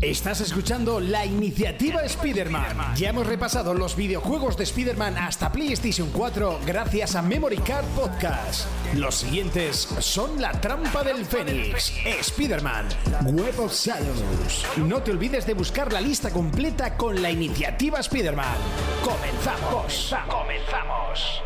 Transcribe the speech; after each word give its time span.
Estás 0.00 0.40
escuchando 0.42 1.00
la 1.00 1.24
iniciativa 1.24 2.02
Spider-Man. 2.02 2.94
Ya 2.96 3.08
hemos 3.08 3.26
repasado 3.26 3.72
los 3.72 3.96
videojuegos 3.96 4.56
de 4.56 4.64
Spider-Man 4.64 5.16
hasta 5.16 5.50
PlayStation 5.50 6.10
4 6.10 6.60
gracias 6.66 7.14
a 7.16 7.22
Memory 7.22 7.56
Card 7.58 7.86
Podcast. 7.96 8.66
Los 8.94 9.14
siguientes 9.14 9.88
son 10.00 10.42
La 10.42 10.52
Trampa 10.60 11.02
del 11.02 11.24
Fénix, 11.24 11.92
Spider-Man, 12.04 12.86
Web 13.32 13.58
of 13.60 13.72
Shadows. 13.72 14.66
No 14.76 15.02
te 15.02 15.10
olvides 15.10 15.46
de 15.46 15.54
buscar 15.54 15.90
la 15.92 16.02
lista 16.02 16.30
completa 16.30 16.98
con 16.98 17.22
la 17.22 17.30
iniciativa 17.30 18.00
Spider-Man. 18.00 18.56
¡Comenzamos! 19.02 20.14
¡Comenzamos! 20.28 21.42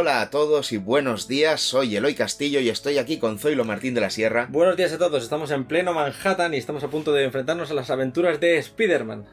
Hola 0.00 0.20
a 0.20 0.30
todos 0.30 0.70
y 0.70 0.76
buenos 0.76 1.26
días, 1.26 1.60
soy 1.60 1.96
Eloy 1.96 2.14
Castillo 2.14 2.60
y 2.60 2.68
estoy 2.68 2.98
aquí 2.98 3.18
con 3.18 3.36
Zoilo 3.36 3.64
Martín 3.64 3.94
de 3.94 4.00
la 4.00 4.10
Sierra. 4.10 4.46
Buenos 4.48 4.76
días 4.76 4.92
a 4.92 4.98
todos, 4.98 5.24
estamos 5.24 5.50
en 5.50 5.64
pleno 5.64 5.92
Manhattan 5.92 6.54
y 6.54 6.56
estamos 6.56 6.84
a 6.84 6.88
punto 6.88 7.12
de 7.12 7.24
enfrentarnos 7.24 7.72
a 7.72 7.74
las 7.74 7.90
aventuras 7.90 8.38
de 8.38 8.58
Spider-Man. 8.58 9.24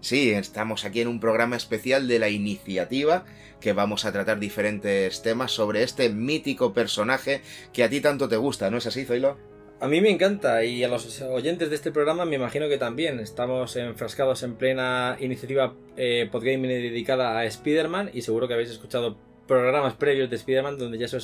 Sí, 0.00 0.30
estamos 0.30 0.86
aquí 0.86 1.02
en 1.02 1.08
un 1.08 1.20
programa 1.20 1.56
especial 1.56 2.08
de 2.08 2.18
la 2.18 2.30
iniciativa 2.30 3.26
que 3.60 3.74
vamos 3.74 4.06
a 4.06 4.12
tratar 4.12 4.40
diferentes 4.40 5.20
temas 5.20 5.52
sobre 5.52 5.82
este 5.82 6.08
mítico 6.08 6.72
personaje 6.72 7.42
que 7.74 7.84
a 7.84 7.90
ti 7.90 8.00
tanto 8.00 8.26
te 8.26 8.36
gusta, 8.36 8.70
¿no 8.70 8.78
es 8.78 8.86
así, 8.86 9.04
Zoilo? 9.04 9.36
A 9.78 9.88
mí 9.88 10.00
me 10.00 10.08
encanta 10.08 10.64
y 10.64 10.82
a 10.84 10.88
los 10.88 11.20
oyentes 11.20 11.68
de 11.68 11.76
este 11.76 11.92
programa 11.92 12.24
me 12.24 12.36
imagino 12.36 12.66
que 12.70 12.78
también. 12.78 13.20
Estamos 13.20 13.76
enfrascados 13.76 14.42
en 14.42 14.54
plena 14.54 15.18
iniciativa 15.20 15.74
eh, 15.98 16.30
podgaming 16.32 16.70
dedicada 16.70 17.38
a 17.38 17.44
Spider-Man 17.44 18.10
y 18.14 18.22
seguro 18.22 18.48
que 18.48 18.54
habéis 18.54 18.70
escuchado 18.70 19.18
programas 19.46 19.94
previos 19.94 20.30
de 20.30 20.36
Spider-Man 20.36 20.78
donde 20.78 20.98
ya 20.98 21.08
se, 21.08 21.18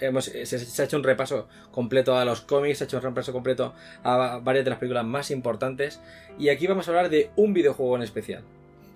hemos, 0.00 0.24
se, 0.24 0.82
ha 0.82 0.84
hecho 0.84 0.96
un 0.96 1.04
repaso 1.04 1.48
completo 1.70 2.16
a 2.16 2.24
los 2.24 2.40
cómics, 2.40 2.78
se 2.78 2.84
ha 2.84 2.86
hecho 2.86 2.96
un 2.98 3.02
repaso 3.02 3.32
completo 3.32 3.74
a 4.02 4.38
varias 4.42 4.64
de 4.64 4.70
las 4.70 4.78
películas 4.78 5.04
más 5.04 5.30
importantes 5.30 6.00
y 6.38 6.48
aquí 6.48 6.66
vamos 6.66 6.88
a 6.88 6.90
hablar 6.90 7.08
de 7.10 7.30
un 7.36 7.52
videojuego 7.52 7.96
en 7.96 8.02
especial. 8.02 8.42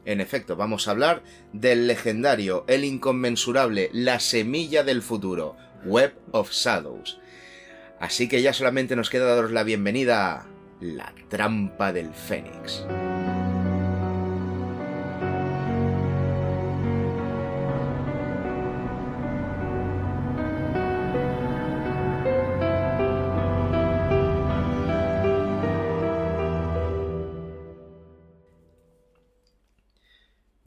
En 0.04 0.20
efecto, 0.20 0.56
vamos 0.56 0.88
a 0.88 0.92
hablar 0.92 1.22
del 1.52 1.86
legendario, 1.86 2.64
el 2.68 2.84
inconmensurable, 2.84 3.90
la 3.92 4.18
semilla 4.18 4.82
del 4.82 5.02
futuro, 5.02 5.56
Web 5.84 6.14
of 6.32 6.50
Shadows. 6.50 7.20
Así 8.00 8.28
que 8.28 8.40
ya 8.40 8.54
solamente 8.54 8.96
nos 8.96 9.10
queda 9.10 9.34
daros 9.34 9.52
la 9.52 9.62
bienvenida 9.62 10.32
a 10.32 10.46
La 10.80 11.12
Trampa 11.28 11.92
del 11.92 12.14
Fénix. 12.14 12.82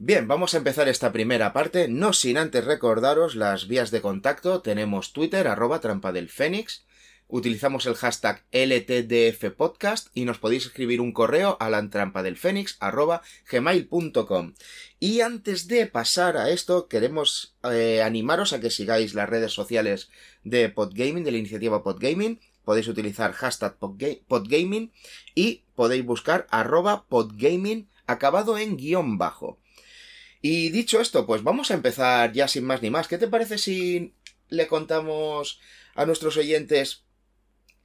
Bien, 0.06 0.28
vamos 0.28 0.52
a 0.52 0.58
empezar 0.58 0.86
esta 0.86 1.12
primera 1.12 1.54
parte, 1.54 1.88
no 1.88 2.12
sin 2.12 2.36
antes 2.36 2.62
recordaros 2.62 3.36
las 3.36 3.68
vías 3.68 3.90
de 3.90 4.02
contacto. 4.02 4.60
Tenemos 4.60 5.14
Twitter, 5.14 5.48
arroba 5.48 5.80
trampa 5.80 6.12
del 6.12 6.28
Fénix. 6.28 6.84
Utilizamos 7.26 7.86
el 7.86 7.94
hashtag 7.94 8.44
LTDFpodcast 8.52 10.08
y 10.12 10.26
nos 10.26 10.38
podéis 10.38 10.66
escribir 10.66 11.00
un 11.00 11.12
correo 11.12 11.56
a 11.58 11.70
la 11.70 11.88
trampa 11.88 12.22
del 12.22 12.36
Fénix, 12.36 12.76
arroba 12.80 13.22
gmail.com. 13.50 14.52
Y 15.00 15.22
antes 15.22 15.68
de 15.68 15.86
pasar 15.86 16.36
a 16.36 16.50
esto, 16.50 16.86
queremos 16.86 17.56
eh, 17.62 18.02
animaros 18.02 18.52
a 18.52 18.60
que 18.60 18.68
sigáis 18.68 19.14
las 19.14 19.30
redes 19.30 19.54
sociales 19.54 20.10
de 20.42 20.68
Podgaming, 20.68 21.24
de 21.24 21.32
la 21.32 21.38
iniciativa 21.38 21.82
Podgaming. 21.82 22.40
Podéis 22.66 22.88
utilizar 22.88 23.32
hashtag 23.32 23.78
Podgaming 23.78 24.92
y 25.34 25.62
podéis 25.74 26.04
buscar 26.04 26.46
arroba 26.50 27.06
Podgaming 27.08 27.88
acabado 28.06 28.58
en 28.58 28.76
guion 28.76 29.16
bajo. 29.16 29.63
Y 30.46 30.68
dicho 30.68 31.00
esto, 31.00 31.24
pues 31.24 31.42
vamos 31.42 31.70
a 31.70 31.74
empezar 31.74 32.34
ya 32.34 32.48
sin 32.48 32.66
más 32.66 32.82
ni 32.82 32.90
más. 32.90 33.08
¿Qué 33.08 33.16
te 33.16 33.28
parece 33.28 33.56
si 33.56 34.12
le 34.50 34.66
contamos 34.66 35.58
a 35.94 36.04
nuestros 36.04 36.36
oyentes 36.36 37.04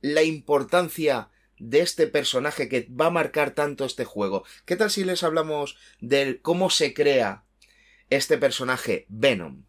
la 0.02 0.24
importancia 0.24 1.30
de 1.58 1.80
este 1.80 2.06
personaje 2.06 2.68
que 2.68 2.86
va 2.92 3.06
a 3.06 3.12
marcar 3.12 3.52
tanto 3.52 3.86
este 3.86 4.04
juego? 4.04 4.44
¿Qué 4.66 4.76
tal 4.76 4.92
si 4.92 5.06
les 5.06 5.24
hablamos 5.24 5.78
de 6.02 6.42
cómo 6.42 6.70
se 6.70 6.94
crea 6.94 7.46
este 8.10 8.38
personaje 8.38 9.06
Venom? 9.08 9.64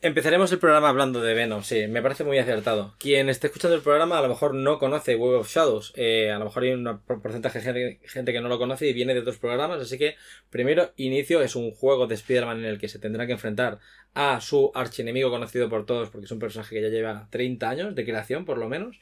Empezaremos 0.00 0.50
el 0.50 0.58
programa 0.58 0.88
hablando 0.88 1.20
de 1.20 1.34
Venom, 1.34 1.62
sí, 1.62 1.86
me 1.88 2.00
parece 2.00 2.24
muy 2.24 2.38
acertado. 2.38 2.94
Quien 2.98 3.28
esté 3.28 3.48
escuchando 3.48 3.76
el 3.76 3.82
programa 3.82 4.18
a 4.18 4.22
lo 4.22 4.30
mejor 4.30 4.54
no 4.54 4.78
conoce 4.78 5.14
Web 5.14 5.40
of 5.40 5.52
Shadows, 5.52 5.92
eh, 5.94 6.30
a 6.30 6.38
lo 6.38 6.46
mejor 6.46 6.62
hay 6.62 6.70
un 6.70 7.00
porcentaje 7.04 7.60
de 7.60 8.00
gente, 8.02 8.32
que 8.32 8.40
no 8.40 8.48
lo 8.48 8.58
conoce 8.58 8.86
y 8.86 8.94
viene 8.94 9.12
de 9.12 9.20
otros 9.20 9.36
programas, 9.36 9.82
así 9.82 9.98
que 9.98 10.16
primero 10.48 10.94
inicio 10.96 11.42
es 11.42 11.54
un 11.54 11.70
juego 11.70 12.06
de 12.06 12.14
Spider-Man 12.14 12.60
en 12.60 12.64
el 12.64 12.78
que 12.78 12.88
se 12.88 12.98
tendrá 12.98 13.26
que 13.26 13.34
enfrentar 13.34 13.78
a 14.14 14.40
su 14.40 14.72
archienemigo 14.74 15.28
conocido 15.28 15.68
por 15.68 15.84
todos 15.84 16.08
porque 16.08 16.24
es 16.24 16.32
un 16.32 16.38
personaje 16.38 16.74
que 16.74 16.80
ya 16.80 16.88
lleva 16.88 17.28
30 17.30 17.68
años 17.68 17.94
de 17.94 18.04
creación 18.06 18.46
por 18.46 18.56
lo 18.56 18.70
menos, 18.70 18.98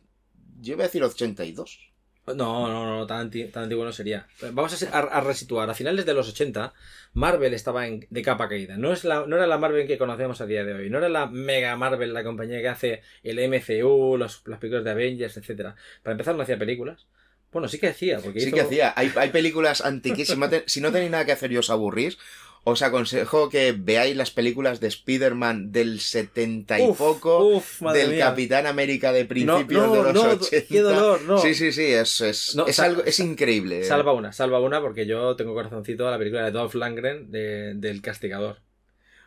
Yo 0.61 0.77
voy 0.77 0.83
a 0.83 0.87
decir 0.87 1.03
82. 1.03 1.92
No, 2.27 2.69
no, 2.69 2.87
no, 2.87 3.07
tan, 3.07 3.33
antiguo 3.55 3.85
no 3.85 3.93
sería. 3.93 4.27
Vamos 4.53 4.81
a, 4.93 5.21
resituar. 5.23 5.69
A 5.69 5.75
finales 5.75 6.07
de 6.07 6.15
los 6.15 6.29
80, 6.29 6.73
Marvel 7.15 7.53
estaba 7.53 7.87
en, 7.89 8.07
de 8.11 8.23
capa 8.23 8.49
caída. 8.49 8.77
No, 8.77 8.93
es 8.93 9.05
la, 9.05 9.27
no 9.27 9.37
era 9.37 9.49
la 9.49 9.59
Marvel 9.59 9.89
que 9.89 9.99
conocemos 9.99 10.41
a 10.41 10.47
día 10.47 10.65
de 10.65 10.73
hoy. 10.73 10.89
No 10.89 10.99
era 10.99 11.09
la 11.09 11.27
Mega 11.27 11.75
Marvel, 11.77 12.15
la 12.15 12.23
compañía 12.23 12.61
que 12.61 12.69
hace 12.69 13.03
el 13.25 13.41
MCU, 13.49 14.17
los, 14.17 14.43
las 14.47 14.61
películas 14.61 14.85
de 14.85 14.91
Avengers, 14.93 15.37
etcétera. 15.37 15.75
Para 16.05 16.13
empezar, 16.13 16.37
no 16.37 16.43
hacía 16.43 16.59
películas. 16.59 17.07
Bueno, 17.51 17.67
sí 17.67 17.79
que 17.79 17.89
hacía. 17.89 18.21
Porque 18.21 18.41
sí 18.41 18.53
que 18.53 18.61
hacía. 18.61 18.95
Hay, 18.97 19.13
hay 19.17 19.31
películas 19.31 19.81
antiquísimas. 19.81 20.51
si 20.67 20.81
no 20.81 20.93
tenéis 20.93 21.11
nada 21.11 21.25
que 21.25 21.33
hacer 21.33 21.51
y 21.51 21.57
os 21.57 21.71
aburrís, 21.71 22.19
os 22.65 22.83
aconsejo 22.83 23.49
que 23.49 23.73
veáis 23.77 24.17
las 24.17 24.31
películas 24.31 24.79
de 24.79 24.87
Spider-Man 24.87 25.73
del 25.73 26.01
70 26.01 26.79
y 26.79 26.93
poco, 26.93 27.63
del 27.93 28.19
Capitán 28.19 28.67
América 28.67 29.13
de 29.13 29.25
principios 29.25 29.93
de 29.93 30.03
los 30.03 30.15
no, 30.15 30.23
80. 30.31 30.67
Qué 30.69 30.81
dolor, 30.81 31.23
no. 31.23 31.39
Sí, 31.39 31.55
sí, 31.55 31.73
sí, 31.73 31.87
es, 31.87 32.21
es, 32.21 32.57
es 32.67 32.81
algo, 32.81 33.03
es 33.05 33.19
increíble. 33.19 33.83
Salva 33.85 34.13
una, 34.13 34.33
salva 34.33 34.61
una, 34.61 34.81
porque 34.81 35.07
yo 35.07 35.35
tengo 35.35 35.55
corazoncito 35.55 36.07
a 36.07 36.13
la 36.13 36.19
película 36.19 36.45
de 36.45 36.53
Dolph 36.53 36.75
Langren 36.75 37.31
de, 37.33 37.75
del 37.75 38.01
Castigador. 38.01 38.59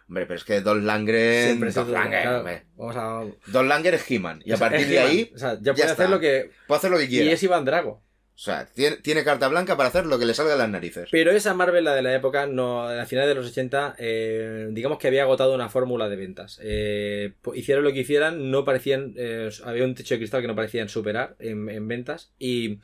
Hombre, 0.07 0.27
pero 0.27 0.37
es 0.37 0.43
que 0.43 0.61
Dolph 0.61 0.83
Langren. 0.83 1.59
Dolph 1.59 1.89
Langren, 1.89 2.63
Vamos 2.77 2.95
a... 2.95 3.25
Dolph 3.47 3.67
Langren 3.67 3.95
es 3.95 4.11
He-Man. 4.11 4.43
Y 4.45 4.53
a 4.53 4.57
partir 4.57 4.87
de 4.87 4.99
ahí. 4.99 5.31
O 5.35 5.37
sea, 5.37 5.57
ya 5.59 5.73
puede 5.73 5.91
hacer 5.91 6.09
lo 6.09 6.19
que. 6.19 6.51
Puede 6.67 6.77
hacer 6.77 6.91
lo 6.91 6.97
que 6.97 7.07
quiera. 7.07 7.25
Y 7.25 7.33
es 7.33 7.41
Iván 7.43 7.65
Drago. 7.65 8.01
O 8.35 8.37
sea, 8.37 8.67
tiene, 8.67 9.23
carta 9.23 9.47
blanca 9.47 9.77
para 9.77 9.87
hacer 9.87 10.05
lo 10.05 10.19
que 10.19 10.25
le 10.25 10.33
salga 10.33 10.51
de 10.51 10.57
las 10.57 10.69
narices. 10.69 11.07
Pero 11.09 11.31
esa 11.31 11.53
Marvel, 11.53 11.85
la 11.85 11.95
de 11.95 12.01
la 12.01 12.13
época, 12.13 12.47
no, 12.47 12.85
a 12.85 13.05
final 13.05 13.29
de 13.29 13.35
los 13.35 13.47
80, 13.47 13.95
eh, 13.97 14.67
digamos 14.71 14.97
que 14.97 15.07
había 15.07 15.23
agotado 15.23 15.55
una 15.55 15.69
fórmula 15.69 16.09
de 16.09 16.17
ventas. 16.17 16.59
Eh, 16.61 17.31
hicieron 17.53 17.85
lo 17.85 17.93
que 17.93 18.01
hicieran, 18.01 18.51
no 18.51 18.65
parecían, 18.65 19.13
eh, 19.15 19.49
había 19.63 19.85
un 19.85 19.95
techo 19.95 20.15
de 20.15 20.19
cristal 20.19 20.41
que 20.41 20.49
no 20.49 20.55
parecían 20.55 20.89
superar 20.89 21.37
en, 21.39 21.87
ventas 21.87 22.33
y 22.37 22.79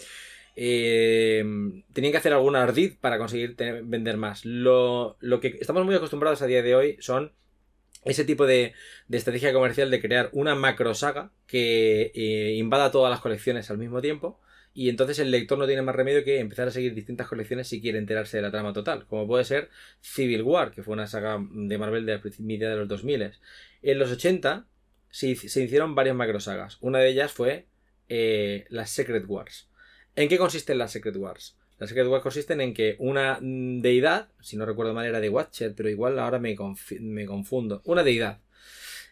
tenían 0.56 2.12
que 2.12 2.18
hacer 2.18 2.32
algún 2.32 2.56
ardid 2.56 2.94
para 3.02 3.18
conseguir 3.18 3.58
vender 3.84 4.16
más. 4.16 4.46
Lo, 4.46 5.18
lo 5.20 5.42
que 5.42 5.58
estamos 5.60 5.84
muy 5.84 5.96
acostumbrados 5.96 6.42
a 6.42 6.48
día 6.48 6.64
de 6.64 6.76
hoy 6.76 6.98
son 7.02 7.34
ese 8.06 8.24
tipo 8.24 8.46
de, 8.46 8.74
de, 9.10 9.18
estrategia 9.18 9.52
comercial 9.52 9.92
de 9.92 10.00
crear 10.00 10.30
una 10.32 10.56
macro 10.56 10.94
saga 10.94 11.32
que 11.46 12.14
invada 12.56 12.90
todas 12.90 13.12
las 13.12 13.20
colecciones 13.20 13.70
al 13.70 13.78
mismo 13.78 14.02
tiempo 14.02 14.40
y 14.74 14.90
entonces 14.90 15.20
el 15.20 15.32
lector 15.32 15.58
no 15.58 15.68
tiene 15.68 15.82
más 15.82 15.96
remedio 15.96 16.24
que 16.24 16.40
empezar 16.40 16.68
a 16.68 16.72
seguir 16.72 16.94
distintas 16.94 17.28
colecciones 17.28 17.68
si 17.68 17.82
quiere 17.82 17.98
enterarse 17.98 18.38
de 18.38 18.44
la 18.44 18.52
trama 18.52 18.72
total, 18.72 19.06
como 19.06 19.28
puede 19.28 19.44
ser 19.44 19.70
Civil 20.00 20.44
War, 20.44 20.72
que 20.72 20.82
fue 20.82 20.94
una 20.94 21.08
saga 21.08 21.40
de 21.52 21.78
Marvel 21.78 22.06
de 22.06 22.14
la 22.14 22.22
media 22.40 22.70
de 22.70 22.78
los 22.78 22.88
2000. 22.88 23.34
En 23.82 24.00
los 24.00 24.12
80 24.12 24.66
se, 25.10 25.28
hicieron 25.28 25.94
varias 25.94 26.16
macrosagas. 26.16 26.78
Una 26.80 27.00
de 27.00 27.10
ellas 27.10 27.34
fue 27.34 27.68
eh, 28.08 28.66
las 28.70 28.90
Secret 28.90 29.26
Wars. 29.28 29.70
¿En 30.16 30.30
qué 30.30 30.38
consisten 30.38 30.78
las 30.78 30.92
Secret 30.92 31.18
Wars? 31.18 31.58
Las 31.78 31.90
Secret 31.90 32.08
Wars 32.08 32.24
consisten 32.24 32.62
en 32.62 32.74
que 32.74 32.96
una 33.00 33.40
deidad, 33.42 34.30
si 34.40 34.56
no 34.56 34.66
recuerdo 34.66 34.94
mal 34.94 35.06
era 35.06 35.20
de 35.20 35.30
Watcher, 35.30 35.74
pero 35.76 35.90
igual 35.90 36.18
ahora 36.20 36.40
me, 36.40 36.56
me 37.00 37.26
confundo, 37.26 37.82
una 37.86 38.04
deidad, 38.04 38.40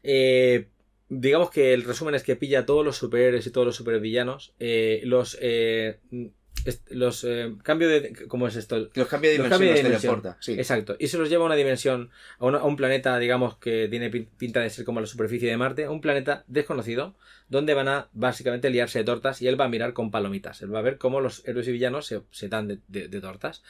eh, 0.03 0.67
digamos 1.09 1.49
que 1.51 1.73
el 1.73 1.83
resumen 1.83 2.15
es 2.15 2.23
que 2.23 2.35
pilla 2.35 2.59
a 2.59 2.65
todos 2.65 2.85
los 2.85 2.95
superhéroes 2.97 3.45
y 3.47 3.51
todos 3.51 3.65
los 3.67 3.75
supervillanos, 3.75 4.53
eh, 4.59 5.01
los 5.03 5.37
eh, 5.41 5.97
los 6.89 7.23
eh, 7.23 7.55
cambio 7.63 7.87
de 7.87 8.13
¿cómo 8.27 8.45
es 8.47 8.55
esto? 8.57 8.89
Los 8.93 9.07
cambia 9.07 9.29
de 9.31 9.37
dimensión, 9.37 9.61
de 9.61 9.67
dimensión. 9.67 9.91
teleporta. 10.21 10.37
Sí. 10.41 10.53
Exacto. 10.53 10.97
Y 10.99 11.07
se 11.07 11.17
los 11.17 11.29
lleva 11.29 11.43
a 11.43 11.45
una 11.45 11.55
dimensión, 11.55 12.09
a, 12.37 12.45
una- 12.45 12.57
a 12.59 12.63
un 12.65 12.75
planeta, 12.75 13.17
digamos, 13.17 13.57
que 13.57 13.87
tiene 13.89 14.11
pin- 14.11 14.27
pinta 14.37 14.59
de 14.59 14.69
ser 14.69 14.83
como 14.83 14.99
la 14.99 15.07
superficie 15.07 15.49
de 15.49 15.55
Marte, 15.57 15.87
un 15.87 16.01
planeta 16.01 16.43
desconocido, 16.47 17.15
donde 17.47 17.73
van 17.73 17.87
a 17.87 18.09
básicamente 18.13 18.69
liarse 18.69 18.99
de 18.99 19.05
tortas 19.05 19.41
y 19.41 19.47
él 19.47 19.59
va 19.59 19.65
a 19.65 19.69
mirar 19.69 19.93
con 19.93 20.11
palomitas. 20.11 20.61
Él 20.61 20.73
va 20.75 20.79
a 20.79 20.83
ver 20.83 20.97
cómo 20.97 21.21
los 21.21 21.47
héroes 21.47 21.67
y 21.69 21.71
villanos 21.71 22.05
se, 22.07 22.21
se 22.29 22.49
dan 22.49 22.67
de, 22.67 22.79
de- 22.89 23.07
de 23.07 23.21
tortas. 23.21 23.63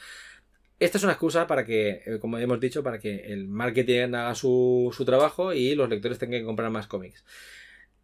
Esta 0.80 0.96
es 0.96 1.04
una 1.04 1.12
excusa 1.12 1.46
para 1.46 1.66
que, 1.66 2.02
eh, 2.06 2.18
como 2.20 2.38
hemos 2.38 2.58
dicho, 2.58 2.82
para 2.82 2.98
que 2.98 3.32
el 3.32 3.48
marketing 3.48 4.14
haga 4.14 4.34
su, 4.34 4.90
trabajo 5.04 5.52
y 5.52 5.74
los 5.74 5.90
lectores 5.90 6.18
tengan 6.18 6.40
que 6.40 6.46
comprar 6.46 6.70
más 6.70 6.86
cómics. 6.86 7.22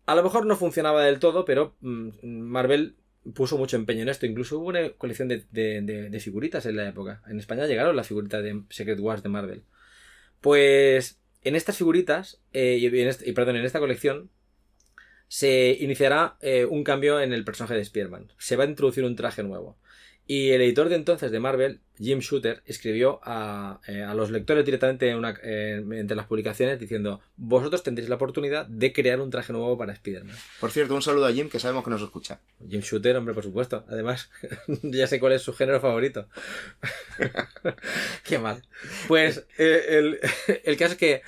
A 0.04 0.14
lo 0.14 0.22
mejor 0.22 0.44
no 0.46 0.56
funcionaba 0.56 1.02
del 1.02 1.18
todo, 1.18 1.46
pero 1.46 1.74
mm, 1.80 2.10
Marvel 2.22 2.96
puso 3.34 3.56
mucho 3.56 3.76
empeño 3.76 4.02
en 4.02 4.10
esto. 4.10 4.26
Incluso 4.26 4.58
hubo 4.58 4.68
una 4.68 4.90
colección 4.90 5.26
de, 5.28 6.20
figuritas 6.22 6.66
en 6.66 6.76
la 6.76 6.86
época. 6.88 7.22
En 7.28 7.38
España 7.38 7.66
llegaron 7.66 7.96
las 7.96 8.08
figuritas 8.08 8.42
de 8.42 8.62
Secret 8.68 9.00
Wars 9.00 9.22
de 9.22 9.30
Marvel. 9.30 9.64
Pues 10.42 11.18
en 11.42 11.56
estas 11.56 11.78
figuritas, 11.78 12.42
eh, 12.52 12.78
y 12.78 13.32
perdón, 13.32 13.56
en 13.56 13.64
esta 13.64 13.80
colección, 13.80 14.30
se 15.28 15.76
iniciará 15.80 16.36
eh, 16.40 16.66
un 16.66 16.84
cambio 16.84 17.20
en 17.20 17.32
el 17.32 17.44
personaje 17.44 17.74
de 17.74 17.84
Spearman. 17.84 18.32
Se 18.38 18.56
va 18.56 18.64
a 18.64 18.68
introducir 18.68 19.04
un 19.04 19.16
traje 19.16 19.42
nuevo. 19.42 19.78
Y 20.28 20.50
el 20.50 20.60
editor 20.62 20.88
de 20.88 20.96
entonces 20.96 21.30
de 21.30 21.38
Marvel, 21.38 21.80
Jim 21.98 22.18
Shooter, 22.18 22.62
escribió 22.66 23.20
a, 23.22 23.80
eh, 23.86 24.02
a 24.02 24.12
los 24.14 24.30
lectores 24.32 24.64
directamente 24.64 25.08
en 25.08 25.16
una- 25.18 25.38
eh, 25.42 25.82
entre 25.92 26.16
las 26.16 26.26
publicaciones 26.26 26.80
diciendo: 26.80 27.20
Vosotros 27.36 27.82
tendréis 27.84 28.08
la 28.08 28.16
oportunidad 28.16 28.66
de 28.66 28.92
crear 28.92 29.20
un 29.20 29.30
traje 29.30 29.52
nuevo 29.52 29.78
para 29.78 29.92
Spider-Man. 29.92 30.34
Por 30.60 30.72
cierto, 30.72 30.94
un 30.96 31.02
saludo 31.02 31.26
a 31.26 31.32
Jim, 31.32 31.48
que 31.48 31.60
sabemos 31.60 31.84
que 31.84 31.90
nos 31.90 32.02
escucha. 32.02 32.40
Jim 32.68 32.80
Shooter, 32.80 33.16
hombre, 33.16 33.34
por 33.34 33.44
supuesto. 33.44 33.84
Además, 33.88 34.28
ya 34.82 35.06
sé 35.06 35.20
cuál 35.20 35.32
es 35.34 35.42
su 35.42 35.52
género 35.54 35.80
favorito. 35.80 36.28
Qué 38.24 38.38
mal. 38.38 38.62
Pues 39.08 39.46
eh, 39.58 39.84
el, 39.90 40.18
el 40.64 40.76
caso 40.76 40.92
es 40.92 40.98
que 40.98 41.22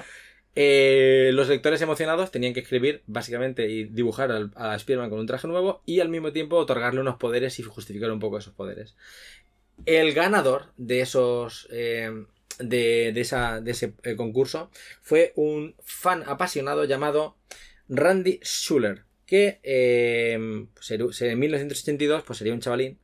eh, 0.61 1.31
los 1.35 1.49
lectores 1.49 1.81
emocionados 1.83 2.33
tenían 2.33 2.53
que 2.53 2.61
escribir 2.61 3.03
básicamente 3.07 3.69
y 3.69 3.85
dibujar 3.85 4.51
a 4.57 4.75
Spider-Man 4.77 5.11
con 5.11 5.21
un 5.21 5.27
traje 5.27 5.47
nuevo 5.47 5.83
y 5.87 6.01
al 6.01 6.09
mismo 6.09 6.33
tiempo 6.33 6.57
otorgarle 6.57 7.01
unos 7.01 7.17
poderes 7.17 7.59
y 7.61 7.63
justificar 7.63 8.11
un 8.11 8.19
poco 8.19 8.39
esos 8.39 8.55
poderes. 8.55 8.97
El 9.87 10.13
ganador 10.15 10.73
de 10.77 11.01
esos. 11.01 11.69
eh, 11.71 12.11
de, 12.59 13.11
ese 13.21 13.93
eh, 14.03 14.17
concurso 14.17 14.71
fue 15.01 15.33
un 15.37 15.77
fan 15.85 16.25
apasionado 16.27 16.85
llamado 16.87 17.37
Randy 17.89 18.41
Schuller, 18.43 19.05
que 19.27 19.61
se- 20.81 21.31
en 21.31 21.39
1982 21.39 22.25
pues 22.25 22.39
sería 22.39 22.55
un 22.55 22.61
chavalín. 22.61 22.99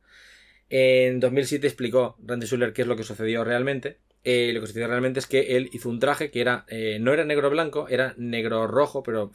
En 0.69 1.19
2007 1.21 1.67
explicó 1.67 2.17
Randy 2.25 2.47
Schuller 2.47 2.73
qué 2.73 2.81
es 2.83 2.87
lo 2.87 2.95
que 2.97 3.03
sucedió 3.03 3.43
realmente. 3.45 3.97
Eh, 4.27 4.51
lo 4.53 4.59
que 4.61 4.67
sucedió 4.67 4.87
realmente 4.87 5.19
es 5.19 5.27
que 5.27 5.55
él 5.55 5.69
hizo 5.71 5.87
un 5.87 5.99
traje 5.99 6.31
que 6.31 6.41
era 6.41 6.65
eh, 6.67 6.97
no 6.99 7.13
era 7.13 7.23
negro 7.25 7.49
blanco, 7.51 7.87
era 7.89 8.15
negro 8.17 8.65
rojo, 8.65 9.03
pero 9.03 9.31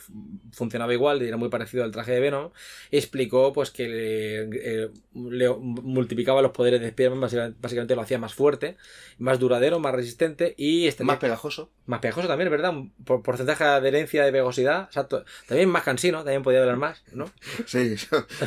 funcionaba 0.52 0.92
igual 0.92 1.22
y 1.22 1.28
era 1.28 1.36
muy 1.36 1.48
parecido 1.48 1.84
al 1.84 1.92
traje 1.92 2.10
de 2.12 2.18
Venom. 2.20 2.50
Explicó 2.90 3.52
pues 3.52 3.70
que 3.70 3.88
le, 3.88 4.40
eh, 4.84 4.88
le 5.14 5.48
multiplicaba 5.48 6.42
los 6.42 6.50
poderes 6.50 6.80
de 6.80 6.88
Spider-Man, 6.88 7.20
básicamente, 7.20 7.58
básicamente 7.60 7.94
lo 7.94 8.02
hacía 8.02 8.18
más 8.18 8.34
fuerte, 8.34 8.76
más 9.18 9.38
duradero, 9.38 9.78
más 9.78 9.94
resistente 9.94 10.54
y 10.56 10.86
este 10.88 11.04
Más 11.04 11.18
pegajoso. 11.18 11.70
más 11.86 12.00
pegajoso 12.00 12.26
también, 12.26 12.50
¿verdad? 12.50 12.70
Un 12.70 12.90
por- 13.04 13.22
porcentaje 13.22 13.62
de 13.62 13.70
adherencia 13.70 14.24
de 14.24 14.32
pegosidad, 14.32 14.84
exacto. 14.84 15.24
También 15.46 15.68
más 15.68 15.84
cansino, 15.84 16.18
también 16.24 16.42
podía 16.42 16.60
hablar 16.62 16.78
más, 16.78 17.04
¿no? 17.12 17.30
Sí, 17.66 17.94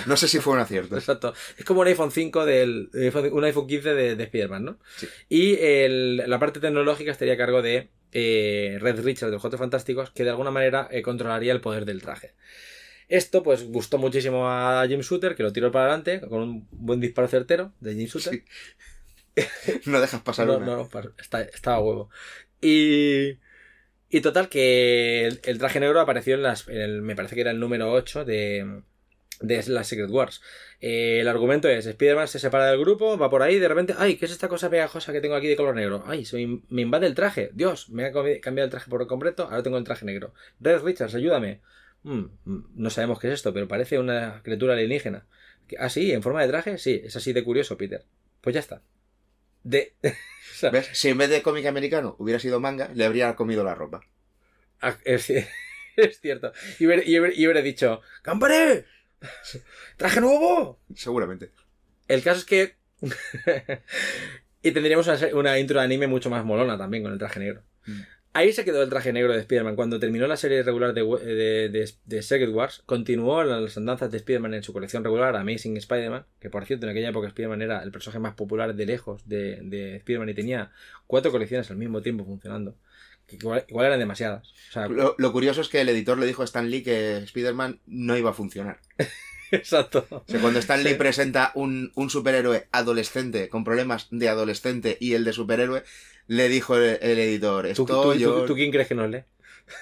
no 0.07 0.17
sé 0.17 0.27
si 0.27 0.39
fue 0.39 0.53
un 0.53 0.59
acierto. 0.59 0.97
Exacto. 0.97 1.33
Es 1.57 1.63
como 1.63 1.81
un 1.81 1.87
iPhone 1.87 2.11
5 2.11 2.45
del. 2.45 2.89
un 3.31 3.43
iPhone 3.45 3.67
15 3.67 3.93
de, 3.93 4.15
de 4.17 4.23
Spider-Man, 4.25 4.65
¿no? 4.65 4.77
Sí. 4.97 5.07
Y 5.29 5.55
el- 5.61 6.23
la 6.33 6.39
parte 6.39 6.59
tecnológica 6.59 7.11
estaría 7.11 7.35
a 7.35 7.37
cargo 7.37 7.61
de 7.61 7.89
eh, 8.11 8.77
Red 8.81 9.01
Richards 9.03 9.29
de 9.31 9.33
los 9.33 9.41
Cuatro 9.41 9.59
Fantásticos, 9.59 10.11
que 10.11 10.23
de 10.23 10.31
alguna 10.31 10.51
manera 10.51 10.87
eh, 10.91 11.01
controlaría 11.01 11.53
el 11.53 11.61
poder 11.61 11.85
del 11.85 12.01
traje. 12.01 12.33
Esto, 13.09 13.43
pues, 13.43 13.65
gustó 13.65 13.97
muchísimo 13.97 14.49
a 14.49 14.85
Jim 14.87 15.01
Shooter, 15.01 15.35
que 15.35 15.43
lo 15.43 15.53
tiró 15.53 15.71
para 15.71 15.85
adelante 15.85 16.21
con 16.21 16.41
un 16.41 16.67
buen 16.71 16.99
disparo 17.01 17.27
certero 17.27 17.73
de 17.79 17.95
Jim 17.95 18.07
Shooter. 18.07 18.33
Sí. 18.33 18.43
No 19.85 19.99
dejas 19.99 20.21
pasar 20.21 20.47
No, 20.47 20.57
una. 20.57 20.65
no, 20.65 20.77
no, 20.77 20.89
está, 21.19 21.41
estaba 21.41 21.77
a 21.77 21.81
huevo. 21.81 22.09
Y, 22.61 23.39
y 24.09 24.21
total, 24.21 24.49
que 24.49 25.25
el, 25.27 25.41
el 25.43 25.59
traje 25.59 25.79
negro 25.79 25.99
apareció 26.01 26.35
en 26.35 26.43
las. 26.43 26.67
en 26.67 26.77
el- 26.81 27.01
me 27.01 27.15
parece 27.15 27.35
que 27.35 27.41
era 27.41 27.51
el 27.51 27.59
número 27.59 27.91
8 27.91 28.25
de, 28.25 28.83
de 29.43 29.61
las 29.67 29.87
Secret 29.87 30.09
Wars. 30.09 30.41
Eh, 30.79 31.19
el 31.19 31.27
argumento 31.27 31.67
es: 31.67 31.85
Spider-Man 31.85 32.27
se 32.27 32.39
separa 32.39 32.67
del 32.67 32.79
grupo, 32.79 33.17
va 33.17 33.29
por 33.29 33.43
ahí, 33.43 33.59
de 33.59 33.67
repente, 33.67 33.93
¡ay! 33.97 34.15
¿Qué 34.15 34.25
es 34.25 34.31
esta 34.31 34.47
cosa 34.47 34.69
pegajosa 34.69 35.11
que 35.11 35.21
tengo 35.21 35.35
aquí 35.35 35.47
de 35.47 35.55
color 35.55 35.75
negro? 35.75 36.03
¡Ay! 36.07 36.25
Se 36.25 36.37
me, 36.69 36.81
invade 36.81 37.05
el 37.07 37.13
traje. 37.13 37.51
Dios, 37.53 37.89
me 37.89 38.05
ha 38.05 38.11
cambiado 38.11 38.65
el 38.65 38.71
traje 38.71 38.89
por 38.89 39.05
completo, 39.05 39.43
ahora 39.43 39.61
tengo 39.61 39.77
el 39.77 39.83
traje 39.83 40.05
negro. 40.05 40.33
Red 40.59 40.81
Richards, 40.83 41.13
ayúdame. 41.13 41.61
Mm, 42.03 42.23
mm, 42.45 42.65
no 42.75 42.89
sabemos 42.89 43.19
qué 43.19 43.27
es 43.27 43.33
esto, 43.35 43.53
pero 43.53 43.67
parece 43.67 43.99
una 43.99 44.41
criatura 44.43 44.73
alienígena. 44.73 45.27
¿Qué- 45.67 45.77
¿Ah, 45.79 45.89
sí? 45.89 46.11
¿En 46.11 46.23
forma 46.23 46.41
de 46.41 46.47
traje? 46.47 46.77
Sí, 46.77 47.01
es 47.03 47.15
así 47.15 47.33
de 47.33 47.43
curioso, 47.43 47.77
Peter. 47.77 48.05
Pues 48.41 48.53
ya 48.53 48.59
está. 48.61 48.81
De. 49.63 49.93
o 50.03 50.55
sea, 50.55 50.69
¿Ves? 50.71 50.89
Si 50.93 51.09
en 51.09 51.17
vez 51.17 51.29
de 51.29 51.41
cómic 51.41 51.65
americano 51.65 52.15
hubiera 52.17 52.39
sido 52.39 52.59
manga, 52.59 52.89
le 52.93 53.05
habría 53.05 53.35
comido 53.35 53.63
la 53.63 53.75
ropa. 53.75 54.01
Ah, 54.81 54.97
Es, 55.03 55.29
es 55.97 56.19
cierto. 56.21 56.53
Y 56.79 56.85
hubiera, 56.87 57.61
dicho, 57.61 58.01
¡Campare! 58.21 58.85
¡Traje 59.97 60.21
nuevo! 60.21 60.79
Seguramente. 60.95 61.51
El 62.07 62.21
caso 62.23 62.39
es 62.39 62.45
que... 62.45 62.75
y 64.61 64.71
tendríamos 64.71 65.07
una, 65.33 65.59
intro 65.59 65.79
de 65.79 65.85
anime 65.85 66.07
mucho 66.07 66.29
más 66.29 66.45
molona 66.45 66.77
también 66.77 67.03
con 67.03 67.11
el 67.11 67.19
traje 67.19 67.39
negro. 67.39 67.63
Mm. 67.85 68.01
Ahí 68.35 68.51
se 68.51 68.65
quedó 68.65 68.81
el 68.81 68.89
traje 68.89 69.13
negro 69.13 69.31
de 69.31 69.39
Spider-Man. 69.39 69.75
Cuando 69.75 69.99
terminó 69.99 70.25
la 70.25 70.37
serie 70.37 70.63
regular 70.63 70.95
de, 70.95 71.03
de, 71.03 71.69
de, 71.69 71.91
de 72.05 72.21
Secret 72.23 72.49
Wars, 72.49 72.81
continuó 72.87 73.43
las 73.43 73.77
andanzas 73.77 74.09
de 74.09 74.17
Spider-Man 74.17 74.55
en 74.55 74.63
su 74.63 74.73
colección 74.73 75.03
regular, 75.03 75.35
Amazing 75.35 75.77
Spider-Man, 75.77 76.25
que 76.39 76.49
por 76.49 76.65
cierto 76.65 76.87
en 76.87 76.91
aquella 76.91 77.09
época 77.09 77.27
Spider-Man 77.27 77.61
era 77.61 77.83
el 77.83 77.91
personaje 77.91 78.17
más 78.19 78.33
popular 78.33 78.73
de 78.73 78.85
lejos 78.87 79.27
de, 79.29 79.59
de 79.61 79.97
Spider-Man 79.97 80.29
y 80.29 80.33
tenía 80.33 80.71
cuatro 81.05 81.31
colecciones 81.31 81.69
al 81.69 81.77
mismo 81.77 82.01
tiempo 82.01 82.25
funcionando. 82.25 82.75
Que 83.37 83.45
igual, 83.45 83.65
igual 83.67 83.85
eran 83.87 83.99
demasiadas. 83.99 84.53
O 84.69 84.71
sea, 84.73 84.87
Lo, 84.87 85.15
lo 85.17 85.31
curioso 85.31 85.61
es 85.61 85.69
que 85.69 85.81
el 85.81 85.89
editor 85.89 86.17
le 86.17 86.25
dijo 86.25 86.41
a 86.41 86.45
Stan 86.45 86.69
Lee 86.69 86.83
que 86.83 87.17
Spider-Man 87.17 87.79
no 87.85 88.17
iba 88.17 88.31
a 88.31 88.33
funcionar. 88.33 88.79
exacto. 89.51 90.05
O 90.09 90.23
sea, 90.27 90.39
cuando 90.39 90.59
Stan 90.59 90.83
Lee 90.83 90.91
Sí. 90.91 90.95
presenta 90.95 91.51
un, 91.55 91.91
un 91.95 92.09
superhéroe 92.09 92.67
adolescente 92.71 93.49
con 93.49 93.63
problemas 93.63 94.07
de 94.11 94.29
adolescente 94.29 94.97
y 94.99 95.13
el 95.13 95.23
de 95.23 95.33
superhéroe, 95.33 95.83
le 96.27 96.49
dijo 96.49 96.75
el, 96.77 96.97
el 97.01 97.19
editor, 97.19 97.65
¿Tú, 97.65 97.69
esto 97.83 97.85
tú- 97.85 98.13
yo... 98.15 98.41
tú- 98.41 98.47
tú 98.47 98.55
quién 98.55 98.71
crees 98.71 98.87
que 98.87 98.95
nos 98.95 99.09
lee? 99.09 99.23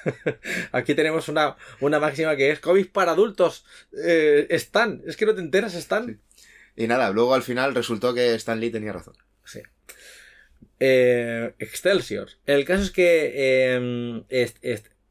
Aquí 0.71 0.93
tenemos 0.95 1.27
una, 1.27 1.55
una 1.79 1.99
máxima 1.99 2.35
que 2.35 2.51
es 2.51 2.59
cómics 2.59 2.89
para 2.89 3.11
adultos. 3.11 3.65
Eh, 4.05 4.47
están, 4.49 5.01
es 5.07 5.17
que 5.17 5.25
no 5.25 5.33
te 5.35 5.41
enteras, 5.41 5.73
están. 5.73 6.19
Y 6.75 6.87
nada, 6.87 7.09
luego 7.11 7.33
al 7.33 7.43
final 7.43 7.75
resultó 7.75 8.13
que 8.13 8.33
Stan 8.35 8.59
Lee 8.59 8.71
tenía 8.71 8.93
razón. 8.93 9.15
Sí. 9.43 9.59
Eh, 10.83 11.53
Excelsior. 11.59 12.29
El 12.47 12.65
caso 12.65 12.81
es 12.81 12.89
que 12.89 13.33
eh, 13.35 13.79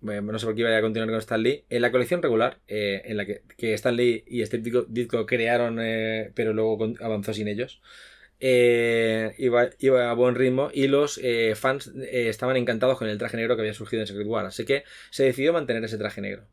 no 0.00 0.38
sé 0.38 0.46
por 0.46 0.54
qué 0.56 0.62
iba 0.62 0.76
a 0.76 0.80
continuar 0.80 1.10
con 1.10 1.18
Stan 1.20 1.40
Lee. 1.40 1.64
En 1.70 1.82
la 1.82 1.92
colección 1.92 2.22
regular, 2.22 2.58
eh, 2.66 3.02
en 3.04 3.16
la 3.16 3.24
que, 3.24 3.42
que 3.56 3.72
Stan 3.74 3.94
Lee 3.94 4.24
y 4.26 4.44
Steve 4.44 4.64
Ditko, 4.64 4.86
Ditko 4.88 5.26
crearon, 5.26 5.78
eh, 5.80 6.32
pero 6.34 6.52
luego 6.52 6.92
avanzó 7.00 7.32
sin 7.32 7.46
ellos, 7.46 7.80
eh, 8.40 9.32
iba, 9.38 9.70
iba 9.78 10.10
a 10.10 10.14
buen 10.14 10.34
ritmo 10.34 10.70
y 10.72 10.88
los 10.88 11.20
eh, 11.22 11.54
fans 11.54 11.92
estaban 12.10 12.56
encantados 12.56 12.98
con 12.98 13.08
el 13.08 13.18
traje 13.18 13.36
negro 13.36 13.54
que 13.54 13.62
había 13.62 13.74
surgido 13.74 14.02
en 14.02 14.08
Secret 14.08 14.26
War. 14.26 14.46
Así 14.46 14.64
que 14.64 14.82
se 15.10 15.24
decidió 15.24 15.52
mantener 15.52 15.84
ese 15.84 15.98
traje 15.98 16.20
negro. 16.20 16.48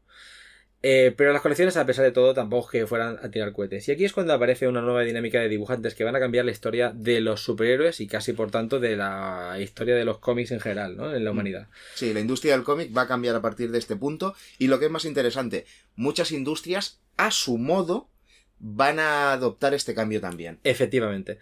Eh, 0.84 1.14
pero 1.18 1.34
las 1.34 1.42
colecciones, 1.42 1.76
a 1.76 1.86
pesar 1.86 2.06
de 2.06 2.12
todo, 2.12 2.34
tampoco 2.34 2.70
que 2.70 2.86
fueran 2.86 3.18
a 3.22 3.30
tirar 3.32 3.52
cohetes. 3.52 3.88
Y 3.88 3.92
aquí 3.92 4.06
es 4.06 4.14
cuando 4.14 4.34
aparece 4.34 4.68
una 4.68 4.82
nueva 4.82 5.02
dinámica 5.02 5.40
de 5.40 5.50
dibujantes 5.50 5.96
que 5.96 6.04
van 6.04 6.16
a 6.16 6.20
cambiar 6.20 6.46
la 6.46 6.52
historia 6.52 6.92
de 6.94 7.20
los 7.20 7.42
superhéroes 7.44 8.00
y 8.00 8.08
casi, 8.08 8.34
por 8.34 8.52
tanto, 8.52 8.80
de 8.80 8.96
la 8.96 9.58
historia 9.60 9.96
de 9.96 10.06
los 10.06 10.20
cómics 10.20 10.52
en 10.52 10.60
general, 10.60 10.96
¿no? 10.96 11.14
En 11.14 11.24
la 11.24 11.32
humanidad. 11.32 11.68
Sí, 11.96 12.14
la 12.14 12.20
industria 12.20 12.54
del 12.54 12.64
cómic 12.64 12.96
va 12.96 13.04
a 13.04 13.08
cambiar 13.08 13.36
a 13.36 13.42
partir 13.42 13.72
de 13.72 13.80
este 13.80 13.96
punto 13.96 14.36
y 14.60 14.68
lo 14.68 14.80
que 14.80 14.86
es 14.86 14.92
más 14.92 15.06
interesante, 15.06 15.66
muchas 15.96 16.32
industrias 16.32 17.00
a 17.18 17.32
su 17.32 17.58
modo 17.58 18.10
van 18.60 19.00
a 19.00 19.34
adoptar 19.34 19.74
este 19.74 19.96
cambio 19.96 20.22
también. 20.22 20.60
Efectivamente. 20.64 21.40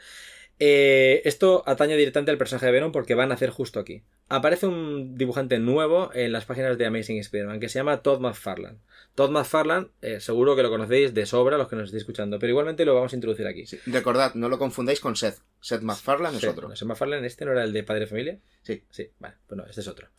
Eh, 0.58 1.22
esto 1.26 1.64
atañe 1.66 1.98
directamente 1.98 2.32
al 2.32 2.38
personaje 2.38 2.68
de 2.68 2.72
Venom 2.72 2.94
porque 2.94 3.14
van 3.14 3.32
a 3.32 3.36
hacer 3.36 3.50
justo 3.50 3.80
aquí. 3.80 4.04
aparece 4.30 4.66
un 4.66 5.18
dibujante 5.18 5.60
nuevo 5.60 6.12
en 6.14 6.32
las 6.32 6.46
páginas 6.46 6.78
de 6.78 6.86
Amazing 6.86 7.20
Spider-Man 7.20 7.60
que 7.60 7.68
se 7.70 7.80
llama 7.80 8.02
Todd 8.02 8.22
McFarlane. 8.22 8.78
Todd 9.16 9.32
McFarlane, 9.32 9.88
eh, 10.02 10.20
seguro 10.20 10.56
que 10.56 10.64
lo 10.64 10.70
conocéis 10.70 11.14
de 11.14 11.26
sobra 11.26 11.58
los 11.58 11.70
que 11.70 11.78
nos 11.78 11.86
estéis 11.86 12.02
escuchando, 12.02 12.38
pero 12.38 12.52
igualmente 12.52 12.84
lo 12.84 12.94
vamos 12.94 13.14
a 13.14 13.16
introducir 13.16 13.48
aquí. 13.48 13.64
Recordad, 13.86 14.36
no 14.36 14.50
lo 14.50 14.60
confundáis 14.60 15.00
con 15.00 15.16
Seth. 15.16 15.40
Seth 15.62 15.82
MacFarlane 15.82 16.38
es 16.38 16.44
otro. 16.44 16.76
Seth 16.76 16.88
MacFarlane, 16.88 17.26
¿este 17.26 17.46
no 17.46 17.54
era 17.54 17.64
el 17.64 17.72
de 17.72 17.84
Padre 17.84 18.02
de 18.02 18.08
Familia? 18.08 18.40
Sí. 18.62 18.84
Sí, 18.90 19.10
vale, 19.20 19.36
pues 19.48 19.58
no, 19.58 19.66
este 19.66 19.82
es 19.82 19.88
otro. 19.88 20.10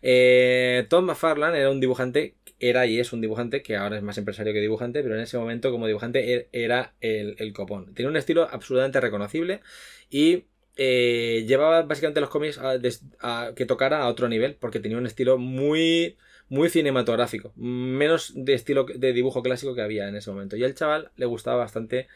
Eh, 0.00 0.86
Todd 0.88 1.02
McFarlane 1.02 1.58
era 1.58 1.70
un 1.70 1.80
dibujante, 1.80 2.36
era 2.58 2.86
y 2.86 2.98
es 2.98 3.12
un 3.12 3.20
dibujante 3.20 3.62
que 3.62 3.76
ahora 3.76 3.98
es 3.98 4.02
más 4.02 4.16
empresario 4.16 4.54
que 4.54 4.60
dibujante, 4.60 5.02
pero 5.02 5.16
en 5.16 5.20
ese 5.20 5.36
momento 5.36 5.70
como 5.70 5.86
dibujante 5.86 6.32
er, 6.32 6.48
era 6.52 6.94
el, 7.00 7.36
el 7.38 7.52
copón. 7.52 7.92
Tiene 7.94 8.10
un 8.10 8.16
estilo 8.16 8.48
absolutamente 8.50 9.00
reconocible 9.00 9.60
y 10.08 10.44
eh, 10.76 11.44
llevaba 11.46 11.82
básicamente 11.82 12.20
los 12.20 12.28
cómics 12.28 12.58
a, 12.58 12.78
a, 13.20 13.52
que 13.54 13.66
tocara 13.66 14.02
a 14.02 14.08
otro 14.08 14.28
nivel, 14.28 14.56
porque 14.56 14.78
tenía 14.78 14.98
un 14.98 15.06
estilo 15.06 15.38
muy, 15.38 16.16
muy 16.48 16.68
cinematográfico, 16.68 17.52
menos 17.56 18.32
de 18.34 18.54
estilo 18.54 18.84
de 18.84 19.12
dibujo 19.12 19.42
clásico 19.42 19.74
que 19.74 19.82
había 19.82 20.08
en 20.08 20.16
ese 20.16 20.30
momento. 20.30 20.56
Y 20.56 20.64
al 20.64 20.74
chaval 20.74 21.10
le 21.16 21.26
gustaba 21.26 21.56
bastante 21.56 22.08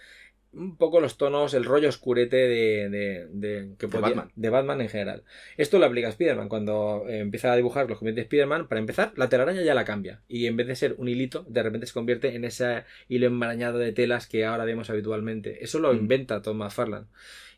un 0.53 0.77
poco 0.77 1.01
los 1.01 1.17
tonos, 1.17 1.55
el 1.55 1.65
rollo 1.65 1.89
oscurete 1.89 2.37
de, 2.37 2.89
de, 2.91 3.27
de, 3.31 3.75
que 3.79 3.87
podía, 3.89 4.09
Batman. 4.09 4.33
de 4.35 4.51
Batman 4.51 4.81
en 4.81 4.89
general. 4.89 5.23
Esto 5.57 5.79
lo 5.79 5.87
aplica 5.87 6.09
a 6.09 6.11
Spider-Man. 6.11 6.49
Cuando 6.49 7.05
eh, 7.09 7.21
empieza 7.21 7.53
a 7.53 7.57
dibujar 7.57 7.89
los 7.89 7.99
cómics 7.99 8.17
de 8.17 8.23
Spider-Man, 8.23 8.67
para 8.69 8.81
empezar, 8.81 9.13
la 9.17 9.29
telaraña 9.29 9.63
ya 9.63 9.75
la 9.75 9.85
cambia. 9.85 10.23
Y 10.29 10.47
en 10.47 10.57
vez 10.57 10.67
de 10.67 10.77
ser 10.77 10.95
un 10.99 11.09
hilito, 11.09 11.45
de 11.49 11.63
repente 11.63 11.87
se 11.87 11.93
convierte 11.93 12.35
en 12.35 12.45
ese 12.45 12.85
hilo 13.09 13.27
enmarañado 13.27 13.79
de 13.79 13.93
telas 13.93 14.27
que 14.27 14.45
ahora 14.45 14.65
vemos 14.65 14.91
habitualmente. 14.91 15.63
Eso 15.65 15.79
lo 15.79 15.93
Mm. 15.93 15.97
inventa 15.97 16.43
Tom 16.43 16.57
McFarlane. 16.59 17.07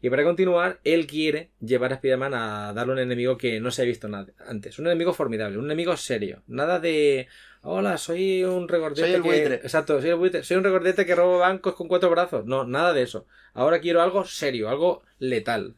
Y 0.05 0.11
para 0.11 0.25
continuar, 0.25 0.81
él 0.83 1.07
quiere 1.07 1.51
llevar 1.61 1.93
a 1.93 1.95
Spider-Man 1.95 2.35
a 2.35 2.73
darle 2.75 2.93
un 2.95 2.99
enemigo 2.99 3.39
que 3.39 3.61
no 3.61 3.71
se 3.71 3.83
ha 3.83 3.85
visto 3.85 4.09
nada 4.09 4.33
antes. 4.49 4.79
Un 4.81 4.87
enemigo 4.87 5.13
formidable, 5.15 5.59
un 5.59 5.65
enemigo 5.67 5.97
serio. 5.97 6.43
Nada 6.49 6.81
de. 6.81 7.29
Hola, 7.65 7.97
soy 7.97 8.43
un 8.45 8.69
regordete. 8.69 9.03
Soy 9.03 9.11
el 9.15 9.23
que- 9.23 9.29
buitre. 9.29 9.55
Exacto, 9.57 10.01
soy 10.01 10.11
el 10.11 10.17
buitre. 10.17 10.43
Soy 10.43 10.57
un 10.57 10.65
regordete 10.65 11.07
que 11.07 11.15
roba 11.15 11.39
bancos 11.39 11.75
con 11.75 11.87
cuatro 11.89 12.11
brazos. 12.11 12.45
No, 12.45 12.65
nada 12.67 12.93
de 12.93 13.03
eso. 13.03 13.27
Ahora 13.55 13.81
quiero 13.81 14.03
algo 14.03 14.25
serio, 14.25 14.69
algo 14.69 15.03
letal. 15.19 15.77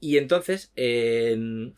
Y 0.00 0.16
entonces, 0.18 0.70
eh, 0.76 1.72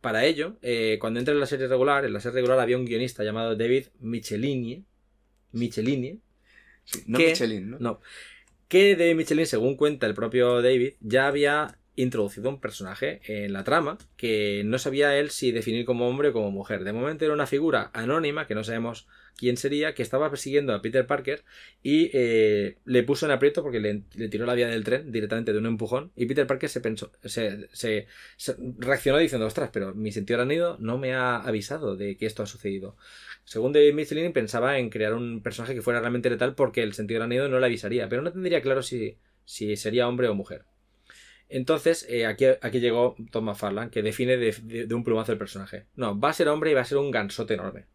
para 0.00 0.24
ello, 0.24 0.56
eh, 0.62 0.98
cuando 1.00 1.18
entra 1.18 1.34
en 1.34 1.40
la 1.40 1.46
serie 1.46 1.66
regular, 1.66 2.04
en 2.04 2.12
la 2.12 2.20
serie 2.20 2.36
regular 2.36 2.60
había 2.60 2.76
un 2.78 2.84
guionista 2.84 3.24
llamado 3.24 3.56
David 3.56 3.86
Michelini. 3.98 4.84
Michelini. 5.50 6.20
Sí, 6.84 7.02
no. 7.06 7.18
Michelin, 7.18 7.70
¿no? 7.70 7.78
No. 7.80 8.00
Que 8.68 8.94
David 8.94 9.16
Michelin, 9.16 9.46
según 9.46 9.76
cuenta 9.76 10.06
el 10.06 10.14
propio 10.14 10.62
David, 10.62 10.94
ya 11.00 11.26
había 11.26 11.78
introducido 11.96 12.48
un 12.48 12.60
personaje 12.60 13.20
en 13.26 13.52
la 13.52 13.64
trama 13.64 13.98
que 14.16 14.62
no 14.64 14.78
sabía 14.78 15.16
él 15.16 15.30
si 15.30 15.52
definir 15.52 15.84
como 15.84 16.08
hombre 16.08 16.28
o 16.28 16.32
como 16.32 16.50
mujer. 16.50 16.84
De 16.84 16.92
momento 16.92 17.24
era 17.24 17.34
una 17.34 17.46
figura 17.46 17.90
anónima, 17.92 18.46
que 18.46 18.54
no 18.54 18.64
sabemos 18.64 19.06
quién 19.36 19.56
sería, 19.56 19.94
que 19.94 20.02
estaba 20.02 20.30
persiguiendo 20.30 20.74
a 20.74 20.82
Peter 20.82 21.06
Parker 21.06 21.44
y 21.82 22.10
eh, 22.12 22.78
le 22.84 23.02
puso 23.02 23.26
en 23.26 23.32
aprieto 23.32 23.62
porque 23.62 23.80
le, 23.80 24.28
tiró 24.28 24.46
la 24.46 24.54
vía 24.54 24.68
del 24.68 24.84
tren 24.84 25.10
directamente 25.10 25.52
de 25.52 25.58
un 25.58 25.66
empujón 25.66 26.12
y 26.16 26.26
Peter 26.26 26.46
Parker 26.46 26.68
se 26.68 28.06
reaccionó 28.78 29.18
diciendo, 29.18 29.46
ostras, 29.46 29.70
pero 29.72 29.94
mi 29.94 30.12
sentido 30.12 30.38
arácnido 30.38 30.76
no 30.80 30.98
me 30.98 31.14
ha 31.14 31.36
avisado 31.36 31.96
de 31.96 32.16
que 32.16 32.26
esto 32.26 32.42
ha 32.42 32.46
sucedido. 32.46 32.96
Según 33.44 33.72
David 33.72 33.94
Michelin 33.94 34.32
pensaba 34.32 34.78
en 34.78 34.90
crear 34.90 35.14
un 35.14 35.42
personaje 35.42 35.74
que 35.74 35.82
fuera 35.82 36.00
realmente 36.00 36.30
letal 36.30 36.54
porque 36.54 36.82
el 36.82 36.94
sentido 36.94 37.20
arácnido 37.20 37.48
no 37.48 37.60
le 37.60 37.66
avisaría, 37.66 38.08
pero 38.08 38.22
no 38.22 38.32
tendría 38.32 38.62
claro 38.62 38.82
si 38.82 39.18
sería 39.44 40.08
hombre 40.08 40.28
o 40.28 40.34
mujer. 40.34 40.64
Entonces, 41.48 42.06
eh, 42.08 42.26
aquí, 42.26 42.46
aquí 42.60 42.80
llegó 42.80 43.16
Tom 43.30 43.44
McFarlane, 43.44 43.90
que 43.90 44.02
define 44.02 44.36
de, 44.36 44.94
un 44.94 45.04
plumazo 45.04 45.32
el 45.32 45.38
personaje. 45.38 45.86
No, 45.94 46.18
va 46.18 46.30
a 46.30 46.34
ser 46.34 46.48
hombre 46.48 46.70
y 46.70 46.74
va 46.74 46.80
a 46.80 46.86
ser 46.86 46.98
un 46.98 47.10
gansote 47.10 47.54
enorme. 47.54 47.86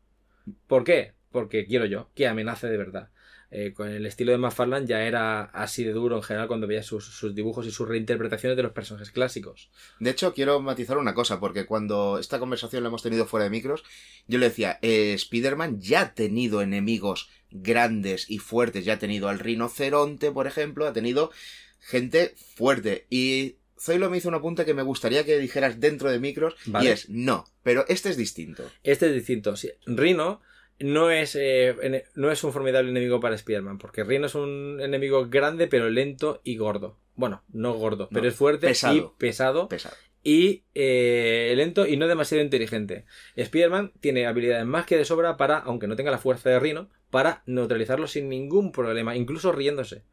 ¿Por 0.67 0.83
qué? 0.83 1.13
Porque 1.31 1.65
quiero 1.65 1.85
yo, 1.85 2.09
que 2.15 2.27
amenace 2.27 2.67
de 2.67 2.77
verdad. 2.77 3.09
Eh, 3.51 3.73
con 3.73 3.89
el 3.89 4.05
estilo 4.05 4.31
de 4.31 4.37
McFarlane 4.37 4.85
ya 4.85 5.01
era 5.01 5.41
así 5.41 5.83
de 5.83 5.91
duro 5.91 6.15
en 6.17 6.21
general 6.21 6.47
cuando 6.47 6.67
veía 6.67 6.83
sus, 6.83 7.03
sus 7.05 7.33
dibujos 7.33 7.65
y 7.65 7.71
sus 7.71 7.87
reinterpretaciones 7.87 8.55
de 8.55 8.61
los 8.61 8.73
personajes 8.73 9.09
clásicos. 9.09 9.71
De 9.99 10.11
hecho, 10.11 10.35
quiero 10.35 10.59
matizar 10.59 10.99
una 10.99 11.15
cosa, 11.15 11.39
porque 11.39 11.65
cuando 11.65 12.19
esta 12.19 12.37
conversación 12.37 12.83
la 12.83 12.89
hemos 12.89 13.01
tenido 13.01 13.25
fuera 13.25 13.45
de 13.45 13.49
micros, 13.49 13.83
yo 14.27 14.37
le 14.37 14.49
decía, 14.49 14.77
eh, 14.83 15.13
Spider-Man 15.13 15.81
ya 15.81 16.01
ha 16.01 16.13
tenido 16.13 16.61
enemigos 16.61 17.29
grandes 17.49 18.29
y 18.29 18.37
fuertes, 18.37 18.85
ya 18.85 18.93
ha 18.93 18.99
tenido 18.99 19.29
al 19.29 19.39
rinoceronte, 19.39 20.31
por 20.31 20.45
ejemplo, 20.45 20.85
ha 20.85 20.93
tenido 20.93 21.31
gente 21.79 22.35
fuerte. 22.55 23.05
Y 23.09 23.55
Zoilo 23.79 24.09
me 24.09 24.17
hizo 24.17 24.27
un 24.29 24.35
apunte 24.35 24.65
que 24.65 24.73
me 24.73 24.83
gustaría 24.83 25.25
que 25.25 25.39
dijeras 25.39 25.79
dentro 25.79 26.11
de 26.11 26.19
micros, 26.19 26.55
Vale. 26.65 26.85
y 26.85 26.91
es, 26.91 27.09
no, 27.09 27.45
pero 27.63 27.85
este 27.87 28.09
es 28.09 28.17
distinto. 28.17 28.69
Este 28.83 29.07
es 29.07 29.13
distinto. 29.13 29.55
Sí, 29.55 29.71
Rhino 29.85 30.41
no 30.79 31.11
es, 31.11 31.35
eh, 31.39 32.05
no 32.15 32.31
es 32.31 32.43
un 32.43 32.53
formidable 32.53 32.89
enemigo 32.89 33.19
para 33.19 33.35
Spider-Man, 33.35 33.77
porque 33.77 34.03
Rhino 34.03 34.27
es 34.27 34.35
un 34.35 34.79
enemigo 34.81 35.27
grande, 35.29 35.67
pero 35.67 35.89
lento 35.89 36.41
y 36.43 36.57
gordo. 36.57 36.97
Bueno, 37.15 37.43
no 37.51 37.73
gordo, 37.73 38.07
pero 38.13 38.27
es 38.27 38.35
fuerte 38.35 38.67
pesado. 38.67 38.95
y 38.95 39.05
pesado 39.19 39.67
Pesado. 39.67 39.95
y 40.23 40.63
eh, 40.73 41.51
lento 41.57 41.85
y 41.85 41.97
no 41.97 42.07
demasiado 42.07 42.41
inteligente. 42.41 43.03
Spider-Man 43.35 43.91
tiene 43.99 44.25
habilidades 44.25 44.65
más 44.65 44.85
que 44.85 44.95
de 44.95 45.03
sobra 45.03 45.35
para, 45.35 45.57
aunque 45.57 45.87
no 45.87 45.97
tenga 45.97 46.11
la 46.11 46.17
fuerza 46.17 46.49
de 46.49 46.59
Rhino, 46.61 46.89
para 47.09 47.43
neutralizarlo 47.45 48.07
sin 48.07 48.29
ningún 48.29 48.71
problema, 48.71 49.17
incluso 49.17 49.51
riéndose. 49.51 50.03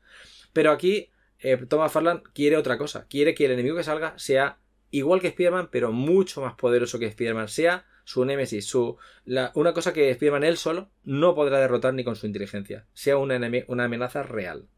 Pero 0.53 0.73
aquí 0.73 1.11
eh, 1.41 1.57
Thomas 1.69 1.93
Farland 1.93 2.23
quiere 2.35 2.57
otra 2.57 2.79
cosa. 2.79 3.07
Quiere 3.09 3.35
que 3.35 3.47
el 3.47 3.53
enemigo 3.53 3.77
que 3.77 3.85
salga 3.85 4.19
sea 4.19 4.59
igual 4.91 5.21
que 5.21 5.29
Spider-Man, 5.29 5.69
pero 5.71 5.93
mucho 5.93 6.41
más 6.41 6.55
poderoso 6.55 6.99
que 6.99 7.07
Spider-Man. 7.07 7.49
Sea 7.49 7.85
su 8.05 8.25
némesis, 8.25 8.67
su, 8.67 8.97
la- 9.25 9.51
una 9.55 9.73
cosa 9.75 9.93
que 9.93 10.11
Spider-Man 10.11 10.45
él 10.45 10.57
solo 10.57 10.91
no 11.05 11.35
podrá 11.35 11.59
derrotar 11.61 11.95
ni 11.95 12.05
con 12.05 12.17
su 12.17 12.27
inteligencia. 12.27 12.87
Sea 12.95 13.17
una, 13.19 13.37
amenaza 13.85 14.23
real. 14.23 14.69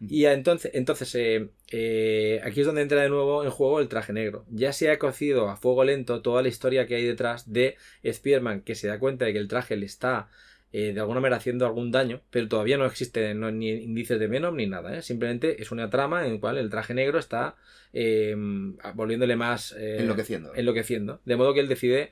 Y 0.00 0.26
a- 0.26 0.32
entonces, 0.32 0.70
entonces 0.74 1.12
eh, 1.16 1.50
eh, 1.72 2.40
aquí 2.44 2.60
es 2.60 2.66
donde 2.66 2.82
entra 2.82 3.02
de 3.02 3.08
nuevo 3.08 3.42
en 3.44 3.50
juego 3.50 3.80
el 3.80 3.88
traje 3.88 4.12
negro. 4.12 4.46
Ya 4.50 4.72
se 4.72 4.90
ha 4.90 4.98
cocido 4.98 5.48
a 5.48 5.56
fuego 5.56 5.82
lento 5.84 6.22
toda 6.22 6.40
la 6.42 6.48
historia 6.48 6.86
que 6.86 6.94
hay 6.94 7.04
detrás 7.04 7.52
de 7.52 7.76
Spider-Man, 8.04 8.62
que 8.62 8.76
se 8.76 8.86
da 8.88 8.98
cuenta 9.00 9.24
de 9.24 9.32
que 9.32 9.38
el 9.40 9.48
traje 9.48 9.76
le 9.76 9.86
está 9.86 10.28
eh, 10.72 10.92
de 10.92 11.00
alguna 11.00 11.20
manera 11.20 11.36
haciendo 11.36 11.66
algún 11.66 11.90
daño, 11.90 12.20
pero 12.30 12.46
todavía 12.48 12.76
no 12.76 12.84
existe 12.86 13.34
no- 13.34 13.50
ni 13.50 13.70
indicios 13.70 14.18
de 14.20 14.26
Venom 14.26 14.54
ni 14.56 14.66
nada. 14.66 14.96
¿eh? 14.98 15.02
Simplemente 15.02 15.62
es 15.62 15.70
una 15.72 15.88
trama 15.90 16.26
en 16.26 16.34
la 16.34 16.40
cual 16.40 16.58
el 16.58 16.68
traje 16.70 16.94
negro 16.94 17.18
está 17.18 17.56
eh, 17.92 18.34
volviéndole 18.94 19.36
más 19.36 19.72
eh, 19.78 19.98
Enloqueciendo. 20.00 20.54
enloqueciendo. 20.54 21.20
De 21.24 21.36
modo 21.36 21.54
que 21.54 21.60
él 21.60 21.68
decide 21.68 22.10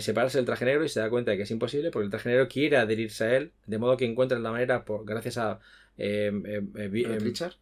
separarse 0.00 0.36
del 0.36 0.44
traje 0.44 0.66
negro 0.66 0.84
y 0.84 0.90
se 0.90 1.00
da 1.00 1.08
cuenta 1.08 1.30
de 1.30 1.38
que 1.38 1.44
es 1.44 1.50
imposible 1.50 1.90
porque 1.90 2.04
el 2.04 2.10
traje 2.10 2.28
negro 2.28 2.48
quiere 2.48 2.76
adherirse 2.76 3.24
a 3.24 3.36
él, 3.38 3.52
de 3.66 3.78
modo 3.78 3.96
que 3.96 4.04
encuentra 4.04 4.38
la 4.38 4.50
manera, 4.52 4.84
por, 4.84 5.06
gracias 5.06 5.38
a... 5.38 5.58
Red 5.96 6.44
eh, 6.76 7.18
Richard? 7.18 7.54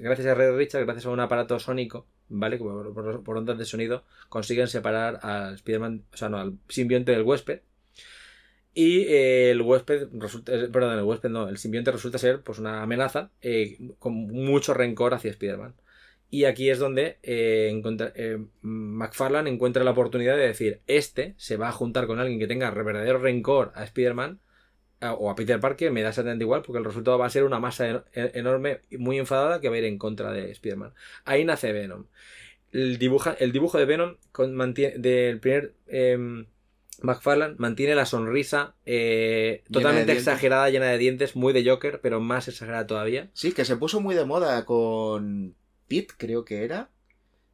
gracias 0.00 0.26
a 0.28 0.34
Red 0.34 0.56
Richard, 0.56 0.84
gracias 0.84 1.06
a 1.06 1.10
un 1.10 1.20
aparato 1.20 1.58
sónico, 1.58 2.06
¿vale? 2.28 2.58
Por- 2.58 3.22
por 3.24 3.36
ondas 3.38 3.56
de 3.58 3.64
sonido, 3.64 4.04
consiguen 4.28 4.68
separar 4.68 5.18
al 5.22 5.54
Spider-Man, 5.54 6.02
o 6.12 6.16
sea, 6.16 6.28
no, 6.28 6.38
al 6.38 6.58
simbionte 6.68 7.12
del 7.12 7.22
huésped. 7.22 7.60
Y 8.74 9.00
eh, 9.02 9.50
el 9.50 9.60
huésped 9.60 10.08
resulta, 10.14 10.54
eh, 10.54 10.68
perdón, 10.68 10.98
el 10.98 11.04
huésped 11.04 11.28
no, 11.28 11.48
el 11.48 11.58
simbionte 11.58 11.92
resulta 11.92 12.18
ser 12.18 12.40
pues 12.40 12.58
una 12.58 12.82
amenaza 12.82 13.30
eh, 13.42 13.78
con 13.98 14.14
mucho 14.14 14.72
rencor 14.74 15.12
hacia 15.14 15.30
Spider-Man. 15.30 15.74
Y 16.30 16.44
aquí 16.44 16.70
es 16.70 16.78
donde 16.78 17.18
eh, 17.22 17.68
encuentra- 17.70 18.14
McFarlane 18.62 19.50
encuentra 19.50 19.84
la 19.84 19.90
oportunidad 19.90 20.36
de 20.36 20.46
decir, 20.46 20.80
este 20.86 21.34
se 21.36 21.58
va 21.58 21.68
a 21.68 21.72
juntar 21.72 22.06
con 22.06 22.18
alguien 22.20 22.38
que 22.38 22.46
tenga 22.46 22.70
verdadero 22.70 23.18
rencor 23.18 23.72
a 23.74 23.84
Spider-Man 23.84 24.40
o 25.18 25.30
a 25.30 25.34
Peter 25.34 25.58
Parker, 25.60 25.90
me 25.90 26.00
da 26.02 26.10
exactamente 26.10 26.44
igual, 26.44 26.62
porque 26.62 26.78
el 26.78 26.84
resultado 26.84 27.18
va 27.18 27.26
a 27.26 27.30
ser 27.30 27.42
una 27.44 27.58
masa 27.58 28.04
en- 28.14 28.30
enorme 28.34 28.80
y 28.88 28.98
muy 28.98 29.18
enfadada 29.18 29.60
que 29.60 29.68
va 29.68 29.74
a 29.74 29.78
ir 29.78 29.84
en 29.84 29.98
contra 29.98 30.32
de 30.32 30.50
Spider-Man. 30.52 30.94
Ahí 31.24 31.44
nace 31.44 31.72
Venom. 31.72 32.06
El, 32.72 32.98
dibuja, 32.98 33.32
el 33.38 33.52
dibujo 33.52 33.78
de 33.78 33.84
Venom 33.84 34.16
con- 34.32 34.54
mantiene, 34.54 34.96
del 34.98 35.40
primer 35.40 35.74
em, 35.88 36.46
McFarlane 37.02 37.54
mantiene 37.58 37.94
la 37.94 38.06
sonrisa 38.06 38.74
eh, 38.86 39.62
totalmente 39.70 40.12
exagerada, 40.12 40.70
llena 40.70 40.86
de 40.86 40.98
dientes, 40.98 41.36
muy 41.36 41.52
de 41.52 41.64
Joker, 41.68 42.00
pero 42.02 42.20
más 42.20 42.48
exagerada 42.48 42.86
todavía. 42.86 43.30
Sí, 43.34 43.52
que 43.52 43.64
se 43.64 43.76
puso 43.76 44.00
muy 44.00 44.14
de 44.14 44.24
moda 44.24 44.64
con 44.64 45.54
Pete, 45.88 46.14
creo 46.16 46.44
que 46.44 46.64
era. 46.64 46.90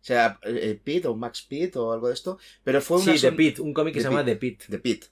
O 0.01 0.05
sea, 0.09 0.39
eh, 0.45 0.81
Pete 0.83 1.09
o 1.09 1.17
Max 1.17 1.43
Pete 1.43 1.79
o 1.79 1.93
algo 1.93 2.09
de 2.09 2.15
esto. 2.15 2.39
Pero 2.65 2.81
fue 2.81 2.99
una 2.99 3.07
Sí, 3.07 3.13
The 3.13 3.19
son- 3.29 3.37
Pit, 3.37 3.59
un 3.59 3.75
cómic 3.75 3.95
que 3.95 4.01
The 4.01 4.05
se 4.05 4.11
llama. 4.11 4.25
The 4.25 4.37
Pit. 4.37 4.65
de 4.69 4.79
Pete. 4.79 5.07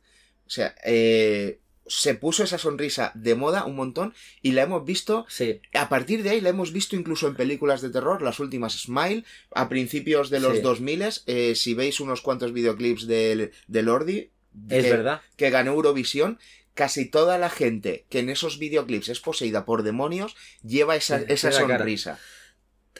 O 0.46 0.50
sea, 0.50 0.74
eh, 0.84 1.58
se 1.88 2.14
puso 2.14 2.42
esa 2.42 2.58
sonrisa 2.58 3.12
de 3.14 3.34
moda 3.34 3.64
un 3.64 3.76
montón 3.76 4.14
y 4.42 4.52
la 4.52 4.62
hemos 4.62 4.84
visto. 4.84 5.24
Sí, 5.28 5.60
A 5.74 5.88
partir 5.88 6.22
de 6.22 6.30
ahí 6.30 6.40
la 6.40 6.48
hemos 6.50 6.72
visto 6.72 6.96
incluso 6.96 7.28
en 7.28 7.36
películas 7.36 7.80
de 7.80 7.90
terror, 7.90 8.22
las 8.22 8.40
últimas 8.40 8.74
Smile, 8.78 9.24
a 9.52 9.68
principios 9.68 10.30
de 10.30 10.40
los 10.40 10.56
Sí. 10.56 10.62
2000, 10.62 11.02
eh, 11.26 11.54
si 11.54 11.74
veis 11.74 12.00
unos 12.00 12.22
cuantos 12.22 12.52
videoclips 12.52 13.06
del, 13.06 13.52
de 13.68 13.82
Lordi, 13.82 14.30
es 14.68 14.84
que, 14.84 14.90
verdad. 14.90 15.20
que 15.36 15.50
ganó 15.50 15.72
Eurovisión, 15.72 16.38
casi 16.74 17.06
toda 17.06 17.38
la 17.38 17.50
gente 17.50 18.04
que 18.10 18.18
en 18.18 18.30
esos 18.30 18.58
videoclips 18.58 19.08
es 19.08 19.20
poseída 19.20 19.64
por 19.64 19.82
demonios 19.82 20.36
lleva 20.62 20.96
esa, 20.96 21.20
Sí, 21.20 21.24
esa 21.28 21.50
cara. 21.50 22.18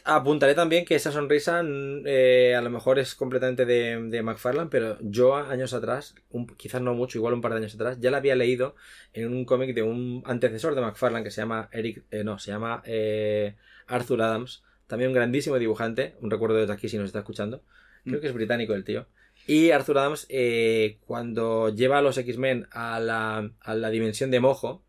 Apuntaré 0.09 0.55
también 0.55 0.85
que 0.85 0.95
esa 0.95 1.11
sonrisa 1.11 1.61
mm, 1.63 2.03
eh, 2.05 2.55
a 2.55 2.61
lo 2.61 2.69
mejor 2.69 2.97
es 2.97 3.13
completamente 3.13 3.65
de, 3.65 4.01
de 4.09 4.23
McFarlane, 4.23 4.69
pero 4.69 4.97
yo 5.01 5.35
años 5.35 5.73
atrás, 5.73 6.15
un- 6.29 6.47
quizás 6.47 6.81
no 6.81 6.93
mucho, 6.93 7.17
igual 7.17 7.33
un 7.33 7.41
par 7.41 7.51
de 7.51 7.57
años 7.57 7.75
atrás, 7.75 7.97
ya 7.99 8.09
la 8.09 8.17
había 8.17 8.35
leído 8.35 8.75
en 9.13 9.33
un 9.33 9.43
cómic 9.43 9.75
de 9.75 9.83
un 9.83 10.23
antecesor 10.25 10.75
de 10.75 10.81
McFarlane 10.81 11.25
que 11.25 11.31
se 11.31 11.41
llama 11.41 11.67
Eric, 11.73 12.03
eh, 12.11 12.23
no, 12.23 12.39
se 12.39 12.51
llama 12.51 12.81
eh, 12.85 13.55
Arthur 13.87 14.21
Adams, 14.21 14.63
también 14.87 15.09
un 15.09 15.15
grandísimo 15.15 15.59
dibujante, 15.59 16.15
un 16.21 16.31
recuerdo 16.31 16.55
desde 16.55 16.71
aquí 16.71 16.87
si 16.87 16.97
nos 16.97 17.07
está 17.07 17.19
escuchando, 17.19 17.61
creo 18.05 18.19
Mm. 18.19 18.21
que 18.21 18.27
es 18.27 18.33
británico 18.33 18.73
el 18.75 18.85
tío. 18.85 19.07
Y 19.45 19.71
Arthur 19.71 19.97
Adams, 19.97 20.25
eh, 20.29 20.99
cuando 21.05 21.67
lleva 21.69 21.97
a 21.97 22.01
los 22.01 22.17
X-Men 22.17 22.67
a 22.71 22.99
la, 23.01 23.51
a 23.59 23.75
la 23.75 23.89
dimensión 23.89 24.31
de 24.31 24.39
Mojo, 24.39 24.83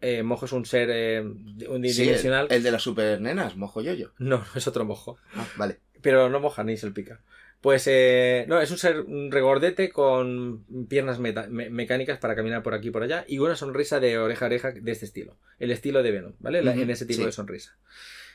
eh, 0.00 0.22
Mojo 0.22 0.46
es 0.46 0.52
un 0.52 0.66
ser 0.66 0.88
eh, 0.92 1.20
unidimensional. 1.68 2.46
Sí, 2.48 2.54
el, 2.54 2.58
el 2.58 2.62
de 2.62 2.70
las 2.72 2.82
super 2.82 3.20
nenas, 3.20 3.56
mojo 3.56 3.80
yoyo. 3.82 4.12
No, 4.18 4.38
no 4.38 4.46
es 4.54 4.66
otro 4.66 4.84
Mojo 4.84 5.18
Ah, 5.34 5.46
vale. 5.56 5.78
pero 6.02 6.28
no 6.28 6.40
moja 6.40 6.64
ni 6.64 6.76
se 6.76 6.90
pica. 6.90 7.20
Pues 7.62 7.84
eh, 7.88 8.44
no, 8.48 8.60
es 8.60 8.70
un 8.70 8.78
ser 8.78 9.00
un 9.00 9.32
regordete 9.32 9.90
con 9.90 10.64
piernas 10.88 11.18
meta- 11.18 11.48
me- 11.48 11.70
mecánicas 11.70 12.18
para 12.18 12.36
caminar 12.36 12.62
por 12.62 12.74
aquí 12.74 12.88
y 12.88 12.90
por 12.90 13.02
allá 13.02 13.24
y 13.26 13.38
una 13.38 13.56
sonrisa 13.56 13.98
de 13.98 14.18
oreja 14.18 14.44
a 14.44 14.48
oreja 14.48 14.70
de 14.72 14.92
este 14.92 15.06
estilo, 15.06 15.36
el 15.58 15.70
estilo 15.70 16.02
de 16.02 16.10
Venom, 16.12 16.32
¿vale? 16.38 16.62
La- 16.62 16.74
en 16.74 16.90
ese 16.90 17.06
tipo 17.06 17.20
sí. 17.20 17.26
de 17.26 17.32
sonrisa. 17.32 17.76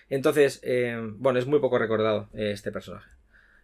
Entonces, 0.09 0.61
bueno, 1.17 1.39
es 1.39 1.45
muy 1.45 1.59
poco 1.59 1.77
recordado 1.77 2.29
este 2.33 2.71
personaje, 2.71 3.09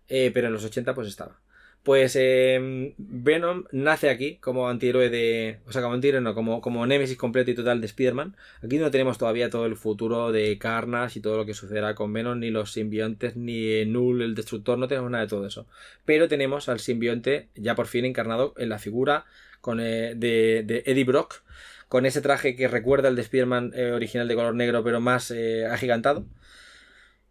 pero 0.08 0.48
en 0.48 0.54
los 0.54 0.64
80 0.64 0.94
pues 0.94 1.08
estaba. 1.08 1.42
Pues 1.88 2.18
eh, 2.20 2.94
Venom 2.98 3.64
nace 3.72 4.10
aquí 4.10 4.36
como 4.42 4.68
antihéroe 4.68 5.10
de. 5.10 5.60
O 5.68 5.72
sea, 5.72 5.82
como 5.82 5.94
antihéroe, 5.94 6.20
no, 6.20 6.36
como, 6.36 6.60
como 6.60 6.86
némesis 6.86 7.16
completo 7.16 7.52
y 7.52 7.56
total 7.56 7.80
de 7.80 7.88
Spider-Man. 7.88 8.36
Aquí 8.62 8.78
no 8.78 8.92
tenemos 8.92 9.18
todavía 9.18 9.50
todo 9.50 9.66
el 9.66 9.78
futuro 9.78 10.34
de 10.34 10.58
Carnage 10.58 11.20
y 11.20 11.22
todo 11.22 11.38
lo 11.38 11.46
que 11.46 11.54
sucederá 11.54 11.96
con 11.96 12.12
Venom, 12.12 12.40
ni 12.40 12.50
los 12.50 12.74
simbiontes, 12.74 13.38
ni 13.38 13.86
Null, 13.86 14.22
el 14.22 14.36
destructor, 14.36 14.78
no 14.78 14.90
tenemos 14.90 15.10
nada 15.10 15.24
de 15.24 15.30
todo 15.30 15.48
eso. 15.48 15.66
Pero 16.04 16.28
tenemos 16.28 16.68
al 16.68 16.82
simbionte 16.82 17.48
ya 17.56 17.74
por 17.74 17.88
fin 17.88 18.04
encarnado 18.04 18.54
en 18.58 18.68
la 18.68 18.80
figura 18.80 19.24
con, 19.62 19.80
eh, 19.80 20.14
de, 20.14 20.84
Eddie 20.86 21.06
Brock, 21.06 21.42
con 21.88 22.06
ese 22.06 22.20
traje 22.20 22.58
que 22.58 22.68
recuerda 22.68 23.08
al 23.08 23.16
de 23.16 23.22
Spider-Man 23.22 23.72
eh, 23.74 23.94
original 23.94 24.28
de 24.28 24.36
color 24.36 24.56
negro, 24.56 24.84
pero 24.84 25.00
más 25.00 25.32
eh, 25.32 25.66
agigantado. 25.66 26.26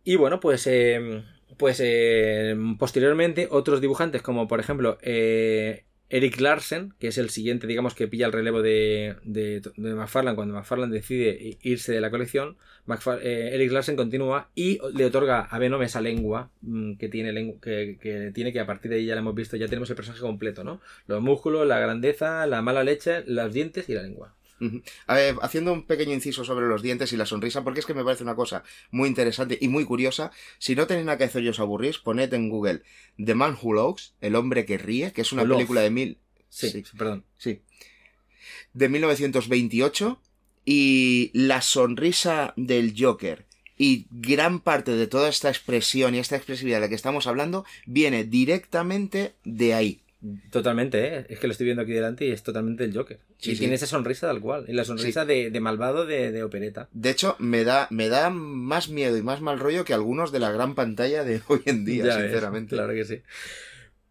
Y 0.03 0.17
bueno, 0.17 0.41
pues. 0.41 0.67
Pues 1.57 1.81
eh, 1.83 2.57
posteriormente 2.79 3.49
otros 3.51 3.81
dibujantes 3.81 4.23
como 4.23 4.49
por 4.49 4.61
ejemplo 4.61 4.99
eh, 5.03 5.85
Eric 6.09 6.41
Larsen, 6.41 6.95
que 7.01 7.09
es 7.09 7.19
el 7.19 7.31
siguiente, 7.31 7.67
digamos, 7.67 7.95
que 7.95 8.07
pilla 8.07 8.27
el 8.27 8.33
relevo 8.33 8.63
de, 8.63 9.17
de, 9.25 9.61
de 9.61 10.35
cuando 10.37 10.55
McFarlane 10.55 10.93
decide 10.93 11.59
irse 11.63 11.93
de 11.93 12.01
la 12.01 12.11
colección, 12.11 12.57
eh, 13.23 13.51
Eric 13.53 13.73
Larsen 13.73 13.97
continúa 13.97 14.51
y 14.55 14.79
le 14.95 15.05
otorga 15.05 15.41
a 15.41 15.59
Venom 15.59 15.83
esa 15.83 16.01
lengua 16.01 16.51
mm, 16.61 16.95
que 16.95 17.09
tiene, 17.09 17.59
que, 17.61 17.99
que 18.01 18.31
tiene 18.33 18.53
que 18.53 18.61
a 18.61 18.67
partir 18.67 18.93
de 18.93 18.99
ahí 18.99 19.07
ya 19.07 19.15
la 19.15 19.21
hemos 19.21 19.35
visto, 19.35 19.57
ya 19.57 19.67
tenemos 19.67 19.91
el 19.91 19.97
personaje 19.97 20.23
completo, 20.23 20.63
¿no? 20.63 20.81
Los 21.09 21.21
músculos, 21.23 21.67
la 21.67 21.81
grandeza, 21.81 22.47
la 22.47 22.63
mala 22.63 22.85
leche, 22.85 23.25
los 23.27 23.53
dientes 23.53 23.89
y 23.89 23.95
la 23.95 24.03
lengua. 24.03 24.36
A 25.07 25.15
ver, 25.15 25.37
haciendo 25.43 25.73
un 25.73 25.87
pequeño 25.87 26.13
inciso 26.15 26.45
sobre 26.45 26.67
los 26.67 26.83
dientes 26.83 27.13
y 27.13 27.17
la 27.17 27.27
sonrisa, 27.27 27.63
porque 27.63 27.81
es 27.81 27.87
que 27.87 27.95
me 27.95 28.05
parece 28.05 28.23
una 28.23 28.35
cosa 28.35 28.65
muy 28.91 29.09
interesante 29.09 29.59
y 29.61 29.69
muy 29.69 29.85
curiosa. 29.85 30.31
Si 30.59 30.75
no 30.75 30.87
tenéis 30.87 31.07
nada 31.07 31.19
que 31.19 31.25
hacer 31.25 31.43
y 31.43 31.49
os 31.49 31.61
aburrís, 31.61 31.99
poned 31.99 32.33
en 32.33 32.49
Google 32.49 32.83
The 33.23 33.35
Man 33.35 33.57
Who 33.61 33.75
Laughs, 33.75 34.15
El 34.21 34.35
hombre 34.35 34.65
que 34.65 34.79
ríe, 34.79 35.13
que 35.13 35.23
es 35.23 35.33
una 35.33 35.45
película 35.45 35.81
de 35.83 35.91
mil. 35.91 36.19
Sí, 36.49 36.71
Sí. 36.71 36.85
perdón. 36.97 37.25
Sí. 37.37 37.61
De 38.73 38.89
1928. 38.89 40.21
Y 40.69 41.31
la 41.33 41.61
sonrisa 41.63 42.53
del 42.57 42.95
Joker 42.99 43.47
y 43.79 44.07
gran 44.11 44.61
parte 44.61 44.93
de 44.93 45.07
toda 45.07 45.29
esta 45.29 45.49
expresión 45.49 46.15
y 46.15 46.19
esta 46.19 46.37
expresividad 46.37 46.79
de 46.79 46.81
la 46.83 46.89
que 46.89 46.95
estamos 46.95 47.27
hablando 47.27 47.65
viene 47.87 48.25
directamente 48.25 49.35
de 49.45 49.75
ahí. 49.75 50.03
Totalmente, 50.51 51.07
¿eh? 51.19 51.27
es 51.29 51.39
que 51.39 51.47
lo 51.47 51.53
estoy 51.53 51.67
viendo 51.67 51.83
aquí 51.83 51.93
delante 51.93 52.25
y 52.27 52.31
es 52.33 52.43
totalmente 52.43 52.85
el 52.85 52.97
Joker. 52.97 53.19
Sí, 53.39 53.51
y 53.51 53.55
sí. 53.55 53.61
tiene 53.61 53.75
esa 53.75 53.87
sonrisa 53.87 54.27
tal 54.27 54.41
cual, 54.41 54.65
y 54.67 54.73
la 54.73 54.85
sonrisa 54.85 55.25
de, 55.25 55.51
de 55.51 55.61
malvado 55.61 56.07
de, 56.07 56.33
de 56.33 56.43
opereta. 56.43 56.89
De 56.93 57.11
hecho, 57.11 57.37
me 57.39 57.65
da, 57.65 57.87
me 57.91 58.09
da 58.09 58.31
más 58.31 58.89
miedo 58.89 59.17
y 59.17 59.23
más 59.23 59.41
mal 59.41 59.59
rollo 59.61 59.85
que 59.85 59.95
algunos 59.95 60.33
de 60.33 60.41
la 60.41 60.51
gran 60.51 60.75
pantalla 60.75 61.23
de 61.23 61.43
hoy 61.49 61.63
en 61.67 61.85
día, 61.85 62.05
Ya 62.07 62.17
ves, 62.17 62.25
sinceramente. 62.31 62.75
claro 62.75 62.95
que 62.95 63.05
sí. 63.05 63.23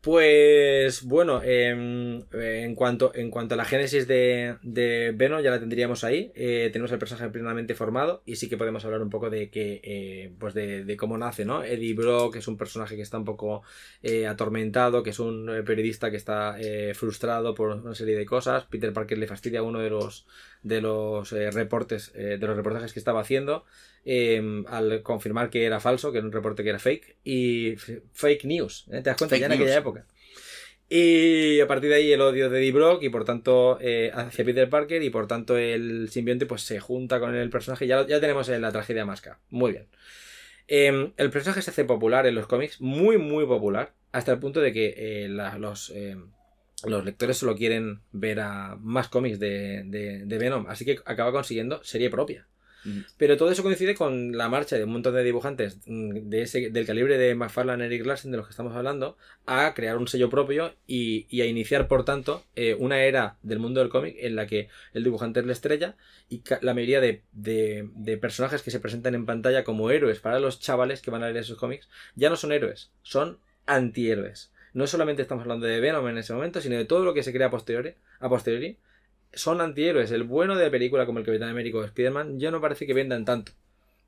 Pues 0.05 1.03
bueno, 1.03 1.41
em, 1.41 2.19
eh, 2.31 2.61
en, 2.63 2.75
cuanto, 2.75 3.11
en 3.15 3.31
cuanto 3.31 3.55
a 3.55 3.57
la 3.57 3.65
génesis 3.65 4.07
de, 4.07 4.55
de 4.61 5.11
Venom, 5.15 5.41
ya 5.41 5.49
la 5.49 5.59
tendríamos 5.59 6.03
ahí. 6.03 6.31
Eh, 6.35 6.69
tenemos 6.71 6.91
el 6.91 6.99
personaje 6.99 7.27
plenamente 7.31 7.73
formado 7.73 8.21
y 8.23 8.35
sí 8.35 8.47
que 8.47 8.55
podemos 8.55 8.85
hablar 8.85 9.01
un 9.01 9.09
poco 9.09 9.31
de 9.31 9.49
que 9.49 9.81
eh, 9.83 10.31
pues 10.37 10.53
de, 10.53 10.85
de 10.85 10.95
cómo 10.95 11.17
nace, 11.17 11.43
¿no? 11.43 11.63
Eddie 11.63 11.95
Brock 11.95 12.35
es 12.35 12.47
un 12.47 12.55
personaje 12.55 12.95
que 12.95 13.01
está 13.01 13.17
un 13.17 13.25
poco 13.25 13.63
atormentado, 14.29 15.01
que 15.01 15.09
es 15.09 15.19
un 15.19 15.49
periodista 15.65 16.11
que 16.11 16.17
está 16.17 16.55
frustrado 16.93 17.55
por 17.55 17.71
una 17.71 17.95
serie 17.95 18.15
de 18.15 18.27
cosas. 18.27 18.65
Peter 18.65 18.93
Parker 18.93 19.17
le 19.17 19.25
fastidia 19.25 19.63
uno 19.63 19.79
de 19.79 19.89
los 19.89 20.27
de 20.65 20.81
los 20.81 21.31
eh, 21.31 21.51
reportes, 21.51 22.11
eh, 22.15 22.37
de 22.39 22.47
los 22.47 22.57
reportajes 22.57 22.91
que 22.91 22.99
estaba 22.99 23.21
haciendo 23.21 23.65
eh, 24.03 24.63
al 24.67 25.01
confirmar 25.03 25.49
que 25.49 25.65
era 25.65 25.79
falso, 25.79 26.11
que 26.11 26.17
era 26.17 26.27
un 26.27 26.33
reporte 26.33 26.63
que 26.63 26.69
era 26.69 26.79
fake, 26.79 27.17
y 27.23 27.75
fake 28.13 28.45
news, 28.45 28.85
¿eh? 28.89 28.97
¿te 28.97 29.09
das 29.09 29.17
cuenta? 29.17 29.35
Fake 29.35 29.41
ya 29.41 29.45
en 29.47 29.51
aquella 29.53 29.77
época. 29.77 30.05
Y 30.87 31.59
a 31.61 31.67
partir 31.67 31.89
de 31.89 31.95
ahí 31.95 32.11
el 32.11 32.21
odio 32.21 32.49
de 32.49 32.59
Eddie 32.59 32.71
Brock 32.71 33.01
y 33.03 33.09
por 33.09 33.25
tanto 33.25 33.77
eh, 33.81 34.11
hacia 34.13 34.45
Peter 34.45 34.69
Parker 34.69 35.01
y 35.01 35.09
por 35.09 35.25
tanto 35.27 35.57
el 35.57 36.09
simbionte 36.09 36.45
pues 36.45 36.61
se 36.61 36.79
junta 36.79 37.19
con 37.19 37.33
el 37.35 37.49
personaje 37.49 37.87
ya, 37.87 37.97
lo- 37.97 38.07
ya 38.07 38.19
tenemos 38.19 38.49
en 38.49 38.61
la 38.61 38.71
tragedia 38.71 39.03
masca. 39.05 39.39
Muy 39.49 39.71
bien. 39.71 39.87
Eh, 40.67 41.11
el 41.17 41.29
personaje 41.31 41.61
se 41.63 41.71
hace 41.71 41.85
popular 41.85 42.27
en 42.27 42.35
los 42.35 42.45
cómics, 42.47 42.81
muy 42.81 43.17
muy 43.17 43.45
popular, 43.47 43.93
hasta 44.11 44.31
el 44.31 44.39
punto 44.39 44.61
de 44.61 44.73
que 44.73 44.93
eh, 44.97 45.27
la- 45.29 45.57
los, 45.57 45.91
eh, 45.95 46.17
los 46.87 47.03
lectores 47.05 47.37
solo 47.37 47.55
quieren 47.55 48.01
ver 48.11 48.39
a 48.39 48.77
más 48.81 49.07
cómics 49.09 49.39
de, 49.39 49.83
de- 49.85 50.25
de 50.25 50.37
Venom, 50.37 50.65
así 50.67 50.85
que 50.85 50.99
acaba 51.05 51.31
consiguiendo 51.31 51.83
serie 51.83 52.09
propia. 52.09 52.47
Mm. 52.83 52.99
Pero 53.17 53.35
todo 53.35 53.49
eso 53.49 53.63
coincide 53.63 53.95
con 53.95 54.37
la 54.37 54.47
marcha 54.47 54.75
de 54.77 54.83
un 54.83 54.91
montón 54.91 55.15
de 55.15 55.23
dibujantes 55.23 55.79
mm, 55.87 56.29
de 56.29 56.41
ese, 56.43 56.69
del 56.69 56.85
calibre 56.85 57.17
de 57.17 57.33
McFarlane 57.33 57.85
Eric 57.87 58.05
Larsen, 58.05 58.29
de 58.29 58.37
los 58.37 58.45
que 58.45 58.51
estamos 58.51 58.75
hablando, 58.75 59.17
a 59.47 59.73
crear 59.73 59.97
un 59.97 60.07
sello 60.07 60.29
propio 60.29 60.75
y, 60.85 61.25
y 61.35 61.41
a 61.41 61.45
iniciar, 61.47 61.87
por 61.87 62.05
tanto, 62.05 62.43
eh, 62.55 62.75
una 62.77 63.01
era 63.03 63.37
del 63.41 63.57
mundo 63.57 63.79
del 63.79 63.89
cómic 63.89 64.15
en 64.19 64.35
la 64.35 64.45
que 64.45 64.69
el 64.93 65.03
dibujante 65.03 65.39
es 65.39 65.47
la 65.47 65.53
estrella 65.53 65.95
y 66.29 66.43
la 66.61 66.75
mayoría 66.75 67.01
de, 67.01 67.23
de- 67.31 67.89
de 67.95 68.17
personajes 68.19 68.61
que 68.61 68.69
se 68.69 68.79
presentan 68.79 69.15
en 69.15 69.25
pantalla 69.25 69.63
como 69.63 69.89
héroes 69.89 70.19
para 70.19 70.39
los 70.39 70.59
chavales 70.59 71.01
que 71.01 71.09
van 71.09 71.23
a 71.23 71.25
leer 71.31 71.37
esos 71.43 71.57
cómics 71.57 71.89
ya 72.15 72.29
no 72.29 72.35
son 72.35 72.51
héroes, 72.51 72.91
son 73.01 73.39
antihéroes. 73.65 74.51
No 74.75 74.85
solamente 74.85 75.23
estamos 75.23 75.41
hablando 75.41 75.65
de 75.65 75.79
Venom 75.79 76.07
en 76.07 76.19
ese 76.19 76.33
momento, 76.33 76.61
sino 76.61 76.75
de 76.75 76.85
todo 76.85 77.03
lo 77.03 77.13
que 77.15 77.23
se 77.23 77.33
crea 77.33 77.47
a 77.47 77.49
posteriori, 77.49 77.95
a 78.19 78.29
posteriori 78.29 78.77
son 79.33 79.59
antihéroes. 79.61 80.11
El 80.11 80.23
bueno 80.23 80.55
de 80.55 80.65
la 80.65 80.71
película 80.71 81.05
como 81.07 81.19
el 81.19 81.25
Capitán 81.25 81.49
América 81.49 81.79
o 81.79 81.83
Spider-Man 81.83 82.39
ya 82.39 82.51
no 82.51 82.61
parece 82.61 82.85
que 82.85 82.93
vendan 82.93 83.25
tanto. 83.25 83.53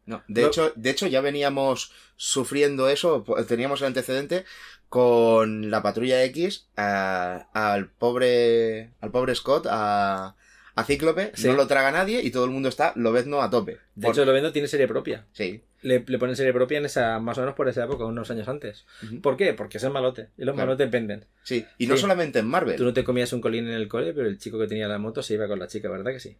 No, 0.05 0.23
de, 0.27 0.41
No. 0.43 0.47
Hecho, 0.47 0.71
de 0.75 0.89
hecho, 0.89 1.07
ya 1.07 1.19
veníamos 1.21 1.91
sufriendo 2.15 2.87
eso, 2.87 3.23
po- 3.25 3.43
teníamos 3.45 3.81
el 3.81 3.87
antecedente 3.87 4.45
con 4.89 5.69
la 5.71 5.81
patrulla 5.81 6.23
X 6.25 6.67
a- 6.77 7.47
al 7.53 7.89
pobre 7.89 8.91
al 9.01 9.11
pobre 9.11 9.35
Scott, 9.35 9.67
a, 9.69 10.35
a 10.77 10.83
Cíclope, 10.85 11.31
Sí. 11.35 11.47
no 11.47 11.53
lo 11.53 11.67
traga 11.67 11.91
nadie 11.91 12.21
y 12.23 12.31
todo 12.31 12.45
el 12.45 12.51
mundo 12.51 12.69
está 12.69 12.93
lobezno 12.95 13.41
a 13.41 13.49
tope. 13.49 13.79
De 13.95 14.07
Por- 14.07 14.15
hecho, 14.15 14.25
lo 14.25 14.31
vendo 14.31 14.51
tiene 14.53 14.67
serie 14.67 14.87
propia. 14.87 15.25
sí. 15.33 15.61
Le, 15.83 16.03
le 16.07 16.17
ponen 16.17 16.35
serie 16.35 16.53
propia 16.53 16.79
en 16.79 16.85
esa, 16.85 17.19
más 17.19 17.37
o 17.37 17.41
menos 17.41 17.55
por 17.55 17.69
esa 17.69 17.83
época, 17.83 18.03
unos 18.05 18.31
años 18.31 18.47
antes. 18.47 18.85
¿Por 19.21 19.37
qué? 19.37 19.53
Porque 19.53 19.77
es 19.77 19.83
el 19.83 19.91
malote. 19.91 20.29
Y 20.35 20.43
los 20.43 20.55
Claro. 20.55 20.69
malotes 20.69 20.89
venden. 20.89 21.25
Sí, 21.43 21.65
y 21.77 21.85
no 21.85 21.95
solamente 21.97 22.39
en 22.39 22.47
Marvel. 22.47 22.75
Tú 22.77 22.83
no 22.83 22.93
te 22.93 23.03
comías 23.03 23.31
un 23.31 23.41
colín 23.41 23.67
en 23.67 23.75
el 23.75 23.87
cole, 23.87 24.11
pero 24.13 24.27
el 24.27 24.39
chico 24.39 24.57
que 24.57 24.65
tenía 24.67 24.87
la 24.87 24.97
moto 24.97 25.21
se 25.21 25.35
iba 25.35 25.47
con 25.47 25.59
la 25.59 25.67
chica, 25.67 25.87
¿verdad 25.87 26.11
que 26.11 26.19
sí? 26.19 26.35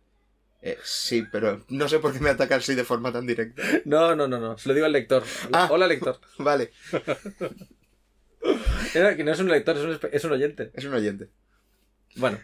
Eh, 0.64 0.76
sí, 0.84 1.24
pero 1.32 1.64
no 1.70 1.88
sé 1.88 2.00
por 2.00 2.14
qué 2.14 2.20
me 2.20 2.32
ataca 2.32 2.56
así 2.56 2.74
de 2.74 2.84
forma 2.84 3.14
tan 3.14 3.28
directa. 3.28 3.62
No, 3.86 4.16
no, 4.16 4.28
no, 4.28 4.40
no. 4.40 4.58
Se 4.58 4.70
lo 4.70 4.74
digo 4.74 4.88
al 4.88 4.92
lector. 4.94 5.24
Ah. 5.54 5.68
Hola, 5.72 5.86
lector. 5.88 6.20
Vale, 6.40 6.72
que 8.94 9.24
no 9.24 9.32
es 9.32 9.40
un 9.40 9.50
lector, 9.50 9.78
es 9.78 9.84
un, 9.84 10.00
es 10.12 10.24
un 10.24 10.32
oyente. 10.32 10.72
es 10.74 10.86
un 10.86 10.94
oyente. 10.94 11.28
Bueno, 12.16 12.40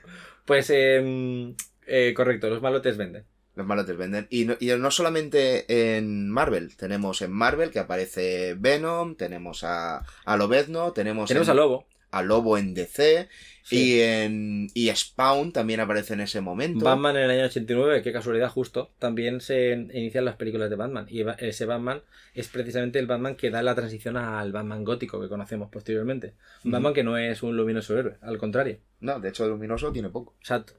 pues 0.46 0.70
eh, 0.70 1.54
eh, 1.88 2.14
correcto, 2.16 2.50
los 2.50 2.62
malotes 2.62 2.98
venden. 2.98 3.24
Los 3.56 3.68
malotes 3.68 3.96
venden. 3.98 4.26
Y 4.32 4.46
no, 4.46 4.56
y 4.60 4.68
no 4.68 4.90
solamente 4.92 5.98
en 5.98 6.30
Marvel. 6.30 6.76
Tenemos 6.76 7.22
en 7.22 7.32
Marvel 7.32 7.70
que 7.70 7.80
aparece 7.80 8.56
Venom, 8.58 9.16
tenemos 9.16 9.64
a, 9.64 10.04
a 10.26 10.38
Lobezno, 10.38 10.92
tenemos, 10.92 11.28
Tenemos 11.28 11.48
en- 11.48 11.52
a 11.52 11.56
Lobo. 11.56 11.86
a 12.12 12.24
Lobo 12.24 12.58
en 12.58 12.74
DC. 12.74 13.30
Sí. 13.66 13.94
Y 13.96 14.02
en 14.02 14.68
y 14.74 14.90
Spawn 14.94 15.54
también 15.54 15.80
aparece 15.80 16.16
en 16.16 16.22
ese 16.22 16.42
momento. 16.42 16.84
Batman 16.84 17.16
en 17.16 17.24
el 17.24 17.30
año 17.32 17.46
89, 17.46 18.02
qué 18.02 18.12
casualidad 18.12 18.50
justo, 18.50 18.92
también 19.00 19.40
se 19.40 19.72
inician 19.94 20.26
las 20.26 20.36
películas 20.36 20.70
de 20.70 20.76
Batman. 20.76 21.06
Y 21.08 21.24
ese 21.38 21.66
Batman 21.66 22.02
es 22.34 22.48
precisamente 22.50 22.98
el 23.00 23.06
Batman 23.08 23.36
que 23.36 23.52
da 23.52 23.62
la 23.64 23.74
transición 23.76 24.18
al 24.18 24.52
Batman 24.52 24.84
gótico 24.84 25.22
que 25.22 25.30
conocemos 25.30 25.70
posteriormente. 25.70 26.34
Un. 26.66 26.72
Batman 26.72 26.94
que 26.94 27.04
no 27.04 27.18
es 27.18 27.42
un 27.44 27.56
luminoso 27.56 27.98
héroe, 27.98 28.16
al 28.22 28.38
contrario. 28.40 28.80
No, 29.00 29.20
de 29.20 29.30
hecho, 29.30 29.48
Luminoso 29.48 29.92
tiene 29.94 30.10
poco. 30.10 30.34
Exacto. 30.40 30.74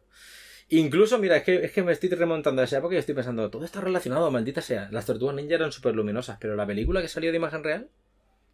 Incluso, 0.71 1.19
mira, 1.19 1.37
es 1.37 1.43
que, 1.43 1.65
es 1.65 1.73
que 1.73 1.83
me 1.83 1.93
estoy 1.93 2.09
remontando 2.11 2.63
a 2.63 2.65
esa 2.65 2.79
época 2.79 2.95
y 2.95 2.99
estoy 2.99 3.15
pensando, 3.15 3.51
todo 3.51 3.65
está 3.65 3.81
relacionado, 3.81 4.31
maldita 4.31 4.63
sea. 4.63 4.89
Las 4.91 5.07
tortugas 5.07 5.35
ninja 5.35 5.55
eran 5.55 5.73
súper 5.73 5.95
luminosas, 5.95 6.39
pero 6.41 6.57
la 6.57 6.67
película 6.67 7.03
que 7.03 7.09
salió 7.09 7.31
de 7.31 7.37
imagen 7.37 7.63
real. 7.63 7.89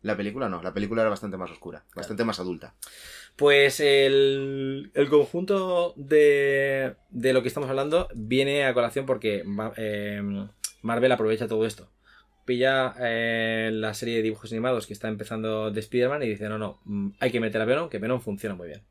La 0.02 0.16
película 0.16 0.48
no, 0.48 0.62
la 0.62 0.72
película 0.72 1.02
era 1.02 1.10
bastante 1.10 1.36
más 1.36 1.50
oscura, 1.50 1.84
bastante 1.94 2.24
más 2.24 2.40
adulta. 2.40 2.74
Pues 3.36 3.80
el, 3.80 4.90
el 4.94 5.08
conjunto 5.10 5.92
de, 5.96 6.96
de, 7.10 7.32
lo 7.32 7.42
que 7.42 7.48
estamos 7.48 7.68
hablando 7.68 8.08
viene 8.14 8.64
a 8.64 8.72
colación 8.72 9.04
porque 9.04 9.44
eh, 9.76 10.22
Marvel 10.82 11.12
aprovecha 11.12 11.48
todo 11.48 11.66
esto. 11.66 11.90
Pilla 12.46 12.94
eh, 12.98 13.70
la 13.72 13.92
serie 13.92 14.16
de 14.16 14.22
dibujos 14.22 14.50
animados 14.52 14.86
que 14.86 14.94
está 14.94 15.08
empezando 15.08 15.70
de 15.70 15.80
Spider-Man 15.80 16.22
y 16.22 16.28
dice, 16.30 16.48
no, 16.48 16.56
no, 16.56 16.80
mm, 16.84 17.10
hay 17.20 17.30
que 17.30 17.40
meter 17.40 17.60
a 17.60 17.66
Venom, 17.66 17.90
que 17.90 17.98
Venom 17.98 18.20
funciona 18.20 18.54
muy 18.54 18.68
bien. 18.68 18.82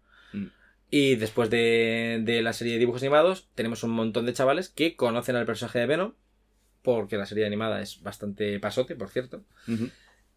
Y 0.92 1.16
después 1.16 1.50
de, 1.50 2.22
de, 2.24 2.42
la 2.42 2.54
serie 2.54 2.74
de 2.74 2.80
dibujos 2.80 3.04
animados, 3.04 3.48
tenemos 3.54 3.84
un 3.84 3.92
montón 3.92 4.26
de 4.26 4.34
chavales 4.34 4.70
que 4.70 4.96
conocen 4.96 5.36
al 5.36 5.46
personaje 5.46 5.80
de 5.80 5.86
Venom, 5.86 6.14
porque 6.82 7.18
la 7.18 7.26
serie 7.26 7.46
animada 7.46 7.82
es 7.82 8.02
bastante 8.02 8.60
pasote, 8.60 8.96
por 8.96 9.10
cierto. 9.10 9.44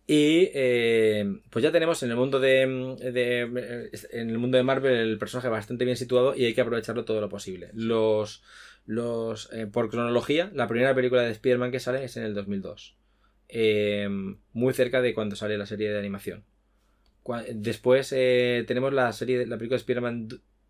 Y 0.06 0.50
eh, 0.52 1.40
pues 1.50 1.62
ya 1.62 1.70
tenemos 1.70 2.02
en 2.02 2.10
el 2.10 2.16
mundo 2.16 2.40
de, 2.40 2.62
en 2.62 4.30
el 4.30 4.38
mundo 4.38 4.56
de 4.56 4.64
Marvel 4.64 4.94
el 4.94 5.18
personaje 5.18 5.48
bastante 5.48 5.84
bien 5.84 5.96
situado 5.96 6.34
y 6.34 6.44
hay 6.44 6.54
que 6.54 6.60
aprovecharlo 6.60 7.04
todo 7.04 7.20
lo 7.20 7.28
posible. 7.28 7.70
Los 7.72 8.42
los 8.84 9.52
eh, 9.52 9.68
por 9.68 9.90
cronología, 9.90 10.50
la 10.54 10.66
primera 10.66 10.94
película 10.94 11.22
de 11.22 11.30
Spider-Man 11.30 11.70
que 11.70 11.78
sale 11.78 12.02
es 12.04 12.16
en 12.16 12.24
el 12.24 12.34
2002. 12.34 12.96
Eh, 13.48 14.08
muy 14.52 14.74
cerca 14.74 15.00
de 15.00 15.14
cuando 15.14 15.36
sale 15.36 15.56
la 15.56 15.66
serie 15.66 15.90
de 15.90 15.98
animación. 15.98 16.44
Después 17.54 18.08
tenemos 18.10 18.92
la 18.92 19.12
serie 19.12 19.46
la 19.46 19.56
película 19.56 19.76
de 19.76 19.80
Spider-Man 19.80 20.28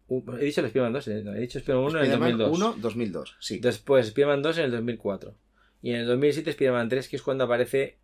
He 0.08 0.44
dicho 0.44 0.60
el 0.60 0.66
Spider-Man 0.66 0.92
2, 0.92 1.08
he 1.08 1.40
dicho 1.40 1.58
Spider-Man 1.58 1.86
1 1.90 1.98
en 2.00 2.04
el 2.04 2.18
2002. 2.18 2.50
1, 2.58 2.76
2002, 2.80 3.36
sí. 3.40 3.60
Después 3.60 4.08
Spider-Man 4.08 4.42
2 4.42 4.58
en 4.58 4.64
el 4.64 4.70
2004. 4.72 5.34
Y 5.80 5.90
en 5.90 5.96
el 6.00 6.06
2007 6.06 6.50
Spider-Man 6.50 6.88
3, 6.88 7.08
que 7.08 7.16
es 7.16 7.22
cuando 7.22 7.44
aparece 7.44 7.96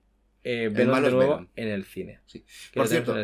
eh, 0.45 0.71
de 0.73 0.85
nuevo 0.85 1.47
en 1.57 1.69
el 1.69 1.85
cine. 1.85 2.21
Por 2.73 2.89
cierto, 2.89 3.15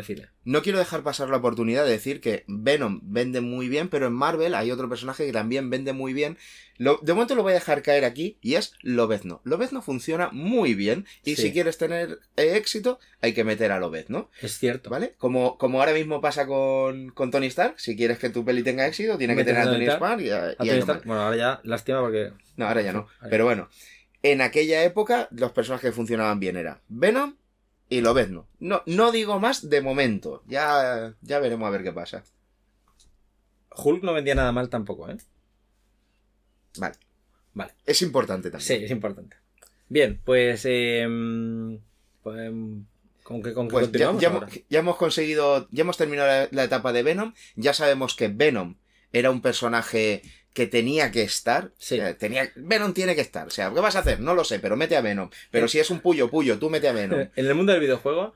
no 0.43 0.61
quiero 0.61 0.77
dejar 0.77 1.01
pasar 1.01 1.29
la 1.29 1.37
oportunidad 1.37 1.85
de 1.85 1.91
decir 1.91 2.21
que 2.21 2.43
Venom 2.47 2.99
vende 3.03 3.41
muy 3.41 3.69
bien, 3.69 3.89
pero 3.89 4.07
en 4.07 4.13
Marvel 4.13 4.53
hay 4.53 4.69
otro 4.69 4.89
personaje 4.89 5.25
que 5.25 5.31
también 5.31 5.69
vende 5.69 5.93
muy 5.93 6.13
bien. 6.13 6.37
de 6.77 7.13
momento 7.13 7.33
lo 7.33 7.41
voy 7.41 7.53
a 7.53 7.55
dejar 7.55 7.81
caer 7.81 8.05
aquí 8.05 8.37
y 8.41 8.55
es 8.55 8.73
Lobezno. 8.81 9.41
Lobezno 9.43 9.81
funciona 9.81 10.29
muy 10.31 10.75
bien 10.75 11.05
y 11.23 11.37
si 11.37 11.51
quieres 11.51 11.77
tener 11.77 12.19
eh, 12.35 12.57
éxito 12.57 12.99
hay 13.21 13.33
que 13.33 13.43
meter 13.43 13.71
a 13.71 13.79
Lobezno. 13.79 14.29
Es 14.41 14.59
cierto. 14.59 14.89
¿Vale? 14.89 15.15
Como, 15.17 15.57
como 15.57 15.79
ahora 15.79 15.93
mismo 15.93 16.21
pasa 16.21 16.45
con, 16.45 17.13
Tony 17.31 17.47
Stark, 17.47 17.79
si 17.79 17.95
quieres 17.95 18.19
que 18.19 18.29
tu 18.29 18.45
peli 18.45 18.61
tenga 18.61 18.85
éxito, 18.85 19.17
tiene 19.17 19.35
que 19.35 19.45
tener 19.45 19.61
a 19.61 19.71
Tony 19.71 19.85
Stark 19.85 20.21
y 20.21 20.29
a, 20.29 20.55
Bueno, 21.05 21.21
ahora 21.21 21.37
ya 21.37 21.61
lástima 21.63 22.01
porque... 22.01 22.33
No, 22.57 22.67
ahora 22.67 22.81
ya 22.81 22.93
no. 22.93 23.07
Pero 23.29 23.45
bueno, 23.45 23.67
en 24.31 24.41
aquella 24.41 24.83
época 24.83 25.27
los 25.31 25.51
personajes 25.51 25.91
que 25.91 25.95
funcionaban 25.95 26.39
bien 26.39 26.57
era 26.57 26.81
Venom 26.87 27.35
y 27.89 28.01
Lobezno. 28.01 28.47
No, 28.59 28.81
no 28.87 29.11
digo 29.11 29.39
más 29.39 29.69
de 29.69 29.81
momento. 29.81 30.43
Ya, 30.47 31.13
ya 31.21 31.39
veremos 31.39 31.67
a 31.67 31.69
ver 31.69 31.83
qué 31.83 31.93
pasa. 31.93 32.23
Hulk 33.77 34.03
no 34.03 34.13
vendía 34.13 34.33
nada 34.33 34.51
mal 34.51 34.69
tampoco, 34.69 35.09
¿eh? 35.09 35.17
Vale. 36.77 36.95
Vale. 37.53 37.73
Es 37.85 38.01
importante 38.01 38.49
también. 38.49 38.67
Sí, 38.67 38.85
es 38.85 38.89
importante. 38.89 39.37
Bien, 39.89 40.19
pues... 40.25 40.63
Em, 40.65 41.79
pues 42.23 42.39
em, 42.39 42.85
¿Con 43.21 43.43
qué, 43.43 43.53
con 43.53 43.67
pues 43.67 43.91
ya, 43.91 44.09
hemos, 44.79 44.97
conseguido, 44.97 45.67
ya 45.71 45.81
hemos 45.81 45.97
terminado 45.97 46.47
la, 46.51 46.63
etapa 46.63 46.93
de 46.93 47.01
Venom, 47.01 47.33
ya 47.55 47.73
sabemos 47.73 48.15
que 48.15 48.27
Venom 48.27 48.75
era 49.11 49.31
un 49.31 49.41
personaje 49.41 50.21
que 50.55 50.67
tenía 50.67 51.11
que 51.11 51.21
estar. 51.21 51.71
Sí. 51.77 51.99
tenía, 52.17 52.49
Venom 52.55 52.93
tiene 52.93 53.13
que 53.13 53.19
estar. 53.19 53.45
O 53.45 53.49
sea, 53.49 53.71
¿qué 53.73 53.81
vas 53.81 53.97
a 53.97 53.99
hacer? 53.99 54.21
No 54.21 54.33
lo 54.33 54.45
sé, 54.45 54.59
pero 54.59 54.77
mete 54.77 54.95
a 54.95 55.01
Venom. 55.01 55.29
Pero 55.51 55.67
si 55.67 55.79
es 55.79 55.89
un 55.91 55.99
puyo, 55.99 56.31
puyo, 56.31 56.57
tú 56.57 56.69
mete 56.69 56.87
a 56.87 56.93
Venom. 56.93 57.27
En 57.35 57.45
el 57.45 57.55
mundo 57.55 57.73
del 57.73 57.81
videojuego, 57.81 58.33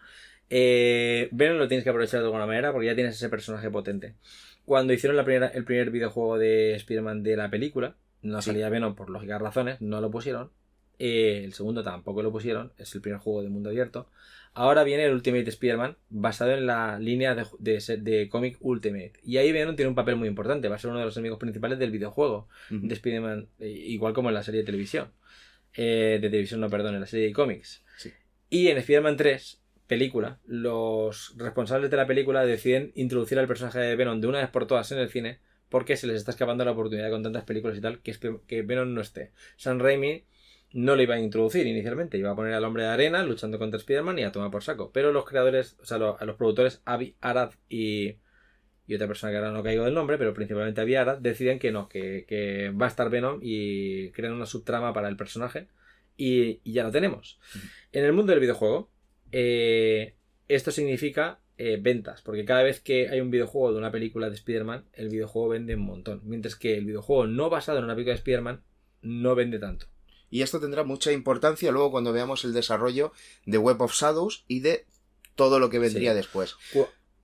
eh, 0.49 1.29
Venom 1.31 1.57
lo 1.57 1.69
tienes 1.69 1.85
que 1.85 1.91
aprovechar 1.91 2.19
de 2.19 2.25
alguna 2.25 2.45
manera 2.45 2.73
porque 2.73 2.87
ya 2.87 2.95
tienes 2.95 3.15
ese 3.15 3.29
personaje 3.29 3.71
potente. 3.71 4.15
Cuando 4.65 4.91
hicieron 4.91 5.15
la 5.15 5.23
primera, 5.23 5.47
el 5.47 5.63
primer 5.63 5.91
videojuego 5.91 6.37
de 6.37 6.75
Spider-Man 6.75 7.23
de 7.23 7.37
la 7.37 7.49
película, 7.49 7.95
no 8.21 8.41
salía 8.41 8.67
Venom 8.67 8.95
por 8.95 9.09
lógicas 9.09 9.41
razones, 9.41 9.79
no 9.79 10.01
lo 10.01 10.11
pusieron. 10.11 10.51
Eh, 10.99 11.43
el 11.45 11.53
segundo 11.53 11.85
tampoco 11.85 12.21
lo 12.21 12.33
pusieron, 12.33 12.73
es 12.77 12.93
el 12.95 12.99
primer 12.99 13.21
juego 13.21 13.43
de 13.43 13.47
mundo 13.47 13.69
abierto. 13.69 14.09
Ahora 14.53 14.83
viene 14.83 15.05
el 15.05 15.13
Ultimate 15.13 15.49
Spider-Man 15.49 15.97
basado 16.09 16.51
en 16.51 16.65
la 16.65 16.99
línea 16.99 17.35
de, 17.35 17.97
de, 17.99 18.29
cómic 18.29 18.57
Ultimate. 18.59 19.13
Y 19.23 19.37
ahí 19.37 19.51
Venom 19.51 19.75
tiene 19.75 19.89
un 19.89 19.95
papel 19.95 20.15
muy 20.15 20.27
importante. 20.27 20.67
Va 20.67 20.75
a 20.75 20.79
ser 20.79 20.89
uno 20.89 20.99
de 20.99 21.05
los 21.05 21.15
enemigos 21.15 21.39
principales 21.39 21.79
del 21.79 21.91
videojuego 21.91 22.47
de 22.69 22.93
Spider-Man, 22.93 23.49
eh, 23.59 23.69
igual 23.69 24.13
como 24.13 24.29
en 24.29 24.35
la 24.35 24.43
serie 24.43 24.61
de 24.61 24.65
televisión. 24.65 25.11
Eh, 25.75 26.19
de 26.21 26.29
televisión, 26.29 26.59
no, 26.59 26.69
perdón, 26.69 26.95
en 26.95 27.01
la 27.01 27.07
serie 27.07 27.27
de 27.27 27.33
cómics. 27.33 27.83
Y 28.49 28.67
en 28.67 28.77
Spider-Man 28.77 29.17
3, 29.17 29.61
película, 29.87 30.39
los 30.45 31.35
responsables 31.37 31.91
de 31.91 31.97
la 31.97 32.07
película 32.07 32.45
deciden 32.45 32.91
introducir 32.95 33.37
al 33.39 33.47
personaje 33.47 33.79
de 33.79 33.95
Venom 33.95 34.19
de 34.19 34.27
una 34.27 34.39
vez 34.39 34.49
por 34.49 34.65
todas 34.65 34.91
en 34.91 34.99
el 34.99 35.09
cine 35.09 35.39
porque 35.69 35.95
se 35.95 36.07
les 36.07 36.17
está 36.17 36.31
escapando 36.31 36.65
la 36.65 36.71
oportunidad 36.71 37.09
con 37.11 37.23
tantas 37.23 37.43
películas 37.43 37.77
y 37.77 37.81
tal 37.81 37.99
que, 38.01 38.15
que 38.47 38.61
Venom 38.63 38.93
no 38.93 39.01
esté. 39.01 39.31
San 39.55 39.79
Raimi 39.79 40.25
no 40.71 40.95
lo 40.95 41.01
iba 41.01 41.15
a 41.15 41.19
introducir 41.19 41.65
inicialmente, 41.65 42.17
iba 42.17 42.31
a 42.31 42.35
poner 42.35 42.53
al 42.53 42.63
hombre 42.63 42.83
de 42.83 42.89
arena 42.89 43.23
luchando 43.23 43.57
contra 43.57 43.79
Spider-Man 43.79 44.19
y 44.19 44.23
a 44.23 44.31
tomar 44.31 44.51
por 44.51 44.63
saco. 44.63 44.91
Pero 44.91 45.11
los 45.11 45.25
creadores, 45.25 45.77
o 45.81 45.85
sea, 45.85 45.97
los 45.97 46.35
productores 46.35 46.81
Avi 46.85 47.15
Arad 47.21 47.51
y, 47.67 48.17
y 48.85 48.95
otra 48.95 49.07
persona 49.07 49.31
que 49.31 49.37
ahora 49.37 49.51
no 49.51 49.63
caigo 49.63 49.85
del 49.85 49.93
nombre, 49.93 50.17
pero 50.17 50.33
principalmente 50.33 50.81
Avi 50.81 50.95
Arad, 50.95 51.17
deciden 51.19 51.59
que 51.59 51.71
no, 51.71 51.89
que, 51.89 52.73
va 52.79 52.85
a 52.85 52.89
estar 52.89 53.09
Venom 53.09 53.39
y 53.41 54.11
crean 54.11 54.33
una 54.33 54.45
subtrama 54.45 54.93
para 54.93 55.09
el 55.09 55.17
personaje 55.17 55.67
y, 56.17 56.59
ya 56.71 56.83
lo 56.83 56.91
tenemos. 56.91 57.39
En 57.91 58.05
el 58.05 58.13
mundo 58.13 58.31
del 58.31 58.41
videojuego, 58.41 58.91
eh, 59.31 60.15
esto 60.47 60.71
significa 60.71 61.39
eh, 61.57 61.77
ventas, 61.81 62.21
porque 62.21 62.45
cada 62.45 62.63
vez 62.63 62.79
que 62.79 63.09
hay 63.09 63.21
un 63.21 63.31
videojuego 63.31 63.71
de 63.71 63.79
una 63.79 63.91
película 63.91 64.29
de 64.29 64.35
Spider-Man, 64.35 64.85
el 64.93 65.09
videojuego 65.09 65.49
vende 65.49 65.75
un 65.75 65.81
montón, 65.81 66.21
mientras 66.23 66.55
que 66.55 66.77
el 66.77 66.85
videojuego 66.85 67.27
no 67.27 67.49
basado 67.49 67.79
en 67.79 67.85
una 67.85 67.95
película 67.95 68.13
de 68.13 68.19
Spider-Man 68.19 68.63
no 69.01 69.35
vende 69.35 69.59
tanto. 69.59 69.87
Y 70.29 70.41
esto 70.41 70.59
tendrá 70.59 70.83
mucha 70.83 71.11
importancia 71.11 71.71
luego 71.71 71.91
cuando 71.91 72.13
veamos 72.13 72.43
el 72.45 72.53
desarrollo 72.53 73.11
de 73.45 73.57
Web 73.57 73.81
of 73.81 73.93
Shadows 73.93 74.43
y 74.47 74.59
de 74.59 74.85
todo 75.35 75.59
lo 75.59 75.69
que 75.69 75.79
vendría 75.79 76.13
después. 76.13 76.55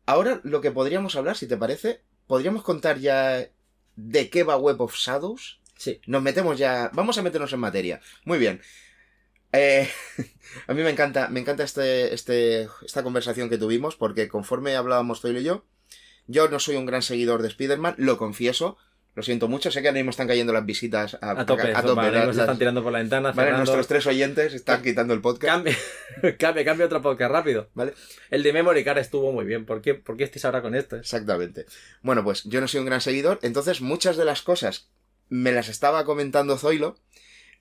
Ahora 0.06 0.40
lo 0.44 0.62
que 0.62 0.72
podríamos 0.72 1.16
hablar, 1.16 1.38
si 1.38 1.48
te 1.48 1.58
parece, 1.58 2.02
podríamos 2.28 2.64
contar 2.64 3.00
ya 3.00 3.50
de 3.96 4.30
qué 4.30 4.44
va 4.44 4.58
Web 4.58 4.82
of 4.82 4.96
Shadows. 4.96 5.60
Sí. 5.78 6.00
Nos 6.06 6.22
metemos 6.22 6.58
ya. 6.58 6.90
Vamos 6.94 7.18
a 7.18 7.22
meternos 7.22 7.52
en 7.54 7.60
materia. 7.60 8.02
Muy 8.24 8.38
bien. 8.38 8.62
Eh, 9.52 9.90
a 10.68 10.74
mí 10.74 10.84
me 10.84 10.90
encanta, 10.90 11.30
me 11.30 11.40
encanta 11.40 11.64
este, 11.64 12.14
este, 12.14 12.68
esta 12.86 13.04
conversación 13.04 13.50
que 13.50 13.58
tuvimos, 13.58 13.96
porque 13.96 14.28
conforme 14.28 14.76
hablábamos 14.76 15.22
Zoilo 15.22 15.40
y 15.40 15.44
yo, 15.44 15.66
yo 16.28 16.50
no 16.50 16.60
soy 16.60 16.76
un 16.76 16.86
gran 16.86 17.02
seguidor 17.02 17.42
de 17.42 17.48
Spider-Man, 17.50 17.96
lo 17.98 18.18
confieso, 18.18 18.78
lo 19.16 19.24
siento 19.24 19.48
mucho, 19.48 19.72
sé 19.72 19.82
que 19.82 19.88
ahora 19.88 19.98
mismo 19.98 20.10
están 20.10 20.28
cayendo 20.28 20.52
las 20.52 20.66
visitas 20.66 21.18
a, 21.22 21.32
a 21.32 21.46
tope. 21.46 21.74
A, 21.74 21.82
tope 21.82 22.30
están 22.30 22.58
tirando 22.58 22.84
por 22.84 22.92
la 22.92 23.00
ventana. 23.00 23.32
Vale, 23.32 23.54
nuestros 23.54 23.88
tres 23.88 24.06
oyentes 24.08 24.54
están 24.54 24.84
quitando 24.84 25.14
el 25.14 25.22
podcast. 25.22 25.54
Cambia, 25.54 25.76
cambia, 26.38 26.66
cambia 26.66 26.86
otro 26.86 27.02
podcast 27.02 27.32
rápido. 27.32 27.70
¿Vale? 27.74 27.94
El 28.30 28.44
de 28.44 28.52
Memory 28.52 28.84
Card 28.84 28.98
estuvo 28.98 29.32
muy 29.32 29.46
bien. 29.46 29.66
¿Por 29.66 29.82
qué, 29.82 29.96
¿Por 29.96 30.18
qué 30.18 30.26
estáis 30.26 30.44
ahora 30.44 30.62
con 30.62 30.76
esto? 30.76 30.98
Exactamente. 30.98 31.66
Bueno, 32.02 32.26
pues 32.26 32.44
yo 32.44 32.60
no 32.60 32.68
soy 32.68 32.82
un 32.82 32.88
gran 32.88 33.00
seguidor, 33.00 33.40
entonces 33.42 33.80
muchas 33.80 34.18
de 34.18 34.26
las 34.26 34.42
cosas 34.42 34.90
me 35.30 35.54
las 35.54 35.70
estaba 35.70 36.04
comentando 36.04 36.58
Zoilo 36.58 36.98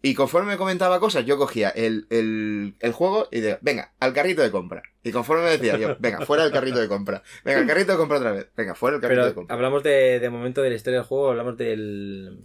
y 0.04 0.12
conforme 0.12 0.52
me 0.52 0.58
comentaba 0.58 1.00
cosas, 1.00 1.24
yo 1.24 1.38
cogía 1.38 1.70
el, 1.70 2.06
el, 2.10 2.74
el 2.78 2.92
juego 2.92 3.26
y 3.32 3.40
decía, 3.40 3.58
venga, 3.62 3.94
al 4.00 4.12
carrito 4.12 4.42
de 4.42 4.50
compra. 4.50 4.82
Y 5.02 5.12
conforme 5.12 5.44
me 5.44 5.50
decía 5.52 5.78
yo, 5.78 5.96
venga, 5.98 6.26
fuera 6.26 6.42
del 6.42 6.52
carrito 6.52 6.78
de 6.78 6.88
compra. 6.88 7.22
Venga, 7.42 7.60
al 7.60 7.66
carrito 7.66 7.92
de 7.92 7.96
compra 7.96 8.18
otra 8.18 8.32
vez. 8.32 8.48
Venga, 8.54 8.74
fuera 8.74 8.98
del 8.98 9.00
carrito 9.00 9.24
de 9.24 9.32
compra. 9.32 9.54
Hablamos 9.54 9.82
de, 9.82 10.20
de 10.20 10.28
momento 10.28 10.60
de 10.60 10.68
la 10.68 10.76
historia 10.76 10.98
del 10.98 11.08
juego, 11.08 11.30
hablamos 11.30 11.56
del... 11.56 12.38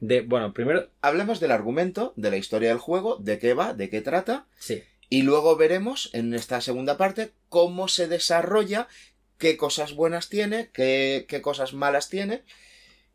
De, 0.00 0.22
bueno, 0.22 0.54
primero... 0.54 0.88
Hablemos 1.02 1.40
del 1.40 1.50
argumento, 1.50 2.14
de 2.16 2.30
la 2.30 2.38
historia 2.38 2.70
del 2.70 2.78
juego, 2.78 3.18
de 3.20 3.38
qué 3.38 3.52
va, 3.52 3.74
de 3.74 3.90
qué 3.90 4.00
trata. 4.00 4.46
Sí. 4.56 4.82
Y 5.10 5.24
luego 5.24 5.56
veremos 5.56 6.08
en 6.14 6.32
esta 6.32 6.62
segunda 6.62 6.96
parte 6.96 7.32
cómo 7.50 7.86
se 7.86 8.08
desarrolla, 8.08 8.88
qué 9.36 9.58
cosas 9.58 9.92
buenas 9.92 10.30
tiene, 10.30 10.70
qué, 10.72 11.26
qué 11.28 11.42
cosas 11.42 11.74
malas 11.74 12.08
tiene. 12.08 12.44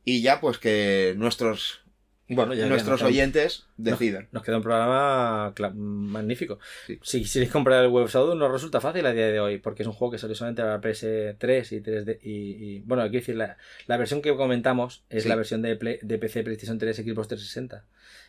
Y 0.05 0.21
ya 0.21 0.39
pues 0.39 0.59
que 0.59 1.15
nuestros 1.17 1.81
bueno, 2.29 2.53
ya 2.53 2.67
nuestros 2.67 3.01
oyentes 3.01 3.65
decidan. 3.75 4.27
Nos, 4.31 4.43
queda 4.43 4.57
un 4.57 4.63
programa 4.63 5.53
magnífico. 5.73 6.59
Si 7.01 7.23
queréis 7.23 7.51
comprar 7.51 7.83
el 7.83 7.89
Web 7.89 8.07
Shadow 8.07 8.35
no 8.35 8.51
resulta 8.51 8.79
fácil 8.79 9.05
a 9.05 9.13
día 9.13 9.27
de 9.27 9.39
hoy, 9.39 9.57
porque 9.57 9.83
es 9.83 9.87
un 9.87 9.93
juego 9.93 10.11
que 10.11 10.17
salió 10.19 10.35
solamente 10.35 10.61
para 10.61 10.79
PS3 10.79 11.71
y 11.71 11.81
3D. 11.81 12.19
Y, 12.21 12.79
bueno, 12.81 13.03
hay 13.03 13.11
que 13.11 13.17
decir, 13.17 13.35
la, 13.35 13.57
la, 13.87 13.97
versión 13.97 14.21
que 14.21 14.35
comentamos 14.35 15.03
es 15.09 15.25
la 15.25 15.35
versión 15.35 15.61
de, 15.61 15.99
de 16.01 16.17
PC, 16.17 16.43
PlayStation 16.43 16.77
3, 16.77 16.97
Xbox 16.97 17.27
360. 17.29 17.85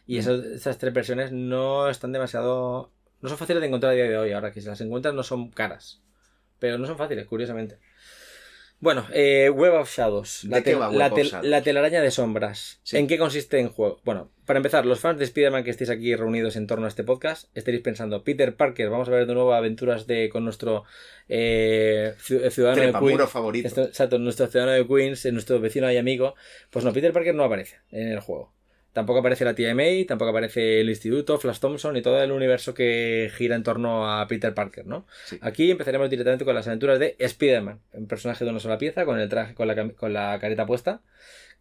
Y 0.07 0.17
mm. 0.17 0.55
esas 0.55 0.79
tres 0.79 0.93
versiones 0.95 1.33
no 1.33 1.89
están 1.89 2.13
demasiado. 2.13 2.91
No 3.21 3.29
son 3.29 3.39
fáciles 3.39 3.61
de 3.61 3.67
encontrar 3.67 3.93
a 3.93 3.95
día 3.97 4.09
de 4.09 4.17
hoy. 4.17 4.33
Ahora 4.33 4.51
que 4.51 4.61
si 4.61 4.67
las 4.67 4.81
encuentras 4.81 5.15
no 5.15 5.23
son 5.23 5.51
caras. 5.51 6.01
Pero 6.59 6.79
no 6.79 6.87
son 6.87 6.97
fáciles, 6.97 7.27
curiosamente. 7.27 7.79
Bueno, 8.83 9.07
eh, 9.13 9.51
Web 9.51 9.75
of 9.75 9.95
Shadows. 9.95 10.41
¿De 10.45 10.49
La, 10.49 10.57
qué 10.63 10.71
tel- 10.71 10.81
va 10.81 10.89
Web 10.89 10.99
la 10.99 11.07
of 11.09 11.15
tel- 11.15 11.27
Shadows? 11.29 11.47
la 11.51 11.63
telaraña 11.63 12.01
de 12.01 12.11
sombras. 12.11 12.81
Sí. 12.83 12.97
¿En 12.97 13.07
qué 13.09 13.19
consiste 13.19 13.61
el 13.61 13.69
juego? 13.69 14.01
Bueno, 14.05 14.31
para 14.47 14.57
empezar, 14.59 14.87
los 14.87 15.01
fans 15.01 15.19
de 15.19 15.27
Spider-Man 15.27 15.65
que 15.65 15.71
estéis 15.71 15.91
aquí 15.91 16.17
reunidos 16.17 16.57
en 16.57 16.67
torno 16.67 16.87
a 16.87 16.89
este 16.89 17.05
podcast, 17.05 17.55
estaréis 17.55 17.83
pensando, 17.83 18.25
Peter 18.25 18.57
Parker, 18.57 18.89
vamos 18.89 19.07
a 19.09 19.11
ver 19.13 19.27
de 19.27 19.35
nuevo 19.35 19.53
aventuras 19.53 20.07
de 20.07 20.31
con 20.31 20.45
nuestro 20.45 20.85
eh, 21.29 22.15
ciu- 22.27 22.49
ciudadano 22.51 22.81
de 22.83 22.93
Queens. 23.15 23.31
favorito. 23.31 23.69
Esto- 23.69 23.83
exacto, 23.85 24.19
nuestro 24.19 24.47
ciudadano 24.47 24.73
de 24.83 24.87
Queens, 24.89 25.25
eh, 25.27 25.33
nuestro 25.33 25.61
vecino 25.61 25.91
y 25.93 25.99
amigo. 25.99 26.35
Pues 26.71 26.85
no, 26.85 26.93
Peter 26.93 27.13
Parker 27.13 27.35
no 27.35 27.45
aparece 27.45 27.77
en 27.91 28.09
el 28.09 28.21
juego. 28.21 28.53
Tampoco 28.93 29.21
aparece 29.21 29.45
la 29.45 29.55
tía 29.55 29.73
May, 29.75 30.05
tampoco 30.05 30.31
aparece 30.31 30.81
el 30.81 30.89
instituto, 30.89 31.39
Flash 31.39 31.61
Thompson 31.61 31.97
y 31.97 32.03
todo 32.03 32.21
el 32.21 32.33
universo 32.33 32.75
que 32.75 33.31
gira 33.37 33.55
en 33.55 33.63
torno 33.63 34.11
a 34.11 34.27
Peter 34.27 34.53
Parker, 34.53 34.87
¿no? 34.87 35.07
Sí. 35.27 35.39
Aquí 35.43 35.71
empezaremos 35.71 36.11
directamente 36.11 36.45
con 36.45 36.57
las 36.57 36.67
aventuras 36.67 36.99
de 36.99 37.15
Spider-Man, 37.19 37.79
un 37.93 38.09
personaje 38.09 38.45
de 38.45 38.51
una 38.51 38.59
sola 38.59 38.79
pieza, 38.79 39.05
con 39.05 39.21
el 39.21 39.29
traje, 39.29 39.55
con 39.55 39.69
la, 39.69 39.91
con 39.91 40.13
la 40.13 40.39
careta 40.41 40.67
puesta, 40.67 41.03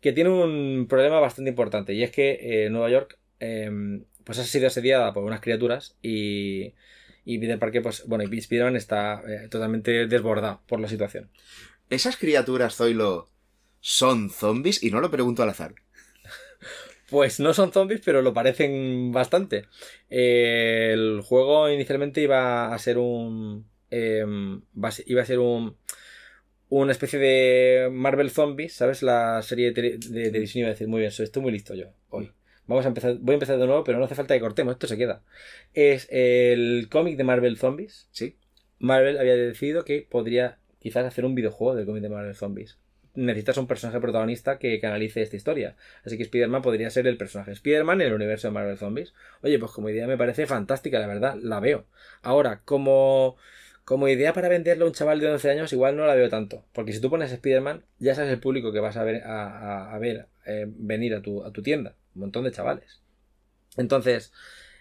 que 0.02 0.12
tiene 0.12 0.32
un 0.32 0.88
problema 0.90 1.20
bastante 1.20 1.50
importante, 1.50 1.94
y 1.94 2.02
es 2.02 2.10
que 2.10 2.40
eh, 2.42 2.70
Nueva 2.72 2.90
York 2.90 3.20
eh, 3.40 4.02
pues 4.24 4.40
ha 4.40 4.44
sido 4.44 4.68
asediada 4.68 5.14
por 5.14 5.24
unas 5.24 5.42
criaturas 5.42 5.98
y, 6.02 6.74
y 7.26 7.38
Peter 7.38 7.60
Parker, 7.60 7.84
pues, 7.84 8.06
bueno, 8.08 8.24
y 8.24 8.38
Spider-Man 8.38 8.76
está 8.76 9.22
eh, 9.28 9.48
totalmente 9.50 10.08
desbordado 10.08 10.62
por 10.68 10.80
la 10.80 10.88
situación. 10.88 11.30
Esas 11.92 12.18
criaturas, 12.18 12.76
Zoilo, 12.76 13.30
son 13.82 14.30
zombies 14.30 14.82
y 14.84 14.92
no 14.92 15.00
lo 15.00 15.12
pregunto 15.12 15.44
al 15.44 15.50
azar. 15.50 15.76
Pues 17.10 17.40
no 17.40 17.54
son 17.54 17.72
zombies, 17.72 18.02
pero 18.04 18.22
lo 18.22 18.34
parecen 18.34 19.12
bastante. 19.12 19.66
Eh, 20.10 20.92
el 20.94 21.22
juego 21.22 21.70
inicialmente 21.70 22.22
iba 22.22 22.74
a 22.74 22.78
ser 22.80 22.98
un. 22.98 23.66
em, 23.90 24.62
iba 25.06 25.22
a 25.22 25.26
ser 25.26 25.40
un. 25.40 25.76
Una 26.72 26.92
especie 26.92 27.18
de 27.18 27.90
Marvel 27.92 28.30
Zombies, 28.30 28.74
¿sabes? 28.76 29.02
La 29.02 29.42
serie 29.42 29.72
de, 29.72 29.82
de, 29.82 29.98
de 29.98 30.26
televisión 30.30 30.60
iba 30.62 30.68
a 30.68 30.74
decir, 30.74 30.88
muy 30.88 31.00
bien, 31.00 31.12
soy- 31.12 31.24
estoy 31.26 31.42
muy 31.42 31.52
listo 31.52 31.74
yo 31.74 31.88
hoy. 32.10 32.32
Vamos 32.68 32.86
a 32.86 32.90
empezar, 32.90 33.18
voy 33.20 33.34
a 33.34 33.38
empezar 33.38 33.58
de 33.58 33.66
nuevo, 33.66 33.84
pero 33.84 33.98
no 33.98 34.06
hace 34.06 34.14
falta 34.14 34.36
que 34.36 34.40
cortemos, 34.40 34.74
esto 34.74 34.86
se 34.86 34.96
queda. 34.96 35.24
Es 35.74 36.08
el 36.12 36.88
cómic 36.92 37.18
de 37.18 37.24
Marvel 37.24 37.58
Zombies. 37.58 38.08
Sí. 38.12 38.36
Marvel 38.78 39.18
había 39.18 39.36
decidido 39.36 39.84
que 39.84 40.06
podría 40.08 40.60
quizás 40.78 41.06
hacer 41.08 41.26
un 41.26 41.34
videojuego 41.34 41.74
del 41.76 41.88
cómic 41.88 42.04
de 42.04 42.10
Marvel 42.10 42.36
Zombies. 42.36 42.78
Necesitas 43.20 43.58
un 43.58 43.68
personaje 43.68 44.00
protagonista 44.00 44.60
que 44.60 44.80
canalice 44.80 45.22
esta 45.22 45.36
historia. 45.36 45.76
Así 46.06 46.18
que 46.18 46.24
Spider-Man 46.24 46.62
podría 46.62 46.90
ser 46.90 47.08
el 47.08 47.18
personaje 47.18 47.52
Spider-Man 47.52 48.02
en 48.02 48.08
el 48.08 48.14
universo 48.14 48.48
de 48.48 48.54
Marvel 48.54 48.78
Zombies. 48.78 49.14
Oye, 49.42 49.60
pues 49.60 49.72
como 49.72 49.90
idea 49.90 50.08
me 50.08 50.18
parece 50.18 50.48
fantástica, 50.48 51.00
la 51.00 51.08
verdad, 51.08 51.36
la 51.42 51.60
veo. 51.60 51.86
Ahora, 52.22 52.62
como, 52.66 53.36
como 53.86 54.08
idea 54.08 54.34
para 54.34 54.50
venderle 54.50 54.84
a 54.84 54.88
un 54.88 54.94
chaval 54.94 55.20
de 55.20 55.30
11 55.32 55.50
años, 55.50 55.74
igual 55.74 55.96
no 55.98 56.06
la 56.06 56.16
veo 56.16 56.30
tanto. 56.30 56.66
Porque 56.74 56.94
si 56.94 57.02
tú 57.02 57.10
pones 57.10 57.32
Spider-Man, 57.32 57.84
ya 58.00 58.16
sabes 58.16 58.32
el 58.32 58.40
público 58.40 58.72
que 58.72 58.80
vas 58.80 58.98
a 58.98 59.04
ver, 59.04 59.24
a, 59.24 59.48
a- 59.90 59.96
a 59.96 60.00
ver 60.00 60.28
eh, 60.46 60.66
venir 60.70 61.14
a 61.16 61.22
tu, 61.22 61.44
a 61.44 61.52
tu 61.52 61.62
tienda. 61.64 61.96
Un 62.16 62.22
montón 62.22 62.44
de 62.46 62.52
chavales. 62.52 63.02
Entonces, 63.78 64.32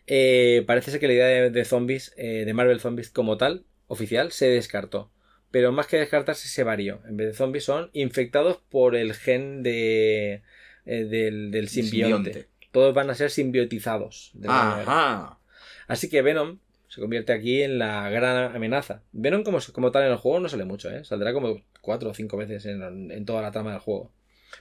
eh, 0.06 0.64
parece 0.66 0.90
ser 0.90 1.00
que 1.00 1.08
la 1.08 1.14
idea 1.14 1.26
de, 1.26 1.50
de 1.50 1.64
zombies, 1.64 2.14
eh, 2.16 2.44
de 2.44 2.54
Marvel 2.54 2.80
Zombies 2.80 3.10
como 3.10 3.36
tal, 3.38 3.64
oficial, 3.86 4.32
se 4.32 4.48
descartó. 4.48 5.10
Pero 5.50 5.72
más 5.72 5.86
que 5.86 5.98
descartarse, 5.98 6.48
se 6.48 6.62
varió. 6.62 7.00
En 7.08 7.16
vez 7.16 7.28
de 7.28 7.34
zombies, 7.34 7.64
son 7.64 7.90
infectados 7.92 8.58
por 8.68 8.94
el 8.96 9.14
gen 9.14 9.62
de, 9.62 10.42
eh, 10.84 11.04
del, 11.04 11.50
del 11.50 11.68
simbionte. 11.68 12.32
Simbionte. 12.32 12.48
Todos 12.70 12.94
van 12.94 13.10
a 13.10 13.14
ser 13.14 13.30
simbiotizados. 13.30 14.30
de. 14.34 14.48
Ajá. 14.48 15.38
Así 15.86 16.10
que 16.10 16.20
Venom 16.20 16.58
se 16.88 17.00
convierte 17.00 17.32
aquí 17.32 17.62
en 17.62 17.78
la 17.78 18.10
gran 18.10 18.54
amenaza. 18.54 19.02
Venom 19.12 19.42
como, 19.42 19.58
como 19.72 19.90
tal 19.90 20.04
en 20.04 20.12
el 20.12 20.18
juego 20.18 20.40
no 20.40 20.48
sale 20.48 20.64
mucho, 20.64 20.90
¿eh? 20.90 21.04
Saldrá 21.04 21.32
como 21.32 21.62
cuatro 21.80 22.10
o 22.10 22.14
cinco 22.14 22.36
veces 22.36 22.66
en, 22.66 23.10
en 23.10 23.24
toda 23.24 23.40
la 23.42 23.50
trama 23.50 23.72
del 23.72 23.80
juego. 23.80 24.12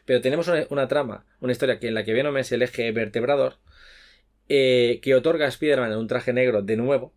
Pero 0.06 0.22
tenemos 0.22 0.48
una, 0.48 0.66
una 0.70 0.88
trama, 0.88 1.26
una 1.40 1.52
historia 1.52 1.80
que 1.80 1.88
en 1.88 1.94
la 1.94 2.04
que 2.04 2.14
Venom 2.14 2.38
es 2.38 2.52
el 2.52 2.62
eje 2.62 2.92
vertebrador, 2.92 3.58
eh, 4.50 5.00
que 5.02 5.16
otorga 5.16 5.46
a 5.46 5.50
Spider-Man 5.50 5.98
un 5.98 6.08
traje 6.08 6.34
negro 6.34 6.62
de 6.62 6.78
nuevo. 6.78 7.14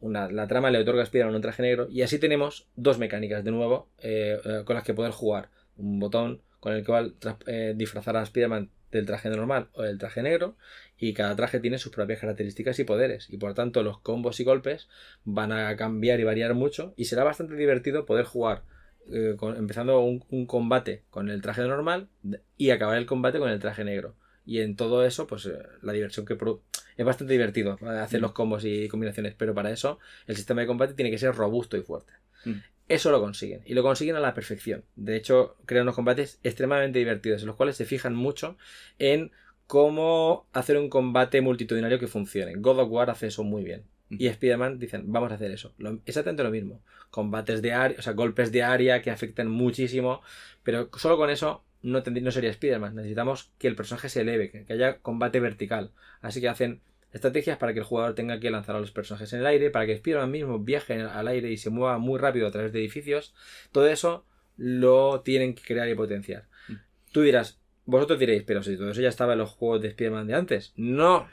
Una- 0.00 0.30
la 0.30 0.46
trama 0.46 0.70
le 0.70 0.78
otorga 0.78 1.00
a 1.00 1.04
Spider-Man 1.04 1.34
un 1.36 1.42
traje 1.42 1.62
negro. 1.62 1.88
Y 1.90 2.02
así 2.02 2.18
tenemos 2.18 2.66
dos 2.76 2.98
mecánicas 2.98 3.44
de 3.44 3.50
nuevo 3.50 3.88
eh, 3.98 4.38
eh, 4.44 4.62
con 4.64 4.74
las 4.76 4.84
que 4.84 4.94
poder 4.94 5.12
jugar. 5.12 5.48
Un 5.76 5.98
botón 6.00 6.42
con 6.60 6.72
el 6.74 6.84
cual 6.84 7.14
eh, 7.46 7.74
disfrazar 7.76 8.16
a 8.16 8.22
Spider-Man 8.22 8.70
del 8.92 9.04
traje 9.06 9.28
normal 9.28 9.68
o 9.72 9.82
del 9.82 9.98
traje 9.98 10.22
negro. 10.22 10.56
Y 10.98 11.12
cada 11.14 11.34
traje 11.36 11.60
tiene 11.60 11.78
sus 11.78 11.92
propias 11.92 12.20
características 12.20 12.78
y 12.78 12.84
poderes. 12.84 13.28
Y 13.30 13.36
por 13.38 13.54
tanto 13.54 13.82
los 13.82 13.98
combos 14.00 14.40
y 14.40 14.44
golpes 14.44 14.88
van 15.24 15.52
a 15.52 15.74
cambiar 15.76 16.20
y 16.20 16.24
variar 16.24 16.54
mucho. 16.54 16.94
Y 16.96 17.06
será 17.06 17.24
bastante 17.24 17.54
divertido 17.56 18.06
poder 18.06 18.24
jugar. 18.26 18.62
eh, 19.08 19.36
con- 19.38 19.56
empezando 19.56 20.00
un 20.00 20.46
combate 20.46 21.04
con 21.10 21.30
el 21.30 21.40
traje 21.40 21.62
normal 21.62 22.08
y 22.56 22.70
acabar 22.70 22.98
el 22.98 23.06
combate 23.06 23.38
con 23.38 23.48
el 23.50 23.60
traje 23.60 23.84
negro. 23.84 24.16
Y 24.46 24.60
en 24.60 24.76
todo 24.76 25.04
eso, 25.04 25.26
pues 25.26 25.44
eh, 25.46 25.58
la 25.82 25.92
diversión 25.92 26.24
que 26.24 26.36
pro- 26.36 26.62
es 26.96 27.04
bastante 27.04 27.32
divertido 27.32 27.78
eh, 27.82 27.98
hacer 27.98 28.20
los 28.20 28.32
combos 28.32 28.64
y 28.64 28.86
combinaciones, 28.88 29.34
pero 29.36 29.54
para 29.54 29.70
eso 29.70 29.98
el 30.26 30.36
sistema 30.36 30.60
de 30.60 30.66
combate 30.68 30.94
tiene 30.94 31.10
que 31.10 31.18
ser 31.18 31.34
robusto 31.34 31.76
y 31.76 31.82
fuerte. 31.82 32.12
Mm. 32.44 32.52
Eso 32.88 33.10
lo 33.10 33.20
consiguen 33.20 33.62
y 33.66 33.74
lo 33.74 33.82
consiguen 33.82 34.14
a 34.14 34.20
la 34.20 34.32
perfección. 34.34 34.84
De 34.94 35.16
hecho, 35.16 35.56
crean 35.66 35.82
unos 35.82 35.96
combates 35.96 36.38
extremadamente 36.44 37.00
divertidos, 37.00 37.40
en 37.42 37.48
los 37.48 37.56
cuales 37.56 37.76
se 37.76 37.84
fijan 37.84 38.14
mucho 38.14 38.56
en 39.00 39.32
cómo 39.66 40.46
hacer 40.52 40.76
un 40.78 40.88
combate 40.88 41.40
multitudinario 41.40 41.98
que 41.98 42.06
funcione. 42.06 42.54
God 42.54 42.78
of 42.78 42.88
War 42.90 43.10
hace 43.10 43.26
eso 43.26 43.42
muy 43.42 43.64
bien. 43.64 43.82
Y 44.08 44.28
Spider-Man 44.28 44.78
dicen, 44.78 45.10
vamos 45.12 45.32
a 45.32 45.34
hacer 45.34 45.50
eso. 45.50 45.74
Lo- 45.78 45.98
exactamente 46.06 46.44
lo 46.44 46.52
mismo. 46.52 46.80
Combates 47.10 47.60
de 47.60 47.72
área, 47.72 47.98
o 47.98 48.02
sea, 48.02 48.12
golpes 48.12 48.52
de 48.52 48.62
área 48.62 49.02
que 49.02 49.10
afectan 49.10 49.48
muchísimo. 49.48 50.22
Pero 50.62 50.88
solo 50.96 51.16
con 51.16 51.28
eso 51.28 51.64
no, 51.82 52.02
sería 52.32 52.50
Spider-Man. 52.50 52.94
Necesitamos 52.96 53.52
que 53.58 53.68
el 53.68 53.76
personaje 53.76 54.08
se 54.08 54.22
eleve, 54.22 54.50
que, 54.50 54.64
que 54.64 54.72
haya 54.72 54.98
combate 54.98 55.40
vertical. 55.40 55.92
Así 56.20 56.40
que 56.40 56.48
hacen 56.48 56.80
estrategias 57.12 57.56
para 57.58 57.72
que 57.72 57.78
el 57.78 57.84
jugador 57.84 58.14
tenga 58.14 58.40
que 58.40 58.50
lanzar 58.50 58.76
a 58.76 58.80
los 58.80 58.90
personajes 58.90 59.32
en 59.32 59.40
el 59.40 59.46
aire, 59.46 59.70
para 59.70 59.86
que 59.86 59.92
Spider-Man 59.92 60.30
mismo 60.30 60.58
viaje 60.58 61.00
al 61.00 61.28
aire 61.28 61.50
y 61.50 61.56
se 61.56 61.70
mueva 61.70 61.98
muy 61.98 62.18
rápido 62.18 62.46
a 62.46 62.50
través 62.50 62.72
de 62.72 62.80
edificios. 62.80 63.34
Todo 63.72 63.88
eso 63.88 64.24
lo 64.56 65.20
tienen 65.20 65.54
que 65.54 65.62
crear 65.62 65.88
y 65.88 65.94
potenciar. 65.94 66.44
Mm. 66.68 66.74
Tú 67.12 67.22
dirás, 67.22 67.58
vosotros 67.84 68.18
diréis, 68.18 68.42
pero 68.42 68.62
si 68.62 68.76
todo 68.76 68.90
eso 68.90 69.00
ya 69.00 69.08
estaba 69.08 69.34
en 69.34 69.38
los 69.38 69.50
juegos 69.50 69.82
de 69.82 69.88
Spider-Man 69.88 70.26
de 70.26 70.34
antes. 70.34 70.72
No, 70.76 71.28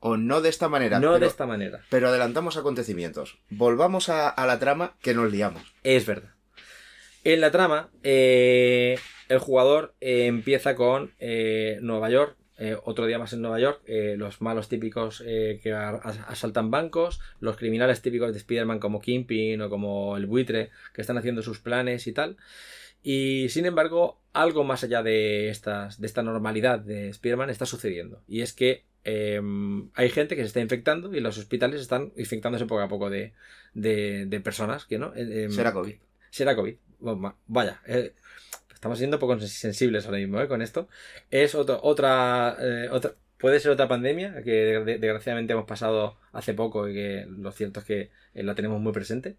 O 0.00 0.16
no 0.16 0.40
de 0.40 0.48
esta 0.48 0.68
manera. 0.68 1.00
no 1.00 1.08
pero, 1.08 1.18
de 1.18 1.26
esta 1.26 1.46
manera. 1.46 1.80
pero 1.90 2.08
adelantamos 2.08 2.56
acontecimientos. 2.56 3.38
Volvamos 3.50 4.08
a, 4.08 4.28
a 4.28 4.46
la 4.46 4.58
trama 4.58 4.94
que 5.02 5.12
nos 5.14 5.30
liamos. 5.32 5.62
Es 5.82 6.06
verdad. 6.06 6.30
En 7.24 7.40
la 7.40 7.50
trama, 7.50 7.90
eh, 8.04 8.96
el 9.28 9.38
jugador 9.38 9.94
eh, 10.00 10.26
empieza 10.26 10.74
con 10.74 11.12
eh, 11.18 11.78
Nueva 11.82 12.10
York, 12.10 12.36
eh, 12.60 12.76
otro 12.84 13.06
día 13.06 13.18
más 13.20 13.32
en 13.32 13.40
Nueva 13.42 13.60
York, 13.60 13.80
eh, 13.86 14.16
los 14.18 14.40
malos 14.40 14.68
típicos 14.68 15.22
eh, 15.24 15.60
que 15.62 15.72
asaltan 15.72 16.70
bancos, 16.72 17.20
los 17.40 17.56
criminales 17.56 18.02
típicos 18.02 18.32
de 18.32 18.38
Spider-Man 18.38 18.80
como 18.80 19.00
Kingpin 19.00 19.62
o 19.62 19.70
como 19.70 20.16
el 20.16 20.26
buitre 20.26 20.70
que 20.92 21.00
están 21.00 21.18
haciendo 21.18 21.42
sus 21.42 21.60
planes 21.60 22.06
y 22.08 22.12
tal. 22.12 22.36
Y 23.00 23.48
sin 23.50 23.64
embargo, 23.64 24.20
algo 24.32 24.64
más 24.64 24.82
allá 24.82 25.04
de, 25.04 25.50
estas, 25.50 26.00
de 26.00 26.06
esta 26.08 26.24
normalidad 26.24 26.80
de 26.80 27.10
Spider-Man 27.10 27.48
está 27.48 27.64
sucediendo. 27.64 28.22
Y 28.26 28.40
es 28.40 28.52
que 28.52 28.82
eh, 29.04 29.40
hay 29.94 30.10
gente 30.10 30.34
que 30.34 30.42
se 30.42 30.48
está 30.48 30.60
infectando 30.60 31.14
y 31.14 31.20
los 31.20 31.38
hospitales 31.38 31.80
están 31.80 32.12
infectándose 32.16 32.66
poco 32.66 32.80
a 32.82 32.88
poco 32.88 33.08
de, 33.08 33.34
de, 33.72 34.26
de 34.26 34.40
personas 34.40 34.84
que 34.84 34.98
no. 34.98 35.12
Eh, 35.14 35.46
Será 35.50 35.72
COVID. 35.72 35.94
será 36.30 36.56
COVID. 36.56 36.74
Bueno, 36.98 37.36
Vaya, 37.46 37.80
estamos 38.78 38.98
siendo 38.98 39.18
poco 39.18 39.36
sensibles 39.40 40.06
ahora 40.06 40.18
mismo 40.18 40.40
eh, 40.40 40.46
con 40.46 40.62
esto. 40.62 40.88
Es 41.32 41.54
otro- 41.56 41.80
otra, 41.82 42.56
eh, 42.60 42.88
otra. 42.92 43.12
Puede 43.38 43.60
ser 43.60 43.70
otra 43.70 43.86
pandemia 43.86 44.42
que 44.42 44.50
de- 44.50 44.84
de- 44.84 44.98
desgraciadamente 44.98 45.52
hemos 45.52 45.64
pasado 45.66 46.16
hace 46.32 46.54
poco 46.54 46.88
y 46.88 46.94
que 46.94 47.26
lo 47.28 47.52
cierto 47.52 47.78
es 47.80 47.86
que 47.86 48.10
eh, 48.34 48.42
la 48.42 48.54
tenemos 48.56 48.80
muy 48.80 48.92
presente. 48.92 49.36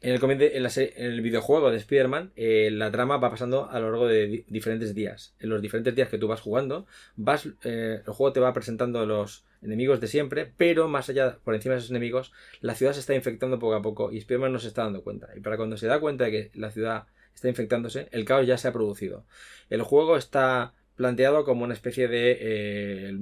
En 0.00 0.12
el, 0.14 0.22
en, 0.22 0.62
la 0.62 0.70
en 0.76 1.04
el 1.12 1.20
videojuego 1.20 1.70
de 1.70 1.76
Spider-Man, 1.78 2.32
eh, 2.36 2.70
la 2.72 2.90
trama 2.90 3.16
va 3.18 3.30
pasando 3.30 3.70
a 3.70 3.78
lo 3.80 3.90
largo 3.90 4.06
de 4.08 4.26
di- 4.26 4.44
diferentes 4.48 4.94
días. 4.94 5.34
En 5.38 5.48
los 5.50 5.60
diferentes 5.60 5.94
días 5.94 6.08
que 6.08 6.16
tú 6.18 6.28
vas 6.28 6.40
jugando, 6.40 6.86
vas, 7.16 7.46
eh, 7.64 8.00
el 8.06 8.12
juego 8.12 8.32
te 8.32 8.40
va 8.40 8.52
presentando 8.54 9.04
los 9.06 9.44
enemigos 9.62 10.00
de 10.00 10.06
siempre, 10.08 10.50
pero 10.56 10.88
más 10.88 11.08
allá, 11.10 11.36
por 11.44 11.54
encima 11.54 11.74
de 11.74 11.78
esos 11.80 11.90
enemigos, 11.90 12.32
la 12.62 12.74
ciudad 12.74 12.94
se 12.94 13.00
está 13.00 13.14
infectando 13.14 13.58
poco 13.58 13.74
a 13.74 13.82
poco 13.82 14.10
y 14.12 14.16
Spider-Man 14.18 14.52
no 14.54 14.58
se 14.60 14.68
está 14.68 14.84
dando 14.84 15.02
cuenta. 15.02 15.28
Y 15.36 15.40
para 15.40 15.56
cuando 15.58 15.76
se 15.76 15.86
da 15.88 16.00
cuenta 16.00 16.24
de 16.24 16.30
que 16.30 16.50
la 16.54 16.70
ciudad 16.70 17.04
está 17.34 17.48
infectándose, 17.48 18.08
el 18.12 18.24
caos 18.24 18.46
ya 18.46 18.58
se 18.58 18.68
ha 18.68 18.72
producido. 18.72 19.24
El 19.70 19.82
juego 19.82 20.16
está 20.16 20.74
planteado 20.96 21.44
como 21.44 21.64
una 21.64 21.74
especie 21.74 22.08
de, 22.08 22.38
eh, 22.40 23.18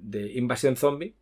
de 0.00 0.32
invasión 0.32 0.76
zombie, 0.76 1.14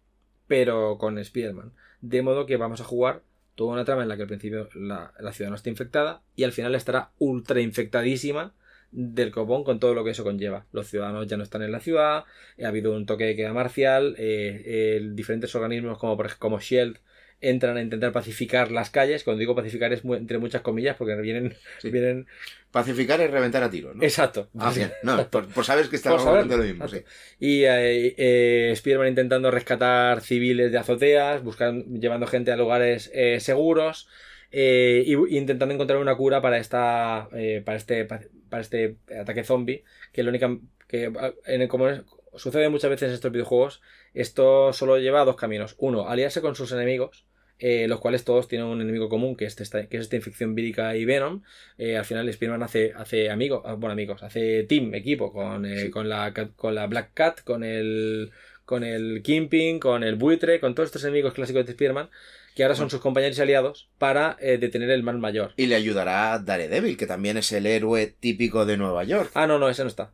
pero 0.47 0.99
con 0.99 1.19
Spider-Man. 1.19 1.73
De 2.01 2.23
modo 2.23 2.47
que 2.47 2.57
vamos 2.57 2.81
a 2.81 2.85
jugar 2.85 3.23
toda 3.59 3.73
una 3.73 3.85
trama 3.85 4.03
en 4.03 4.09
la 4.09 4.17
que 4.17 4.23
al 4.23 4.29
principio 4.29 4.69
la, 4.75 5.13
ciudad 5.33 5.51
no 5.51 5.57
está 5.57 5.69
infectada 5.69 6.23
y 6.37 6.45
al 6.45 6.53
final 6.53 6.77
estará 6.77 7.11
ultra 7.19 7.61
infectadísima 7.61 8.55
del 8.93 9.33
copón 9.33 9.65
con 9.65 9.81
todo 9.81 9.95
lo 9.95 10.05
que 10.05 10.11
eso 10.11 10.23
conlleva. 10.23 10.65
Los 10.73 10.89
ciudadanos 10.89 11.27
ya 11.27 11.37
no 11.37 11.43
están 11.43 11.63
en 11.63 11.73
la 11.73 11.81
ciudad, 11.81 12.25
ha 12.63 12.69
habido 12.69 12.95
un 12.95 13.05
toque 13.05 13.25
de 13.25 13.35
queda 13.35 13.53
marcial, 13.53 14.15
eh, 14.17 15.11
diferentes 15.13 15.55
organismos 15.57 15.99
como, 15.99 16.17
como 16.39 16.61
Shield 16.61 16.99
entran 17.41 17.77
a 17.77 17.83
intentar 17.83 18.13
pacificar 18.13 18.71
las 18.71 18.91
calles. 18.91 19.25
Cuando 19.25 19.41
digo 19.41 19.55
pacificar 19.55 19.93
es 19.93 20.05
entre 20.05 20.39
muchas 20.39 20.63
comillas 20.63 20.97
porque 20.97 21.15
vienen... 21.17 21.55
vienen... 21.83 22.27
Pacificar 22.71 23.21
es 23.21 23.31
reventar 23.31 23.63
a 23.63 23.71
tiro, 23.71 23.95
¿no? 23.95 24.03
Exacto. 24.03 24.51
Ah, 24.59 24.73
bien. 24.75 24.93
No, 25.03 25.31
por, 25.31 25.65
saber 25.65 25.89
que 25.89 25.97
estamos 25.97 26.25
hablando 26.27 26.59
lo 26.59 26.65
mismo, 26.65 26.87
sí. 26.87 27.03
Y 27.39 27.65
eh, 27.65 28.15
eh, 28.19 28.75
Spiderman 28.77 29.09
intentando 29.09 29.51
rescatar 29.51 30.21
civiles 30.21 30.71
de 30.71 30.77
azoteas, 30.77 31.43
buscando, 31.43 31.87
llevando 31.99 32.27
gente 32.27 32.53
a 32.53 32.57
lugares 32.57 33.11
eh, 33.15 33.41
seguros. 33.41 34.09
Eh, 34.51 35.05
y 35.07 35.37
intentando 35.37 35.75
encontrar 35.75 35.99
una 35.99 36.17
cura 36.17 36.41
para 36.41 36.57
esta 36.57 37.29
eh, 37.33 37.63
para 37.63 37.77
este 37.77 38.07
para 38.07 38.63
este 38.63 38.97
ataque 39.21 39.45
zombie 39.45 39.85
que 40.11 40.23
la 40.23 40.31
única 40.31 40.57
que 40.87 41.13
en 41.45 41.69
como 41.69 41.87
sucede 42.35 42.71
muchas 42.71 42.89
veces 42.89 43.09
en 43.09 43.15
estos 43.17 43.31
videojuegos 43.31 43.83
esto 44.15 44.73
solo 44.73 44.97
lleva 44.97 45.21
a 45.21 45.27
dos 45.27 45.37
caminos 45.37 45.75
uno 45.77 46.09
aliarse 46.09 46.41
con 46.41 46.55
sus 46.55 46.73
enemigos 46.73 47.27
eh, 47.59 47.87
los 47.89 48.01
cuales 48.01 48.25
todos 48.25 48.49
tienen 48.49 48.67
un 48.67 48.81
enemigo 48.81 49.09
común 49.09 49.37
que 49.37 49.45
es 49.45 49.61
esta, 49.61 49.87
que 49.87 49.97
es 49.97 50.03
esta 50.05 50.17
infección 50.17 50.55
vírica 50.55 50.97
y 50.97 51.05
Venom 51.05 51.43
al 51.79 52.05
final 52.05 52.29
Spider-Man 52.29 52.63
hace, 52.63 52.93
hace 52.97 53.31
amigos 53.31 53.63
ah, 53.65 53.75
bueno 53.75 53.93
amigos 53.93 54.23
hace 54.23 54.65
team 54.65 54.95
equipo 54.95 55.33
con, 55.33 55.67
con, 55.91 56.09
la, 56.09 56.33
con 56.57 56.75
la 56.75 56.87
Black 56.87 57.11
Cat 57.15 57.43
con 57.43 57.65
el 57.65 58.31
con 58.65 58.85
el 58.85 59.23
Kingpin 59.23 59.81
con 59.81 60.05
el 60.05 60.17
buitre 60.17 60.61
con 60.61 60.75
todos 60.75 60.89
estos 60.89 61.05
enemigos 61.05 61.35
clásicos 61.35 61.67
de 61.67 61.73
Spider-Man 61.73 62.11
que 62.59 62.65
ahora 62.65 62.75
son 62.75 62.91
sus 62.91 63.01
compañeros 63.01 63.39
y 63.39 63.43
aliados, 63.43 63.89
para 63.99 64.37
eh, 64.41 64.59
detener 64.59 64.91
el 64.91 65.05
mal 65.05 65.17
mayor. 65.19 65.53
Y 65.57 65.67
le 65.67 65.77
ayudará 65.77 66.37
Daredevil, 66.41 66.97
que 66.97 67.07
también 67.07 67.37
es 67.37 67.53
el 67.53 67.67
héroe 67.67 68.17
típico 68.19 68.67
de 68.67 68.77
Nueva 68.77 69.05
York. 69.05 69.31
Ah, 69.35 69.47
no, 69.47 69.61
no, 69.61 69.69
ese 69.69 69.85
no 69.85 69.89
está. 69.89 70.11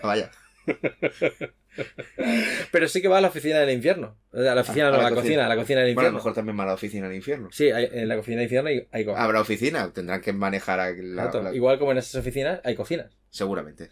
Vaya. 0.00 0.30
Pero 2.72 2.88
sí 2.88 3.00
que 3.00 3.08
va 3.08 3.18
a 3.18 3.20
la 3.20 3.28
oficina 3.28 3.58
del 3.60 3.70
infierno. 3.70 4.16
A 4.32 4.40
la 4.40 4.60
oficina, 4.60 4.90
no, 4.90 4.96
a 4.96 5.02
la, 5.02 5.10
cocina. 5.14 5.46
a 5.46 5.48
la 5.48 5.56
cocina 5.56 5.80
del 5.80 5.90
infierno. 5.90 5.94
Bueno, 5.94 6.08
a 6.08 6.12
lo 6.12 6.18
mejor 6.18 6.34
también 6.34 6.58
va 6.58 6.64
a 6.64 6.66
la 6.66 6.74
oficina 6.74 7.06
del 7.06 7.16
infierno. 7.16 7.48
Sí, 7.52 7.68
en 7.68 8.08
la 8.08 8.16
cocina 8.16 8.36
del 8.36 8.44
infierno 8.44 8.68
hay, 8.68 8.88
hay 8.92 9.06
Habrá 9.16 9.40
oficina, 9.40 9.92
tendrán 9.92 10.20
que 10.20 10.32
manejar 10.32 10.94
la, 10.96 11.54
Igual 11.54 11.78
como 11.78 11.92
en 11.92 11.98
esas 11.98 12.16
oficinas 12.16 12.60
hay 12.64 12.74
cocinas. 12.74 13.16
Seguramente. 13.30 13.88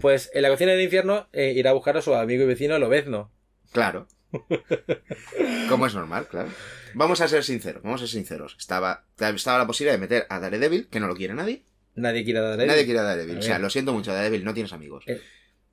Pues 0.00 0.30
en 0.34 0.42
la 0.42 0.50
cocina 0.50 0.72
del 0.72 0.82
infierno 0.82 1.28
eh, 1.32 1.52
irá 1.56 1.70
a 1.70 1.74
buscar 1.74 1.96
a 1.96 2.02
su 2.02 2.14
amigo 2.14 2.44
y 2.44 2.46
vecino 2.46 2.78
Lobezno. 2.78 3.32
Claro. 3.72 4.06
Como 5.68 5.86
es 5.86 5.94
normal, 5.94 6.26
claro. 6.28 6.48
Vamos 6.94 7.20
a 7.20 7.28
ser 7.28 7.44
sinceros, 7.44 7.82
vamos 7.82 8.02
a 8.02 8.06
ser 8.06 8.12
sinceros. 8.12 8.56
Estaba, 8.58 9.06
estaba 9.18 9.58
la 9.58 9.66
posibilidad 9.66 9.94
de 9.94 10.00
meter 10.00 10.26
a 10.28 10.40
Daredevil, 10.40 10.88
que 10.88 11.00
no 11.00 11.06
lo 11.06 11.16
quiere 11.16 11.34
nadie. 11.34 11.64
Nadie 11.94 12.24
quiere 12.24 12.40
a 12.40 12.42
Daredevil. 12.42 12.68
Nadie 12.68 12.84
quiere 12.84 13.00
a 13.00 13.02
Daredevil. 13.02 13.38
O 13.38 13.42
sea, 13.42 13.58
lo 13.58 13.70
siento 13.70 13.92
mucho, 13.92 14.12
Daredevil, 14.12 14.44
no 14.44 14.54
tienes 14.54 14.72
amigos. 14.72 15.04
Eh, 15.06 15.20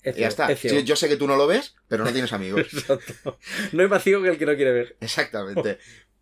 ya 0.03 0.27
está. 0.27 0.53
yo 0.53 0.95
sé 0.95 1.07
que 1.07 1.17
tú 1.17 1.27
no 1.27 1.35
lo 1.35 1.47
ves, 1.47 1.75
pero 1.87 2.03
no 2.03 2.11
tienes 2.13 2.33
amigos. 2.33 2.67
No 3.71 3.81
hay 3.81 3.87
más 3.87 4.03
ciego 4.03 4.21
que 4.21 4.29
el 4.29 4.37
que 4.37 4.45
no 4.45 4.55
quiere 4.55 4.71
ver. 4.71 4.97
Exactamente. 4.99 5.79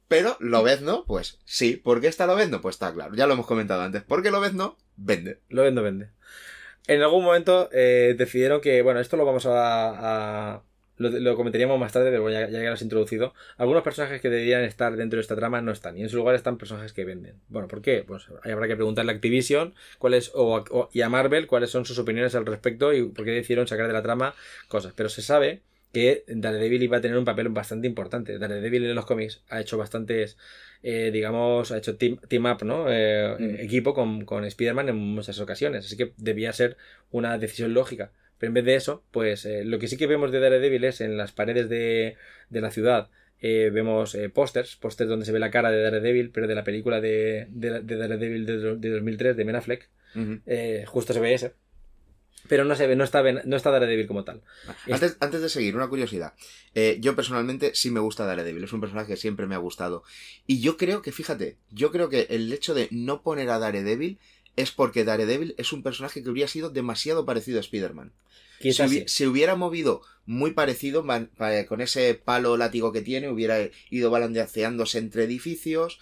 Pero 0.08 0.36
lo 0.42 0.62
ves, 0.62 0.82
¿no? 0.82 1.06
Pues 1.06 1.40
sí. 1.46 1.78
¿Por 1.78 2.02
qué 2.02 2.08
está 2.08 2.26
lo 2.26 2.36
no? 2.48 2.60
Pues 2.62 2.76
está 2.76 2.94
claro. 2.94 3.16
Ya 3.16 3.28
lo 3.28 3.34
hemos 3.34 3.46
comentado 3.46 3.82
antes. 3.82 4.04
¿Por 4.04 4.22
qué 4.22 4.30
lo 4.30 4.42
ves, 4.42 4.54
no? 4.54 4.78
Vende. 4.98 5.40
Lo 5.48 5.64
vendo, 5.64 5.82
vende. 5.82 6.10
En 6.88 7.02
algún 7.02 7.24
momento 7.24 7.70
eh, 7.72 8.16
decidieron 8.18 8.60
que, 8.60 8.82
bueno, 8.82 9.00
esto 9.00 9.16
lo 9.16 9.26
vamos 9.26 9.46
a, 9.48 10.64
lo, 11.02 11.36
comentaríamos 11.36 11.80
más 11.80 11.92
tarde, 11.92 12.12
pero 12.12 12.30
ya, 12.30 12.50
ya 12.50 12.60
que 12.60 12.66
lo 12.66 12.74
has 12.74 12.82
introducido. 12.82 13.34
Algunos 13.58 13.84
personajes 13.84 14.22
que 14.22 14.30
deberían 14.30 14.64
estar 14.64 14.96
dentro 14.96 15.18
de 15.18 15.22
esta 15.22 15.36
trama 15.36 15.62
no 15.62 15.72
están, 15.72 15.98
y 15.98 16.02
en 16.02 16.10
su 16.10 16.18
lugar 16.18 16.36
están 16.36 16.58
personajes 16.58 16.94
que 16.94 17.06
venden. 17.06 17.36
Bueno, 17.50 17.68
¿por 17.68 17.82
qué? 17.82 18.04
Pues 18.06 18.28
habrá 18.44 18.68
que 18.68 18.76
preguntarle 18.76 19.12
a 19.12 19.16
Activision 19.16 19.74
cuáles, 20.00 20.32
o, 20.34 20.90
y 20.94 21.02
a 21.02 21.10
Marvel 21.10 21.48
cuáles 21.48 21.70
son 21.70 21.86
sus 21.86 22.00
opiniones 22.00 22.36
al 22.36 22.46
respecto 22.46 22.94
y 22.94 23.04
por 23.04 23.26
qué 23.26 23.32
decidieron 23.32 23.68
sacar 23.68 23.88
de 23.88 23.94
la 23.94 24.02
trama 24.02 24.34
cosas. 24.68 24.94
Pero 24.96 25.10
se 25.10 25.22
sabe 25.22 25.62
que 25.94 26.24
Daredevil 26.28 26.84
iba 26.84 26.98
a 26.98 27.02
tener 27.02 27.18
un 27.18 27.26
papel 27.26 27.50
bastante 27.50 27.88
importante. 27.88 28.40
Daredevil 28.40 28.86
en 28.86 28.96
los 28.96 29.06
cómics 29.06 29.42
ha 29.50 29.60
hecho 29.60 29.78
bastantes, 29.78 30.38
eh, 30.84 31.12
digamos, 31.12 31.72
ha 31.72 31.78
hecho 31.78 31.98
team, 31.98 32.46
up, 32.46 32.64
¿no? 32.64 32.86
Eh, 32.90 33.36
mm. 33.38 33.56
Equipo 33.60 33.94
con, 33.94 34.26
con 34.26 34.46
Spider-Man 34.46 34.90
en 34.90 34.96
muchas 34.96 35.40
ocasiones. 35.40 35.86
Así 35.86 35.98
que 35.98 36.14
debía 36.18 36.54
ser 36.54 36.78
una 37.12 37.38
decisión 37.38 37.74
lógica. 37.74 38.12
Pero 38.42 38.50
en 38.50 38.54
vez 38.56 38.66
de 38.66 38.74
eso, 38.74 39.04
pues 39.12 39.46
eh, 39.46 39.64
lo 39.64 39.78
que 39.78 39.88
sí 39.88 39.98
que 39.98 40.08
vemos 40.08 40.32
de 40.32 40.40
Daredevil 40.40 40.84
es 40.84 41.00
en 41.00 41.16
las 41.16 41.32
paredes 41.32 41.70
de, 41.70 42.18
la 42.50 42.72
ciudad. 42.72 43.12
Eh, 43.40 43.70
vemos 43.72 44.16
eh, 44.16 44.30
pósters, 44.30 44.78
pósters 44.78 45.08
donde 45.08 45.28
se 45.28 45.32
ve 45.32 45.38
la 45.38 45.52
cara 45.52 45.70
de 45.70 45.80
Daredevil, 45.84 46.32
pero 46.32 46.48
de 46.48 46.56
la 46.56 46.64
película 46.64 47.00
de, 47.00 47.48
Daredevil 47.52 48.48
de, 48.48 48.90
2003, 48.90 49.38
de 49.38 49.46
Men 49.46 49.58
Affleck. 49.58 49.90
justo 50.88 51.14
se 51.14 51.20
ve 51.20 51.36
ese. 51.36 51.54
Pero 52.48 52.66
no 52.66 52.76
se 52.76 52.88
ve, 52.88 52.96
no 52.96 53.04
está, 53.04 53.22
no 53.22 53.56
está 53.56 53.70
Daredevil 53.70 54.08
como 54.08 54.24
tal. 54.24 54.42
Antes, 54.90 55.18
antes 55.20 55.44
de 55.44 55.50
seguir, 55.50 55.76
una 55.76 55.88
curiosidad. 55.88 56.34
yo 56.98 57.16
personalmente 57.16 57.76
sí 57.76 57.92
me 57.92 58.00
gusta 58.00 58.26
Daredevil, 58.26 58.64
es 58.64 58.74
un 58.74 58.82
personaje 58.82 59.10
que 59.10 59.18
siempre 59.18 59.46
me 59.46 59.54
ha 59.54 59.60
gustado. 59.60 60.04
Y 60.48 60.62
yo 60.62 60.78
creo 60.78 61.04
que, 61.04 61.12
fíjate, 61.12 61.58
yo 61.70 61.92
creo 61.92 62.10
que 62.10 62.26
el 62.32 62.52
hecho 62.52 62.74
de 62.74 62.88
no 62.90 63.22
poner 63.22 63.52
a 63.52 63.60
Daredevil 63.60 64.18
es 64.56 64.72
porque 64.72 65.04
Daredevil 65.04 65.56
es 65.58 65.74
un 65.74 65.84
personaje 65.84 66.24
que 66.24 66.30
hubiera 66.30 66.48
sido 66.48 66.70
demasiado 66.70 67.26
parecido 67.26 67.58
a 67.58 67.62
Spider-Man. 67.62 68.12
Si 68.60 68.74
se 69.08 69.28
hubiera 69.28 69.56
movido 69.56 70.02
muy 70.26 70.52
parecido, 70.52 71.04
con 71.68 71.82
ese 71.82 72.14
palo 72.14 72.58
látigo 72.58 72.92
que 72.92 73.02
tiene, 73.02 73.30
hubiera 73.30 73.58
ido 73.90 74.12
balanceándose 74.12 75.00
entre 75.00 75.24
edificios, 75.24 76.00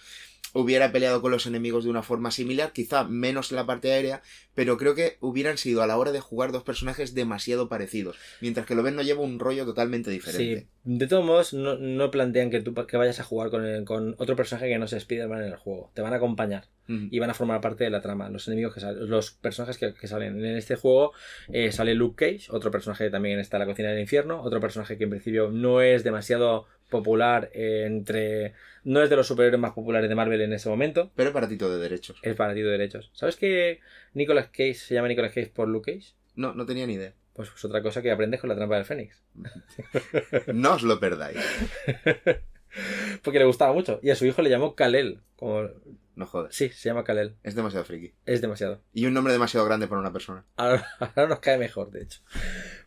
hubiera 0.52 0.92
peleado 0.92 1.20
con 1.22 1.30
los 1.30 1.46
enemigos 1.46 1.84
de 1.84 1.90
una 1.90 2.02
forma 2.02 2.30
similar, 2.30 2.72
quizá 2.72 3.04
menos 3.04 3.50
en 3.50 3.56
la 3.56 3.66
parte 3.66 3.92
aérea, 3.92 4.22
pero 4.54 4.76
creo 4.76 4.94
que 4.94 5.16
hubieran 5.20 5.58
sido 5.58 5.82
a 5.82 5.86
la 5.86 5.96
hora 5.96 6.12
de 6.12 6.20
jugar 6.20 6.52
dos 6.52 6.62
personajes 6.62 7.14
demasiado 7.14 7.68
parecidos, 7.68 8.16
mientras 8.40 8.66
que 8.66 8.74
lo 8.74 8.82
ven 8.82 8.96
no 8.96 9.02
lleva 9.02 9.22
un 9.22 9.38
rollo 9.38 9.64
totalmente 9.64 10.10
diferente. 10.10 10.60
Sí, 10.60 10.66
de 10.84 11.06
todos 11.06 11.24
modos, 11.24 11.52
no, 11.52 12.10
plantean 12.10 12.50
que 12.50 12.60
tú 12.60 12.74
que 12.74 12.96
vayas 12.96 13.20
a 13.20 13.24
jugar 13.24 13.50
con, 13.50 13.84
con 13.84 14.14
otro 14.18 14.36
personaje 14.36 14.68
que 14.68 14.78
no 14.78 14.88
sea 14.88 14.98
Spider-Man 14.98 15.42
en 15.42 15.52
el 15.52 15.56
juego, 15.56 15.90
te 15.94 16.02
van 16.02 16.12
a 16.12 16.16
acompañar 16.16 16.68
y 17.10 17.18
van 17.20 17.30
a 17.30 17.34
formar 17.34 17.60
parte 17.60 17.84
de 17.84 17.90
la 17.90 18.00
trama, 18.00 18.28
los 18.30 18.48
enemigos 18.48 18.74
que 18.74 18.80
salen, 18.80 19.08
los 19.08 19.30
personajes 19.30 19.78
que, 19.78 20.08
salen. 20.08 20.44
En 20.44 20.56
este 20.56 20.74
juego 20.74 21.12
eh, 21.52 21.70
sale 21.70 21.94
Luke 21.94 22.16
Cage, 22.16 22.50
otro 22.50 22.70
personaje 22.70 23.04
que 23.04 23.10
también 23.10 23.38
está 23.38 23.58
en 23.58 23.60
la 23.60 23.66
cocina 23.66 23.90
del 23.90 24.00
infierno, 24.00 24.42
otro 24.42 24.60
personaje 24.60 24.98
que 24.98 25.04
en 25.04 25.10
principio 25.10 25.50
no 25.50 25.80
es 25.80 26.02
demasiado 26.02 26.66
popular 26.88 27.50
entre... 27.54 28.54
No 28.84 29.02
es 29.02 29.10
de 29.10 29.16
los 29.16 29.26
superhéroes 29.26 29.60
más 29.60 29.72
populares 29.72 30.08
de 30.08 30.14
Marvel 30.14 30.40
en 30.40 30.52
ese 30.52 30.68
momento. 30.68 31.10
Pero 31.14 31.32
para 31.32 31.48
ti 31.48 31.56
todo 31.56 31.76
de 31.76 31.82
derechos. 31.82 32.18
Es 32.22 32.34
para 32.34 32.54
ti 32.54 32.62
de 32.62 32.70
derechos. 32.70 33.10
¿Sabes 33.12 33.36
que 33.36 33.80
Nicolas 34.14 34.46
Cage 34.46 34.74
se 34.74 34.94
llama 34.94 35.08
Nicolas 35.08 35.32
Cage 35.32 35.52
por 35.54 35.68
Luke 35.68 35.92
Cage? 35.92 36.14
No, 36.34 36.54
no 36.54 36.66
tenía 36.66 36.86
ni 36.86 36.94
idea. 36.94 37.14
Pues 37.34 37.50
es 37.54 37.64
otra 37.64 37.82
cosa 37.82 38.02
que 38.02 38.10
aprendes 38.10 38.40
con 38.40 38.48
la 38.48 38.56
trampa 38.56 38.76
del 38.76 38.84
Fénix. 38.84 39.22
no 40.52 40.74
os 40.74 40.82
lo 40.82 40.98
perdáis. 40.98 41.38
Porque 43.22 43.38
le 43.38 43.44
gustaba 43.44 43.72
mucho. 43.72 44.00
Y 44.02 44.10
a 44.10 44.16
su 44.16 44.26
hijo 44.26 44.42
le 44.42 44.50
llamó 44.50 44.74
Kalel. 44.74 45.20
Como... 45.36 45.68
No 46.16 46.26
jodas. 46.26 46.54
Sí, 46.54 46.68
se 46.68 46.88
llama 46.88 47.04
Kalel. 47.04 47.36
Es 47.42 47.54
demasiado 47.54 47.84
friki. 47.84 48.12
Es 48.26 48.42
demasiado. 48.42 48.82
Y 48.92 49.06
un 49.06 49.14
nombre 49.14 49.32
demasiado 49.32 49.64
grande 49.64 49.88
para 49.88 50.00
una 50.00 50.12
persona. 50.12 50.44
Ahora, 50.56 50.86
nos 51.28 51.38
cae 51.38 51.56
mejor, 51.56 51.90
de 51.90 52.02
hecho. 52.02 52.20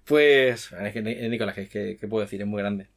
Pues, 0.06 0.72
es 0.72 0.94
que 0.94 1.02
Nicolás, 1.02 1.56
que, 1.56 1.98
que 2.00 2.08
puedo 2.08 2.24
decir, 2.24 2.42
es 2.42 2.48
muy 2.48 2.62
grande. 2.62 2.90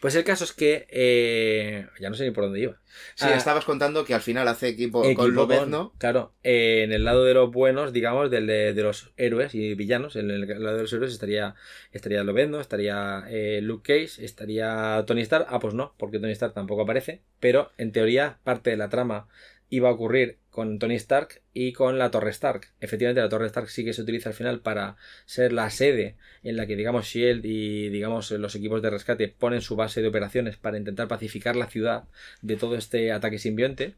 Pues 0.00 0.14
el 0.14 0.24
caso 0.24 0.44
es 0.44 0.52
que 0.54 0.86
eh, 0.88 1.86
ya 2.00 2.08
no 2.08 2.16
sé 2.16 2.24
ni 2.24 2.30
por 2.30 2.44
dónde 2.44 2.60
iba. 2.60 2.80
Sí, 3.14 3.26
ah, 3.28 3.34
estabas 3.34 3.66
contando 3.66 4.04
que 4.04 4.14
al 4.14 4.22
final 4.22 4.48
hace 4.48 4.68
equipo, 4.68 5.02
con 5.14 5.34
Lobezno. 5.34 5.92
Claro, 5.98 6.32
eh, 6.42 6.82
en 6.84 6.92
el 6.92 7.04
lado 7.04 7.24
de 7.24 7.34
los 7.34 7.50
buenos, 7.50 7.92
digamos, 7.92 8.30
del 8.30 8.46
de, 8.46 8.72
los 8.74 9.12
héroes 9.18 9.54
y 9.54 9.74
villanos, 9.74 10.16
en 10.16 10.30
el 10.30 10.48
lado 10.62 10.76
de 10.76 10.82
los 10.82 10.92
héroes 10.94 11.12
estaría, 11.12 11.54
estaría 11.92 12.24
Lobezno, 12.24 12.60
estaría 12.60 13.24
eh, 13.28 13.60
Luke 13.62 13.92
Cage, 13.92 14.24
estaría 14.24 15.04
Tony 15.06 15.20
Stark. 15.20 15.46
Ah, 15.50 15.60
pues 15.60 15.74
no, 15.74 15.94
porque 15.98 16.18
Tony 16.18 16.32
Stark 16.32 16.54
tampoco 16.54 16.82
aparece. 16.82 17.20
Pero 17.38 17.70
en 17.76 17.92
teoría, 17.92 18.38
parte 18.42 18.70
de 18.70 18.78
la 18.78 18.88
trama 18.88 19.28
iba 19.70 19.88
a 19.88 19.92
ocurrir 19.92 20.36
con 20.50 20.78
Tony 20.80 20.96
Stark 20.96 21.42
y 21.54 21.72
con 21.72 21.98
la 21.98 22.10
Torre 22.10 22.30
Stark. 22.30 22.72
Efectivamente, 22.80 23.22
la 23.22 23.28
Torre 23.28 23.46
Stark 23.46 23.70
sí 23.70 23.84
que 23.84 23.92
se 23.92 24.02
utiliza 24.02 24.30
al 24.30 24.34
final 24.34 24.60
para 24.60 24.96
ser 25.24 25.52
la 25.52 25.70
sede 25.70 26.16
en 26.42 26.56
la 26.56 26.66
que, 26.66 26.76
digamos, 26.76 27.06
Shield 27.06 27.46
y, 27.46 27.88
digamos, 27.88 28.32
los 28.32 28.54
equipos 28.56 28.82
de 28.82 28.90
rescate 28.90 29.28
ponen 29.28 29.62
su 29.62 29.76
base 29.76 30.02
de 30.02 30.08
operaciones 30.08 30.56
para 30.56 30.76
intentar 30.76 31.08
pacificar 31.08 31.54
la 31.56 31.68
ciudad 31.68 32.04
de 32.42 32.56
todo 32.56 32.74
este 32.74 33.12
ataque 33.12 33.38
simbionte. 33.38 33.94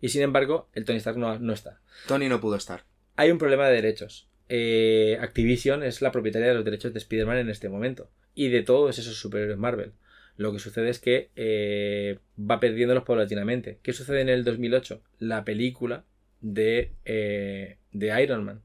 Y 0.00 0.10
sin 0.10 0.22
embargo, 0.22 0.68
el 0.74 0.84
Tony 0.84 0.98
Stark 0.98 1.18
no, 1.18 1.52
está. 1.52 1.80
Tony 2.06 2.28
no 2.28 2.40
pudo 2.40 2.56
estar. 2.56 2.84
Hay 3.16 3.30
un 3.30 3.38
problema 3.38 3.66
de 3.66 3.74
derechos. 3.74 4.28
Eh, 4.48 5.18
Activision 5.20 5.82
es 5.82 6.02
la 6.02 6.12
propietaria 6.12 6.48
de 6.48 6.54
los 6.54 6.64
derechos 6.64 6.92
de 6.92 6.98
Spider-Man 7.00 7.38
en 7.38 7.50
este 7.50 7.68
momento. 7.68 8.10
Y 8.34 8.48
de 8.48 8.62
todos 8.62 8.98
esos 8.98 9.16
superhéroes 9.16 9.58
Marvel. 9.58 9.92
Lo 10.36 10.52
que 10.52 10.58
sucede 10.58 10.90
es 10.90 10.98
que 10.98 11.30
eh, 11.36 12.18
va 12.38 12.60
perdiéndolos 12.60 13.04
paulatinamente. 13.04 13.78
¿Qué 13.82 13.92
sucede 13.92 14.20
en 14.20 14.28
el 14.28 14.44
2008? 14.44 15.02
La 15.18 15.44
película 15.44 16.04
de, 16.40 16.92
eh, 17.04 17.78
de 17.92 18.22
Iron 18.22 18.44
Man 18.44 18.62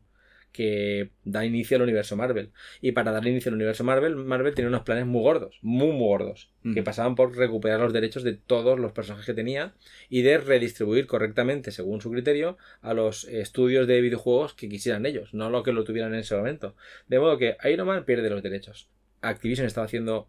que 0.52 1.12
da 1.24 1.46
inicio 1.46 1.78
al 1.78 1.84
universo 1.84 2.16
Marvel. 2.16 2.52
Y 2.82 2.92
para 2.92 3.12
dar 3.12 3.26
inicio 3.26 3.50
al 3.50 3.56
universo 3.56 3.84
Marvel, 3.84 4.16
Marvel 4.16 4.54
tiene 4.54 4.68
unos 4.68 4.84
planes 4.84 5.06
muy 5.06 5.22
gordos, 5.22 5.60
muy, 5.62 5.88
muy 5.88 6.08
gordos, 6.08 6.52
que 6.74 6.84
pasaban 6.84 7.16
por 7.16 7.36
recuperar 7.36 7.80
los 7.80 7.94
derechos 7.94 8.24
de 8.24 8.34
todos 8.34 8.80
los 8.80 8.92
personajes 8.92 9.26
que 9.26 9.34
tenía 9.34 9.74
y 10.10 10.22
de 10.24 10.38
redistribuir 10.38 11.08
correctamente, 11.08 11.72
según 11.72 12.02
su 12.02 12.12
criterio, 12.12 12.58
a 12.82 12.94
los 12.94 13.24
estudios 13.26 13.88
de 13.88 14.02
videojuegos 14.02 14.54
que 14.54 14.70
quisieran 14.70 15.06
ellos, 15.06 15.34
no 15.34 15.50
lo 15.50 15.64
que 15.64 15.72
lo 15.72 15.84
tuvieran 15.84 16.14
en 16.14 16.20
ese 16.20 16.36
momento. 16.36 16.76
De 17.08 17.20
modo 17.20 17.38
que 17.38 17.56
Iron 17.72 17.88
Man 17.88 18.06
pierde 18.06 18.30
los 18.30 18.44
derechos. 18.44 18.90
Activision 19.22 19.68
estaba 19.68 19.86
haciendo 19.86 20.28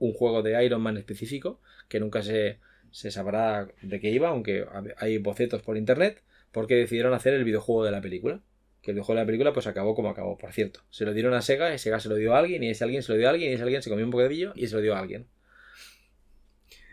un 0.00 0.12
juego 0.12 0.42
de 0.42 0.64
Iron 0.64 0.82
Man 0.82 0.96
específico, 0.96 1.60
que 1.88 2.00
nunca 2.00 2.22
se, 2.22 2.58
se 2.90 3.12
sabrá 3.12 3.68
de 3.82 4.00
qué 4.00 4.10
iba, 4.10 4.30
aunque 4.30 4.66
hay 4.96 5.18
bocetos 5.18 5.62
por 5.62 5.76
internet, 5.76 6.22
porque 6.50 6.74
decidieron 6.74 7.14
hacer 7.14 7.34
el 7.34 7.44
videojuego 7.44 7.84
de 7.84 7.92
la 7.92 8.00
película. 8.00 8.40
Que 8.82 8.90
el 8.90 8.94
videojuego 8.94 9.18
de 9.18 9.22
la 9.22 9.26
película 9.26 9.52
pues 9.52 9.66
acabó 9.66 9.94
como 9.94 10.08
acabó, 10.08 10.38
por 10.38 10.52
cierto. 10.52 10.80
Se 10.90 11.04
lo 11.04 11.12
dieron 11.12 11.34
a 11.34 11.42
Sega, 11.42 11.72
y 11.72 11.78
Sega 11.78 12.00
se 12.00 12.08
lo 12.08 12.16
dio 12.16 12.34
a 12.34 12.38
alguien, 12.38 12.62
y 12.64 12.70
ese 12.70 12.82
alguien 12.82 13.02
se 13.02 13.12
lo 13.12 13.18
dio 13.18 13.28
a 13.28 13.30
alguien, 13.30 13.50
y 13.50 13.54
ese 13.54 13.62
alguien 13.62 13.82
se 13.82 13.90
comió 13.90 14.04
un 14.04 14.10
bocadillo 14.10 14.52
y 14.56 14.66
se 14.66 14.74
lo 14.74 14.80
dio 14.80 14.96
a 14.96 14.98
alguien. 14.98 15.28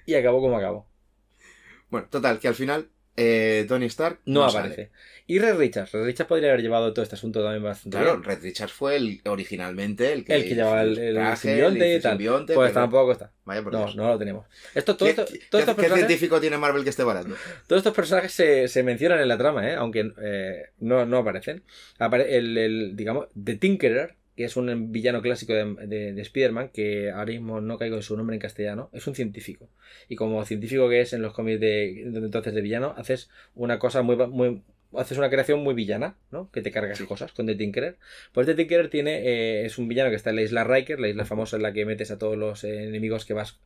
Y 0.05 0.13
acabó 0.13 0.41
como 0.41 0.57
acabó. 0.57 0.87
Bueno, 1.89 2.07
total, 2.09 2.39
que 2.39 2.49
al 2.49 2.55
final 2.55 2.89
eh, 3.17 3.65
Tony 3.67 3.87
Stark 3.87 4.19
no, 4.25 4.45
aparece. 4.45 4.91
Y 5.25 5.39
Red 5.39 5.57
Richards. 5.57 5.91
Red 5.91 6.05
Richards 6.05 6.29
podría 6.29 6.49
haber 6.49 6.61
llevado 6.61 6.93
todo 6.93 7.01
este 7.01 7.15
asunto 7.15 7.43
también 7.43 7.63
bastante 7.63 7.97
Claro, 7.97 8.21
Red 8.21 8.43
Richards 8.43 8.71
fue 8.71 8.95
el 8.95 9.21
originalmente 9.25 10.13
el 10.13 10.23
que, 10.23 10.35
el 10.35 10.43
que 10.43 10.55
llevaba 10.55 10.83
el, 10.83 10.97
el, 10.97 11.37
simbionte 11.37 12.53
pues 12.53 12.73
tampoco 12.73 13.11
está. 13.11 13.31
Vaya 13.43 13.63
por 13.63 13.73
no, 13.73 13.91
no 13.93 14.07
lo 14.09 14.17
tenemos. 14.19 14.45
Esto, 14.75 14.95
todo 14.95 15.09
¿Qué, 15.13 15.21
esto, 15.21 15.75
¿qué, 15.75 15.89
científico 15.89 16.39
tiene 16.39 16.57
Marvel 16.57 16.83
que 16.83 16.91
esté 16.91 17.03
barato? 17.03 17.29
Todos 17.65 17.79
estos 17.79 17.93
personajes 17.93 18.31
se, 18.31 18.67
se 18.67 18.83
mencionan 18.83 19.19
en 19.19 19.27
la 19.27 19.37
trama, 19.37 19.67
¿eh? 19.67 19.73
aunque 19.73 20.11
eh, 20.21 20.67
no, 20.79 21.05
no 21.05 21.17
aparecen. 21.17 21.63
Apare 21.97 22.37
el, 22.37 22.55
el, 22.57 22.95
digamos, 22.95 23.27
The 23.43 23.55
Tinkerer, 23.55 24.15
que 24.37 24.45
es 24.45 24.55
un 24.55 24.91
villano 24.91 25.23
clásico 25.23 25.53
de, 25.53 25.87
de, 25.87 26.13
de 26.13 26.21
Spider-Man, 26.21 26.69
que 26.69 27.09
ahora 27.09 27.31
mismo 27.31 27.59
no 27.59 27.79
caigo 27.79 27.95
en 27.95 28.03
su 28.03 28.15
nombre 28.15 28.35
en 28.35 28.39
castellano, 28.39 28.91
es 28.93 29.07
un 29.07 29.15
científico. 29.15 29.67
Y 30.07 30.15
como 30.15 30.45
científico 30.45 30.87
que 30.87 31.01
es 31.01 31.11
en 31.13 31.23
los 31.23 31.33
cómics 31.33 31.59
de, 31.59 32.03
de 32.05 32.19
entonces 32.19 32.53
de 32.53 32.61
villano, 32.61 32.93
haces 32.95 33.31
una 33.55 33.79
cosa 33.79 34.03
muy, 34.03 34.15
muy 34.15 34.61
haces 34.95 35.17
una 35.17 35.31
creación 35.31 35.61
muy 35.61 35.73
villana, 35.73 36.17
¿no? 36.31 36.51
Que 36.51 36.61
te 36.61 36.71
cargas 36.71 36.99
sí. 36.99 37.05
cosas 37.05 37.31
con 37.33 37.47
The 37.47 37.55
Tinkerer. 37.55 37.97
Pues 38.31 38.45
The 38.45 38.53
Tinkerer 38.53 38.89
tiene, 38.89 39.21
eh, 39.25 39.65
es 39.65 39.79
un 39.79 39.87
villano 39.87 40.11
que 40.11 40.15
está 40.15 40.29
en 40.29 40.35
la 40.37 40.43
isla 40.43 40.63
Riker, 40.63 40.99
la 40.99 41.07
isla 41.07 41.25
famosa 41.25 41.57
en 41.57 41.63
la 41.63 41.73
que 41.73 41.85
metes 41.85 42.11
a 42.11 42.19
todos 42.19 42.37
los 42.37 42.63
eh, 42.63 42.83
enemigos 42.83 43.25
que 43.25 43.33
vas 43.33 43.59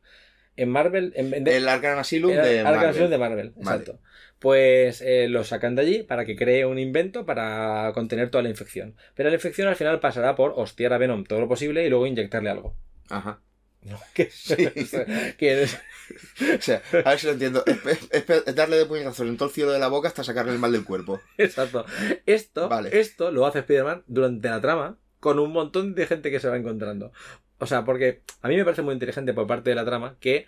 en 0.56 0.70
Marvel. 0.70 1.12
En, 1.16 1.34
en, 1.34 1.46
el 1.46 1.68
Arkham 1.68 1.98
Asylum 1.98 2.32
el, 2.32 2.42
de 2.42 2.64
Marvel. 2.64 2.88
Asylum 2.88 3.10
de 3.10 3.18
Marvel, 3.18 3.52
exacto. 3.58 3.92
Vale. 3.92 4.11
Pues 4.42 5.00
eh, 5.02 5.28
lo 5.28 5.44
sacan 5.44 5.76
de 5.76 5.82
allí 5.82 6.02
para 6.02 6.24
que 6.24 6.34
cree 6.34 6.66
un 6.66 6.80
invento 6.80 7.24
para 7.24 7.92
contener 7.94 8.28
toda 8.28 8.42
la 8.42 8.50
infección. 8.50 8.96
Pero 9.14 9.28
la 9.28 9.36
infección 9.36 9.68
al 9.68 9.76
final 9.76 10.00
pasará 10.00 10.34
por 10.34 10.54
hostiar 10.56 10.92
a 10.92 10.98
Venom 10.98 11.22
todo 11.22 11.38
lo 11.38 11.48
posible 11.48 11.86
y 11.86 11.88
luego 11.88 12.08
inyectarle 12.08 12.50
algo. 12.50 12.74
Ajá. 13.08 13.40
No, 13.82 13.98
que, 14.14 14.30
sí. 14.30 14.54
es... 15.38 15.78
o 16.58 16.60
sea, 16.60 16.82
a 17.04 17.10
ver 17.10 17.18
si 17.20 17.26
lo 17.26 17.32
entiendo. 17.34 17.64
Es, 17.66 18.08
es, 18.10 18.30
es, 18.46 18.54
darle 18.56 18.78
de 18.78 18.86
puñetazos 18.86 19.28
en 19.28 19.36
todo 19.36 19.48
el 19.48 19.54
cielo 19.54 19.70
de 19.70 19.78
la 19.78 19.86
boca 19.86 20.08
hasta 20.08 20.24
sacarle 20.24 20.52
el 20.52 20.58
mal 20.58 20.72
del 20.72 20.84
cuerpo. 20.84 21.20
Exacto. 21.38 21.86
Esto, 22.26 22.68
vale. 22.68 22.98
esto 22.98 23.30
lo 23.30 23.46
hace 23.46 23.60
Spider-Man 23.60 24.02
durante 24.08 24.48
la 24.48 24.60
trama 24.60 24.98
con 25.20 25.38
un 25.38 25.52
montón 25.52 25.94
de 25.94 26.06
gente 26.08 26.32
que 26.32 26.40
se 26.40 26.48
va 26.48 26.56
encontrando. 26.56 27.12
O 27.58 27.66
sea, 27.66 27.84
porque 27.84 28.22
a 28.40 28.48
mí 28.48 28.56
me 28.56 28.64
parece 28.64 28.82
muy 28.82 28.94
inteligente 28.94 29.32
por 29.34 29.46
parte 29.46 29.70
de 29.70 29.76
la 29.76 29.84
trama 29.84 30.16
que 30.18 30.46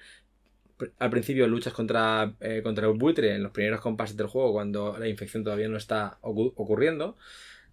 al 0.99 1.11
principio 1.11 1.47
luchas 1.47 1.73
contra, 1.73 2.35
eh, 2.41 2.61
contra 2.63 2.87
el 2.87 2.95
buitre 2.95 3.35
en 3.35 3.43
los 3.43 3.53
primeros 3.53 3.81
compases 3.81 4.17
del 4.17 4.27
juego 4.27 4.53
cuando 4.53 4.97
la 4.99 5.09
infección 5.09 5.45
todavía 5.45 5.69
no 5.69 5.77
está 5.77 6.19
ocurriendo. 6.23 7.17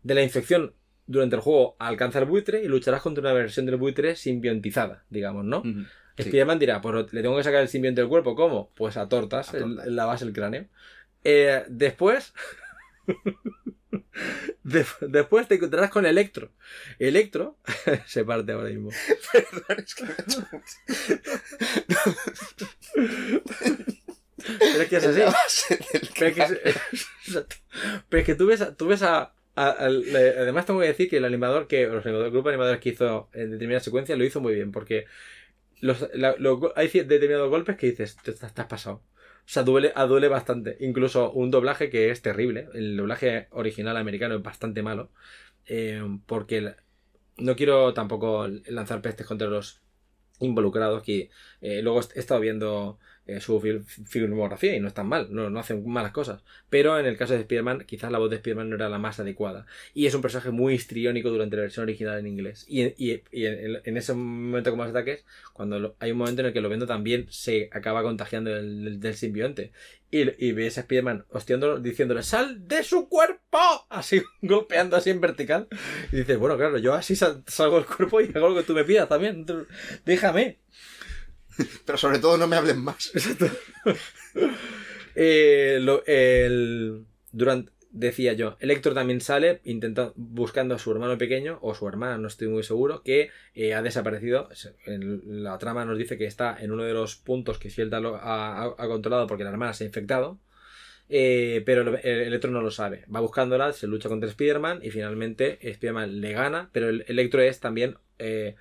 De 0.03 0.15
la 0.15 0.23
infección 0.23 0.73
durante 1.07 1.35
el 1.35 1.41
juego 1.41 1.75
alcanza 1.79 2.19
el 2.19 2.25
buitre 2.25 2.63
y 2.63 2.67
lucharás 2.67 3.01
contra 3.01 3.21
una 3.21 3.33
versión 3.33 3.65
del 3.65 3.77
buitre 3.77 4.15
simbiontizada, 4.15 5.03
digamos, 5.09 5.45
¿no? 5.45 5.59
Uh 5.59 5.63
-huh. 5.63 5.87
Sí. 6.17 6.23
Spiderman 6.23 6.59
dirá, 6.59 6.81
pues 6.81 7.13
le 7.13 7.21
tengo 7.21 7.37
que 7.37 7.43
sacar 7.43 7.61
el 7.61 7.67
simbionte 7.67 8.01
del 8.01 8.09
cuerpo, 8.09 8.35
¿cómo? 8.35 8.69
Pues 8.75 8.97
a 8.97 9.07
tortas, 9.07 9.49
a 9.49 9.59
tortas. 9.59 9.87
En 9.87 9.95
la 9.95 10.05
base 10.05 10.25
del 10.25 10.33
cráneo. 10.33 10.65
Eh, 11.23 11.63
después. 11.69 12.33
de 14.63 14.85
después 15.01 15.47
te 15.47 15.55
encontrarás 15.55 15.89
con 15.89 16.05
Electro. 16.05 16.51
Electro 16.99 17.57
se 18.05 18.23
parte 18.25 18.51
ahora 18.51 18.69
mismo. 18.69 18.89
Perdón, 19.31 19.85
es 19.85 19.95
que 19.95 20.03
me 20.03 20.11
ha 20.11 20.21
hecho 20.21 20.47
Pero 24.59 24.81
es 24.81 24.89
que 24.89 24.95
es 24.97 25.05
así. 25.05 25.21
Pero 26.17 26.27
es 26.27 26.35
que, 26.35 26.73
pero 28.09 28.19
es 28.19 28.25
que 28.25 28.35
tú 28.35 28.47
ves, 28.47 28.65
tú 28.77 28.87
ves 28.87 29.03
a, 29.03 29.33
además 29.55 30.65
tengo 30.65 30.79
que 30.79 30.87
decir 30.87 31.09
que 31.09 31.17
el 31.17 31.25
animador 31.25 31.67
que 31.67 31.83
el 31.83 32.01
grupo 32.31 32.49
de 32.49 32.55
animadores 32.55 32.81
que 32.81 32.89
hizo 32.89 33.29
en 33.33 33.51
determinada 33.51 33.83
secuencia 33.83 34.15
lo 34.15 34.23
hizo 34.23 34.39
muy 34.39 34.55
bien 34.55 34.71
porque 34.71 35.05
los, 35.81 36.07
la, 36.13 36.35
hay 36.75 36.87
determinados 36.87 37.49
golpes 37.49 37.75
que 37.75 37.87
dices 37.87 38.15
te, 38.23 38.31
te, 38.31 38.45
has 38.45 38.67
pasado 38.67 39.01
sea 39.51 39.63
duele, 39.63 39.91
duele 40.07 40.29
bastante. 40.29 40.77
Incluso 40.79 41.29
un 41.33 41.51
doblaje 41.51 41.89
que 41.89 42.09
es 42.09 42.21
terrible 42.21 42.69
el 42.73 42.95
doblaje 42.95 43.47
original 43.51 43.97
americano 43.97 44.35
es 44.35 44.41
bastante 44.41 44.81
malo 44.81 45.11
eh, 45.65 46.01
porque 46.25 46.75
no 47.37 47.55
quiero 47.57 47.93
tampoco 47.93 48.47
lanzar 48.47 49.01
pestes 49.01 49.27
contra 49.27 49.47
los 49.49 49.81
involucrados 50.39 51.03
que 51.03 51.31
eh, 51.59 51.81
luego 51.81 51.99
he 51.99 52.19
estado 52.19 52.39
viendo 52.39 52.97
eh, 53.27 53.39
su 53.39 53.61
fil 53.61 53.83
filmografía 53.83 54.75
y 54.75 54.79
no 54.79 54.87
es 54.87 54.95
tan 54.95 55.07
mal, 55.07 55.27
no, 55.29 55.49
no 55.49 55.59
hacen 55.59 55.87
malas 55.87 56.11
cosas. 56.11 56.43
Pero 56.69 56.97
en 56.97 57.05
el 57.05 57.17
caso 57.17 57.33
de 57.33 57.41
Spider-Man, 57.41 57.85
quizás 57.85 58.11
la 58.11 58.17
voz 58.17 58.31
de 58.31 58.37
Spider-Man 58.37 58.69
no 58.69 58.75
era 58.75 58.89
la 58.89 58.97
más 58.97 59.19
adecuada. 59.19 59.67
Y 59.93 60.07
es 60.07 60.15
un 60.15 60.21
personaje 60.21 60.49
muy 60.49 60.73
histriónico 60.73 61.29
durante 61.29 61.55
la 61.55 61.61
versión 61.63 61.83
original 61.83 62.17
en 62.17 62.27
inglés. 62.27 62.65
Y, 62.67 62.81
y, 62.97 63.21
en, 63.31 63.97
ese 63.97 64.13
momento 64.13 64.71
como 64.71 64.83
los 64.83 64.91
ataques, 64.91 65.23
cuando 65.53 65.95
hay 65.99 66.11
un 66.11 66.17
momento 66.17 66.41
en 66.41 66.47
el 66.47 66.53
que 66.53 66.61
lo 66.61 66.69
vendo 66.69 66.87
también 66.87 67.27
se 67.29 67.69
acaba 67.71 68.01
contagiando 68.01 68.49
del 68.51 69.15
simbionte. 69.15 69.71
Y, 70.09 70.45
y 70.45 70.51
ves 70.51 70.77
a 70.77 70.81
Spider-Man 70.81 71.25
hostiándolo, 71.29 71.79
diciéndole, 71.79 72.23
¡sal 72.23 72.67
de 72.67 72.83
su 72.83 73.07
cuerpo! 73.07 73.59
Así, 73.89 74.21
golpeando 74.41 74.97
así 74.97 75.11
en 75.11 75.21
vertical. 75.21 75.67
Y 76.11 76.17
dices, 76.17 76.37
bueno, 76.39 76.57
claro, 76.57 76.79
yo 76.79 76.95
así 76.95 77.15
sal, 77.15 77.43
salgo 77.47 77.77
del 77.77 77.85
cuerpo 77.85 78.19
y 78.19 78.31
hago 78.35 78.49
lo 78.49 78.55
que 78.55 78.63
tú 78.63 78.73
me 78.73 78.83
pidas 78.83 79.07
también. 79.07 79.45
Déjame. 80.05 80.59
Pero 81.85 81.97
sobre 81.97 82.19
todo 82.19 82.37
no 82.37 82.47
me 82.47 82.55
hablen 82.55 82.79
más. 82.79 83.11
eh, 85.15 85.79
lo, 85.81 86.03
el, 86.05 87.05
durante, 87.31 87.71
decía 87.91 88.33
yo, 88.33 88.57
Electro 88.59 88.93
también 88.93 89.21
sale 89.21 89.61
intentando, 89.63 90.13
buscando 90.15 90.75
a 90.75 90.79
su 90.79 90.91
hermano 90.91 91.17
pequeño, 91.17 91.59
o 91.61 91.75
su 91.75 91.87
hermana, 91.87 92.17
no 92.17 92.27
estoy 92.27 92.47
muy 92.47 92.63
seguro, 92.63 93.03
que 93.03 93.29
eh, 93.53 93.73
ha 93.73 93.81
desaparecido. 93.81 94.49
La 94.85 95.57
trama 95.57 95.85
nos 95.85 95.97
dice 95.97 96.17
que 96.17 96.25
está 96.25 96.57
en 96.59 96.71
uno 96.71 96.83
de 96.83 96.93
los 96.93 97.15
puntos 97.15 97.57
que 97.57 97.69
Fielda 97.69 98.01
ha, 98.21 98.63
ha, 98.77 98.87
controlado 98.87 99.27
porque 99.27 99.43
la 99.43 99.51
hermana 99.51 99.73
se 99.73 99.83
ha 99.83 99.87
infectado. 99.87 100.39
Eh, 101.13 101.61
pero 101.65 101.81
el, 101.81 101.99
el 102.03 102.19
Electro 102.21 102.51
no 102.51 102.61
lo 102.61 102.71
sabe. 102.71 103.03
Va 103.13 103.19
buscándola, 103.19 103.73
se 103.73 103.85
lucha 103.85 104.07
contra 104.07 104.29
Spider-Man 104.29 104.79
y 104.81 104.91
finalmente 104.91 105.59
Spider-Man 105.61 106.21
le 106.21 106.31
gana, 106.31 106.69
pero 106.71 106.87
el 106.87 107.03
Electro 107.05 107.41
es 107.41 107.59
también 107.59 107.97
eh, 108.17 108.55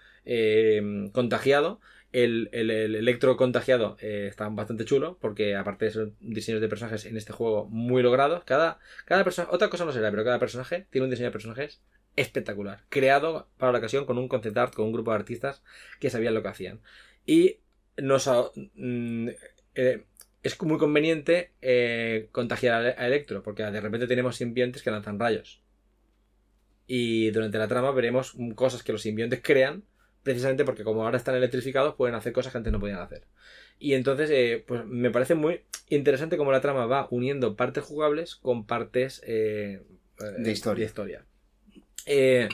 contagiado 1.12 1.80
el, 2.12 2.48
el, 2.52 2.70
el, 2.70 2.96
electro 2.96 3.36
contagiado 3.36 3.96
eh, 4.00 4.26
está 4.28 4.48
bastante 4.48 4.84
chulo 4.84 5.18
porque 5.20 5.54
aparte 5.54 5.84
de 5.84 5.90
esos 5.90 6.08
diseños 6.20 6.60
de 6.60 6.68
personajes 6.68 7.06
en 7.06 7.16
este 7.16 7.32
juego 7.32 7.66
muy 7.66 8.02
logrados. 8.02 8.44
Cada, 8.44 8.78
cada 9.04 9.24
personaje 9.24 9.54
otra 9.54 9.70
cosa 9.70 9.84
no 9.84 9.92
será 9.92 10.10
pero 10.10 10.24
cada 10.24 10.38
personaje 10.38 10.86
tiene 10.90 11.04
un 11.04 11.10
diseño 11.10 11.28
de 11.28 11.32
personajes 11.32 11.82
espectacular 12.16 12.84
creado 12.88 13.48
para 13.56 13.72
la 13.72 13.78
ocasión 13.78 14.04
con 14.04 14.18
un 14.18 14.28
concept 14.28 14.56
art 14.56 14.74
con 14.74 14.86
un 14.86 14.92
grupo 14.92 15.12
de 15.12 15.18
artistas 15.18 15.62
que 16.00 16.10
sabían 16.10 16.34
lo 16.34 16.42
que 16.42 16.48
hacían. 16.48 16.80
Y 17.26 17.58
nos 17.96 18.28
mm, 18.74 19.28
eh, 19.74 20.04
es 20.42 20.62
muy 20.62 20.78
conveniente 20.78 21.52
eh, 21.60 22.28
contagiar 22.32 22.94
a 22.98 23.06
Electro 23.06 23.42
porque 23.42 23.62
de 23.62 23.80
repente 23.80 24.06
tenemos 24.06 24.36
simbiontes 24.36 24.82
que 24.82 24.90
lanzan 24.90 25.18
rayos. 25.18 25.62
Y 26.86 27.30
durante 27.30 27.58
la 27.58 27.68
trama 27.68 27.92
veremos 27.92 28.36
cosas 28.56 28.82
que 28.82 28.90
los 28.90 29.02
simbiontes 29.02 29.40
crean 29.42 29.84
precisamente 30.22 30.64
porque 30.64 30.84
como 30.84 31.04
ahora 31.04 31.16
están 31.16 31.34
electrificados 31.34 31.94
pueden 31.94 32.14
hacer 32.14 32.32
cosas 32.32 32.52
que 32.52 32.58
antes 32.58 32.72
no 32.72 32.80
podían 32.80 33.00
hacer. 33.00 33.24
Y 33.78 33.94
entonces, 33.94 34.30
eh, 34.30 34.62
pues 34.66 34.84
me 34.84 35.10
parece 35.10 35.34
muy 35.34 35.62
interesante 35.88 36.36
cómo 36.36 36.52
la 36.52 36.60
trama 36.60 36.86
va 36.86 37.08
uniendo 37.10 37.56
partes 37.56 37.82
jugables 37.82 38.36
con 38.36 38.66
partes 38.66 39.22
eh, 39.26 39.82
de 40.38 40.52
historia. 40.52 40.82
De 40.82 40.86
historia. 40.86 41.24
Eh, 42.04 42.48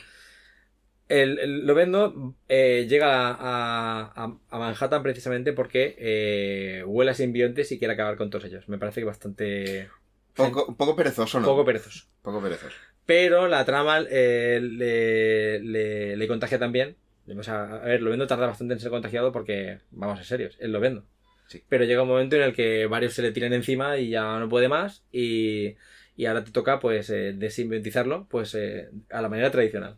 el, 1.09 1.39
el, 1.39 1.67
lo 1.67 1.75
vendo 1.75 2.35
llega 2.49 3.29
a, 3.29 4.13
a, 4.15 4.39
a, 4.51 4.59
Manhattan 4.59 5.03
precisamente 5.03 5.53
porque 5.53 6.83
huele 6.87 7.11
a 7.11 7.15
simbiontes 7.15 7.73
y 7.73 7.79
quiere 7.79 7.95
acabar 7.95 8.17
con 8.17 8.31
todos 8.31 8.45
ellos. 8.45 8.69
Me 8.69 8.79
parece 8.79 9.01
que 9.01 9.07
bastante... 9.07 9.89
Poco, 10.35 10.67
un 10.67 10.77
poco 10.77 10.95
perezoso, 10.95 11.41
¿no? 11.41 11.47
Poco 11.47 11.65
perezoso. 11.65 12.07
Poco 12.23 12.41
perezoso. 12.43 12.77
Pero 13.05 13.49
la 13.49 13.65
trama 13.65 14.01
le, 14.01 14.61
le, 14.61 16.17
le 16.17 16.29
contagia 16.29 16.59
también 16.59 16.97
o 17.35 17.43
sea, 17.43 17.65
a 17.65 17.85
ver, 17.85 18.03
lo 18.03 18.11
vendo 18.11 18.27
tarda 18.27 18.47
bastante 18.47 18.75
en 18.75 18.81
ser 18.81 18.91
contagiado 18.91 19.33
porque, 19.33 19.79
vamos 19.91 20.15
a 20.15 20.23
ser 20.23 20.27
serios, 20.27 20.57
él 20.61 20.73
lo 20.73 20.81
vendo. 20.81 21.05
Sí. 21.49 21.63
Pero 21.69 21.85
llega 21.85 22.03
un 22.03 22.09
momento 22.09 22.37
en 22.37 22.43
el 22.43 22.53
que 22.55 22.87
varios 22.87 23.15
se 23.15 23.23
le 23.23 23.33
tiran 23.33 23.53
encima 23.53 23.99
y 23.99 24.11
ya 24.11 24.39
no 24.39 24.49
puede 24.49 24.69
más 24.69 25.05
y, 25.13 25.77
y 26.17 26.27
ahora 26.27 26.43
te 26.43 26.51
toca 26.51 26.81
pues 26.81 27.09
eh, 27.11 27.35
desimbiontizarlo 27.37 28.27
pues 28.29 28.55
eh, 28.55 28.89
a 29.11 29.23
la 29.23 29.29
manera 29.29 29.51
tradicional. 29.51 29.97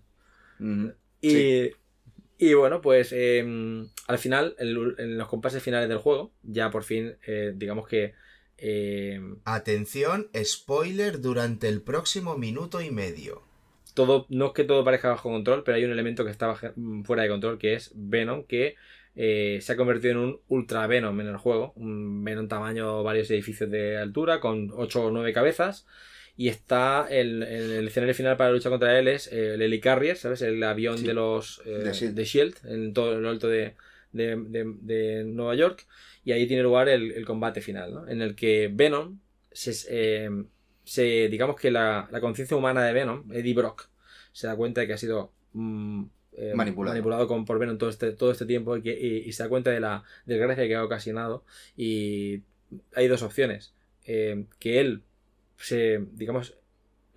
Y, 1.22 1.30
sí. 1.30 1.70
y 2.38 2.54
bueno, 2.54 2.80
pues 2.82 3.12
eh, 3.12 3.40
al 4.08 4.18
final, 4.18 4.56
en, 4.58 4.76
en, 4.98 5.16
los 5.18 5.28
compases 5.28 5.62
finales 5.62 5.88
del 5.88 5.98
juego, 5.98 6.32
ya 6.42 6.70
por 6.70 6.82
fin, 6.84 7.16
eh, 7.26 7.52
digamos 7.56 7.88
que... 7.88 8.14
eh, 8.58 9.20
Atención, 9.44 10.28
spoiler 10.44 11.20
durante 11.20 11.68
el 11.68 11.80
próximo 11.80 12.36
minuto 12.36 12.80
y 12.82 12.90
medio 12.90 13.47
todo, 13.98 14.26
no 14.30 14.46
es 14.46 14.52
que 14.52 14.64
todo 14.64 14.84
parezca 14.84 15.08
bajo 15.10 15.28
control, 15.30 15.62
pero 15.64 15.76
hay 15.76 15.84
un 15.84 15.90
elemento 15.90 16.24
que 16.24 16.30
está 16.30 16.46
bajo, 16.46 16.68
fuera 17.04 17.24
de 17.24 17.28
control, 17.28 17.58
que 17.58 17.74
es 17.74 17.90
Venom, 17.94 18.44
que 18.44 18.76
eh, 19.16 19.58
se 19.60 19.72
ha 19.72 19.76
convertido 19.76 20.12
en 20.12 20.18
un 20.18 20.40
Ultra 20.48 20.86
Venom 20.86 21.20
en 21.20 21.26
el 21.26 21.36
juego. 21.36 21.72
Un 21.74 22.22
Venom 22.24 22.46
tamaño 22.46 23.02
varios 23.02 23.28
edificios 23.30 23.68
de 23.70 23.98
altura, 23.98 24.38
con 24.40 24.70
8 24.72 25.06
o 25.06 25.10
9 25.10 25.32
cabezas. 25.32 25.84
Y 26.36 26.46
está 26.48 27.08
el, 27.10 27.42
el, 27.42 27.72
el 27.72 27.88
escenario 27.88 28.14
final 28.14 28.36
para 28.36 28.50
la 28.50 28.56
lucha 28.56 28.70
contra 28.70 28.96
él 28.96 29.08
es 29.08 29.26
el 29.32 29.60
Helicarrier, 29.60 30.16
¿sabes? 30.16 30.40
El 30.42 30.62
avión 30.62 30.98
Sí. 30.98 31.06
de 31.06 31.14
los 31.14 31.60
eh, 31.66 31.70
De 31.70 31.92
Shield. 31.92 32.14
de 32.14 32.24
Shield 32.24 32.54
en 32.66 32.92
todo 32.94 33.20
lo 33.20 33.28
alto 33.28 33.48
de, 33.48 33.74
de, 34.12 34.36
de- 34.36 34.74
de 34.80 35.24
Nueva 35.24 35.56
York. 35.56 35.84
Y 36.24 36.30
ahí 36.30 36.46
tiene 36.46 36.62
lugar 36.62 36.88
el, 36.88 37.10
el 37.10 37.24
combate 37.24 37.60
final, 37.60 37.92
¿no? 37.92 38.08
En 38.08 38.22
el 38.22 38.36
que 38.36 38.70
Venom 38.72 39.18
se, 39.50 39.72
eh, 39.90 40.30
se- 40.88 41.28
digamos 41.28 41.56
que 41.56 41.70
la, 41.70 42.08
la 42.10 42.20
conciencia 42.20 42.56
humana 42.56 42.84
de 42.84 42.92
Venom, 42.92 43.30
Eddie 43.32 43.54
Brock, 43.54 43.88
se 44.32 44.46
da 44.46 44.56
cuenta 44.56 44.80
de 44.80 44.86
que 44.86 44.92
ha 44.94 44.98
sido 44.98 45.32
mm, 45.52 46.04
eh, 46.32 46.52
Manipulado. 46.54 47.26
con, 47.28 47.44
por 47.44 47.58
Venom 47.58 47.78
todo 47.78 47.90
este, 47.90 48.12
todo 48.12 48.30
este 48.30 48.46
tiempo 48.46 48.76
y, 48.76 48.82
que, 48.82 48.98
y- 48.98 49.28
y 49.28 49.32
se 49.32 49.42
da 49.42 49.48
cuenta 49.48 49.70
de 49.70 49.80
la 49.80 50.02
desgracia 50.26 50.66
que 50.66 50.74
ha 50.76 50.84
ocasionado. 50.84 51.44
Y 51.76 52.42
hay 52.94 53.08
dos 53.08 53.22
opciones. 53.22 53.74
Eh, 54.04 54.46
que 54.58 54.80
él 54.80 55.02
se, 55.58 55.98
digamos, 56.12 56.54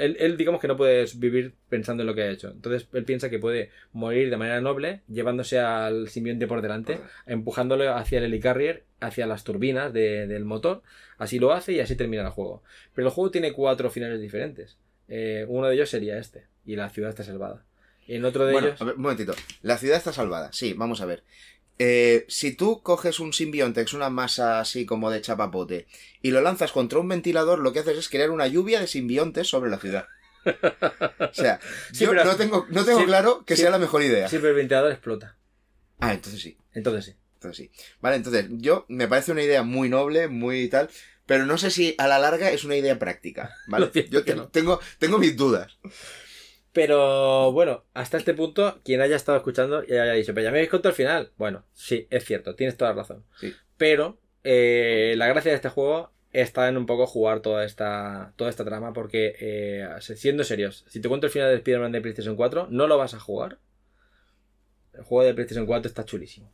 él, 0.01 0.17
él, 0.19 0.37
digamos 0.37 0.59
que 0.59 0.67
no 0.67 0.75
puede 0.77 1.05
vivir 1.15 1.53
pensando 1.69 2.03
en 2.03 2.07
lo 2.07 2.15
que 2.15 2.23
ha 2.23 2.29
hecho. 2.29 2.49
Entonces 2.49 2.87
él 2.93 3.03
piensa 3.05 3.29
que 3.29 3.39
puede 3.39 3.69
morir 3.93 4.29
de 4.29 4.37
manera 4.37 4.59
noble, 4.61 5.01
llevándose 5.07 5.59
al 5.59 6.09
simbionte 6.09 6.47
por 6.47 6.61
delante, 6.61 6.99
empujándolo 7.25 7.93
hacia 7.95 8.17
el 8.19 8.25
helicarrier, 8.25 8.83
hacia 8.99 9.25
las 9.27 9.43
turbinas 9.43 9.93
de- 9.93 10.27
del 10.27 10.45
motor. 10.45 10.81
Así 11.17 11.39
lo 11.39 11.53
hace 11.53 11.73
y 11.73 11.79
así 11.79 11.95
termina 11.95 12.23
el 12.23 12.29
juego. 12.29 12.63
Pero 12.93 13.07
el 13.07 13.13
juego 13.13 13.31
tiene 13.31 13.53
cuatro 13.53 13.89
finales 13.89 14.19
diferentes. 14.19 14.77
Eh, 15.07 15.45
uno 15.47 15.67
de 15.67 15.75
ellos 15.75 15.89
sería 15.89 16.17
este, 16.17 16.45
y 16.65 16.75
la 16.75 16.89
ciudad 16.89 17.09
está 17.09 17.23
salvada. 17.23 17.63
En 18.07 18.25
otro 18.25 18.45
de 18.45 18.53
Bueno, 18.53 18.67
ellos... 18.69 18.81
a 18.81 18.85
ver, 18.85 18.95
un 18.95 19.01
momentito. 19.03 19.33
La 19.61 19.77
ciudad 19.77 19.97
está 19.97 20.11
salvada. 20.11 20.51
Sí, 20.51 20.73
vamos 20.73 21.01
a 21.01 21.05
ver. 21.05 21.23
Eh, 21.83 22.25
si 22.27 22.51
tú 22.51 22.83
coges 22.83 23.19
un 23.19 23.33
simbionte, 23.33 23.81
que 23.81 23.85
es 23.85 23.93
una 23.93 24.11
masa 24.11 24.59
así 24.59 24.85
como 24.85 25.09
de 25.09 25.19
chapapote, 25.19 25.87
y 26.21 26.29
lo 26.29 26.39
lanzas 26.41 26.71
contra 26.71 26.99
un 26.99 27.07
ventilador, 27.07 27.57
lo 27.57 27.73
que 27.73 27.79
haces 27.79 27.97
es 27.97 28.07
crear 28.07 28.29
una 28.29 28.45
lluvia 28.45 28.79
de 28.79 28.85
simbiontes 28.85 29.47
sobre 29.47 29.71
la 29.71 29.79
ciudad. 29.79 30.05
O 30.45 31.33
sea, 31.33 31.59
Sí, 31.91 32.03
yo 32.03 32.11
pero- 32.11 32.23
no 32.25 32.35
tengo, 32.35 32.67
no 32.69 32.85
tengo 32.85 32.99
sí, 32.99 33.05
claro 33.05 33.43
que 33.45 33.55
sí. 33.55 33.63
sea 33.63 33.71
la 33.71 33.79
mejor 33.79 34.03
idea. 34.03 34.27
Siempre 34.29 34.51
el 34.51 34.57
ventilador 34.57 34.91
explota. 34.91 35.37
Ah, 35.99 36.13
entonces 36.13 36.39
sí. 36.39 36.55
Entonces 36.73 37.05
sí. 37.05 37.15
Entonces 37.35 37.57
sí. 37.57 37.71
Vale, 37.99 38.17
entonces 38.17 38.45
yo 38.51 38.85
me 38.87 39.07
parece 39.07 39.31
una 39.31 39.41
idea 39.41 39.63
muy 39.63 39.89
noble, 39.89 40.27
muy 40.27 40.67
tal, 40.67 40.87
pero 41.25 41.47
no 41.47 41.57
sé 41.57 41.71
si 41.71 41.95
a 41.97 42.07
la 42.07 42.19
larga 42.19 42.51
es 42.51 42.63
una 42.63 42.75
idea 42.75 42.99
práctica. 42.99 43.55
¿vale? 43.67 43.89
Yo 44.11 44.23
tengo 44.23 45.17
mis 45.17 45.35
dudas. 45.35 45.79
Pero 46.73 47.51
bueno, 47.51 47.83
hasta 47.93 48.17
este 48.17 48.33
punto, 48.33 48.79
quien 48.83 49.01
haya 49.01 49.15
estado 49.15 49.37
escuchando 49.37 49.83
y 49.83 49.91
haya 49.93 50.13
dicho, 50.13 50.33
pero 50.33 50.45
ya 50.45 50.51
me 50.51 50.57
habéis 50.57 50.69
contado 50.69 50.91
el 50.91 50.95
final. 50.95 51.31
Bueno, 51.37 51.65
sí, 51.73 52.07
es 52.09 52.23
cierto, 52.23 52.55
tienes 52.55 52.77
toda 52.77 52.91
la 52.91 52.97
razón. 52.97 53.25
Sí. 53.39 53.53
Pero 53.77 54.19
eh, 54.43 55.15
la 55.17 55.27
gracia 55.27 55.51
de 55.51 55.55
este 55.57 55.69
juego 55.69 56.11
está 56.31 56.69
en 56.69 56.77
un 56.77 56.85
poco 56.85 57.07
jugar 57.07 57.41
toda 57.41 57.65
esta, 57.65 58.33
toda 58.37 58.49
esta 58.49 58.63
trama, 58.63 58.93
porque 58.93 59.35
eh, 59.39 59.87
siendo 59.99 60.43
serios, 60.43 60.85
si 60.87 61.01
te 61.01 61.09
cuento 61.09 61.27
el 61.27 61.33
final 61.33 61.49
de 61.49 61.55
Spider-Man 61.55 61.91
de 61.91 62.01
PlayStation 62.01 62.35
4, 62.35 62.67
no 62.69 62.87
lo 62.87 62.97
vas 62.97 63.13
a 63.13 63.19
jugar. 63.19 63.59
El 64.93 65.03
juego 65.03 65.25
de 65.25 65.33
PlayStation 65.33 65.65
4 65.65 65.87
está 65.89 66.05
chulísimo. 66.05 66.51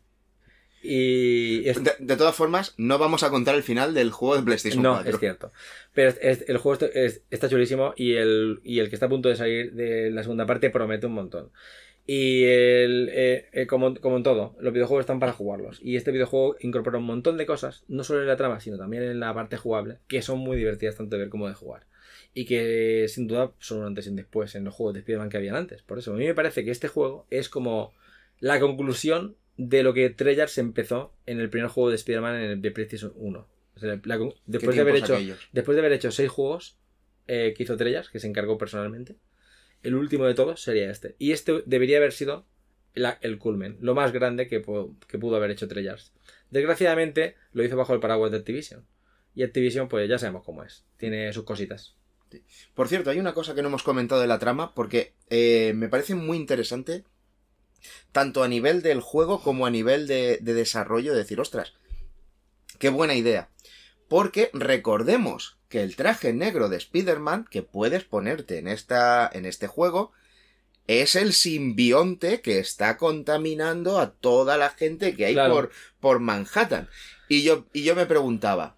Y 0.84 1.68
es- 1.68 1.84
De, 1.84 1.92
de 2.00 2.16
todas 2.18 2.36
formas, 2.36 2.74
no 2.78 2.98
vamos 2.98 3.24
a 3.24 3.30
contar 3.30 3.56
el 3.56 3.64
final 3.64 3.94
del 3.94 4.12
juego 4.12 4.36
de 4.38 4.44
PlayStation 4.44 4.84
no, 4.84 4.94
4. 4.94 5.10
es 5.12 5.20
cierto. 5.20 5.52
Pero 5.94 6.10
es- 6.10 6.20
es- 6.22 6.50
el 6.50 6.58
juego 6.58 6.74
está, 6.74 6.86
es- 6.88 7.22
está 7.32 7.50
chulísimo 7.50 7.94
y 7.98 8.14
el, 8.14 8.60
y 8.64 8.80
el 8.80 8.90
que 8.90 8.96
está 8.96 9.08
a 9.08 9.10
punto 9.10 9.30
de 9.30 9.36
salir 9.36 9.74
de 9.74 10.12
la 10.12 10.24
segunda 10.24 10.46
parte 10.46 10.70
promete 10.70 11.08
un 11.08 11.14
montón. 11.14 11.52
Y 12.10 12.44
el, 12.46 13.10
eh, 13.12 13.48
eh, 13.52 13.68
como, 13.68 13.94
como 13.96 14.16
en 14.18 14.24
todo, 14.24 14.56
los 14.62 14.72
videojuegos 14.72 15.02
están 15.04 15.20
para 15.20 15.34
jugarlos. 15.34 15.80
Y 15.82 15.98
este 15.98 16.12
videojuego 16.12 16.56
incorpora 16.62 17.00
un 17.00 17.04
montón 17.04 17.36
de 17.36 17.46
cosas, 17.46 17.84
no 17.90 18.06
solo 18.06 18.22
en 18.22 18.28
la 18.28 18.38
trama, 18.38 18.62
sino 18.62 18.78
también 18.78 19.04
en 19.04 19.20
la 19.20 19.34
parte 19.34 19.58
jugable, 19.58 19.98
que 20.08 20.22
son 20.22 20.40
muy 20.40 20.56
divertidas 20.56 20.96
tanto 20.96 21.18
de 21.18 21.24
ver 21.24 21.30
como 21.30 21.50
de 21.50 21.54
jugar. 21.54 21.86
Y 22.34 22.46
que 22.46 23.08
sin 23.10 23.28
duda 23.28 23.52
son 23.60 23.80
un 23.80 23.86
antes 23.88 24.06
y 24.06 24.10
un 24.10 24.16
después 24.16 24.56
en 24.56 24.64
los 24.64 24.74
juegos 24.74 24.94
de 24.94 25.00
Spider-Man 25.02 25.30
que 25.30 25.38
habían 25.38 25.56
antes. 25.58 25.82
Por 25.82 26.00
eso, 26.00 26.14
a 26.14 26.16
mí 26.16 26.26
me 26.26 26.34
parece 26.36 26.64
que 26.64 26.72
este 26.72 26.88
juego 26.88 27.26
es 27.30 27.50
como 27.50 27.94
la 28.40 28.60
conclusión 28.62 29.36
de 29.58 29.84
lo 29.84 29.94
que 29.94 30.10
Treyarch 30.10 30.58
empezó 30.60 31.14
en 31.26 31.40
el 31.40 31.50
primer 31.50 31.70
juego 31.70 31.90
de 31.90 31.96
Spider-Man 31.96 32.36
en 32.36 32.52
el 32.52 32.62
de 32.62 32.72
PlayStation 32.72 33.12
1. 33.16 33.48
O 33.76 33.80
sea, 33.80 34.00
la 34.04 34.18
con- 34.18 34.32
¿Qué 34.32 34.38
después 34.46 34.76
de 34.76 34.82
haber 34.82 34.96
hecho 34.96 35.16
aquellos? 35.16 35.40
Después 35.52 35.76
de 35.76 35.80
haber 35.82 35.94
hecho 35.94 36.12
seis 36.12 36.30
juegos 36.30 36.78
eh, 37.28 37.54
que 37.56 37.64
hizo 37.64 37.76
Trellas, 37.78 38.10
que 38.10 38.20
se 38.20 38.28
encargó 38.28 38.58
personalmente, 38.58 39.18
el 39.84 39.96
último 39.96 40.26
de 40.26 40.34
todos 40.34 40.62
sería 40.62 40.90
este. 40.90 41.16
Y 41.20 41.32
este 41.34 41.62
debería 41.66 41.98
haber 41.98 42.14
sido 42.14 42.46
la- 42.94 43.18
el 43.22 43.38
culmen, 43.38 43.78
lo 43.82 43.94
más 43.96 44.12
grande 44.12 44.48
que, 44.48 44.62
que 45.08 45.20
pudo 45.20 45.36
haber 45.36 45.52
hecho 45.52 45.68
Trellas. 45.68 46.14
Desgraciadamente 46.52 47.36
lo 47.54 47.64
hizo 47.64 47.76
bajo 47.78 47.94
el 47.94 48.00
paraguas 48.00 48.32
de 48.32 48.38
Activision. 48.38 48.86
Y 49.36 49.44
Activision, 49.44 49.88
pues 49.88 50.10
ya 50.10 50.18
sabemos 50.18 50.44
cómo 50.44 50.64
es. 50.64 50.84
Tiene 50.98 51.32
sus 51.34 51.44
cositas. 51.44 51.96
Por 52.74 52.88
cierto, 52.88 53.10
hay 53.10 53.20
una 53.20 53.34
cosa 53.34 53.54
que 53.56 53.62
no 53.62 53.68
hemos 53.68 53.84
comentado 53.84 54.20
de 54.22 54.28
la 54.28 54.40
trama, 54.40 54.74
porque 54.74 55.14
eh, 55.30 55.74
me 55.76 55.88
parece 55.90 56.16
muy 56.16 56.38
interesante, 56.38 57.04
tanto 58.12 58.44
a 58.44 58.48
nivel 58.48 58.82
del 58.82 59.02
juego 59.02 59.42
como 59.42 59.66
a 59.66 59.70
nivel 59.70 60.08
de, 60.08 60.38
de 60.42 60.54
desarrollo, 60.54 61.14
de 61.14 61.20
decir, 61.20 61.40
ostras, 61.40 61.74
qué 62.80 62.90
buena 62.90 63.16
idea. 63.16 63.50
Porque 64.08 64.50
recordemos 64.54 65.58
que 65.70 65.84
el 65.84 65.96
traje 65.96 66.32
negro 66.34 66.70
de 66.70 66.78
Spider-Man 66.78 67.46
que 67.50 67.62
puedes 67.64 68.04
ponerte 68.06 68.58
en, 68.58 68.68
esta, 68.68 69.30
en 69.32 69.46
este 69.46 69.68
juego 69.68 70.14
es 70.88 71.16
el 71.18 71.34
simbionte 71.34 72.40
que 72.42 72.60
está 72.60 72.96
contaminando 72.96 74.00
a 74.00 74.12
toda 74.12 74.56
la 74.58 74.70
gente 74.70 75.16
que 75.16 75.26
hay 75.26 75.34
Claro. 75.34 75.54
por, 75.54 75.72
por 76.00 76.20
Manhattan. 76.20 76.88
Y 77.28 77.44
yo, 77.44 77.66
y 77.74 77.84
yo 77.84 77.94
me 77.96 78.06
preguntaba, 78.06 78.77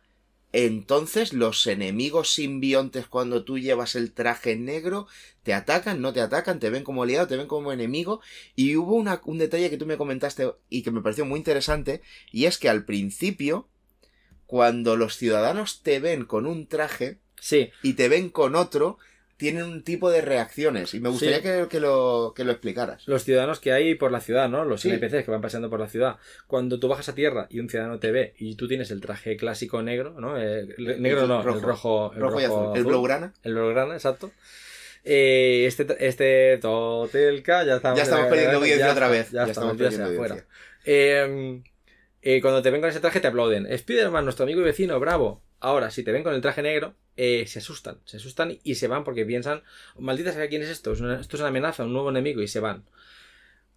entonces 0.52 1.34
los 1.34 1.68
enemigos 1.68 2.34
simbiontes 2.34 3.08
cuando 3.08 3.44
tú 3.44 3.60
llevas 3.60 3.96
el 3.96 4.12
traje 4.12 4.56
negro 4.56 5.08
te 5.44 5.54
atacan, 5.54 6.02
no 6.02 6.12
te 6.14 6.22
atacan, 6.22 6.60
te 6.60 6.70
ven 6.70 6.84
como 6.84 7.04
aliado, 7.04 7.28
te 7.28 7.38
ven 7.38 7.48
como 7.48 7.72
enemigo. 7.72 8.22
Y 8.56 8.76
hubo 8.76 8.96
una- 8.96 9.22
un 9.26 9.38
detalle 9.38 9.70
que 9.70 9.78
tú 9.78 9.86
me 9.86 9.98
comentaste 9.98 10.52
y 10.70 10.84
que 10.84 10.92
me 10.92 11.02
pareció 11.02 11.26
muy 11.26 11.38
interesante, 11.38 12.02
y 12.32 12.46
es 12.46 12.58
que 12.58 12.70
al 12.70 12.86
principio, 12.86 13.68
cuando 14.48 14.96
los 14.96 15.16
ciudadanos 15.16 15.82
te 15.84 16.00
ven 16.00 16.26
con 16.26 16.46
un 16.46 16.68
traje 16.68 17.20
Sí, 17.42 17.70
y 17.82 17.94
te 17.94 18.10
ven 18.10 18.30
con 18.30 18.56
otro, 18.56 18.98
tienen 19.40 19.64
un 19.64 19.84
tipo 19.84 20.12
de 20.12 20.22
reacciones. 20.22 20.94
Y 20.94 21.00
me 21.00 21.10
gustaría 21.10 21.38
Sí. 21.38 21.42
que, 21.44 21.68
que 21.70 21.80
lo, 21.80 22.34
que 22.36 22.44
lo 22.44 22.52
explicaras. 22.52 23.08
los 23.08 23.24
ciudadanos 23.24 23.60
que 23.60 23.72
hay 23.72 23.96
por 23.96 24.12
la 24.12 24.20
ciudad, 24.20 24.50
¿no? 24.50 24.66
Los 24.66 24.82
Sí. 24.82 24.90
NPCs 24.92 25.24
que 25.26 25.32
van 25.32 25.42
paseando 25.42 25.70
por 25.70 25.80
la 25.80 25.88
ciudad. 25.88 26.18
Cuando 26.46 26.78
tú 26.80 26.90
bajas 26.90 27.08
a 27.10 27.16
tierra 27.16 27.48
y 27.50 27.60
un 27.62 27.70
ciudadano 27.70 28.00
te 28.00 28.12
ve 28.12 28.34
y 28.38 28.56
tú 28.56 28.68
tienes 28.68 28.92
el 28.92 29.00
traje 29.02 29.38
clásico 29.38 29.82
negro, 29.82 30.20
¿no? 30.20 30.38
Eh, 30.38 30.68
el 30.78 31.02
negro 31.02 31.26
no, 31.26 31.42
rojo. 31.42 31.58
el 31.58 31.64
rojo. 31.64 32.14
El 32.14 32.20
Rojo 32.20 32.42
y 32.42 32.44
azul. 32.44 32.78
El 32.78 32.84
blaugrana. 32.86 33.34
El 33.44 33.54
Blaugrana, 33.56 33.94
exacto. 33.96 34.30
Eh, 35.06 35.64
este, 35.66 35.88
este 36.06 36.58
Totelka, 36.62 37.64
ya 37.64 37.78
estamos, 37.78 37.98
Ya 37.98 38.04
estamos 38.04 38.28
perdiendo 38.28 38.58
audiencia 38.58 38.86
ya 38.88 38.92
otra 38.92 39.08
vez. 39.08 39.32
Ya, 39.32 39.46
Ya 39.46 39.52
estamos, 39.52 39.78
perdiendo 39.78 40.06
audiencia. 40.08 40.46
Eh, 40.86 41.62
eh, 42.22 42.42
cuando 42.42 42.62
te 42.62 42.70
ven 42.70 42.82
con 42.82 42.90
ese 42.90 43.00
traje 43.00 43.22
te 43.22 43.28
aplauden. 43.28 43.66
Spider-Man, 43.66 44.26
nuestro 44.26 44.44
amigo 44.44 44.60
y 44.60 44.66
vecino, 44.66 45.00
bravo. 45.00 45.42
Ahora, 45.60 45.92
si 45.92 46.04
te 46.04 46.12
ven 46.12 46.24
con 46.24 46.34
el 46.34 46.42
traje 46.42 46.62
negro, 46.62 46.96
eh, 47.18 47.46
se 47.48 47.60
asustan. 47.60 48.00
Se 48.06 48.18
asustan 48.18 48.58
y 48.64 48.76
se 48.76 48.88
van 48.88 49.04
porque 49.04 49.26
piensan, 49.26 49.64
maldita 49.98 50.32
sea, 50.32 50.48
¿quién 50.48 50.62
es 50.62 50.70
esto? 50.70 50.94
Es 50.94 51.02
una- 51.02 51.20
esto 51.20 51.36
es 51.36 51.42
una 51.42 51.50
amenaza, 51.50 51.84
un 51.84 51.94
nuevo 51.94 52.10
enemigo 52.10 52.42
y 52.42 52.48
se 52.48 52.60
van. 52.60 52.86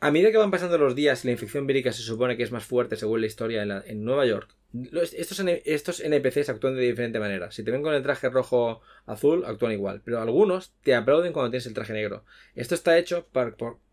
A 0.01 0.11
medida 0.11 0.33
que 0.33 0.37
van 0.37 0.51
pasando 0.51 0.79
los 0.79 0.97
días 0.97 1.25
y 1.25 1.29
la 1.29 1.33
infección 1.33 1.67
vírica 1.67 1.93
se 1.93 2.03
supone 2.03 2.37
que 2.37 2.43
es 2.43 2.51
más 2.51 2.65
fuerte 2.65 2.97
según 2.97 3.21
la 3.21 3.29
historia 3.29 3.63
en, 3.63 4.05
Nueva 4.05 4.27
York, 4.27 4.53
estos, 5.13 6.01
NPCs 6.01 6.49
actúan 6.49 6.75
de 6.75 6.83
diferente 6.83 7.21
manera. 7.21 7.53
Si 7.53 7.63
te 7.63 7.71
ven 7.71 7.83
con 7.83 7.95
el 7.95 8.03
traje 8.03 8.29
rojo 8.29 8.81
azul, 9.07 9.45
actúan 9.45 9.71
igual. 9.73 10.03
Pero 10.05 10.21
algunos 10.21 10.73
te 10.83 10.97
aplauden 10.97 11.33
cuando 11.33 11.51
tienes 11.51 11.67
el 11.67 11.75
traje 11.75 11.93
negro. 11.93 12.25
Esto 12.57 12.75
está 12.75 12.99
hecho 12.99 13.29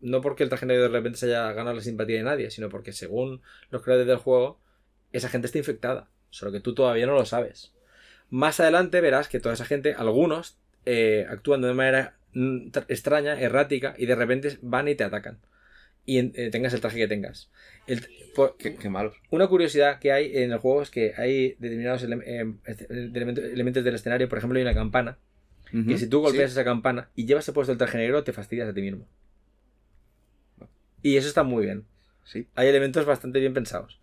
no 0.00 0.20
porque 0.20 0.42
el 0.42 0.48
traje 0.48 0.66
negro 0.66 0.82
de 0.84 0.88
repente 0.88 1.18
se 1.18 1.26
haya 1.26 1.52
ganado 1.52 1.76
la 1.76 1.82
simpatía 1.82 2.16
de 2.16 2.24
nadie, 2.24 2.50
sino 2.50 2.70
porque 2.70 2.92
según 2.92 3.40
los 3.70 3.82
creadores 3.82 4.08
del 4.08 4.16
juego, 4.16 4.58
esa 5.12 5.28
gente 5.28 5.46
está 5.46 5.58
infectada. 5.58 6.08
Solo 6.30 6.50
que 6.50 6.60
tú 6.60 6.74
todavía 6.74 7.06
no 7.06 7.14
lo 7.14 7.24
sabes. 7.24 7.72
Más 8.30 8.60
adelante 8.60 9.00
verás 9.00 9.28
que 9.28 9.40
toda 9.40 9.54
esa 9.54 9.64
gente, 9.64 9.94
algunos, 9.94 10.56
eh, 10.86 11.26
actúan 11.28 11.60
de 11.60 11.66
una 11.68 11.76
manera 11.76 12.14
mm, 12.32 12.70
tra- 12.70 12.84
extraña, 12.88 13.38
errática, 13.40 13.94
y 13.98 14.06
de 14.06 14.14
repente 14.14 14.58
van 14.62 14.86
y 14.88 14.94
te 14.94 15.02
atacan. 15.04 15.38
Y 16.06 16.18
en- 16.18 16.32
eh, 16.36 16.50
tengas 16.50 16.72
el 16.74 16.80
traje 16.80 16.96
que 16.98 17.08
tengas. 17.08 17.50
El- 17.88 18.06
por- 18.36 18.56
Qué, 18.56 18.76
qué 18.76 18.88
malos. 18.88 19.16
una 19.30 19.48
curiosidad 19.48 19.98
que 19.98 20.12
hay 20.12 20.36
en 20.38 20.52
el 20.52 20.58
juego 20.58 20.80
es 20.82 20.90
que 20.90 21.12
hay 21.16 21.56
determinados 21.58 22.02
ele- 22.04 22.22
eh, 22.24 22.52
este- 22.66 22.86
elementos, 22.92 23.84
del 23.84 23.94
escenario, 23.94 24.28
por 24.28 24.38
ejemplo, 24.38 24.56
hay 24.58 24.62
una 24.62 24.74
campana, 24.74 25.18
que 25.88 25.98
si 25.98 26.08
tú 26.08 26.20
golpeas 26.20 26.50
Sí. 26.50 26.54
esa 26.54 26.64
campana 26.64 27.08
y 27.16 27.26
llevas 27.26 27.50
puesto 27.52 27.70
el 27.72 27.78
traje 27.78 27.98
negro, 27.98 28.24
te 28.24 28.32
fastidias 28.32 28.68
a 28.68 28.72
ti 28.74 28.80
mismo. 28.82 29.06
Y 31.02 31.16
eso 31.16 31.28
está 31.28 31.42
muy 31.42 31.64
bien. 31.64 31.84
Sí. 32.24 32.46
Hay 32.54 32.68
elementos 32.68 33.04
bastante 33.06 33.40
bien 33.40 33.54
pensados. 33.54 34.00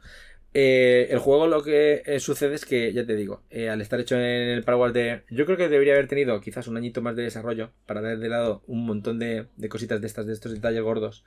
Eh, 0.59 1.09
el 1.11 1.19
juego 1.19 1.45
lo 1.45 1.61
que 1.63 2.01
eh, 2.07 2.19
sucede 2.19 2.55
es 2.55 2.65
que, 2.65 2.91
ya 2.91 3.05
te 3.05 3.15
digo, 3.15 3.43
eh, 3.51 3.69
al 3.69 3.79
estar 3.79 3.99
hecho 3.99 4.15
en 4.15 4.23
el 4.23 4.63
paraguas 4.63 4.91
de... 4.91 5.21
Yo 5.29 5.45
creo 5.45 5.55
que 5.55 5.69
debería 5.69 5.93
haber 5.93 6.07
tenido 6.07 6.41
quizás 6.41 6.67
un 6.67 6.77
añito 6.77 6.99
más 7.03 7.15
de 7.15 7.21
desarrollo 7.21 7.69
para 7.85 8.01
dar 8.01 8.17
de 8.17 8.27
lado 8.27 8.63
un 8.65 8.83
montón 8.87 9.19
de, 9.19 9.45
de 9.55 9.69
cositas 9.69 10.01
de 10.01 10.07
estas, 10.07 10.25
de 10.25 10.33
estos 10.33 10.51
detalles 10.51 10.81
gordos 10.81 11.23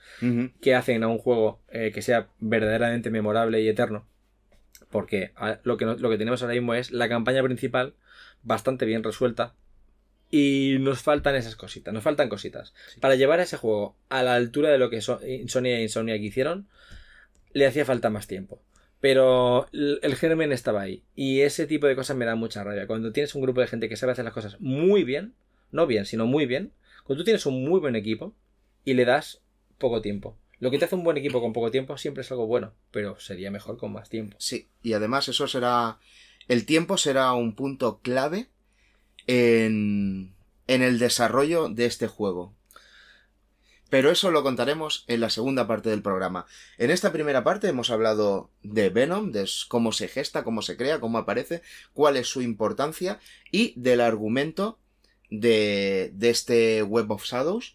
que 0.60 0.74
hacen 0.74 1.04
a 1.04 1.08
un 1.08 1.18
juego 1.18 1.60
que 1.70 2.02
sea 2.02 2.26
verdaderamente 2.40 3.10
memorable 3.10 3.60
y 3.60 3.68
eterno. 3.68 4.04
Porque 4.90 5.30
a- 5.36 5.60
lo 5.62 5.76
que, 5.76 5.84
no- 5.84 5.94
lo 5.94 6.10
que 6.10 6.18
tenemos 6.18 6.42
ahora 6.42 6.54
mismo 6.54 6.74
es 6.74 6.90
la 6.90 7.08
campaña 7.08 7.44
principal 7.44 7.94
bastante 8.42 8.84
bien 8.84 9.04
resuelta. 9.04 9.54
Y 10.32 10.78
nos 10.80 11.02
faltan 11.02 11.36
esas 11.36 11.54
cositas, 11.54 11.94
nos 11.94 12.02
faltan 12.02 12.28
cositas. 12.28 12.74
Para 13.00 13.14
llevar 13.14 13.38
a 13.38 13.44
ese 13.44 13.56
juego 13.56 13.94
a 14.08 14.24
la 14.24 14.34
altura 14.34 14.70
de 14.70 14.78
lo 14.78 14.90
que 14.90 15.00
So- 15.02 15.20
Sony 15.46 15.66
e 15.66 15.82
Insomniac 15.82 16.20
hicieron, 16.20 16.66
le 17.52 17.66
hacía 17.66 17.84
falta 17.84 18.10
más 18.10 18.26
tiempo. 18.26 18.60
Pero 19.00 19.68
el 19.72 20.14
germen 20.16 20.52
estaba 20.52 20.82
ahí. 20.82 21.02
Y 21.14 21.40
ese 21.40 21.66
tipo 21.66 21.86
de 21.86 21.96
cosas 21.96 22.16
me 22.16 22.26
da 22.26 22.34
mucha 22.34 22.62
rabia. 22.62 22.86
Cuando 22.86 23.12
tienes 23.12 23.34
un 23.34 23.42
grupo 23.42 23.60
de 23.60 23.66
gente 23.66 23.88
que 23.88 23.96
sabe 23.96 24.12
hacer 24.12 24.24
las 24.24 24.34
cosas 24.34 24.60
muy 24.60 25.04
bien, 25.04 25.34
no 25.72 25.86
bien, 25.86 26.04
sino 26.04 26.26
muy 26.26 26.46
bien, 26.46 26.72
cuando 27.04 27.22
tú 27.22 27.24
tienes 27.24 27.46
un 27.46 27.64
muy 27.64 27.80
buen 27.80 27.96
equipo 27.96 28.34
y 28.84 28.94
le 28.94 29.04
das 29.04 29.40
poco 29.78 30.00
tiempo. 30.02 30.36
Lo 30.58 30.70
que 30.70 30.78
te 30.78 30.84
hace 30.84 30.94
un 30.94 31.04
buen 31.04 31.16
equipo 31.16 31.40
con 31.40 31.54
poco 31.54 31.70
tiempo 31.70 31.96
siempre 31.96 32.20
es 32.20 32.30
algo 32.30 32.46
bueno, 32.46 32.74
pero 32.90 33.18
sería 33.18 33.50
mejor 33.50 33.78
con 33.78 33.92
más 33.92 34.10
tiempo. 34.10 34.36
Sí, 34.38 34.68
y 34.82 34.92
además 34.92 35.28
eso 35.28 35.48
será. 35.48 35.98
El 36.48 36.66
tiempo 36.66 36.98
será 36.98 37.32
un 37.32 37.54
punto 37.54 38.00
clave 38.02 38.48
en, 39.26 40.34
en 40.66 40.82
el 40.82 40.98
desarrollo 40.98 41.68
de 41.68 41.86
este 41.86 42.06
juego. 42.08 42.54
Pero 43.90 44.10
eso 44.10 44.30
lo 44.30 44.42
contaremos 44.42 45.04
en 45.08 45.20
la 45.20 45.30
segunda 45.30 45.66
parte 45.66 45.90
del 45.90 46.02
programa. 46.02 46.46
En 46.78 46.90
esta 46.90 47.12
primera 47.12 47.44
parte 47.44 47.68
hemos 47.68 47.90
hablado 47.90 48.50
de 48.62 48.88
Venom, 48.88 49.32
de 49.32 49.48
cómo 49.68 49.92
se 49.92 50.08
gesta, 50.08 50.44
cómo 50.44 50.62
se 50.62 50.76
crea, 50.76 51.00
cómo 51.00 51.18
aparece, 51.18 51.62
cuál 51.92 52.16
es 52.16 52.28
su 52.28 52.40
importancia 52.40 53.18
y 53.50 53.74
del 53.76 54.00
argumento 54.00 54.78
de, 55.28 56.10
de 56.14 56.30
este 56.30 56.82
Web 56.82 57.10
of 57.10 57.24
Shadows. 57.24 57.74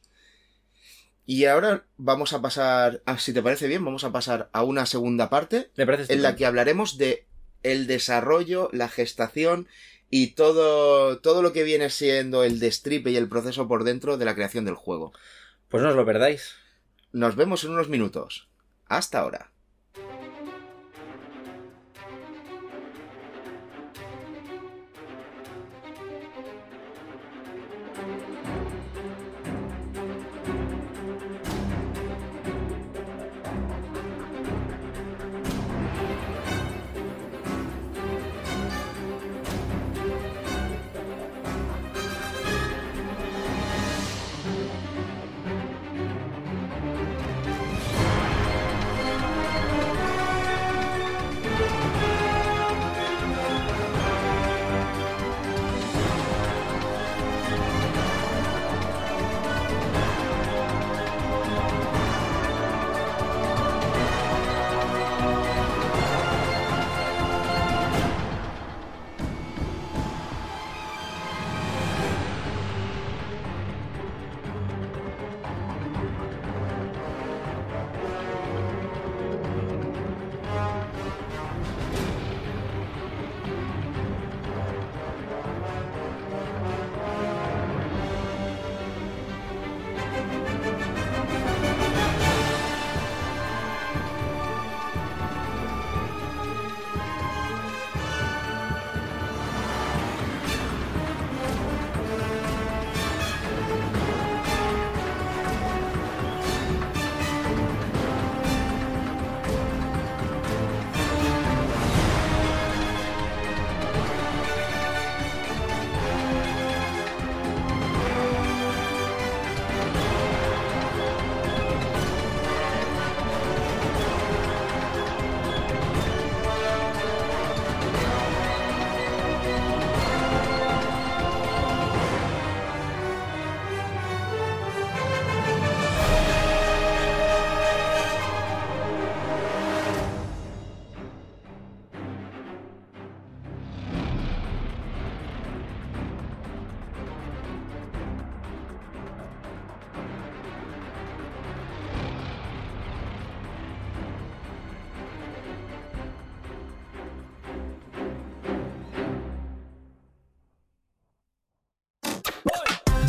Y 1.25 1.45
ahora 1.45 1.85
vamos 1.97 2.33
a 2.33 2.41
pasar, 2.41 3.01
ah, 3.05 3.17
si 3.17 3.33
te 3.33 3.41
parece 3.41 3.67
bien, 3.67 3.83
vamos 3.83 4.03
a 4.03 4.11
pasar 4.11 4.49
a 4.53 4.63
una 4.63 4.85
segunda 4.85 5.29
parte 5.29 5.71
Me 5.75 5.85
parece 5.85 6.13
en 6.13 6.21
la 6.21 6.35
que 6.35 6.45
hablaremos 6.45 6.97
de 6.97 7.25
el 7.63 7.87
desarrollo, 7.87 8.69
la 8.71 8.87
gestación 8.89 9.67
y 10.11 10.27
todo, 10.27 11.17
todo 11.17 11.41
lo 11.41 11.51
que 11.51 11.63
viene 11.63 11.89
siendo 11.89 12.43
el 12.43 12.59
destripe 12.59 13.09
y 13.09 13.17
el 13.17 13.27
proceso 13.27 13.67
por 13.67 13.83
dentro 13.83 14.17
de 14.17 14.25
la 14.25 14.35
creación 14.35 14.65
del 14.65 14.75
juego. 14.75 15.13
Pues 15.69 15.83
no 15.83 15.89
os 15.89 15.95
lo 15.95 16.05
perdáis. 16.05 16.55
Nos 17.11 17.35
vemos 17.35 17.63
en 17.63 17.71
unos 17.71 17.89
minutos. 17.89 18.49
Hasta 18.87 19.19
ahora. 19.19 19.51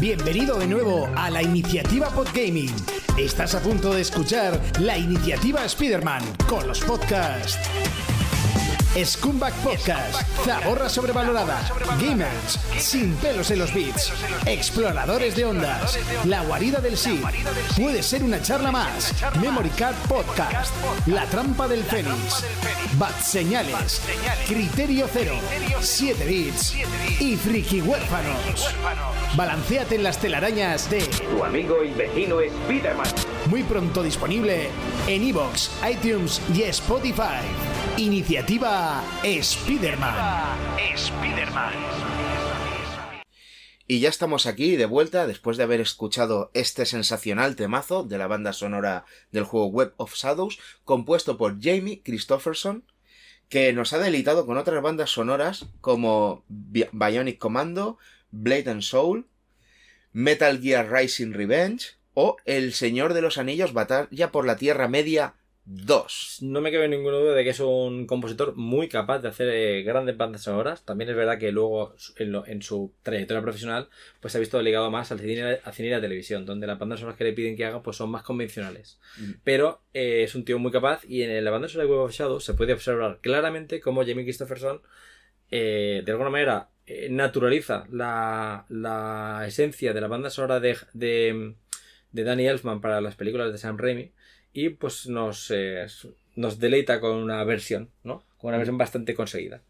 Bienvenido 0.00 0.58
de 0.58 0.66
nuevo 0.66 1.08
a 1.16 1.30
la 1.30 1.42
iniciativa 1.42 2.10
Podgaming. 2.10 2.74
Estás 3.16 3.54
a 3.54 3.62
punto 3.62 3.94
de 3.94 4.02
escuchar 4.02 4.60
la 4.78 4.98
iniciativa 4.98 5.64
Spider-Man 5.64 6.22
con 6.46 6.68
los 6.68 6.80
podcasts. 6.80 7.58
Scumbag 9.04 9.52
Podcast, 9.56 10.22
Zaborra 10.44 10.88
sobrevalorada, 10.88 11.60
Gamers, 12.00 12.58
Sin 12.78 13.14
pelos 13.16 13.50
en 13.50 13.58
los 13.58 13.74
beats, 13.74 14.12
Exploradores 14.46 15.36
de 15.36 15.44
ondas, 15.44 15.98
La 16.24 16.42
guarida 16.42 16.80
del 16.80 16.96
sí, 16.96 17.22
Puede 17.76 18.02
ser 18.02 18.22
una 18.22 18.40
charla 18.40 18.72
más, 18.72 19.12
Memory 19.40 19.68
Card 19.70 19.96
Podcast, 20.08 20.74
La 21.06 21.26
trampa 21.26 21.68
del 21.68 21.84
Fénix, 21.84 22.44
Bat 22.98 23.20
Señales, 23.20 24.00
Criterio 24.48 25.06
Cero, 25.12 25.34
7 25.80 26.24
bits 26.24 26.74
y 27.20 27.36
Friki 27.36 27.82
Huérfanos. 27.82 28.74
Balanceate 29.36 29.96
en 29.96 30.04
las 30.04 30.18
telarañas 30.18 30.88
de 30.88 31.00
Tu 31.00 31.44
amigo 31.44 31.84
y 31.84 31.90
vecino 31.92 32.38
Spiderman. 32.64 33.06
muy 33.50 33.62
pronto 33.62 34.02
disponible 34.02 34.70
en 35.06 35.22
iVoox, 35.22 35.68
iTunes 35.90 36.40
y 36.54 36.62
Spotify. 36.62 37.44
Iniciativa 37.98 39.02
Spider-Man. 39.22 40.14
Y 43.88 44.00
ya 44.00 44.10
estamos 44.10 44.44
aquí 44.44 44.76
de 44.76 44.84
vuelta 44.84 45.26
después 45.26 45.56
de 45.56 45.62
haber 45.62 45.80
escuchado 45.80 46.50
este 46.52 46.84
sensacional 46.84 47.56
temazo 47.56 48.02
de 48.04 48.18
la 48.18 48.26
banda 48.26 48.52
sonora 48.52 49.06
del 49.32 49.44
juego 49.44 49.68
Web 49.68 49.94
of 49.96 50.14
Shadows, 50.14 50.58
compuesto 50.84 51.38
por 51.38 51.58
Jamie 51.62 52.02
Christopherson, 52.04 52.84
que 53.48 53.72
nos 53.72 53.94
ha 53.94 53.98
deleitado 53.98 54.44
con 54.44 54.58
otras 54.58 54.82
bandas 54.82 55.08
sonoras 55.10 55.64
como 55.80 56.44
Bi- 56.48 56.88
Bionic 56.92 57.38
Commando, 57.38 57.96
Blade 58.30 58.70
and 58.70 58.82
Soul, 58.82 59.26
Metal 60.12 60.60
Gear 60.60 60.92
Rising 60.92 61.32
Revenge 61.32 61.96
o 62.12 62.36
El 62.44 62.74
Señor 62.74 63.14
de 63.14 63.22
los 63.22 63.38
Anillos 63.38 63.72
Batalla 63.72 64.32
por 64.32 64.44
la 64.46 64.56
Tierra 64.56 64.86
Media 64.88 65.34
2. 65.68 66.38
No 66.42 66.60
me 66.60 66.70
cabe 66.70 66.88
ninguna 66.88 67.16
duda 67.16 67.34
de 67.34 67.42
que 67.42 67.50
es 67.50 67.58
un 67.60 68.06
compositor 68.06 68.54
muy 68.56 68.88
capaz 68.88 69.18
de 69.18 69.28
hacer 69.28 69.48
eh, 69.48 69.82
grandes 69.82 70.16
bandas 70.16 70.42
sonoras. 70.44 70.84
También 70.84 71.10
es 71.10 71.16
verdad 71.16 71.38
que 71.38 71.50
luego 71.50 71.94
en, 72.16 72.30
lo- 72.32 72.46
en 72.46 72.62
su 72.62 72.92
trayectoria 73.02 73.42
profesional 73.42 73.88
pues 74.20 74.30
se 74.32 74.38
ha 74.38 74.40
visto 74.40 74.62
ligado 74.62 74.90
más 74.92 75.10
al 75.10 75.18
cine, 75.18 75.58
al 75.62 75.72
cine 75.74 75.88
y 75.88 75.90
la 75.90 76.00
televisión, 76.00 76.46
donde 76.46 76.66
las 76.68 76.78
bandas 76.78 77.00
sonoras 77.00 77.18
que 77.18 77.24
le 77.24 77.32
piden 77.32 77.56
que 77.56 77.64
haga 77.64 77.82
pues 77.82 77.96
son 77.96 78.10
más 78.10 78.22
convencionales. 78.22 79.00
Mm. 79.18 79.30
Pero 79.42 79.82
eh, 79.92 80.22
es 80.22 80.34
un 80.36 80.44
tío 80.44 80.58
muy 80.60 80.70
capaz 80.70 81.04
y 81.04 81.22
en 81.22 81.44
la 81.44 81.50
banda 81.50 81.68
sonora 81.68 81.88
de 81.88 81.92
Web 81.94 82.04
of 82.04 82.12
Shadows 82.12 82.44
se 82.44 82.54
puede 82.54 82.72
observar 82.72 83.18
claramente 83.20 83.80
cómo 83.80 84.02
Jamie 84.06 84.24
Christopherson 84.24 84.80
eh, 85.50 86.02
de 86.04 86.12
alguna 86.12 86.30
manera 86.30 86.68
naturaliza 87.10 87.88
la, 87.90 88.64
la 88.68 89.42
esencia 89.48 89.92
de 89.92 90.00
la 90.00 90.06
banda 90.06 90.30
sonora 90.30 90.60
de, 90.60 90.76
de, 90.92 91.54
de 92.12 92.22
Danny 92.24 92.46
Elfman 92.46 92.80
para 92.80 93.00
las 93.00 93.16
películas 93.16 93.50
de 93.50 93.58
Sam 93.58 93.76
Raimi 93.76 94.12
y 94.56 94.70
pues 94.70 95.06
nos, 95.06 95.50
eh, 95.50 95.86
nos 96.34 96.58
deleita 96.58 96.98
con 97.00 97.16
una 97.16 97.44
versión, 97.44 97.90
¿no? 98.04 98.24
Con 98.38 98.48
una 98.48 98.56
versión 98.58 98.78
bastante 98.78 99.14
conseguida. 99.14 99.62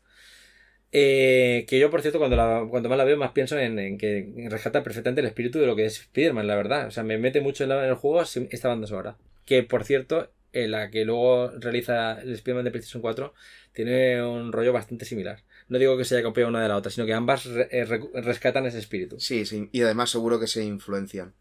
Eh, 0.93 1.66
que 1.68 1.78
yo, 1.78 1.91
por 1.91 2.01
cierto, 2.01 2.18
cuando, 2.18 2.37
la, 2.37 2.64
cuando 2.70 2.89
más 2.89 2.97
la 2.97 3.05
veo, 3.05 3.16
más 3.16 3.32
pienso 3.32 3.59
en, 3.59 3.78
en 3.78 3.99
que 3.99 4.32
rescata 4.49 4.82
perfectamente 4.82 5.20
el 5.20 5.26
espíritu 5.26 5.59
de 5.59 5.66
lo 5.66 5.76
que 5.76 5.84
es 5.87 6.01
Spider-Man, 6.01 6.47
la 6.47 6.55
verdad. 6.57 6.87
O 6.87 6.91
sea, 6.91 7.03
me 7.03 7.18
mete 7.18 7.41
mucho 7.41 7.64
en, 7.64 7.70
la- 7.70 7.82
en 7.84 7.91
el 7.91 7.97
juego 7.97 8.22
esta 8.22 8.68
banda 8.68 8.87
sonora. 8.87 9.16
Que, 9.45 9.62
por 9.62 9.84
cierto, 9.84 10.30
en 10.53 10.70
la 10.70 10.91
que 10.91 11.05
luego 11.05 11.51
realiza 11.59 12.20
el 12.20 12.32
Spider-Man 12.32 12.64
de 12.64 12.70
PlayStation 12.70 13.03
4 13.03 13.34
tiene 13.72 14.22
un 14.22 14.53
rollo 14.53 14.72
bastante 14.72 15.05
similar. 15.05 15.43
No 15.68 15.78
digo 15.78 15.99
que 15.99 16.05
se 16.05 16.14
haya 16.14 16.24
copiado 16.24 16.49
una 16.49 16.62
de 16.62 16.68
la 16.68 16.76
otra, 16.76 16.91
sino 16.91 17.05
que 17.05 17.12
ambas 17.12 17.45
re- 17.47 17.68
eh, 17.72 17.84
rescatan 17.84 18.64
ese 18.66 18.78
espíritu. 18.78 19.18
Sí, 19.18 19.45
sí, 19.45 19.68
y 19.72 19.82
además 19.82 20.11
seguro 20.11 20.39
que 20.41 20.47
se 20.47 20.64
influencian. 20.64 21.34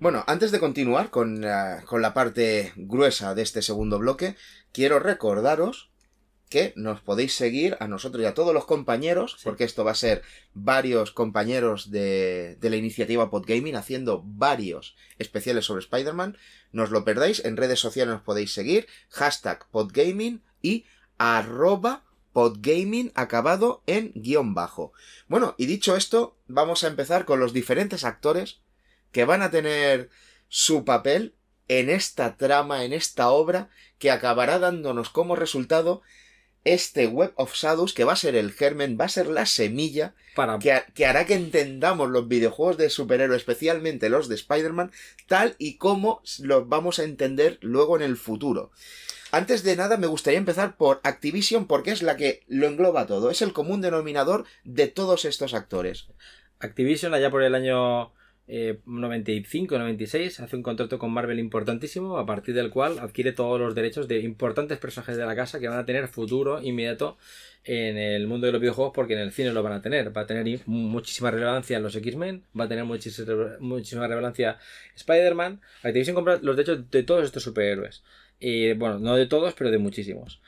Bueno, 0.00 0.24
antes 0.26 0.50
de 0.50 0.58
continuar 0.60 1.10
con, 1.10 1.40
la- 1.40 1.82
con 1.86 2.02
la 2.02 2.12
parte 2.14 2.72
gruesa 2.76 3.34
de 3.34 3.42
este 3.42 3.62
segundo 3.62 3.98
bloque, 3.98 4.36
quiero 4.72 4.98
recordaros 4.98 5.90
que 6.48 6.74
nos 6.76 7.00
podéis 7.00 7.34
seguir 7.34 7.78
a 7.80 7.88
nosotros 7.88 8.22
y 8.22 8.26
a 8.26 8.34
todos 8.34 8.52
los 8.52 8.66
compañeros, 8.66 9.36
Sí. 9.38 9.44
porque 9.44 9.64
esto 9.64 9.84
va 9.84 9.92
a 9.92 9.94
ser 9.94 10.20
varios 10.52 11.10
compañeros 11.12 11.90
de, 11.90 12.58
de 12.60 12.68
la 12.70 12.76
iniciativa 12.76 13.30
Podgaming 13.30 13.74
haciendo 13.76 14.22
varios 14.26 14.94
especiales 15.18 15.64
sobre 15.64 15.80
Spider-Man. 15.80 16.36
No 16.72 16.82
os 16.82 16.90
lo 16.90 17.04
perdáis, 17.06 17.42
en 17.44 17.56
redes 17.56 17.80
sociales 17.80 18.12
nos 18.12 18.22
podéis 18.22 18.52
seguir, 18.52 18.86
hashtag 19.08 19.66
Podgaming 19.70 20.42
y 20.60 20.84
arroba 21.16 22.04
Podgaming 22.34 23.12
acabado 23.14 23.82
en 23.86 24.12
guion 24.14 24.52
bajo. 24.52 24.92
Bueno, 25.28 25.54
y 25.56 25.64
dicho 25.66 25.96
esto, 25.96 26.36
vamos 26.48 26.84
a 26.84 26.88
empezar 26.88 27.24
con 27.24 27.40
los 27.40 27.52
diferentes 27.54 28.04
actores 28.04 28.60
que 29.12 29.24
van 29.24 29.42
a 29.42 29.50
tener 29.50 30.10
su 30.48 30.84
papel 30.84 31.34
en 31.68 31.88
esta 31.90 32.36
trama, 32.36 32.84
en 32.84 32.92
esta 32.92 33.30
obra, 33.30 33.70
que 33.98 34.10
acabará 34.10 34.58
dándonos 34.58 35.10
como 35.10 35.36
resultado 35.36 36.02
este 36.64 37.06
Web 37.08 37.32
of 37.36 37.54
Shadows, 37.54 37.92
que 37.92 38.04
va 38.04 38.12
a 38.12 38.16
ser 38.16 38.36
el 38.36 38.52
germen, 38.52 38.96
va 39.00 39.06
a 39.06 39.08
ser 39.08 39.26
la 39.26 39.46
semilla 39.46 40.14
Para, 40.36 40.58
que, 40.60 40.72
ha- 40.72 40.86
que 40.86 41.06
hará 41.06 41.26
que 41.26 41.34
entendamos 41.34 42.08
los 42.10 42.28
videojuegos 42.28 42.76
de 42.76 42.88
superhéroes, 42.88 43.40
especialmente 43.40 44.08
los 44.08 44.28
de 44.28 44.36
Spider-Man, 44.36 44.92
tal 45.26 45.56
y 45.58 45.76
como 45.76 46.22
los 46.40 46.68
vamos 46.68 46.98
a 46.98 47.04
entender 47.04 47.58
luego 47.62 47.96
en 47.96 48.02
el 48.02 48.16
futuro. 48.16 48.70
Antes 49.32 49.62
de 49.64 49.74
nada, 49.76 49.96
me 49.96 50.06
gustaría 50.06 50.38
empezar 50.38 50.76
por 50.76 51.00
Activision, 51.04 51.66
porque 51.66 51.90
es 51.90 52.02
la 52.02 52.16
que 52.16 52.42
lo 52.48 52.66
engloba 52.66 53.06
todo. 53.06 53.30
Es 53.30 53.40
el 53.42 53.52
común 53.54 53.80
denominador 53.80 54.44
de 54.62 54.86
todos 54.88 55.24
estos 55.24 55.54
actores. 55.54 56.06
Activision, 56.60 57.14
allá 57.14 57.30
por 57.30 57.42
el 57.42 57.54
año 57.54 58.12
eh, 58.54 58.80
95-96, 58.86 60.40
hace 60.40 60.56
un 60.56 60.62
contrato 60.62 60.98
con 60.98 61.10
Marvel 61.10 61.38
importantísimo, 61.38 62.18
a 62.18 62.26
partir 62.26 62.54
del 62.54 62.68
cual 62.68 62.98
adquiere 62.98 63.32
todos 63.32 63.58
los 63.58 63.74
derechos 63.74 64.08
de 64.08 64.20
importantes 64.20 64.76
personajes 64.78 65.16
de 65.16 65.24
la 65.24 65.34
casa 65.34 65.58
que 65.58 65.68
van 65.68 65.78
a 65.78 65.86
tener 65.86 66.06
futuro 66.08 66.60
inmediato 66.62 67.16
en 67.64 67.96
el 67.96 68.26
mundo 68.26 68.46
de 68.46 68.52
los 68.52 68.60
videojuegos, 68.60 68.92
porque 68.94 69.14
en 69.14 69.20
el 69.20 69.32
cine 69.32 69.52
lo 69.52 69.62
van 69.62 69.72
a 69.72 69.80
tener. 69.80 70.14
Va 70.14 70.22
a 70.22 70.26
tener 70.26 70.60
muchísima 70.66 71.30
relevancia 71.30 71.78
en 71.78 71.82
los 71.82 71.96
X-Men, 71.96 72.42
va 72.58 72.64
a 72.64 72.68
tener 72.68 72.84
muchis- 72.84 73.58
muchísima 73.60 74.06
relevancia 74.06 74.58
Spider-Man. 74.96 75.60
Activision 75.82 76.14
compra 76.14 76.38
los 76.42 76.54
derechos 76.56 76.90
de 76.90 77.02
todos 77.04 77.24
estos 77.24 77.42
superhéroes. 77.42 78.02
Y 78.38 78.74
bueno, 78.74 78.98
no 78.98 79.16
de 79.16 79.26
todos, 79.26 79.54
pero 79.54 79.70
de 79.70 79.78
muchísimos. 79.78 80.42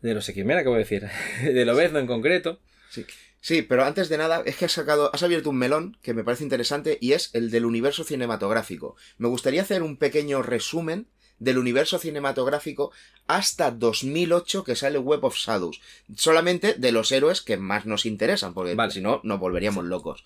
De 0.00 0.14
los 0.14 0.28
X-Men, 0.28 0.58
acabo 0.58 0.74
de 0.74 0.80
decir. 0.82 1.04
De 1.44 1.64
Lobezno 1.64 2.00
en 2.00 2.06
concreto. 2.08 2.58
Sí. 2.90 3.04
Sí, 3.42 3.62
pero 3.62 3.84
antes 3.84 4.08
de 4.08 4.18
nada, 4.18 4.44
es 4.46 4.56
que 4.56 4.66
has 4.66 4.72
sacado, 4.72 5.10
has 5.12 5.24
abierto 5.24 5.50
un 5.50 5.56
melón 5.56 5.98
que 6.00 6.14
me 6.14 6.22
parece 6.22 6.44
interesante 6.44 6.96
y 7.00 7.12
es 7.12 7.30
el 7.34 7.50
del 7.50 7.66
universo 7.66 8.04
cinematográfico. 8.04 8.94
Me 9.18 9.26
gustaría 9.26 9.62
hacer 9.62 9.82
un 9.82 9.96
pequeño 9.96 10.42
resumen 10.42 11.08
del 11.40 11.58
universo 11.58 11.98
cinematográfico 11.98 12.92
hasta 13.26 13.72
2008 13.72 14.62
que 14.62 14.76
sale 14.76 14.98
Web 14.98 15.24
of 15.24 15.36
Shadows. 15.36 15.80
Solamente 16.16 16.74
de 16.74 16.92
los 16.92 17.10
héroes 17.10 17.42
que 17.42 17.56
más 17.56 17.84
nos 17.84 18.06
interesan, 18.06 18.54
porque 18.54 18.76
Vale. 18.76 18.92
si 18.92 19.00
no, 19.00 19.20
nos 19.24 19.40
volveríamos 19.40 19.86
locos. 19.86 20.22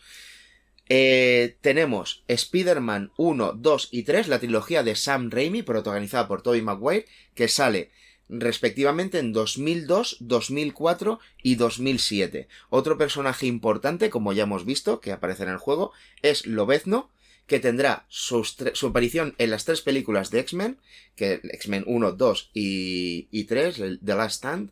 Eh, 0.90 1.56
tenemos 1.62 2.22
Spider-Man 2.28 3.12
1, 3.16 3.54
2 3.54 3.88
y 3.92 4.02
3, 4.02 4.28
la 4.28 4.40
trilogía 4.40 4.82
de 4.82 4.94
Sam 4.94 5.30
Raimi, 5.30 5.62
protagonizada 5.62 6.28
por 6.28 6.42
Tobey 6.42 6.60
Maguire, 6.60 7.06
que 7.34 7.48
sale 7.48 7.90
respectivamente 8.28 9.18
en 9.18 9.32
2002, 9.32 10.16
2004 10.20 11.20
y 11.42 11.54
2007. 11.56 12.48
Otro 12.70 12.98
personaje 12.98 13.46
importante, 13.46 14.10
como 14.10 14.32
ya 14.32 14.44
hemos 14.44 14.64
visto, 14.64 15.00
que 15.00 15.12
aparece 15.12 15.44
en 15.44 15.50
el 15.50 15.58
juego, 15.58 15.92
es 16.22 16.46
Lobezno, 16.46 17.10
que 17.46 17.60
tendrá 17.60 18.06
tre- 18.10 18.74
su 18.74 18.86
aparición 18.88 19.34
en 19.38 19.50
las 19.50 19.64
tres 19.64 19.80
películas 19.80 20.30
de 20.32 20.40
X-Men, 20.40 20.78
que 21.14 21.40
X-Men 21.44 21.84
1, 21.86 22.12
2 22.12 22.50
y, 22.54 23.28
y 23.30 23.44
3, 23.44 23.78
el 23.78 24.00
The 24.04 24.14
Last 24.16 24.36
Stand, 24.36 24.70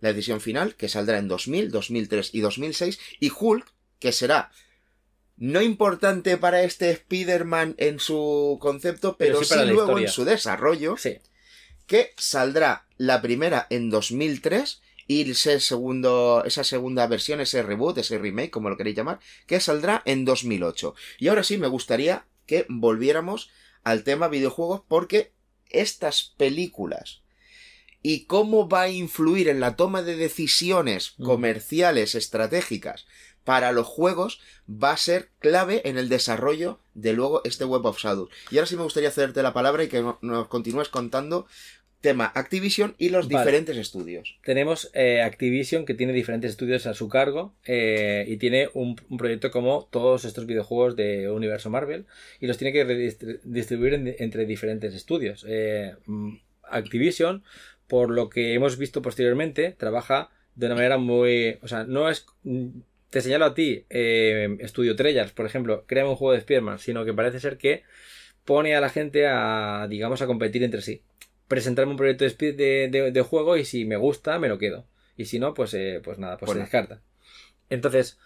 la 0.00 0.08
edición 0.10 0.40
final, 0.40 0.74
que 0.76 0.88
saldrá 0.88 1.18
en 1.18 1.28
2000, 1.28 1.70
2003 1.70 2.30
y 2.32 2.40
2006, 2.40 2.98
y 3.20 3.30
Hulk, 3.38 3.66
que 4.00 4.12
será 4.12 4.50
no 5.36 5.60
importante 5.62 6.36
para 6.38 6.62
este 6.64 6.90
Spider-Man 6.90 7.74
en 7.78 8.00
su 8.00 8.56
concepto, 8.60 9.16
pero, 9.16 9.34
Pero 9.40 9.44
sí 9.44 9.54
sí, 9.54 9.60
luego 9.66 9.82
historia. 9.82 10.06
en 10.06 10.12
su 10.12 10.24
desarrollo, 10.24 10.96
Sí. 10.96 11.18
que 11.86 12.10
saldrá 12.16 12.86
la 12.98 13.22
primera 13.22 13.66
en 13.70 13.88
2003 13.90 14.82
y 15.06 15.30
ese 15.30 15.58
segundo, 15.60 16.42
esa 16.44 16.64
segunda 16.64 17.06
versión, 17.06 17.40
ese 17.40 17.62
reboot, 17.62 17.96
ese 17.98 18.18
remake, 18.18 18.50
como 18.50 18.68
lo 18.68 18.76
queréis 18.76 18.96
llamar, 18.96 19.20
que 19.46 19.58
saldrá 19.60 20.02
en 20.04 20.26
2008. 20.26 20.94
Y 21.18 21.28
ahora 21.28 21.44
sí 21.44 21.56
me 21.56 21.66
gustaría 21.68 22.26
que 22.46 22.66
volviéramos 22.68 23.48
al 23.84 24.04
tema 24.04 24.28
videojuegos 24.28 24.82
porque 24.86 25.32
estas 25.70 26.34
películas 26.36 27.22
y 28.02 28.24
cómo 28.26 28.68
va 28.68 28.82
a 28.82 28.88
influir 28.90 29.48
en 29.48 29.60
la 29.60 29.76
toma 29.76 30.02
de 30.02 30.16
decisiones 30.16 31.14
Mm. 31.18 31.24
comerciales 31.24 32.14
estratégicas 32.14 33.06
para 33.44 33.72
los 33.72 33.86
juegos 33.86 34.40
va 34.68 34.92
a 34.92 34.96
ser 34.98 35.30
clave 35.38 35.80
en 35.88 35.96
el 35.96 36.08
desarrollo 36.10 36.80
de 36.94 37.14
luego 37.14 37.40
este 37.44 37.64
Web 37.64 37.86
of 37.86 37.98
Shadows. 37.98 38.28
Y 38.50 38.58
ahora 38.58 38.66
sí 38.66 38.76
me 38.76 38.82
gustaría 38.82 39.10
cederte 39.10 39.42
la 39.42 39.54
palabra 39.54 39.84
y 39.84 39.88
que 39.88 40.02
no- 40.02 40.18
nos 40.20 40.48
continúes 40.48 40.88
contando 40.90 41.46
tema 42.00 42.30
Activision 42.34 42.94
y 42.98 43.08
los 43.08 43.28
Vale. 43.28 43.44
diferentes 43.44 43.76
estudios. 43.76 44.38
Tenemos 44.44 44.90
eh, 44.94 45.20
Activision 45.22 45.84
que 45.84 45.94
tiene 45.94 46.12
diferentes 46.12 46.50
estudios 46.52 46.86
a 46.86 46.94
su 46.94 47.08
cargo 47.08 47.54
eh, 47.64 48.24
y 48.28 48.36
tiene 48.36 48.68
un, 48.74 48.96
un 49.08 49.18
proyecto 49.18 49.50
como 49.50 49.88
todos 49.90 50.24
estos 50.24 50.46
videojuegos 50.46 50.94
de 50.96 51.28
universo 51.30 51.70
Marvel 51.70 52.06
y 52.40 52.46
los 52.46 52.56
tiene 52.58 52.72
que 52.72 52.84
distribuir 53.44 53.94
en- 53.94 54.14
entre 54.18 54.46
diferentes 54.46 54.94
estudios. 54.94 55.44
Eh, 55.48 55.94
mm, 56.06 56.36
Activision, 56.70 57.42
por 57.88 58.10
lo 58.10 58.28
que 58.30 58.54
hemos 58.54 58.76
visto 58.78 59.02
posteriormente, 59.02 59.74
trabaja 59.76 60.30
de 60.54 60.66
una 60.66 60.74
manera 60.76 60.98
muy... 60.98 61.58
O 61.62 61.68
sea, 61.68 61.84
no 61.84 62.08
es... 62.08 62.26
mm, 62.44 62.68
Te 63.10 63.22
señalo 63.22 63.46
a 63.46 63.54
ti, 63.54 63.84
Estudio 63.88 64.94
Treyarch, 64.94 65.32
por 65.32 65.46
ejemplo, 65.46 65.84
crea 65.86 66.06
un 66.06 66.14
juego 66.14 66.32
de 66.32 66.38
Spider-Man, 66.40 66.78
sino 66.78 67.04
que 67.06 67.14
parece 67.14 67.40
ser 67.40 67.56
que 67.56 67.82
pone 68.44 68.74
a 68.76 68.80
la 68.80 68.90
gente 68.90 69.26
a, 69.26 69.86
digamos, 69.88 70.20
a 70.22 70.26
competir 70.26 70.62
entre 70.62 70.82
sí 70.82 71.00
presentarme 71.48 71.92
un 71.92 71.96
proyecto 71.96 72.24
de, 72.24 72.52
de, 72.52 72.88
de- 72.90 73.10
de 73.12 73.20
juego 73.22 73.56
y 73.56 73.64
si 73.64 73.84
me 73.84 73.96
gusta, 73.96 74.38
me 74.38 74.48
lo 74.48 74.58
quedo. 74.58 74.86
Y 75.16 75.24
si 75.24 75.38
no, 75.38 75.54
pues, 75.54 75.74
eh, 75.74 76.00
pues 76.04 76.18
nada, 76.18 76.36
pues 76.38 76.46
Pues 76.48 76.56
se 76.56 76.60
descarta. 76.60 77.02
Entonces, 77.70 78.18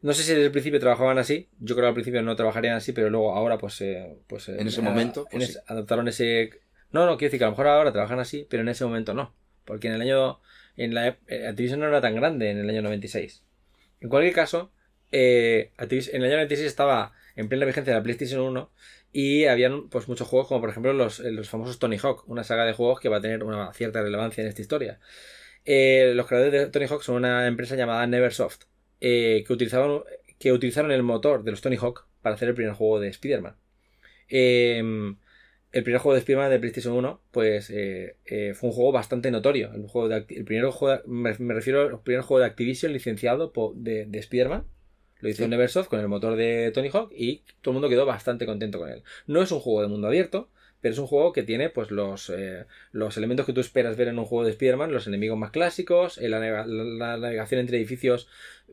no 0.00 0.12
sé 0.12 0.22
si 0.24 0.32
desde 0.32 0.46
el 0.46 0.50
principio 0.52 0.80
trabajaban 0.80 1.18
así. 1.18 1.48
Yo 1.60 1.74
creo 1.74 1.84
que 1.84 1.88
al 1.88 1.94
principio 1.94 2.22
no 2.22 2.34
trabajarían 2.36 2.74
así, 2.76 2.92
pero 2.92 3.10
luego 3.10 3.34
ahora, 3.34 3.58
pues. 3.58 3.80
eh, 3.80 4.16
pues 4.26 4.48
eh, 4.48 4.56
En 4.58 4.66
ese 4.68 4.82
momento, 4.82 5.26
en 5.30 5.38
pues 5.38 5.52
sí. 5.54 5.58
adoptaron 5.66 6.08
ese. 6.08 6.50
No, 6.90 7.06
no, 7.06 7.16
quiero 7.16 7.28
decir 7.28 7.38
que 7.38 7.44
a 7.44 7.48
lo 7.48 7.52
mejor 7.52 7.68
ahora 7.68 7.92
trabajan 7.92 8.18
así, 8.18 8.46
pero 8.50 8.62
en 8.62 8.68
ese 8.68 8.84
momento 8.84 9.14
no. 9.14 9.34
Porque 9.64 9.88
en 9.88 9.94
el 9.94 10.00
año. 10.02 10.40
En 10.76 10.94
la, 10.94 11.18
eh, 11.26 11.46
Activision 11.46 11.80
no 11.80 11.86
era 11.86 12.00
tan 12.00 12.14
grande 12.16 12.50
en 12.50 12.58
el 12.58 12.68
año 12.68 12.82
96. 12.82 13.42
En 14.00 14.08
cualquier 14.08 14.34
caso, 14.34 14.72
eh, 15.12 15.70
en 15.78 16.22
el 16.22 16.24
año 16.24 16.36
96 16.36 16.66
estaba 16.66 17.12
en 17.36 17.48
plena 17.48 17.66
vigencia 17.66 17.92
de 17.92 17.98
la 17.98 18.02
PlayStation 18.02 18.40
1 18.40 18.70
y 19.12 19.44
habían 19.44 19.88
pues 19.88 20.08
muchos 20.08 20.26
juegos 20.28 20.48
como 20.48 20.60
por 20.60 20.70
ejemplo 20.70 20.92
los, 20.92 21.20
eh, 21.20 21.30
los 21.30 21.48
famosos 21.48 21.78
Tony 21.78 21.98
Hawk, 21.98 22.24
una 22.28 22.44
saga 22.44 22.64
de 22.64 22.72
juegos 22.72 23.00
que 23.00 23.08
va 23.08 23.18
a 23.18 23.20
tener 23.20 23.44
una 23.44 23.72
cierta 23.74 24.02
relevancia 24.02 24.42
en 24.42 24.48
esta 24.48 24.62
historia. 24.62 25.00
Eh, 25.64 26.12
los 26.14 26.26
creadores 26.26 26.52
de 26.52 26.66
Tony 26.68 26.86
Hawk 26.86 27.02
son 27.02 27.16
una 27.16 27.46
empresa 27.46 27.76
llamada 27.76 28.06
Neversoft 28.06 28.64
eh, 29.00 29.44
que, 29.46 29.52
utilizaban, 29.52 30.00
que 30.38 30.52
utilizaron 30.52 30.90
el 30.92 31.02
motor 31.02 31.44
de 31.44 31.52
los 31.52 31.60
Tony 31.60 31.76
Hawk 31.76 32.06
para 32.22 32.34
hacer 32.36 32.48
el 32.48 32.54
primer 32.54 32.74
juego 32.74 33.00
de 33.00 33.08
Spider-Man. 33.08 33.56
Eh, 34.28 34.78
el 35.72 35.84
primer 35.84 36.00
juego 36.00 36.14
de 36.14 36.20
Spider-Man 36.20 36.50
de 36.50 36.58
PlayStation 36.58 36.94
1, 36.94 37.22
pues 37.30 37.68
fue 37.68 38.68
un 38.68 38.72
juego 38.72 38.92
bastante 38.92 39.30
notorio. 39.30 39.72
El, 39.74 39.86
juego 39.88 40.14
el 40.14 40.44
primer 40.44 40.66
juego, 40.70 40.98
de- 40.98 41.08
me, 41.08 41.54
refiero 41.54 41.82
al 41.82 42.02
primer 42.02 42.22
juego 42.22 42.40
de 42.40 42.46
Activision 42.46 42.92
licenciado 42.92 43.52
de, 43.76 44.06
de 44.06 44.18
Spider-Man. 44.18 44.64
Lo 45.22 45.28
hizo 45.30 45.44
Sí. 45.44 45.48
Neversoft 45.48 45.88
con 45.88 46.00
el 46.00 46.08
motor 46.08 46.36
de 46.36 46.70
Tony 46.74 46.90
Hawk 46.92 47.10
y 47.16 47.42
todo 47.62 47.70
el 47.72 47.74
mundo 47.74 47.88
quedó 47.88 48.04
bastante 48.04 48.44
contento 48.44 48.78
con 48.78 48.90
él. 48.90 49.02
No 49.26 49.40
es 49.40 49.50
un 49.50 49.60
juego 49.60 49.80
de 49.80 49.88
mundo 49.88 50.08
abierto, 50.08 50.50
pero 50.82 50.92
es 50.92 50.98
un 50.98 51.06
juego 51.06 51.32
que 51.32 51.42
tiene 51.44 51.70
pues 51.70 51.90
los, 51.90 52.28
eh, 52.28 52.66
los 52.90 53.16
elementos 53.16 53.46
que 53.46 53.52
tú 53.54 53.60
esperas 53.60 53.96
ver 53.96 54.08
en 54.08 54.18
un 54.18 54.24
juego 54.26 54.44
de 54.44 54.50
Spider-Man, 54.50 54.92
los 54.92 55.06
enemigos 55.06 55.38
más 55.38 55.52
clásicos, 55.52 56.18
eh, 56.18 56.28
la, 56.28 56.40
navega- 56.40 56.66
la- 56.66 56.84
la 56.84 57.16
navegación 57.18 57.60
entre 57.60 57.78
edificios 57.78 58.28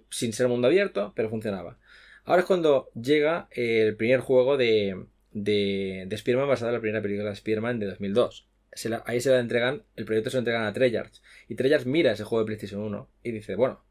sin 0.10 0.34
ser 0.34 0.48
mundo 0.50 0.68
abierto, 0.68 1.14
pero 1.16 1.30
funcionaba. 1.30 1.78
Ahora 2.26 2.42
es 2.42 2.46
cuando 2.48 2.90
llega 3.00 3.48
el 3.52 3.96
primer 3.96 4.20
juego 4.20 4.58
de, 4.58 5.06
de, 5.32 6.06
de 6.08 6.16
Spider-Man 6.16 6.48
basado 6.50 6.70
en 6.70 6.76
la 6.76 6.82
primera 6.82 7.02
película 7.02 7.30
de 7.30 7.34
Spider-Man 7.36 7.80
de 7.80 7.86
2002. 7.88 8.48
Se 8.74 8.90
la- 8.90 9.04
ahí 9.06 9.20
se 9.22 9.30
la 9.30 9.40
entregan, 9.40 9.84
el 9.96 10.06
proyecto 10.06 10.30
se 10.32 10.38
lo 10.38 10.40
entregan 10.40 10.64
a 10.64 10.74
Treyarch. 10.74 11.22
Y 11.48 11.56
Treyarch 11.56 11.86
mira 11.86 12.12
ese 12.12 12.24
juego 12.24 12.42
de 12.44 12.48
PlayStation 12.48 12.82
1 12.82 13.08
y 13.24 13.32
dice, 13.32 13.56
bueno, 13.56 13.84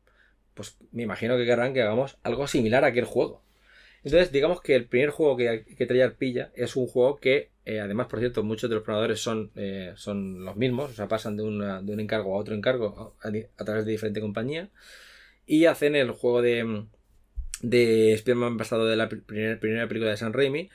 pues 0.59 0.79
me 0.93 1.05
imagino 1.05 1.39
que 1.39 1.47
querrán 1.47 1.75
que 1.75 1.83
hagamos 1.83 2.19
algo 2.25 2.49
similar 2.49 2.85
a 2.85 2.89
aquel 2.89 3.07
juego. 3.07 3.43
Entonces, 4.05 4.33
digamos 4.33 4.61
que 4.63 4.77
el 4.77 4.87
primer 4.87 5.11
juego 5.11 5.37
que, 5.37 5.65
que 5.77 5.87
Treyarch 5.87 6.17
pilla 6.19 6.53
es 6.57 6.77
un 6.77 6.87
juego 6.89 7.17
que, 7.19 7.51
eh, 7.67 7.81
además, 7.81 8.09
por 8.09 8.21
cierto, 8.21 8.45
muchos 8.45 8.71
de 8.71 8.77
los 8.77 8.85
programadores 8.85 9.21
son, 9.21 9.53
eh, 9.57 9.93
son 9.97 10.45
los 10.45 10.57
mismos, 10.57 10.93
o 10.93 10.95
sea, 10.95 11.09
pasan 11.09 11.37
de, 11.37 11.45
una- 11.45 11.83
de 11.83 11.93
un 11.93 12.01
encargo 12.01 12.35
a 12.37 12.39
otro 12.41 12.55
encargo 12.55 13.17
a, 13.23 13.65
través 13.65 13.87
de 13.87 13.93
diferente 13.93 14.21
compañía 14.21 14.71
y 15.47 15.67
hacen 15.67 15.97
el 15.97 16.11
juego 16.13 16.43
de, 16.43 16.87
de 17.63 18.13
Spider-Man 18.15 18.57
basado 18.57 18.87
de 18.87 18.97
la 18.97 19.09
pr- 19.09 19.25
primera, 19.25 19.89
película 19.89 20.11
de 20.11 20.17
San 20.17 20.33
Raimi. 20.33 20.71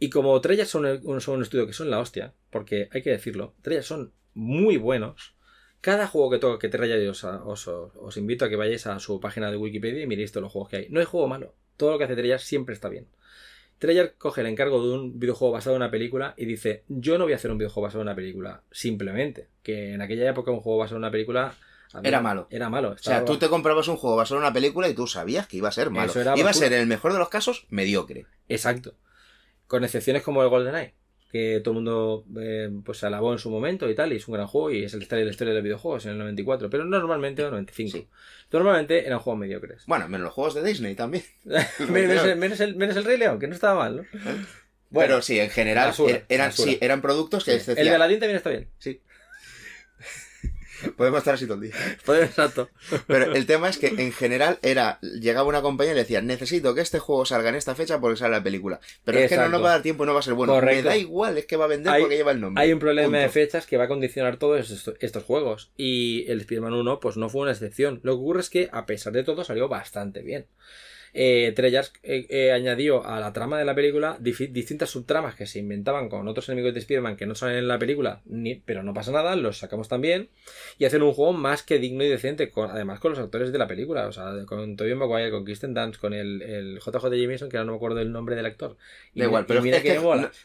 Y 0.00 0.10
como 0.10 0.40
Treyarch 0.40 0.68
son, 0.68 1.20
son 1.20 1.36
un 1.36 1.42
estudio 1.42 1.66
que 1.66 1.72
son 1.74 1.90
la 1.90 2.00
hostia, 2.00 2.34
porque 2.50 2.88
hay 2.92 3.02
que 3.02 3.10
decirlo, 3.10 3.54
Treyarch 3.62 3.86
son 3.86 4.12
muy 4.34 4.76
buenos. 4.78 5.34
Cada 5.80 6.06
juego 6.06 6.30
que 6.30 6.38
toca 6.38 6.58
que 6.58 6.68
Treyarch 6.68 7.08
os, 7.10 7.24
os, 7.24 7.68
os- 7.68 7.92
os 7.96 8.16
invito 8.16 8.44
a 8.44 8.48
que 8.48 8.56
vayáis 8.56 8.86
a 8.86 8.98
su 8.98 9.18
página 9.20 9.50
de 9.50 9.56
Wikipedia 9.56 10.02
y 10.02 10.06
miréis 10.06 10.30
todos 10.32 10.42
los 10.42 10.52
juegos 10.52 10.68
que 10.68 10.76
hay. 10.76 10.86
No 10.90 11.00
hay 11.00 11.06
juego 11.06 11.26
malo. 11.28 11.54
Todo 11.76 11.92
lo 11.92 11.98
que 11.98 12.04
hace 12.04 12.16
Treyarch 12.16 12.42
siempre 12.42 12.74
está 12.74 12.88
bien. 12.88 13.06
Treyarch 13.78 14.18
coge 14.18 14.42
el 14.42 14.46
encargo 14.48 14.86
de 14.86 14.92
un 14.92 15.18
videojuego 15.18 15.52
basado 15.54 15.74
en 15.76 15.82
una 15.82 15.90
película 15.90 16.34
y 16.36 16.44
dice, 16.44 16.84
yo 16.88 17.16
no 17.16 17.24
voy 17.24 17.32
a 17.32 17.36
hacer 17.36 17.50
un 17.50 17.56
videojuego 17.56 17.86
basado 17.86 18.02
en 18.02 18.08
una 18.08 18.14
película, 18.14 18.62
simplemente. 18.70 19.48
Que 19.62 19.94
en 19.94 20.02
aquella 20.02 20.28
época 20.28 20.50
un 20.50 20.60
juego 20.60 20.78
basado 20.80 20.96
en 20.96 21.04
una 21.04 21.10
película... 21.10 21.54
Era 22.04 22.20
malo. 22.20 22.46
Era 22.50 22.68
malo. 22.68 22.90
O 22.90 22.98
sea, 22.98 23.24
tú 23.24 23.36
te 23.38 23.48
comprabas 23.48 23.88
un 23.88 23.96
juego 23.96 24.16
basado 24.16 24.38
en 24.38 24.44
una 24.44 24.52
película 24.52 24.86
y 24.88 24.94
tú 24.94 25.06
sabías 25.06 25.48
que 25.48 25.56
iba 25.56 25.70
a 25.70 25.72
ser 25.72 25.90
malo. 25.90 26.10
Eso 26.10 26.20
era 26.20 26.36
Iba 26.38 26.50
a 26.50 26.52
ser, 26.52 26.72
en 26.74 26.80
el 26.82 26.86
mejor 26.86 27.12
de 27.14 27.18
los 27.18 27.30
casos, 27.30 27.66
mediocre. 27.70 28.26
Exacto. 28.48 28.94
Con 29.66 29.82
excepciones 29.82 30.22
como 30.22 30.42
el 30.42 30.50
GoldenEye, 30.50 30.94
que 31.30 31.60
todo 31.62 31.72
el 31.72 31.74
mundo 31.76 32.24
eh, 32.40 32.68
pues 32.84 33.02
alabó 33.04 33.32
en 33.32 33.38
su 33.38 33.50
momento 33.50 33.88
y 33.88 33.94
tal, 33.94 34.12
y 34.12 34.16
es 34.16 34.26
un 34.28 34.34
gran 34.34 34.46
juego 34.46 34.70
y 34.70 34.84
es 34.84 34.94
el 34.94 35.02
historia 35.02 35.20
de 35.20 35.26
la 35.26 35.30
historia 35.30 35.52
de 35.52 35.58
los 35.60 35.64
videojuegos 35.64 36.04
en 36.06 36.12
el 36.12 36.18
94, 36.18 36.68
pero 36.70 36.84
normalmente 36.84 37.42
en 37.42 37.46
el 37.46 37.52
95. 37.52 37.98
Sí. 37.98 38.08
Normalmente 38.52 39.06
eran 39.06 39.20
juegos 39.20 39.38
mediocres. 39.40 39.84
Bueno, 39.86 40.08
menos 40.08 40.24
los 40.24 40.34
juegos 40.34 40.54
de 40.54 40.62
Disney 40.64 40.94
también. 40.94 41.22
menos, 41.88 42.24
el, 42.24 42.36
menos, 42.36 42.58
el, 42.60 42.74
menos 42.76 42.96
el 42.96 43.04
Rey 43.04 43.16
León, 43.16 43.38
que 43.38 43.46
no 43.46 43.54
estaba 43.54 43.78
mal, 43.78 43.96
¿no? 43.96 44.02
Pero 44.92 45.22
sí, 45.22 45.38
en 45.38 45.50
general 45.50 45.88
basura, 45.88 46.14
er- 46.14 46.24
eran, 46.28 46.48
basura. 46.48 46.72
sí, 46.72 46.78
eran 46.80 47.00
productos 47.00 47.44
que 47.44 47.52
Sí. 47.52 47.58
decía, 47.58 47.74
El 47.82 47.88
de 47.90 47.94
Aladdin 47.94 48.18
también 48.18 48.36
está 48.38 48.50
bien. 48.50 48.66
Sí. 48.78 49.00
Podemos 50.96 51.18
estar 51.18 51.34
así 51.34 51.46
todo 51.46 51.54
el 51.56 51.62
día. 51.70 51.74
Pues, 52.04 52.22
Exacto. 52.22 52.70
Pero 53.06 53.34
el 53.34 53.46
tema 53.46 53.68
es 53.68 53.78
que 53.78 53.88
en 53.88 54.12
general 54.12 54.58
era, 54.62 54.98
llegaba 55.00 55.48
una 55.48 55.62
compañía 55.62 55.92
y 55.92 55.94
le 55.96 56.02
decía, 56.02 56.20
necesito 56.22 56.74
que 56.74 56.80
este 56.80 56.98
juego 56.98 57.24
salga 57.26 57.48
en 57.50 57.54
esta 57.54 57.74
fecha 57.74 58.00
porque 58.00 58.16
sale 58.16 58.32
la 58.36 58.42
película. 58.42 58.80
Pero 59.04 59.18
es 59.18 59.28
que 59.28 59.36
no 59.36 59.48
nos 59.48 59.62
va 59.62 59.68
a 59.68 59.72
dar 59.72 59.82
tiempo 59.82 60.04
y 60.04 60.06
no 60.06 60.14
va 60.14 60.20
a 60.20 60.22
ser 60.22 60.34
bueno. 60.34 60.52
Correcto. 60.54 60.84
Me 60.84 60.88
da 60.88 60.96
igual, 60.96 61.38
es 61.38 61.46
que 61.46 61.56
va 61.56 61.64
a 61.64 61.68
vender 61.68 61.92
Hay- 61.92 62.02
porque 62.02 62.16
lleva 62.16 62.32
el 62.32 62.40
nombre. 62.40 62.62
Hay 62.62 62.72
un 62.72 62.78
problema 62.78 63.18
de 63.18 63.28
fechas 63.28 63.66
que 63.66 63.76
va 63.76 63.84
a 63.84 63.88
condicionar 63.88 64.36
todos 64.36 64.70
estos, 64.70 64.94
estos 65.00 65.24
juegos. 65.24 65.70
Y 65.76 66.24
el 66.28 66.40
Spider-Man 66.40 66.74
1, 66.74 67.00
pues 67.00 67.16
no 67.16 67.28
fue 67.28 67.42
una 67.42 67.52
excepción. 67.52 68.00
Lo 68.02 68.12
que 68.14 68.20
ocurre 68.20 68.40
es 68.40 68.50
que, 68.50 68.68
a 68.72 68.86
pesar 68.86 69.12
de 69.12 69.24
todo, 69.24 69.44
salió 69.44 69.68
bastante 69.68 70.22
bien. 70.22 70.46
Eh, 71.12 71.52
Treyarch 71.54 71.92
eh, 72.02 72.26
eh, 72.30 72.52
añadió 72.52 73.04
a 73.06 73.18
la 73.20 73.32
trama 73.32 73.58
de 73.58 73.64
la 73.64 73.74
película 73.74 74.16
distintas 74.20 74.90
subtramas 74.90 75.34
que 75.34 75.46
se 75.46 75.58
inventaban 75.58 76.08
con 76.08 76.26
otros 76.28 76.48
enemigos 76.48 76.74
de 76.74 76.80
Spider-Man 76.80 77.16
que 77.16 77.26
no 77.26 77.34
salen 77.34 77.56
en 77.58 77.68
la 77.68 77.78
película, 77.78 78.22
ni, 78.26 78.54
pero 78.54 78.82
no 78.82 78.94
pasa 78.94 79.10
nada, 79.12 79.34
los 79.36 79.58
sacamos 79.58 79.88
también. 79.88 80.28
Y 80.78 80.84
hacen 80.84 81.02
un 81.02 81.12
juego 81.12 81.32
más 81.32 81.62
que 81.62 81.78
digno 81.78 82.04
y 82.04 82.08
decente, 82.08 82.50
con, 82.50 82.70
además 82.70 83.00
con 83.00 83.10
los 83.12 83.18
actores 83.20 83.52
de 83.52 83.58
la 83.58 83.66
película. 83.66 84.06
O 84.06 84.12
sea, 84.12 84.32
con 84.46 84.76
Tobey 84.76 84.94
Maguire, 84.94 85.30
con 85.30 85.44
Kristen 85.44 85.74
Dunst, 85.74 86.00
con 86.00 86.12
el, 86.14 86.42
el 86.42 86.78
JJ 86.78 87.02
Jameson, 87.10 87.48
que 87.48 87.56
ahora 87.56 87.66
no 87.66 87.72
me 87.72 87.76
acuerdo 87.76 88.00
el 88.00 88.12
nombre 88.12 88.36
del 88.36 88.46
actor. 88.46 88.76
Y 89.14 89.20
Da 89.20 89.26
igual, 89.26 89.46
pero 89.46 89.62
mira 89.62 89.78
es 89.78 89.82
que 89.82 89.88
que 89.90 89.94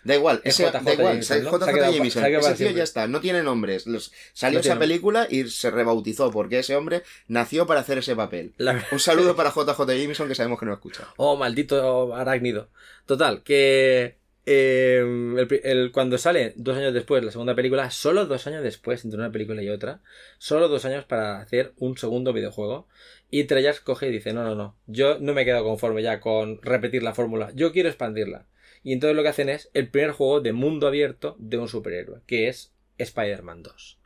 da 0.04 0.16
igual, 0.16 0.42
Es 0.44 0.58
JJ 0.58 0.72
da 0.72 0.94
igual, 0.94 1.14
Jameson, 1.22 1.44
¿no? 1.44 1.52
JJ 1.52 1.94
Jameson, 1.96 2.24
quedado 2.24 2.48
ese 2.50 2.66
tío 2.66 2.76
ya 2.76 2.84
está, 2.84 3.08
no 3.08 3.20
tiene 3.20 3.44
nombres. 3.44 3.86
Los- 3.88 4.12
salió 4.34 4.58
No 4.60 4.62
esa 4.62 4.80
película 4.80 5.28
y 5.30 5.46
se 5.50 5.72
rebautizó 5.72 6.32
porque 6.32 6.60
ese 6.60 6.76
hombre 6.76 7.04
nació 7.28 7.66
para 7.68 7.82
hacer 7.82 7.98
ese 8.00 8.16
papel. 8.16 8.54
La- 8.58 8.84
Un 8.92 9.00
saludo 9.00 9.36
para 9.36 9.52
JJ 9.52 9.80
Jameson 10.00 10.28
que 10.28 10.36
sabemos 10.36 10.55
que 10.58 10.66
no 10.66 10.74
escucha. 10.74 11.08
Oh, 11.18 11.36
maldito 11.36 12.16
arácnido. 12.16 12.70
Total, 13.06 13.44
que 13.44 14.18
el- 14.46 15.92
cuando 15.92 16.18
sale 16.18 16.54
dos 16.56 16.78
años 16.78 16.94
después 16.94 17.24
la 17.24 17.32
segunda 17.32 17.56
película, 17.56 17.90
solo 17.90 18.26
dos 18.26 18.46
años 18.48 18.64
después 18.64 19.04
entre 19.04 19.20
una 19.20 19.32
película 19.32 19.62
y 19.64 19.70
otra, 19.70 20.02
solo 20.38 20.68
dos 20.68 20.86
años 20.86 21.06
para 21.06 21.40
hacer 21.42 21.74
un 21.78 21.98
segundo 21.98 22.34
videojuego. 22.34 22.88
Y 23.32 23.46
Treyarch 23.46 23.84
coge 23.84 24.08
y 24.10 24.12
dice, 24.12 24.34
no, 24.34 24.44
no, 24.44 24.56
no, 24.56 24.78
yo 24.86 25.18
no 25.20 25.34
me 25.34 25.42
he 25.42 25.46
quedado 25.46 25.66
conforme 25.66 26.04
ya 26.04 26.20
con 26.20 26.62
repetir 26.62 27.02
la 27.04 27.14
fórmula, 27.16 27.52
yo 27.56 27.72
quiero 27.72 27.90
expandirla. 27.90 28.46
Y 28.84 28.94
entonces 28.94 29.16
lo 29.16 29.24
que 29.24 29.30
hacen 29.30 29.50
es 29.50 29.72
el 29.74 29.90
primer 29.90 30.12
juego 30.12 30.42
de 30.42 30.54
mundo 30.54 30.88
abierto 30.88 31.36
de 31.40 31.58
un 31.58 31.68
superhéroe, 31.68 32.22
que 32.28 32.48
es 32.48 32.72
Spider-Man 33.00 33.64
2. 33.64 33.98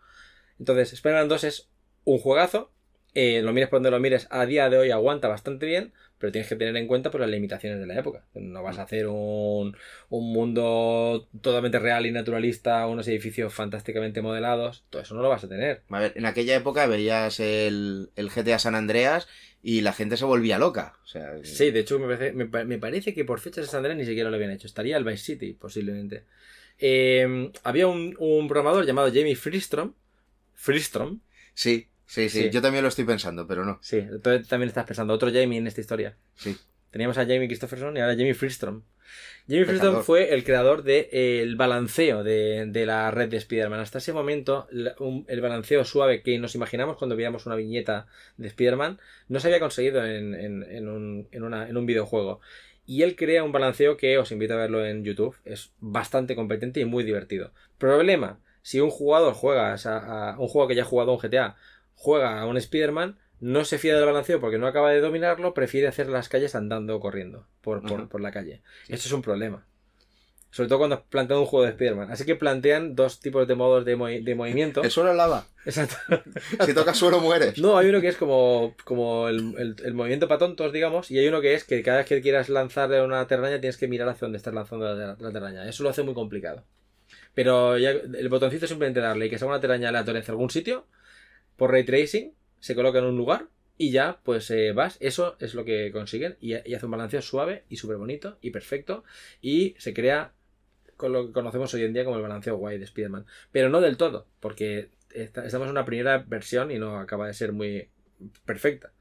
Entonces, 0.58 0.94
Spider-Man 0.94 1.28
2 1.28 1.44
es 1.44 1.70
un 2.06 2.18
juegazo, 2.20 2.72
eh, 3.14 3.42
lo 3.42 3.52
mires 3.52 3.70
por 3.70 3.78
donde 3.78 3.92
lo 3.92 4.00
mires, 4.00 4.28
a 4.30 4.46
día 4.46 4.70
de 4.70 4.78
hoy 4.78 4.92
aguanta 4.92 5.28
bastante 5.28 5.66
bien, 5.66 5.94
pero 6.20 6.32
tienes 6.32 6.48
que 6.50 6.56
tener 6.56 6.76
en 6.78 6.86
cuenta 6.88 7.10
pues, 7.10 7.22
las 7.22 7.30
limitaciones 7.30 7.80
de 7.80 7.88
la 7.88 7.98
época. 7.98 8.26
No 8.36 8.62
vas 8.62 8.78
a 8.78 8.84
hacer 8.84 9.08
un, 9.08 9.76
un 10.10 10.34
mundo 10.34 11.28
totalmente 11.42 11.80
real 11.80 12.06
y 12.06 12.12
naturalista, 12.12 12.86
unos 12.88 13.08
edificios 13.08 13.54
fantásticamente 13.54 14.22
modelados, 14.22 14.86
todo 14.90 15.02
eso 15.02 15.16
no 15.16 15.22
lo 15.22 15.30
vas 15.30 15.44
a 15.44 15.50
tener. 15.50 15.82
A 15.90 16.00
ver, 16.00 16.14
en 16.16 16.26
aquella 16.26 16.56
época 16.56 16.86
veías 16.86 17.40
el, 17.40 18.12
el 18.16 18.30
GTA 18.30 18.60
San 18.60 18.76
Andreas 18.76 19.28
y 19.64 19.82
la 19.82 19.94
gente 19.94 20.18
se 20.18 20.26
volvía 20.26 20.60
loca. 20.60 20.94
O 21.04 21.08
sea, 21.08 21.34
Sí, 21.44 21.72
de 21.72 21.80
hecho 21.80 21.98
me 22.00 22.06
parece, 22.06 22.34
me, 22.34 22.46
pa- 22.46 22.64
me 22.66 22.78
parece 22.78 23.14
que 23.14 23.26
por 23.26 23.40
fechas 23.40 23.66
de 23.66 23.72
San 23.72 23.80
Andreas 23.80 23.98
ni 23.98 24.06
siquiera 24.06 24.30
lo 24.30 24.36
habían 24.36 24.52
hecho. 24.52 24.68
Estaría 24.68 24.98
el 24.98 25.04
Vice 25.04 25.24
City, 25.24 25.54
posiblemente. 25.54 26.26
Eh, 26.78 27.52
había 27.64 27.88
un, 27.88 28.16
un 28.20 28.48
programador 28.48 28.86
llamado 28.86 29.10
Jamie 29.10 29.36
Freestrom. 29.36 29.94
Freestrom. 30.54 31.20
sí, 31.54 31.88
sí, 32.10 32.30
sí, 32.30 32.44
Sí. 32.44 32.50
Yo 32.50 32.62
también 32.62 32.84
lo 32.84 32.90
estoy 32.90 33.06
pensando, 33.06 33.48
pero 33.48 33.64
no. 33.66 33.80
Sí, 33.82 34.04
tú 34.24 34.42
también 34.44 34.68
estás 34.70 34.86
pensando, 34.86 35.14
otro 35.14 35.30
Jamie 35.32 35.60
en 35.60 35.68
esta 35.68 35.82
historia. 35.82 36.16
Sí. 36.36 36.58
Teníamos 36.92 37.18
a 37.18 37.22
Jamie 37.22 37.48
Christopherson 37.48 37.96
y 37.96 38.00
ahora 38.00 38.14
Jamie 38.14 38.34
Freestrom. 38.34 38.82
Jamie. 39.48 39.66
Freestrom 39.66 40.04
fue 40.04 40.34
el 40.34 40.44
creador 40.44 40.84
del 40.84 41.56
balanceo 41.56 42.24
de, 42.24 42.66
de 42.68 42.86
la 42.86 43.10
red 43.12 43.30
de 43.30 43.38
Spider-Man. 43.38 43.80
Hasta 43.80 43.98
ese 44.00 44.14
momento, 44.14 44.68
la- 44.72 44.96
un- 45.00 45.26
el 45.28 45.42
balanceo 45.42 45.84
suave 45.86 46.22
que 46.24 46.38
nos 46.40 46.56
imaginamos 46.56 46.98
cuando 46.98 47.16
veíamos 47.16 47.46
una 47.46 47.56
viñeta 47.56 48.08
de 48.38 48.48
Spider-Man 48.48 49.00
no 49.28 49.40
se 49.40 49.48
había 49.48 49.60
conseguido 49.60 50.06
en, 50.06 50.34
en- 50.36 50.64
en 50.64 50.88
un, 50.88 51.28
en 51.32 51.44
una- 51.44 51.66
un 51.66 51.86
videojuego. 51.86 52.42
Y 52.88 53.04
él 53.04 53.16
crea 53.16 53.44
un 53.44 53.52
balanceo 53.52 53.98
que 53.98 54.18
os 54.18 54.32
invito 54.32 54.54
a 54.56 54.58
verlo 54.58 54.84
en 54.86 55.04
YouTube. 55.04 55.36
Es 55.46 55.72
bastante 55.80 56.36
competente 56.36 56.80
y 56.80 56.86
muy 56.86 57.04
divertido. 57.04 57.52
Problema, 57.78 58.40
si 58.64 58.80
un 58.80 58.90
jugador 58.90 59.34
juega 59.36 59.74
a, 59.76 60.32
a 60.34 60.40
un 60.40 60.48
juego 60.48 60.68
que 60.68 60.76
ya 60.76 60.82
ha 60.82 60.86
jugado 60.86 61.12
un 61.14 61.20
GTA, 61.20 61.56
juega 62.00 62.40
a 62.40 62.46
un 62.46 62.56
Spider-Man, 62.56 63.20
no 63.42 63.66
se 63.66 63.78
fía 63.78 63.96
del 63.96 64.06
balanceo 64.06 64.40
porque 64.40 64.58
no 64.58 64.68
acaba 64.68 64.90
de 64.92 65.02
dominarlo, 65.02 65.54
prefiere 65.54 65.88
hacer 65.88 66.08
las 66.08 66.30
calles 66.30 66.56
andando 66.56 66.96
o 66.96 67.00
corriendo 67.02 67.46
por, 67.62 67.82
por- 67.86 68.08
por 68.10 68.22
la 68.22 68.32
calle. 68.32 68.62
Esto 68.88 69.08
es 69.08 69.12
un 69.12 69.22
problema. 69.22 69.66
Sobre 70.52 70.68
todo 70.70 70.80
cuando 70.80 71.04
plantean 71.04 71.42
un 71.42 71.46
juego 71.46 71.66
de 71.66 71.72
Spider-Man. 71.72 72.10
Así 72.12 72.26
que 72.26 72.36
plantean 72.36 72.96
dos 72.96 73.20
tipos 73.20 73.48
de 73.48 73.54
modos 73.54 73.86
de, 73.86 73.96
movi- 73.98 74.24
de 74.24 74.34
movimiento. 74.34 74.82
El 74.82 74.90
suelo 74.90 75.12
es 75.12 75.18
lava. 75.18 75.46
Exacto. 75.66 75.96
Si 76.66 76.74
tocas 76.74 76.98
suelo 76.98 77.20
mueres. 77.20 77.60
No, 77.60 77.78
hay 77.78 77.90
uno 77.90 78.02
que 78.02 78.08
es 78.08 78.16
como, 78.18 78.76
como 78.84 79.28
el, 79.28 79.54
el- 79.60 79.76
el 79.84 79.94
movimiento 79.94 80.28
para 80.28 80.40
tontos, 80.40 80.74
digamos, 80.74 81.12
y 81.12 81.20
hay 81.20 81.28
uno 81.28 81.40
que 81.42 81.54
es 81.54 81.66
que 81.66 81.84
cada 81.84 81.98
vez 82.00 82.08
que 82.08 82.22
quieras 82.22 82.50
lanzarle 82.50 83.02
una 83.04 83.28
telaraña 83.28 83.60
tienes 83.60 83.78
que 83.78 83.88
mirar 83.88 84.10
hacia 84.10 84.26
donde 84.26 84.38
estás 84.38 84.54
lanzando 84.54 84.86
la, 84.96 85.16
la 85.20 85.32
telaraña. 85.32 85.68
Eso 85.70 85.84
lo 85.84 85.90
hace 85.90 86.02
muy 86.04 86.14
complicado. 86.16 86.64
Pero 87.36 87.78
ya 87.78 87.92
el 87.92 88.30
botoncito 88.30 88.66
es 88.66 88.70
simplemente 88.70 89.02
darle 89.02 89.28
y 89.28 89.30
que 89.30 89.38
salga 89.38 89.54
una 89.54 89.62
telaraña 89.62 89.90
aleatoria 89.90 90.22
hacia 90.22 90.32
algún 90.32 90.50
sitio, 90.50 90.88
por 91.60 91.70
ray 91.72 91.84
tracing, 91.84 92.34
se 92.60 92.74
coloca 92.74 92.98
en 92.98 93.06
un 93.06 93.18
lugar 93.18 93.48
y 93.78 93.92
ya 93.92 94.20
pues 94.24 94.50
eh, 94.50 94.72
vas. 94.74 94.98
Eso 95.00 95.36
es 95.40 95.54
lo 95.54 95.64
que 95.66 95.92
consiguen 95.92 96.38
y, 96.42 96.54
y 96.68 96.74
hace 96.74 96.86
un 96.86 96.92
balanceo 96.92 97.22
suave 97.22 97.64
y 97.70 97.76
súper 97.78 97.98
bonito 97.98 98.38
y 98.42 98.50
perfecto 98.50 99.04
y 99.42 99.76
se 99.78 99.94
crea 99.94 100.34
con 100.98 101.14
lo 101.14 101.28
que 101.28 101.32
conocemos 101.34 101.74
hoy 101.76 101.84
en 101.84 101.94
día 101.94 102.04
como 102.04 102.18
el 102.18 102.22
balanceo 102.24 102.58
guay 102.58 102.78
de 102.80 102.84
Spider-Man. 102.86 103.26
Pero 103.52 103.70
no 103.70 103.80
del 103.80 103.96
todo, 103.96 104.26
porque 104.42 104.90
esta- 105.12 105.46
estamos 105.46 105.68
en 105.68 105.72
una 105.72 105.86
primera 105.86 106.18
versión 106.28 106.72
y 106.72 106.78
no 106.80 106.98
acaba 107.00 107.28
de 107.28 107.34
ser 107.34 107.54
muy 107.54 107.88
perfecta. 108.46 108.92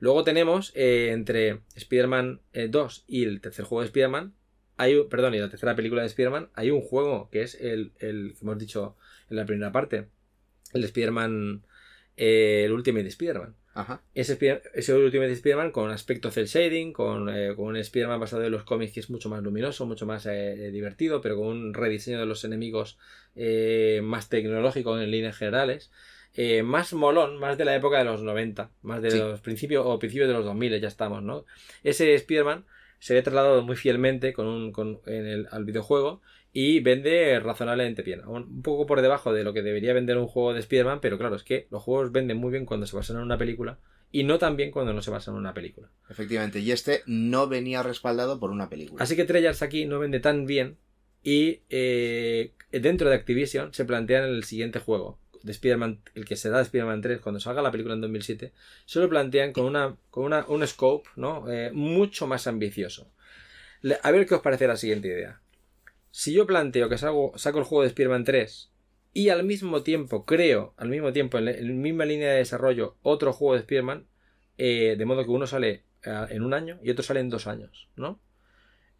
Luego 0.00 0.24
tenemos 0.24 0.72
eh, 0.74 1.10
entre 1.12 1.60
Spider-Man 1.76 2.40
eh, 2.54 2.66
2 2.68 3.04
y 3.06 3.22
el 3.24 3.40
tercer 3.40 3.64
juego 3.64 3.82
de 3.82 3.86
Spider-Man, 3.86 4.34
hay, 4.76 5.00
perdón, 5.04 5.34
y 5.34 5.38
la 5.38 5.48
tercera 5.48 5.76
película 5.76 6.02
de 6.02 6.08
Spider-Man, 6.08 6.50
hay 6.54 6.70
un 6.72 6.80
juego 6.80 7.28
que 7.30 7.42
es 7.42 7.54
el, 7.54 7.92
el 8.00 8.32
que 8.36 8.38
hemos 8.42 8.58
dicho 8.58 8.96
en 9.30 9.36
la 9.36 9.46
primera 9.46 9.70
parte, 9.70 10.08
el 10.72 10.82
Spider-Man, 10.82 11.62
eh, 12.16 12.62
el 12.64 12.72
Ultimate 12.72 13.06
Spider-Man. 13.08 13.54
Ajá. 13.76 14.02
Ese, 14.14 14.38
ese 14.74 14.94
Ultimate 14.94 15.32
Spider-Man 15.32 15.72
con 15.72 15.90
aspecto 15.90 16.30
cel 16.30 16.46
shading, 16.46 16.92
con, 16.92 17.28
eh, 17.28 17.54
con 17.56 17.66
un 17.66 17.76
Spider-Man 17.76 18.20
basado 18.20 18.44
en 18.44 18.52
los 18.52 18.62
cómics 18.62 18.92
que 18.92 19.00
es 19.00 19.10
mucho 19.10 19.28
más 19.28 19.42
luminoso, 19.42 19.84
mucho 19.84 20.06
más 20.06 20.26
eh, 20.26 20.70
divertido, 20.70 21.20
pero 21.20 21.36
con 21.36 21.48
un 21.48 21.74
rediseño 21.74 22.20
de 22.20 22.26
los 22.26 22.44
enemigos 22.44 22.98
eh, 23.34 24.00
más 24.04 24.28
tecnológico 24.28 24.98
en 25.00 25.10
líneas 25.10 25.36
generales. 25.36 25.90
más 26.64 26.92
molón, 26.92 27.38
más 27.38 27.58
de 27.58 27.64
la 27.64 27.74
época 27.76 27.98
de 27.98 28.04
los 28.04 28.22
90, 28.22 28.70
más 28.82 29.02
de 29.02 29.10
Sí. 29.12 29.18
los 29.18 29.40
principios 29.40 29.84
o 29.86 29.98
principios 29.98 30.28
de 30.28 30.34
los 30.34 30.44
2000 30.44 30.80
ya 30.80 30.88
estamos, 30.88 31.22
¿no? 31.22 31.44
Ese 31.84 32.12
Spider-Man 32.14 32.64
se 32.98 33.14
ve 33.14 33.22
trasladado 33.22 33.62
muy 33.62 33.76
fielmente 33.76 34.32
con 34.32 34.46
un, 34.46 34.72
con, 34.72 35.00
en 35.06 35.26
el, 35.26 35.46
al 35.50 35.64
videojuego 35.64 36.22
y 36.56 36.78
vende 36.78 37.38
razonablemente 37.40 38.02
bien. 38.02 38.26
Un 38.26 38.62
poco 38.62 38.86
por 38.86 39.02
debajo 39.02 39.32
de 39.32 39.42
lo 39.42 39.52
que 39.52 39.60
debería 39.60 39.92
vender 39.92 40.16
un 40.16 40.28
juego 40.28 40.54
de 40.54 40.60
Spider-Man, 40.60 41.00
pero 41.02 41.18
claro, 41.18 41.34
es 41.34 41.42
que 41.42 41.66
los 41.70 41.82
juegos 41.82 42.12
venden 42.12 42.36
muy 42.38 42.52
bien 42.52 42.64
cuando 42.64 42.86
se 42.86 42.94
basan 42.94 43.16
en 43.16 43.24
una 43.24 43.36
película 43.36 43.80
y 44.12 44.22
no 44.22 44.38
tan 44.38 44.56
bien 44.56 44.70
cuando 44.70 44.92
no 44.92 45.02
se 45.02 45.10
basan 45.10 45.34
en 45.34 45.40
una 45.40 45.52
película. 45.52 45.90
Efectivamente. 46.08 46.60
Y 46.60 46.70
este 46.70 47.02
no 47.06 47.48
venía 47.48 47.82
respaldado 47.82 48.38
por 48.38 48.52
una 48.52 48.70
película. 48.70 49.02
Así 49.02 49.16
que 49.16 49.24
Treyarch 49.24 49.64
aquí 49.64 49.84
no 49.84 49.98
vende 49.98 50.20
tan 50.20 50.46
bien 50.46 50.76
y 51.24 51.62
eh, 51.70 52.52
dentro 52.70 53.08
de 53.08 53.16
Activision 53.16 53.74
se 53.74 53.84
plantean 53.84 54.22
el 54.22 54.44
siguiente 54.44 54.78
juego 54.78 55.18
de 55.42 55.50
Spider-Man, 55.50 56.02
el 56.14 56.24
que 56.24 56.36
será 56.36 56.58
de 56.58 56.62
Spider-Man 56.62 57.02
3 57.02 57.20
cuando 57.20 57.40
salga 57.40 57.62
la 57.62 57.72
película 57.72 57.94
en 57.94 58.00
2007, 58.00 58.52
se 58.86 59.00
lo 59.00 59.08
plantean 59.08 59.52
con, 59.52 59.64
una, 59.64 59.96
con 60.10 60.24
una, 60.24 60.46
un 60.46 60.64
scope 60.64 61.10
¿no? 61.16 61.50
Eh, 61.50 61.72
mucho 61.72 62.28
más 62.28 62.46
ambicioso. 62.46 63.10
A 64.02 64.10
ver 64.12 64.24
qué 64.26 64.36
os 64.36 64.40
parece 64.40 64.68
la 64.68 64.76
siguiente 64.76 65.08
idea. 65.08 65.40
Si 66.16 66.32
yo 66.32 66.46
planteo 66.46 66.88
que 66.88 66.96
saco, 66.96 67.32
saco 67.34 67.58
el 67.58 67.64
juego 67.64 67.82
de 67.82 67.88
Spider-Man 67.88 68.22
3 68.22 68.70
y 69.14 69.30
al 69.30 69.42
mismo 69.42 69.82
tiempo 69.82 70.24
creo, 70.24 70.72
al 70.76 70.88
mismo 70.88 71.12
tiempo, 71.12 71.38
en 71.38 71.44
la, 71.44 71.50
en 71.50 71.82
misma 71.82 72.04
línea 72.04 72.30
de 72.30 72.36
desarrollo, 72.36 72.96
otro 73.02 73.32
juego 73.32 73.54
de 73.54 73.60
Spider-Man, 73.62 74.06
eh, 74.56 74.94
de 74.96 75.04
modo 75.06 75.24
que 75.24 75.30
uno 75.30 75.48
sale 75.48 75.82
eh, 76.04 76.26
en 76.30 76.44
un 76.44 76.54
año 76.54 76.78
y 76.84 76.90
otro 76.90 77.02
sale 77.02 77.18
en 77.18 77.30
dos 77.30 77.48
años, 77.48 77.90
¿no? 77.96 78.20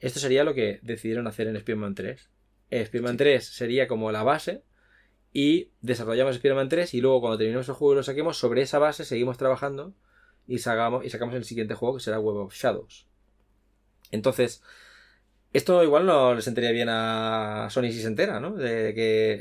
Esto 0.00 0.18
sería 0.18 0.42
lo 0.42 0.54
que 0.54 0.80
decidieron 0.82 1.28
hacer 1.28 1.46
en 1.46 1.54
Spider-Man 1.54 1.94
3. 1.94 2.30
Eh, 2.70 2.80
Spider-Man 2.80 3.16
3 3.16 3.44
sería 3.44 3.86
como 3.86 4.10
la 4.10 4.24
base 4.24 4.64
y 5.32 5.70
desarrollamos 5.82 6.34
Spider-Man 6.34 6.68
3 6.68 6.94
y 6.94 7.00
luego 7.00 7.20
cuando 7.20 7.38
terminemos 7.38 7.68
el 7.68 7.76
juego 7.76 7.92
y 7.92 7.96
lo 7.98 8.02
saquemos, 8.02 8.38
sobre 8.38 8.62
esa 8.62 8.80
base 8.80 9.04
seguimos 9.04 9.38
trabajando 9.38 9.94
y, 10.48 10.58
sacamos, 10.58 11.04
y 11.04 11.10
sacamos 11.10 11.36
el 11.36 11.44
siguiente 11.44 11.74
juego 11.74 11.94
que 11.94 12.02
será 12.02 12.18
Web 12.18 12.38
of 12.38 12.54
Shadows. 12.56 13.06
Entonces, 14.10 14.64
esto 15.54 15.84
igual 15.84 16.04
no 16.04 16.34
le 16.34 16.42
sentaría 16.42 16.72
bien 16.72 16.88
a 16.90 17.68
Sony 17.70 17.84
si 17.84 18.00
se 18.00 18.08
entera, 18.08 18.40
¿no? 18.40 18.56
De 18.56 18.92
que, 18.92 19.40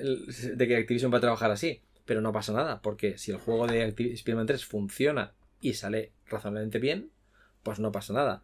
de 0.54 0.68
que 0.68 0.78
Activision 0.78 1.12
va 1.12 1.18
a 1.18 1.22
trabajar 1.22 1.50
así. 1.50 1.82
Pero 2.06 2.22
no 2.22 2.32
pasa 2.32 2.54
nada, 2.54 2.82
porque 2.82 3.18
si 3.18 3.32
el 3.32 3.38
juego 3.38 3.66
de 3.66 3.84
Spider-Man 3.84 4.46
3 4.46 4.64
funciona 4.64 5.34
y 5.60 5.74
sale 5.74 6.12
razonablemente 6.28 6.78
bien, 6.78 7.10
pues 7.64 7.80
no 7.80 7.92
pasa 7.92 8.14
nada. 8.14 8.44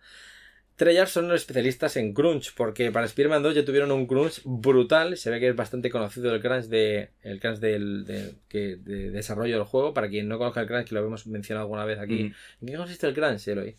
Treyarch 0.78 1.10
son 1.10 1.28
los 1.28 1.42
especialistas 1.42 1.96
en 1.98 2.14
crunch, 2.14 2.56
porque 2.56 2.90
para 2.92 3.06
Spider-Man 3.06 3.44
2 3.44 3.54
ya 3.54 3.66
tuvieron 3.66 3.92
un 3.92 4.08
crunch 4.08 4.42
brutal. 4.46 5.16
Se 5.18 5.30
ve 5.30 5.40
que 5.40 5.50
es 5.50 5.56
bastante 5.56 5.92
conocido 5.92 6.34
el 6.34 6.42
crunch 6.42 6.66
de 6.66 7.12
el 7.22 7.40
crunch 7.40 7.60
del 7.60 8.06
de, 8.06 8.78
desarrollo 9.12 9.58
del 9.58 9.66
juego. 9.66 9.94
Para 9.94 10.10
quien 10.10 10.28
no 10.28 10.40
conozca 10.40 10.62
el 10.62 10.68
crunch, 10.68 10.88
que 10.88 10.96
lo 10.96 11.06
hemos 11.06 11.28
mencionado 11.28 11.66
alguna 11.66 11.86
vez 11.86 12.00
aquí. 12.00 12.34
¿En 12.62 12.68
qué 12.68 12.78
consiste 12.78 13.06
el 13.06 13.14
crunch, 13.14 13.48
Eloy? 13.48 13.76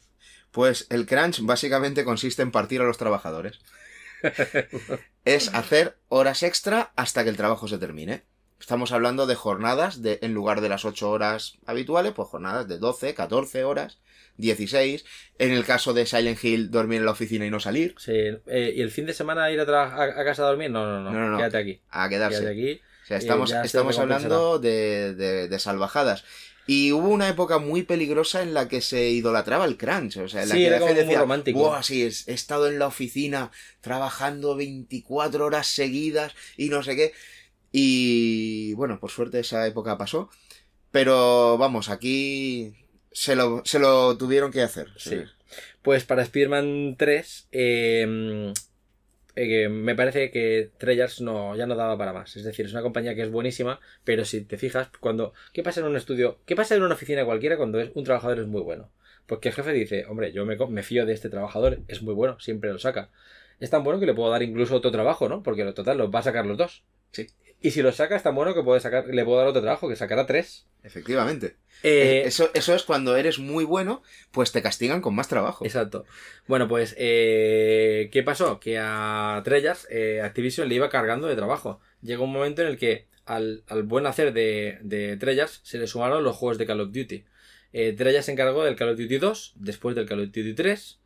Pues 0.53 0.87
el 0.91 1.07
crunch 1.07 1.41
básicamente 1.41 2.05
consiste 2.05 2.43
en 2.43 2.53
partir 2.53 2.83
a 2.83 2.85
los 2.85 2.99
trabajadores. 2.99 3.59
es 5.25 5.53
hacer 5.55 5.97
horas 6.09 6.43
extra 6.43 6.93
hasta 6.97 7.25
que 7.25 7.31
el 7.31 7.37
trabajo 7.37 7.69
se 7.69 7.79
termine. 7.79 8.25
Estamos 8.59 8.93
hablando 8.93 9.27
de 9.27 9.35
jornadas 9.37 10.03
de, 10.03 10.19
en 10.23 10.35
lugar 10.35 10.61
de 10.61 10.69
las 10.69 10.85
8 10.85 11.11
horas 11.11 11.59
habituales, 11.67 12.13
pues 12.13 12.29
jornadas 12.29 12.69
de 12.69 12.79
12, 12.79 13.15
14 13.15 13.65
horas, 13.65 13.99
16. 14.37 15.05
En 15.39 15.53
el 15.53 15.65
caso 15.65 15.95
de 15.95 16.05
Silent 16.05 16.43
Hill, 16.45 16.71
dormir 16.71 16.99
en 16.99 17.07
la 17.07 17.13
oficina 17.13 17.47
y 17.47 17.51
no 17.51 17.59
salir, 17.61 17.95
Sí, 17.99 18.13
eh, 18.13 18.73
¿Y 18.77 18.83
el 18.83 18.91
fin 18.91 19.07
de 19.07 19.15
semana 19.15 19.51
ir 19.51 19.61
a, 19.61 19.65
a, 19.65 20.03
a 20.05 20.25
casa 20.25 20.43
a 20.43 20.49
dormir? 20.49 20.71
No, 20.71 20.85
no, 20.87 21.01
no. 21.01 21.11
No, 21.11 21.19
no, 21.21 21.31
no. 21.31 21.37
Quédate 21.39 21.57
aquí. 21.57 21.81
a 21.89 22.09
Quédate 22.09 22.35
quedarse. 22.35 22.49
aquí. 22.51 22.81
O 23.03 23.07
sea, 23.07 23.17
estamos, 23.17 23.51
Eh, 23.51 23.61
estamos 23.65 23.99
hablando 23.99 24.59
de, 24.59 25.15
de- 25.15 25.49
de 25.49 25.59
salvajadas. 25.59 26.25
Y 26.73 26.93
hubo 26.93 27.09
una 27.09 27.29
época 27.29 27.59
muy 27.59 27.83
peligrosa 27.83 28.43
en 28.43 28.55
la 28.55 28.69
que 28.69 28.81
se 28.81 29.11
idolatraba 29.11 29.65
el 29.65 29.77
crunch. 29.77 30.19
O 30.19 30.29
sea, 30.29 30.45
en 30.45 30.51
la 30.51 30.55
Sí, 30.55 30.61
que 30.61 30.67
era 30.69 30.79
como 30.79 30.93
muy 30.93 31.01
decía, 31.03 31.19
romántico. 31.19 31.59
"Buah, 31.59 31.83
sí, 31.83 32.03
he 32.05 32.33
estado 32.33 32.69
en 32.69 32.79
la 32.79 32.87
oficina 32.87 33.51
trabajando 33.81 34.55
24 34.55 35.47
horas 35.47 35.67
seguidas 35.67 36.33
y 36.57 36.69
no 36.69 36.85
sé 36.85 36.95
qué. 36.95 37.13
Y 37.73 38.73
bueno, 38.75 39.01
por 39.01 39.11
suerte 39.11 39.41
esa 39.41 39.67
época 39.67 39.99
pasó. 39.99 40.31
Pero 40.93 41.59
vamos, 41.59 41.89
aquí 41.89 42.73
se 43.11 43.35
lo, 43.35 43.63
se 43.65 43.81
lo 43.81 44.17
tuvieron 44.17 44.53
que 44.53 44.63
hacer. 44.63 44.91
Sí. 44.97 45.17
Pues 45.83 46.05
para 46.05 46.23
Spider-Man 46.23 46.95
3, 46.97 47.49
eh, 47.51 48.53
eh, 49.37 49.69
me 49.69 49.95
parece 49.95 50.31
que 50.31 50.71
Treyarch 50.79 51.21
no, 51.21 51.57
ya 51.57 51.67
no 51.67 51.77
daba 51.77 51.97
para 51.97 52.13
más. 52.13 52.37
Es 52.37 52.45
decir, 52.45 52.67
es 52.67 52.73
una 52.73 52.83
compañía 52.83 53.15
que 53.15 53.23
es 53.23 53.31
buenísima, 53.31 53.81
pero 54.05 54.25
si 54.25 54.43
te 54.43 54.59
fijas, 54.59 54.89
cuando. 55.01 55.33
¿Qué 55.53 55.63
pasa 55.63 55.81
en 55.81 55.87
un 55.87 55.97
estudio? 55.97 56.41
¿Qué 56.47 56.57
pasa 56.57 56.75
en 56.75 56.83
una 56.83 56.95
oficina 56.95 57.25
cualquiera 57.25 57.57
cuando 57.57 57.81
es, 57.81 57.91
un 57.95 58.05
trabajador 58.05 58.41
es 58.41 58.47
muy 58.47 58.63
bueno? 58.63 58.91
Porque 59.27 59.51
el 59.51 59.55
jefe 59.55 59.73
dice, 59.73 60.07
hombre, 60.07 60.33
yo 60.33 60.45
me, 60.45 60.83
fío 60.83 61.07
de 61.07 61.13
este 61.13 61.29
trabajador, 61.29 61.81
es 61.87 62.03
muy 62.03 62.15
bueno, 62.15 62.41
siempre 62.41 62.73
lo 62.73 62.79
saca. 62.79 63.11
Es 63.61 63.71
tan 63.71 63.85
bueno 63.85 64.01
que 64.01 64.07
le 64.07 64.15
puedo 64.15 64.31
dar 64.31 64.43
incluso 64.43 64.75
otro 64.77 64.91
trabajo, 64.91 65.29
¿no? 65.29 65.43
Porque 65.43 65.65
lo 65.65 65.75
total 65.75 65.99
los 65.99 66.11
va 66.13 66.21
a 66.21 66.23
sacar 66.23 66.47
los 66.47 66.59
dos. 66.59 66.83
Sí. 67.13 67.27
Y 67.63 67.73
si 67.73 67.83
lo 67.83 67.93
saca, 67.93 68.17
es 68.17 68.23
tan 68.23 68.35
bueno 68.35 68.55
que 68.55 68.63
puede 68.63 68.81
sacar, 68.81 69.07
le 69.07 69.25
puedo 69.25 69.39
dar 69.39 69.49
otro 69.49 69.61
trabajo, 69.61 69.89
que 69.89 69.97
sacará 69.97 70.27
tres. 70.27 70.67
Efectivamente. 70.83 71.57
Eh, 71.83 72.23
eso, 72.25 72.51
eso 72.55 72.75
es 72.75 72.85
cuando 72.85 73.17
eres 73.17 73.39
muy 73.39 73.65
bueno, 73.65 74.03
pues 74.31 74.51
te 74.53 74.63
castigan 74.63 75.03
con 75.03 75.15
más 75.15 75.29
trabajo. 75.29 75.65
Exacto. 75.65 76.07
Bueno, 76.47 76.69
pues, 76.69 76.95
eh, 76.99 78.09
¿qué 78.13 78.23
pasó? 78.23 78.61
Que 78.61 78.79
a 78.79 79.43
Treyarch, 79.45 79.87
eh, 79.91 80.23
Activision 80.23 80.69
le 80.69 80.77
iba 80.77 80.89
cargando 80.89 81.27
de 81.27 81.37
trabajo. 81.37 81.81
Llegó 82.01 82.25
un 82.25 82.33
momento 82.33 82.63
en 82.63 82.69
el 82.69 82.79
que 82.79 83.09
al, 83.27 83.63
al 83.69 83.83
buen 83.83 84.07
hacer 84.07 84.33
de, 84.33 84.79
de 84.83 85.19
Treyarch 85.19 85.61
se 85.63 85.79
le 85.79 85.87
sumaron 85.87 86.25
los 86.25 86.37
juegos 86.37 86.57
de 86.57 86.67
Call 86.67 86.81
of 86.81 86.93
Duty. 86.93 87.25
Treyarch 87.73 88.25
se 88.25 88.33
encargó 88.33 88.65
del 88.65 88.77
Call 88.77 88.91
of 88.91 88.99
Duty 88.99 89.19
2, 89.19 89.53
después 89.57 89.95
del 89.95 90.07
Call 90.07 90.21
of 90.21 90.27
Duty 90.29 90.55
3, 90.55 91.00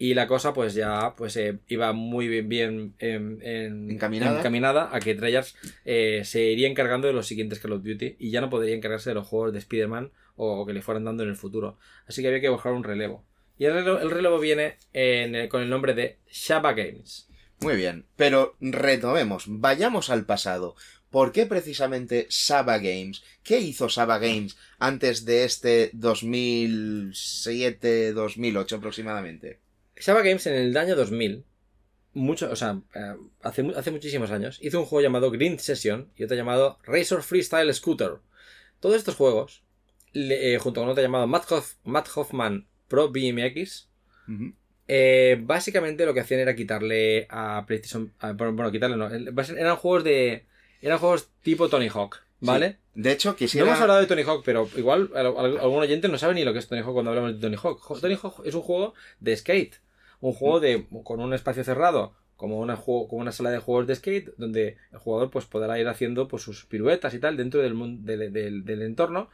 y 0.00 0.14
la 0.14 0.26
cosa 0.26 0.52
pues 0.54 0.74
ya 0.74 1.14
pues 1.16 1.36
eh, 1.36 1.58
iba 1.68 1.92
muy 1.92 2.26
bien, 2.26 2.48
bien 2.48 2.94
em, 2.98 3.38
en- 3.42 3.90
Encaminada. 3.90 4.38
encaminada 4.40 4.88
a 4.92 4.98
que 4.98 5.14
Treyarch 5.14 5.54
eh, 5.84 6.22
se 6.24 6.42
iría 6.42 6.66
encargando 6.68 7.06
de 7.06 7.12
los 7.12 7.26
siguientes 7.26 7.60
Call 7.60 7.72
of 7.74 7.84
Duty 7.84 8.16
y 8.18 8.30
ya 8.30 8.40
no 8.40 8.48
podría 8.50 8.74
encargarse 8.74 9.10
de 9.10 9.14
los 9.14 9.26
juegos 9.28 9.52
de 9.52 9.58
Spider-Man 9.58 10.10
o, 10.36 10.64
que 10.66 10.72
le 10.72 10.80
fueran 10.82 11.04
dando 11.04 11.22
en 11.22 11.28
el 11.28 11.36
futuro. 11.36 11.76
Así 12.06 12.22
que 12.22 12.28
había 12.28 12.40
que 12.40 12.48
buscar 12.48 12.72
un 12.72 12.82
relevo. 12.82 13.26
Y 13.58 13.66
el 13.66 13.74
relevo, 13.74 13.98
el 13.98 14.10
relevo 14.10 14.38
viene 14.40 14.78
en 14.94 15.34
el- 15.34 15.48
con 15.50 15.60
el 15.62 15.68
nombre 15.68 15.92
de 15.94 16.16
Shabba 16.32 16.72
Games. 16.72 17.28
Muy 17.60 17.76
bien, 17.76 18.06
pero 18.16 18.56
retomemos, 18.58 19.44
vayamos 19.46 20.08
al 20.08 20.24
pasado. 20.24 20.76
¿Por 21.10 21.30
qué 21.32 21.44
precisamente 21.44 22.26
Saba 22.30 22.78
Games? 22.78 23.22
¿Qué 23.42 23.58
hizo 23.58 23.90
Saba 23.90 24.18
Games 24.18 24.56
antes 24.78 25.26
de 25.26 25.44
este 25.44 25.90
2007-2008 25.92 28.72
aproximadamente? 28.76 29.58
Shabba 30.00 30.22
Games 30.22 30.46
en 30.46 30.54
el 30.54 30.76
año 30.76 30.96
2000, 30.96 31.44
mucho, 32.14 32.50
o 32.50 32.56
sea, 32.56 32.80
eh, 32.94 33.14
hace, 33.42 33.70
hace 33.76 33.90
muchísimos 33.90 34.30
años, 34.30 34.58
hizo 34.62 34.80
un 34.80 34.86
juego 34.86 35.02
llamado 35.02 35.30
Green 35.30 35.58
Session 35.58 36.08
y 36.16 36.24
otro 36.24 36.36
llamado 36.36 36.78
Razor 36.84 37.22
Freestyle 37.22 37.72
Scooter. 37.72 38.14
Todos 38.80 38.96
estos 38.96 39.14
juegos, 39.16 39.62
le- 40.12 40.54
eh, 40.54 40.58
junto 40.58 40.80
con 40.80 40.88
otro 40.90 41.02
llamado 41.02 41.26
Matt, 41.26 41.50
Hoff- 41.52 41.76
Matt 41.84 42.08
Hoffman 42.14 42.66
Pro 42.88 43.10
BMX. 43.10 43.88
Eh, 44.88 45.38
básicamente 45.40 46.04
lo 46.04 46.14
que 46.14 46.20
hacían 46.20 46.40
era 46.40 46.56
quitarle 46.56 47.26
a 47.30 47.64
PlayStation. 47.66 48.12
a- 48.18 48.32
bueno, 48.32 48.72
quitarle 48.72 48.96
no. 48.96 49.08
Eran 49.08 49.76
juegos 49.76 50.02
de. 50.04 50.46
Eran 50.82 50.98
juegos 50.98 51.28
tipo 51.42 51.68
Tony 51.68 51.88
Hawk, 51.88 52.16
¿vale? 52.40 52.78
De 52.94 53.12
hecho, 53.12 53.30
No 53.30 53.36
quisiera... 53.36 53.66
hemos 53.68 53.80
hablado 53.80 54.00
de 54.00 54.06
Tony 54.06 54.22
Hawk, 54.22 54.42
pero 54.44 54.68
igual 54.76 55.10
al- 55.14 55.26
al- 55.36 55.58
algún 55.58 55.78
oyente 55.82 56.08
no 56.08 56.18
sabe 56.18 56.34
ni 56.34 56.42
lo 56.44 56.52
que 56.52 56.58
es 56.58 56.66
Tony 56.68 56.80
Hawk 56.80 56.92
cuando 56.94 57.10
hablamos 57.10 57.34
de 57.34 57.40
Tony 57.40 57.56
Hawk. 57.62 58.00
Tony 58.00 58.14
Hawk 58.20 58.42
es 58.44 58.54
un 58.54 58.62
juego 58.62 58.94
de 59.20 59.36
skate. 59.36 59.76
Un 60.20 60.32
juego 60.32 60.60
de 60.60 60.86
con 61.04 61.20
un 61.20 61.32
espacio 61.34 61.64
cerrado, 61.64 62.14
como 62.36 62.58
una, 62.60 62.76
juego, 62.76 63.08
como 63.08 63.22
una 63.22 63.32
sala 63.32 63.50
de 63.50 63.58
juegos 63.58 63.86
de 63.86 63.94
skate, 63.96 64.30
donde 64.36 64.76
el 64.92 64.98
jugador 64.98 65.30
pues 65.30 65.46
podrá 65.46 65.78
ir 65.78 65.88
haciendo 65.88 66.28
pues, 66.28 66.42
sus 66.42 66.64
piruetas 66.66 67.14
y 67.14 67.18
tal 67.18 67.36
dentro 67.36 67.60
del, 67.60 67.74
del, 68.04 68.32
del- 68.32 68.64
del 68.64 68.82
entorno. 68.82 69.30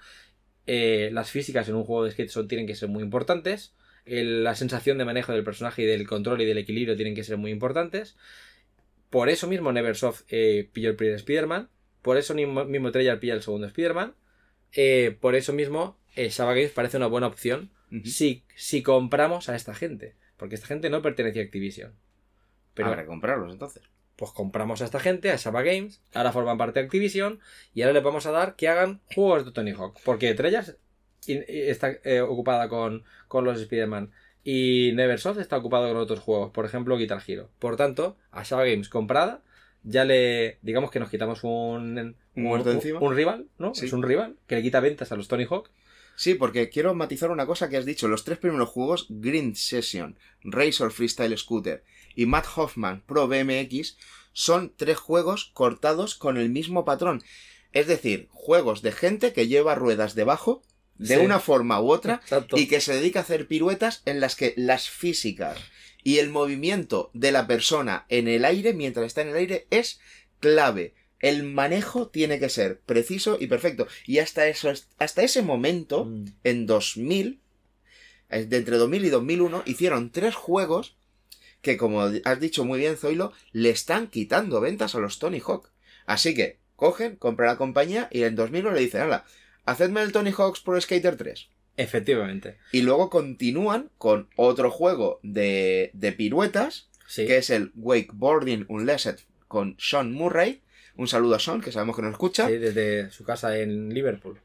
Eh, 0.67 1.11
las 1.13 1.31
físicas 1.31 1.69
en 1.69 1.77
un 1.77 1.85
juego 1.85 2.05
de 2.05 2.11
skate 2.13 2.31
son, 2.31 2.49
tienen 2.49 2.67
que 2.67 2.75
ser 2.75 2.89
muy 2.89 3.03
importantes. 3.03 3.75
El- 4.05 4.45
la 4.45 4.55
sensación 4.55 4.99
de 4.99 5.05
manejo 5.05 5.33
del 5.33 5.45
personaje 5.45 5.83
y 5.83 5.87
del 5.87 6.07
control 6.07 6.41
y 6.43 6.45
del 6.47 6.59
equilibrio 6.59 6.97
tienen 6.97 7.15
que 7.15 7.25
ser 7.25 7.37
muy 7.37 7.51
importantes. 7.51 8.17
Por 9.11 9.29
eso 9.29 9.47
mismo 9.47 9.73
Neversoft 9.73 10.23
eh, 10.29 10.69
pilló 10.73 10.91
el 10.91 10.97
primer 10.97 11.15
Spider-Man. 11.17 11.69
Por 12.03 12.17
eso 12.19 12.35
mismo, 12.35 12.91
Treyarch 12.91 13.21
pilla 13.21 13.35
el 13.35 13.43
segundo 13.43 13.67
Spider-Man. 13.67 14.15
Eh, 14.73 15.17
por 15.21 15.35
eso 15.35 15.53
mismo 15.53 15.97
eh, 16.17 16.31
Games 16.37 16.71
parece 16.71 16.97
una 16.97 17.07
buena 17.07 17.29
opción 17.29 17.71
si, 18.05 18.43
si 18.57 18.83
compramos 18.83 19.49
a 19.49 19.57
esta 19.57 19.75
gente. 19.75 20.15
Porque 20.37 20.55
esta 20.55 20.67
gente 20.67 20.91
no 20.91 21.03
pertenece 21.03 21.41
a 21.41 21.43
Activision. 21.45 21.93
Pero 22.75 22.89
Habrá 22.89 23.03
que 23.03 23.09
comprarlos 23.09 23.53
entonces. 23.53 23.83
pues 24.17 24.31
compramos 24.33 24.83
a 24.83 24.85
esta 24.85 25.01
gente, 25.01 25.31
a 25.31 25.39
Saba 25.39 25.63
Games, 25.63 26.01
ahora 26.15 26.33
forman 26.33 26.59
parte 26.59 26.79
de 26.81 26.85
Activision 26.87 27.41
y 27.75 27.83
ahora 27.83 27.95
les 27.95 28.03
vamos 28.03 28.27
a 28.27 28.31
dar 28.33 28.55
que 28.57 28.69
hagan 28.69 29.01
juegos 29.15 29.45
de 29.47 29.53
Tony 29.53 29.73
Hawk. 29.73 29.99
Porque 30.05 30.35
Treyarch 30.35 30.77
está 31.27 31.93
eh, 32.05 32.21
ocupada 32.21 32.69
con, 32.69 33.05
con 33.29 33.45
los 33.45 33.61
Spider-Man 33.61 34.11
y 34.45 34.93
Neversoft 34.95 35.39
está 35.41 35.57
ocupado 35.57 35.89
con 35.89 35.97
otros 35.97 36.21
juegos, 36.21 36.53
por 36.53 36.65
ejemplo 36.67 36.97
Guitar 36.97 37.21
Hero. 37.27 37.51
Por 37.59 37.77
tanto, 37.77 38.17
a 38.31 38.45
Saba 38.45 38.65
Games 38.65 38.89
comprada, 38.89 39.43
ya 39.83 40.05
le 40.05 40.59
digamos 40.63 40.91
que 40.91 41.01
nos 41.01 41.11
quitamos 41.11 41.43
un, 41.45 41.99
un, 41.99 42.17
muerto 42.43 42.71
un- 42.71 42.77
encima. 42.77 43.01
un 43.01 43.15
rival, 43.17 43.47
¿no? 43.59 43.75
Sí. 43.75 43.87
Es 43.87 43.93
un 43.93 44.03
rival 44.03 44.37
que 44.47 44.57
le 44.57 44.63
quita 44.63 44.81
ventas 44.81 45.11
a 45.13 45.17
los 45.17 45.29
Tony 45.29 45.45
Hawk. 45.49 45.71
Sí, 46.17 46.35
porque 46.35 46.71
quiero 46.71 46.95
matizar 46.95 47.31
una 47.31 47.47
cosa 47.47 47.69
que 47.69 47.77
has 47.77 47.85
dicho. 47.85 48.09
Los 48.09 48.25
tres 48.25 48.39
primeros 48.39 48.71
juegos, 48.71 49.07
Green 49.11 49.55
Session, 49.55 50.19
Razor 50.43 50.91
Freestyle 50.93 51.37
Scooter 51.37 51.85
y 52.15 52.27
Matt 52.27 52.47
Hoffman 52.57 53.03
Pro 53.07 53.29
BMX, 53.29 53.97
son 54.33 54.73
tres 54.77 54.97
juegos 54.99 55.51
cortados 55.55 56.15
con 56.15 56.37
el 56.39 56.49
mismo 56.49 56.85
patrón. 56.85 57.23
Es 57.73 57.87
decir, 57.87 58.29
juegos 58.31 58.81
de 58.83 58.93
gente 58.93 59.33
que 59.33 59.49
lleva 59.49 59.75
ruedas 59.75 60.15
debajo, 60.15 60.63
de 60.97 61.17
Sí. 61.17 61.21
una 61.21 61.41
forma 61.41 61.81
u 61.81 61.91
otra, 61.91 62.15
Exacto. 62.23 62.57
y 62.57 62.69
que 62.69 62.81
se 62.81 62.95
dedica 62.95 63.19
a 63.21 63.23
hacer 63.23 63.47
piruetas 63.47 64.01
en 64.07 64.21
las 64.21 64.35
que 64.35 64.55
las 64.57 64.89
físicas 64.89 65.59
y 66.03 66.19
el 66.19 66.31
movimiento 66.31 67.11
de 67.13 67.33
la 67.33 67.47
persona 67.47 68.07
en 68.09 68.29
el 68.29 68.47
aire, 68.47 68.73
mientras 68.73 69.05
está 69.07 69.21
en 69.21 69.29
el 69.29 69.37
aire, 69.37 69.67
es 69.71 70.01
clave. 70.41 70.95
El 71.21 71.43
manejo 71.45 72.09
tiene 72.09 72.39
que 72.39 72.49
ser 72.51 72.81
preciso 72.81 73.39
y 73.41 73.47
perfecto. 73.47 73.87
Y 74.07 74.19
hasta, 74.19 74.47
eso, 74.49 74.71
hasta 74.99 75.23
ese 75.23 75.43
momento, 75.43 76.05
Mm. 76.05 76.25
en 76.45 76.67
2000, 76.67 77.41
eh, 78.31 78.45
de 78.45 78.57
entre 78.59 78.77
2000 78.77 79.05
y 79.05 79.09
2001, 79.11 79.63
hicieron 79.67 80.11
tres 80.11 80.35
juegos 80.35 80.97
que, 81.63 81.77
como 81.77 82.03
has 82.03 82.41
dicho 82.41 82.65
muy 82.65 82.79
bien, 82.79 82.97
Zoilo, 82.97 83.33
le 83.53 83.71
están 83.71 84.09
quitando 84.09 84.61
ventas 84.61 84.95
a 84.95 84.99
los 85.01 85.19
Tony 85.19 85.41
Hawk. 85.41 85.71
Así 86.05 86.35
que, 86.35 86.59
cogen, 86.77 87.17
compran 87.17 87.49
la 87.49 87.57
compañía 87.57 88.09
y 88.13 88.23
en 88.23 88.37
2001 88.37 88.73
le 88.73 88.81
dicen, 88.81 89.01
hala, 89.01 89.25
hacedme 89.65 90.03
el 90.03 90.13
Tony 90.13 90.31
Hawk's 90.37 90.61
Pro 90.61 90.81
Skater 90.81 91.17
3. 91.17 91.49
Efectivamente. 91.79 92.57
Y 92.73 92.83
luego 92.83 93.11
continúan 93.11 93.91
con 93.99 94.29
otro 94.37 94.71
juego 94.71 95.19
de, 95.23 95.91
de 95.95 96.13
piruetas, 96.13 96.89
Sí. 97.09 97.27
que 97.27 97.37
es 97.39 97.51
el 97.51 97.71
Wakeboarding 97.77 98.67
Unleashed 98.69 99.17
con 99.49 99.77
Sean 99.79 100.13
Murray. 100.13 100.61
Un 100.97 101.09
saludo 101.09 101.35
a 101.35 101.39
Sean, 101.39 101.61
que 101.61 101.73
sabemos 101.73 101.97
que 101.97 102.03
nos 102.03 102.13
escucha. 102.13 102.47
Sí, 102.49 102.57
desde 102.59 103.11
su 103.11 103.25
casa 103.25 103.59
en 103.59 103.91
Liverpool. 103.93 104.41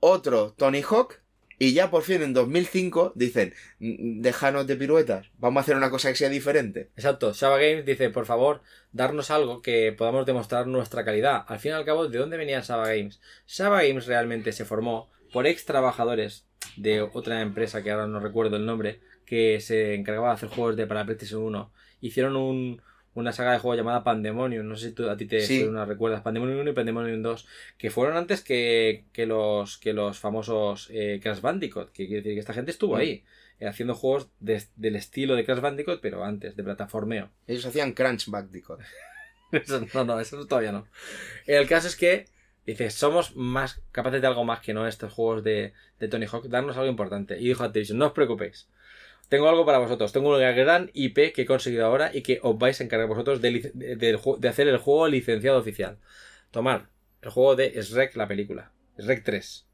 Otro 0.00 0.52
Tony 0.56 0.82
Hawk. 0.82 1.20
Y 1.58 1.72
ya 1.72 1.90
por 1.90 2.02
fin 2.02 2.20
en 2.20 2.34
2005 2.34 3.12
dicen, 3.14 3.54
"Mm, 3.78 4.20
déjanos 4.20 4.66
de 4.66 4.76
piruetas, 4.76 5.30
vamos 5.38 5.60
a 5.60 5.62
hacer 5.62 5.74
una 5.74 5.88
cosa 5.88 6.10
que 6.10 6.16
sea 6.16 6.28
diferente. 6.28 6.90
Exacto, 6.96 7.32
Shaba 7.32 7.56
Games 7.56 7.86
dice, 7.86 8.10
por 8.10 8.26
favor, 8.26 8.60
darnos 8.92 9.30
algo 9.30 9.62
que 9.62 9.90
podamos 9.96 10.26
demostrar 10.26 10.66
nuestra 10.66 11.02
calidad. 11.02 11.44
Al 11.48 11.58
fin 11.58 11.70
y 11.70 11.74
al 11.74 11.86
cabo, 11.86 12.08
¿de 12.08 12.18
dónde 12.18 12.36
venía 12.36 12.60
Shaba 12.60 12.88
Games? 12.94 13.22
Shaba 13.46 13.82
Games 13.84 14.04
realmente 14.06 14.52
se 14.52 14.66
formó 14.66 15.10
por 15.32 15.46
ex 15.46 15.64
trabajadores 15.64 16.46
de 16.76 17.00
otra 17.00 17.40
empresa 17.40 17.82
que 17.82 17.90
ahora 17.90 18.06
no 18.06 18.20
recuerdo 18.20 18.56
el 18.56 18.66
nombre, 18.66 19.00
que 19.24 19.58
se 19.62 19.94
encargaba 19.94 20.28
de 20.28 20.34
hacer 20.34 20.48
juegos 20.50 20.76
de 20.76 20.86
para 20.86 21.06
PlayStation 21.06 21.42
1. 21.42 21.72
Hicieron 22.02 22.36
un- 22.36 22.82
una 23.16 23.32
saga 23.32 23.52
de 23.52 23.58
juegos 23.58 23.76
llamada 23.78 24.04
Pandemonium, 24.04 24.66
no 24.68 24.76
sé 24.76 24.88
si 24.90 24.94
tú, 24.94 25.10
a 25.10 25.16
ti 25.16 25.26
te 25.26 25.40
Sí. 25.40 25.66
recuerdas, 25.86 26.20
Pandemonium 26.22 26.60
1 26.60 26.70
y 26.70 26.74
Pandemonium 26.74 27.22
2, 27.22 27.46
que 27.78 27.90
fueron 27.90 28.16
antes 28.16 28.42
que, 28.42 29.04
que 29.12 29.26
los, 29.26 29.78
que 29.78 29.92
los 29.92 30.18
famosos 30.18 30.88
eh, 30.92 31.18
Crash 31.22 31.40
Bandicoot, 31.40 31.90
que 31.90 32.06
quiere 32.06 32.22
decir 32.22 32.34
que 32.34 32.40
esta 32.40 32.52
gente 32.54 32.70
estuvo 32.70 32.94
Mm. 32.94 32.98
ahí, 32.98 33.24
eh, 33.58 33.66
haciendo 33.66 33.94
juegos 33.94 34.28
de- 34.38 34.62
del 34.76 34.96
estilo 34.96 35.34
de 35.34 35.44
Crash 35.44 35.60
Bandicoot, 35.60 36.00
pero 36.00 36.24
antes, 36.24 36.54
de 36.56 36.62
plataformeo. 36.62 37.30
Ellos 37.46 37.66
hacían 37.66 37.92
Crunch 37.94 38.28
Bandicoot. 38.28 38.80
Eso- 39.52 39.86
no, 39.94 40.04
no, 40.04 40.20
eso 40.20 40.46
todavía 40.46 40.72
no. 40.72 40.86
El 41.46 41.66
caso 41.68 41.88
es 41.88 41.96
que, 41.96 42.26
dice, 42.66 42.90
somos 42.90 43.34
más 43.36 43.80
capaces 43.92 44.20
de 44.20 44.26
algo 44.26 44.44
más 44.44 44.60
que 44.60 44.74
no 44.74 44.86
estos 44.86 45.12
juegos 45.12 45.42
de, 45.44 45.72
de 46.00 46.08
Tony 46.08 46.26
Hawk, 46.26 46.46
darnos 46.48 46.76
algo 46.76 46.90
importante. 46.90 47.38
Y 47.40 47.48
dijo 47.48 47.62
Activision, 47.64 47.96
no 47.98 48.06
os 48.08 48.12
preocupéis. 48.12 48.68
Tengo 49.28 49.48
algo 49.48 49.66
para 49.66 49.78
vosotros. 49.78 50.12
Tengo 50.12 50.36
una 50.36 50.52
gran 50.52 50.90
IP 50.94 51.32
que 51.32 51.42
he 51.42 51.46
conseguido 51.46 51.84
ahora 51.86 52.10
y 52.14 52.22
que 52.22 52.38
os 52.42 52.56
vais 52.58 52.80
a 52.80 52.84
encargar 52.84 53.08
vosotros 53.08 53.40
de, 53.42 54.18
hacer 54.48 54.68
el 54.68 54.76
juego 54.78 55.08
licenciado 55.08 55.58
oficial. 55.58 55.98
Tomar 56.52 56.88
el 57.22 57.30
juego 57.30 57.56
de 57.56 57.70
Shrek, 57.70 58.14
la 58.16 58.28
película. 58.28 58.70
Shrek 58.98 59.24
3. 59.24 59.66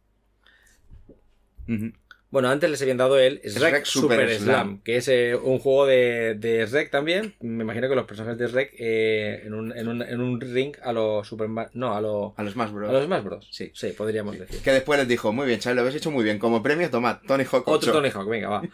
Ujú. 1.69 1.93
Bueno, 2.31 2.49
antes 2.49 2.71
les 2.71 2.81
habían 2.81 2.97
dado 2.97 3.19
el 3.19 3.41
Shrek, 3.43 3.59
Shrek 3.59 3.85
Super, 3.85 4.21
Super 4.21 4.35
Slam, 4.37 4.45
Slam. 4.47 4.81
que 4.83 4.97
es 4.97 5.09
eh, 5.09 5.35
un 5.37 5.59
juego 5.59 5.85
de, 5.87 6.35
de 6.39 6.65
Shrek 6.67 6.91
también. 6.91 7.35
Me 7.41 7.63
imagino 7.63 7.91
que 7.91 7.95
los 7.95 8.07
personajes 8.07 8.39
de 8.39 8.49
Shrek 8.49 8.75
eh, 8.79 9.43
en, 9.45 9.53
un, 9.53 9.77
en, 9.77 9.87
un, 9.87 10.01
en 10.01 10.19
un 10.19 10.41
ring 10.41 10.75
a 10.83 10.95
los 10.95 11.29
Super 11.29 11.51
No, 11.75 11.95
a, 11.95 12.01
lo- 12.01 12.33
A 12.39 12.43
los 12.43 12.57
más 12.57 12.73
bros. 12.73 12.89
a 12.89 12.93
los 12.95 13.05
Smash 13.05 13.23
Bros. 13.23 13.49
Sí. 13.51 13.71
Sí, 13.75 13.89
podríamos 13.89 14.39
decir. 14.39 14.63
Que 14.63 14.71
después 14.73 14.99
les 14.99 15.07
dijo, 15.09 15.31
muy 15.35 15.47
bien, 15.47 15.61
Charlie, 15.61 15.75
lo 15.77 15.83
habéis 15.83 15.97
hecho 15.97 16.11
muy 16.11 16.25
bien. 16.25 16.39
Como 16.39 16.63
premio, 16.63 16.89
tomad 16.89 17.19
Tony 17.29 17.45
Hawk 17.45 17.65
8. 17.69 17.71
Otro 17.71 17.93
Tony 17.93 18.09
Hawk, 18.09 18.29
venga, 18.31 18.49
va. 18.49 18.63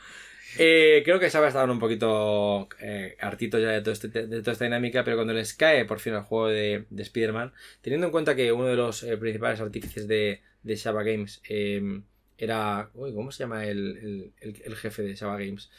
Eh, 0.55 1.03
creo 1.05 1.21
que 1.21 1.31
Saba 1.31 1.49
estaban 1.49 1.71
un 1.71 1.79
poquito 1.79 2.69
eh, 2.81 3.17
hartitos 3.21 3.61
ya 3.61 3.69
de, 3.71 3.81
todo 3.83 3.93
este- 3.93 4.09
de 4.09 4.41
toda 4.41 4.53
esta 4.53 4.65
dinámica, 4.65 5.05
pero 5.05 5.17
cuando 5.17 5.33
les 5.35 5.55
cae 5.55 5.85
por 5.85 6.01
fin 6.01 6.15
el 6.15 6.23
juego 6.23 6.49
de, 6.49 6.87
de 6.91 7.03
Spider-Man, 7.03 7.53
teniendo 7.81 8.07
en 8.07 8.13
cuenta 8.13 8.35
que 8.35 8.51
uno 8.53 8.67
de 8.67 8.77
los 8.77 9.03
eh, 9.05 9.17
principales 9.17 9.61
artífices 9.61 10.09
de, 10.09 10.43
de 10.63 10.77
Shaba 10.77 11.03
Games 11.05 11.41
eh, 11.49 12.01
era. 12.37 12.91
Uy, 12.95 13.15
¿cómo 13.15 13.31
se 13.31 13.45
llama 13.45 13.67
el, 13.67 14.33
el- 14.41 14.77
jefe 14.77 15.03
de 15.03 15.15
Shaba 15.15 15.39
Games? 15.39 15.71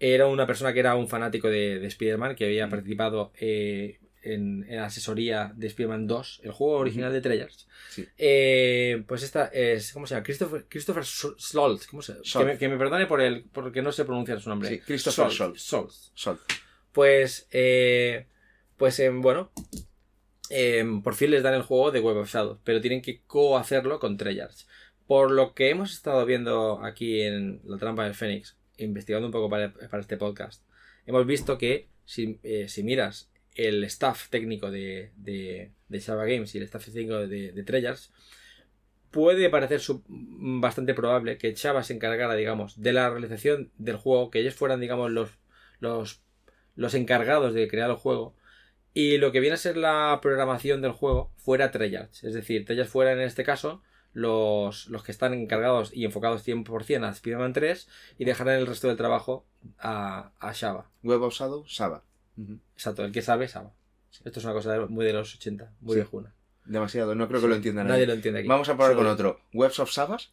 Era 0.00 0.26
una 0.26 0.46
persona 0.46 0.72
que 0.72 0.80
era 0.80 0.96
un 0.96 1.08
fanático 1.08 1.48
de, 1.48 1.78
de 1.78 1.86
Spider-Man, 1.86 2.34
que 2.34 2.46
había 2.46 2.68
participado 2.68 3.32
eh, 3.38 4.00
en, 4.24 4.64
en 4.68 4.78
asesoría 4.80 5.52
de 5.54 5.66
Spider-Man 5.68 6.06
2, 6.06 6.40
el 6.44 6.52
juego 6.52 6.78
original 6.78 7.12
de 7.12 7.20
Treyarch. 7.20 7.66
Sí. 7.90 8.06
Eh, 8.18 9.04
pues 9.06 9.22
esta 9.22 9.46
es. 9.46 9.92
¿Cómo 9.92 10.06
se 10.06 10.14
llama? 10.14 10.24
Christopher, 10.24 10.66
Christopher 10.68 11.04
Schultz. 11.04 11.86
¿Cómo 11.86 12.02
se 12.02 12.14
Schultz. 12.22 12.32
Que 12.32 12.44
me, 12.44 12.58
que 12.58 12.68
me 12.68 12.78
perdone 12.78 13.06
por 13.06 13.20
el, 13.20 13.44
porque 13.44 13.82
no 13.82 13.92
sé 13.92 14.04
pronunciar 14.04 14.40
su 14.40 14.48
nombre. 14.48 14.68
Sí, 14.68 14.80
Christopher 14.80 15.30
Schultz. 15.30 16.12
Pues, 16.92 17.48
eh, 17.50 18.26
pues 18.76 18.98
eh, 19.00 19.10
bueno, 19.10 19.50
eh, 20.50 20.84
por 21.02 21.14
fin 21.14 21.30
les 21.30 21.42
dan 21.42 21.54
el 21.54 21.62
juego 21.62 21.90
de 21.90 22.00
Web 22.00 22.18
of 22.18 22.32
Shadows, 22.32 22.58
pero 22.64 22.80
tienen 22.80 23.02
que 23.02 23.22
co-hacerlo 23.22 23.98
con 23.98 24.16
Treyarch. 24.16 24.66
Por 25.06 25.30
lo 25.30 25.54
que 25.54 25.70
hemos 25.70 25.92
estado 25.92 26.24
viendo 26.24 26.82
aquí 26.82 27.22
en 27.22 27.60
La 27.64 27.78
Trampa 27.78 28.04
del 28.04 28.14
Fénix, 28.14 28.56
investigando 28.78 29.26
un 29.26 29.32
poco 29.32 29.50
para, 29.50 29.72
para 29.72 30.00
este 30.00 30.16
podcast, 30.16 30.62
hemos 31.06 31.26
visto 31.26 31.58
que 31.58 31.88
si, 32.04 32.38
eh, 32.42 32.68
si 32.68 32.82
miras 32.82 33.30
el 33.54 33.84
staff 33.84 34.28
técnico 34.28 34.70
de, 34.70 35.12
de, 35.16 35.72
de 35.88 36.00
Java 36.00 36.24
Games 36.24 36.54
y 36.54 36.58
el 36.58 36.64
staff 36.64 36.86
técnico 36.86 37.26
de, 37.26 37.52
de 37.52 37.62
Treyarch, 37.62 38.10
puede 39.10 39.48
parecer 39.48 39.80
bastante 40.08 40.92
probable 40.92 41.38
que 41.38 41.54
Chava 41.54 41.84
se 41.84 41.94
encargara, 41.94 42.34
digamos, 42.34 42.80
de 42.80 42.92
la 42.92 43.10
realización 43.10 43.70
del 43.78 43.96
juego, 43.96 44.30
que 44.30 44.40
ellos 44.40 44.54
fueran, 44.54 44.80
digamos, 44.80 45.10
los, 45.12 45.30
los, 45.78 46.20
los 46.74 46.94
encargados 46.94 47.54
de 47.54 47.68
crear 47.68 47.90
el 47.90 47.96
juego, 47.96 48.34
y 48.92 49.18
lo 49.18 49.30
que 49.30 49.40
viene 49.40 49.54
a 49.54 49.58
ser 49.58 49.76
la 49.76 50.18
programación 50.20 50.82
del 50.82 50.92
juego 50.92 51.32
fuera 51.36 51.70
Treyarch. 51.70 52.24
Es 52.24 52.34
decir, 52.34 52.64
Treyarch 52.64 52.88
fuera 52.88 53.12
en 53.12 53.20
este 53.20 53.44
caso 53.44 53.82
los, 54.12 54.88
los 54.88 55.02
que 55.02 55.12
están 55.12 55.34
encargados 55.34 55.92
y 55.94 56.04
enfocados 56.04 56.46
100% 56.46 57.04
a 57.04 57.10
Spider-Man 57.10 57.52
3 57.52 57.88
y 58.18 58.24
dejarán 58.24 58.58
el 58.58 58.66
resto 58.66 58.88
del 58.88 58.96
trabajo 58.96 59.46
a, 59.78 60.32
a. 60.40 60.90
Web 61.02 61.22
of 61.22 61.34
Shadow, 61.34 61.64
Exacto, 62.74 63.04
el 63.04 63.12
que 63.12 63.22
sabe, 63.22 63.48
sabe. 63.48 63.68
Esto 64.24 64.38
es 64.38 64.44
una 64.44 64.54
cosa 64.54 64.86
muy 64.88 65.04
de 65.04 65.12
los 65.12 65.34
80, 65.34 65.72
muy 65.80 65.94
Sí. 65.94 66.00
viejuna. 66.00 66.32
Demasiado, 66.64 67.14
no 67.14 67.28
creo 67.28 67.40
que 67.40 67.48
lo 67.48 67.54
entiendan 67.56 67.88
Nadie 67.88 68.06
lo 68.06 68.12
entiende 68.14 68.40
aquí. 68.40 68.48
Vamos 68.48 68.68
a 68.68 68.76
probar 68.76 68.94
con 68.96 69.06
otro. 69.06 69.40
Webs 69.52 69.78
of 69.80 69.90
Sabas. 69.90 70.32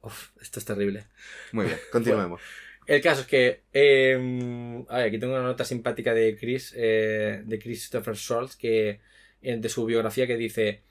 Uf, 0.00 0.30
esto 0.40 0.58
es 0.58 0.64
terrible. 0.64 1.06
Muy 1.52 1.66
bien, 1.66 1.78
continuemos. 1.92 2.40
El 2.86 3.00
caso 3.00 3.20
es 3.22 3.26
que. 3.26 3.62
eh, 3.72 4.84
a 4.88 4.96
ver, 4.98 5.06
aquí 5.08 5.18
tengo 5.18 5.34
una 5.34 5.42
nota 5.42 5.64
simpática 5.64 6.14
de 6.14 6.36
Chris, 6.36 6.72
eh, 6.76 7.42
de 7.44 7.58
Christopher 7.58 8.16
Schultz, 8.16 8.56
que 8.56 9.00
de 9.42 9.68
su 9.68 9.84
biografía 9.84 10.26
que 10.26 10.36
dice. 10.36 10.82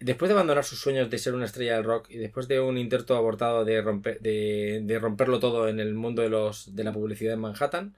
Después 0.00 0.28
de 0.28 0.34
abandonar 0.34 0.64
sus 0.64 0.80
sueños 0.80 1.08
de 1.08 1.18
ser 1.18 1.34
una 1.34 1.46
estrella 1.46 1.76
del 1.76 1.84
rock 1.84 2.10
y 2.10 2.18
después 2.18 2.46
de 2.46 2.60
un 2.60 2.76
intento 2.76 3.16
abortado 3.16 3.64
de, 3.64 3.80
romper, 3.80 4.20
de, 4.20 4.80
de 4.82 4.98
romperlo 4.98 5.38
todo 5.40 5.68
en 5.68 5.80
el 5.80 5.94
mundo 5.94 6.20
de, 6.22 6.28
los, 6.28 6.74
de 6.76 6.84
la 6.84 6.92
publicidad 6.92 7.34
en 7.34 7.40
Manhattan, 7.40 7.96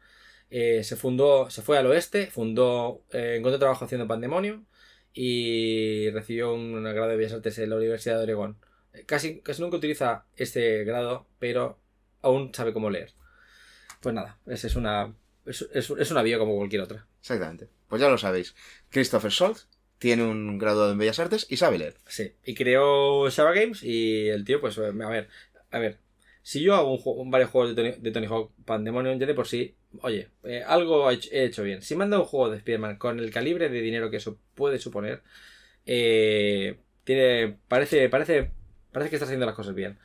eh, 0.51 0.85
se 0.85 0.97
fundó, 0.97 1.51
se 1.51 1.63
fue 1.63 1.79
al 1.79 1.87
oeste, 1.87 2.27
fundó, 2.29 3.03
eh, 3.13 3.37
encontró 3.39 3.59
trabajo 3.59 3.85
haciendo 3.85 4.07
Pandemonio 4.07 4.65
y 5.13 6.11
recibió 6.11 6.53
un 6.55 6.83
grado 6.83 7.09
de 7.09 7.17
Bellas 7.17 7.33
Artes 7.33 7.59
en 7.59 7.71
la 7.71 7.77
Universidad 7.77 8.19
de 8.19 8.25
Oregón. 8.25 8.59
Eh, 8.93 9.05
Casi, 9.07 9.41
casi 9.41 9.63
nunca 9.63 9.77
utiliza 9.79 10.27
este 10.37 10.85
grado, 10.85 11.27
pero 11.39 11.79
aún 12.23 12.53
sabe 12.55 12.73
cómo 12.73 12.91
leer. 12.91 13.13
Pues 14.01 14.15
nada, 14.15 14.39
esa 14.47 14.67
es 14.67 14.77
una, 14.77 15.15
es, 15.47 15.67
es, 15.73 15.91
es 15.91 16.11
una 16.11 16.23
bio 16.23 16.39
como 16.39 16.57
cualquier 16.57 16.83
otra. 16.83 17.07
Exactamente. 17.21 17.69
Pues 17.89 18.01
ya 18.03 18.09
lo 18.09 18.19
sabéis. 18.19 18.55
Christopher 18.91 19.31
Schultz 19.31 19.69
tiene 19.99 20.23
un 20.25 20.59
graduado 20.59 20.93
en 20.93 20.99
Bellas 20.99 21.19
Artes 21.19 21.47
y 21.49 21.57
sabe 21.57 21.79
leer. 21.79 21.95
Sí. 22.07 22.35
Y 22.45 22.55
creó 22.55 23.31
Java 23.31 23.53
Games 23.53 23.83
y 23.83 24.29
el 24.29 24.45
tío, 24.45 24.61
pues, 24.61 24.77
a 24.79 24.91
ver, 24.91 25.29
a 25.71 25.79
ver. 25.79 25.99
Si 26.43 26.61
yo 26.63 26.75
hago 26.77 26.93
un 26.93 26.99
juego- 26.99 27.25
varios 27.29 27.51
juegos 27.51 27.75
de 27.75 27.83
Tony, 27.83 28.01
de 28.01 28.11
Tony 28.13 28.27
Hawk 28.27 28.53
Pandemonium, 28.65 29.19
ya 29.19 29.27
de 29.27 29.35
por 29.35 29.49
sí, 29.49 29.75
oye, 30.03 30.29
eh, 30.45 30.63
algo 30.67 31.11
he 31.11 31.15
hecho, 31.15 31.31
he 31.33 31.45
hecho 31.45 31.63
bien. 31.63 31.83
Si 31.83 31.95
manda 31.97 32.19
un 32.19 32.25
juego 32.25 32.51
de 32.51 32.59
Spider-Man 32.59 32.97
con 32.97 33.19
el 33.19 33.31
calibre 33.31 33.69
de 33.69 33.81
dinero 33.81 34.11
que 34.11 34.17
eso 34.19 34.39
puede 34.55 34.79
suponer, 34.79 35.23
eh, 35.85 36.77
tiene, 37.05 37.57
parece, 37.69 38.09
parece, 38.09 38.51
parece 38.93 39.11
que 39.11 39.17
está 39.17 39.27
haciendo 39.27 39.47
las 39.47 39.55
cosas 39.55 39.75
bien. 39.75 39.99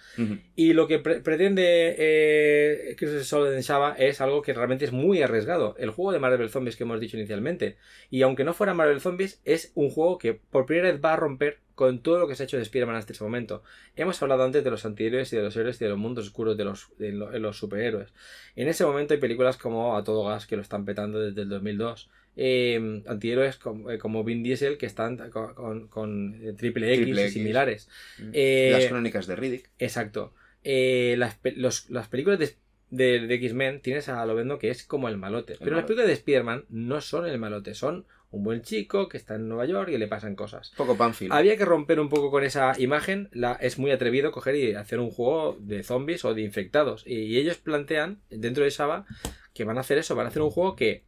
Y 0.56 0.74
lo 0.74 0.88
que 0.88 1.00
pre- 1.00 1.22
pretende 1.22 1.96
eh, 1.98 2.96
Chris 2.98 3.26
Solid 3.26 3.54
en 3.54 3.62
Shaba 3.62 3.96
es 3.98 4.22
algo 4.22 4.42
que 4.42 4.54
realmente 4.54 4.86
es 4.86 4.92
muy 4.92 5.22
arriesgado. 5.22 5.76
El 5.80 5.90
juego 5.92 6.12
de 6.12 6.20
Marvel 6.20 6.50
Zombies 6.50 6.76
que 6.76 6.84
hemos 6.84 7.00
dicho 7.00 7.18
inicialmente. 7.18 7.78
Y 8.10 8.22
aunque 8.22 8.44
no 8.44 8.54
fuera 8.54 8.74
Marvel 8.74 9.02
Zombies, 9.02 9.42
es 9.46 9.72
un 9.76 9.90
juego 9.90 10.18
que 10.18 10.34
por 10.34 10.66
primera 10.66 10.92
vez 10.92 11.02
va 11.04 11.14
a 11.14 11.18
romper 11.18 11.60
con 11.76 12.02
todo 12.04 12.20
lo 12.20 12.28
que 12.28 12.36
se 12.36 12.44
ha 12.44 12.46
hecho 12.46 12.58
de 12.58 12.64
Spider-Man 12.64 12.96
hasta 12.96 13.14
ese 13.14 13.24
momento. 13.24 13.64
Hemos 13.96 14.22
hablado 14.22 14.44
antes 14.44 14.64
de 14.64 14.70
los 14.72 14.86
antihéroes 14.86 15.32
y 15.34 15.38
de 15.38 15.44
los 15.44 15.56
héroes 15.56 15.80
y 15.82 15.86
de 15.86 15.90
los 15.90 15.98
mundos 15.98 16.26
oscuros 16.28 16.58
de 16.58 16.66
los, 16.66 16.88
de 16.98 17.12
lo- 17.12 17.30
de 17.32 17.40
los 17.40 17.58
superhéroes. 17.58 18.14
En 18.56 18.68
ese 18.68 18.86
momento 18.86 19.14
hay 19.14 19.20
películas 19.20 19.58
como 19.58 19.96
A 19.98 20.04
Todo 20.04 20.26
Gas 20.26 20.48
que 20.48 20.56
lo 20.56 20.62
están 20.62 20.86
petando 20.86 21.20
desde 21.20 21.42
el 21.42 21.50
2002. 21.50 22.10
Eh, 22.38 23.04
antihéroes 23.08 23.58
como, 23.58 23.92
eh, 23.92 23.98
como 23.98 24.24
Vin 24.24 24.42
Diesel 24.42 24.78
que 24.78 24.86
están 24.86 25.18
con, 25.32 25.54
con, 25.54 25.88
con, 25.90 26.40
eh, 26.42 26.54
Triple 26.54 26.94
X 26.94 27.04
Triple 27.04 27.28
y 27.28 27.30
similares. 27.30 27.90
Eh, 28.32 28.70
Las 28.72 28.86
crónicas 28.86 29.28
de 29.28 29.36
Riddick. 29.36 29.70
Exacto. 29.80 30.34
Eh, 30.64 31.16
las, 31.18 31.40
los- 31.56 31.90
las 31.90 32.08
películas 32.08 32.40
de, 32.40 32.56
de- 32.90 33.28
de 33.28 33.36
X-Men 33.36 33.82
tienes 33.82 34.08
a 34.10 34.26
Lovendo 34.26 34.60
que 34.60 34.70
es 34.70 34.84
como 34.86 35.10
el 35.10 35.18
malote. 35.18 35.56
Pero 35.60 35.76
las 35.76 35.86
películas 35.86 36.08
de 36.08 36.14
Spider-Man 36.14 36.66
no 36.70 37.02
son 37.02 37.26
el 37.26 37.38
malote, 37.38 37.74
son 37.74 38.06
un 38.32 38.44
buen 38.44 38.62
chico 38.62 39.10
que 39.10 39.18
está 39.18 39.36
en 39.36 39.48
Nueva 39.48 39.66
York 39.66 39.90
y 39.90 39.98
le 39.98 40.08
pasan 40.08 40.36
cosas. 40.36 40.72
Poco 40.78 40.96
Panfield. 40.96 41.34
Había 41.34 41.58
que 41.58 41.66
romper 41.66 42.00
un 42.00 42.10
poco 42.10 42.32
con 42.32 42.44
esa 42.44 42.74
imagen. 42.80 43.30
La, 43.34 43.54
es 43.54 43.78
muy 43.78 43.92
atrevido 43.92 44.32
coger 44.32 44.56
y 44.56 44.74
hacer 44.74 45.00
un 45.00 45.12
juego 45.12 45.58
de 45.60 45.84
zombies 45.84 46.24
o 46.24 46.34
de 46.34 46.42
infectados. 46.42 47.04
Y, 47.06 47.16
y 47.16 47.38
ellos 47.38 47.58
plantean, 47.58 48.22
dentro 48.30 48.64
de 48.64 48.72
Saba, 48.72 49.06
que 49.54 49.66
van 49.66 49.78
a 49.78 49.82
hacer 49.82 49.98
eso. 49.98 50.16
Van 50.16 50.26
a 50.26 50.30
hacer 50.30 50.42
un 50.42 50.50
juego 50.50 50.76
que. 50.76 51.06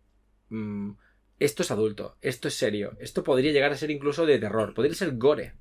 mm, 0.50 0.92
esto 1.40 1.64
es 1.64 1.72
adulto, 1.72 2.18
esto 2.22 2.48
es 2.48 2.54
serio. 2.54 2.96
Esto 3.00 3.24
podría 3.24 3.52
llegar 3.52 3.72
a 3.72 3.78
ser 3.78 3.92
incluso 3.92 4.26
de 4.26 4.40
terror. 4.40 4.74
Podría 4.74 4.94
ser 4.94 5.18
gore. 5.18 5.56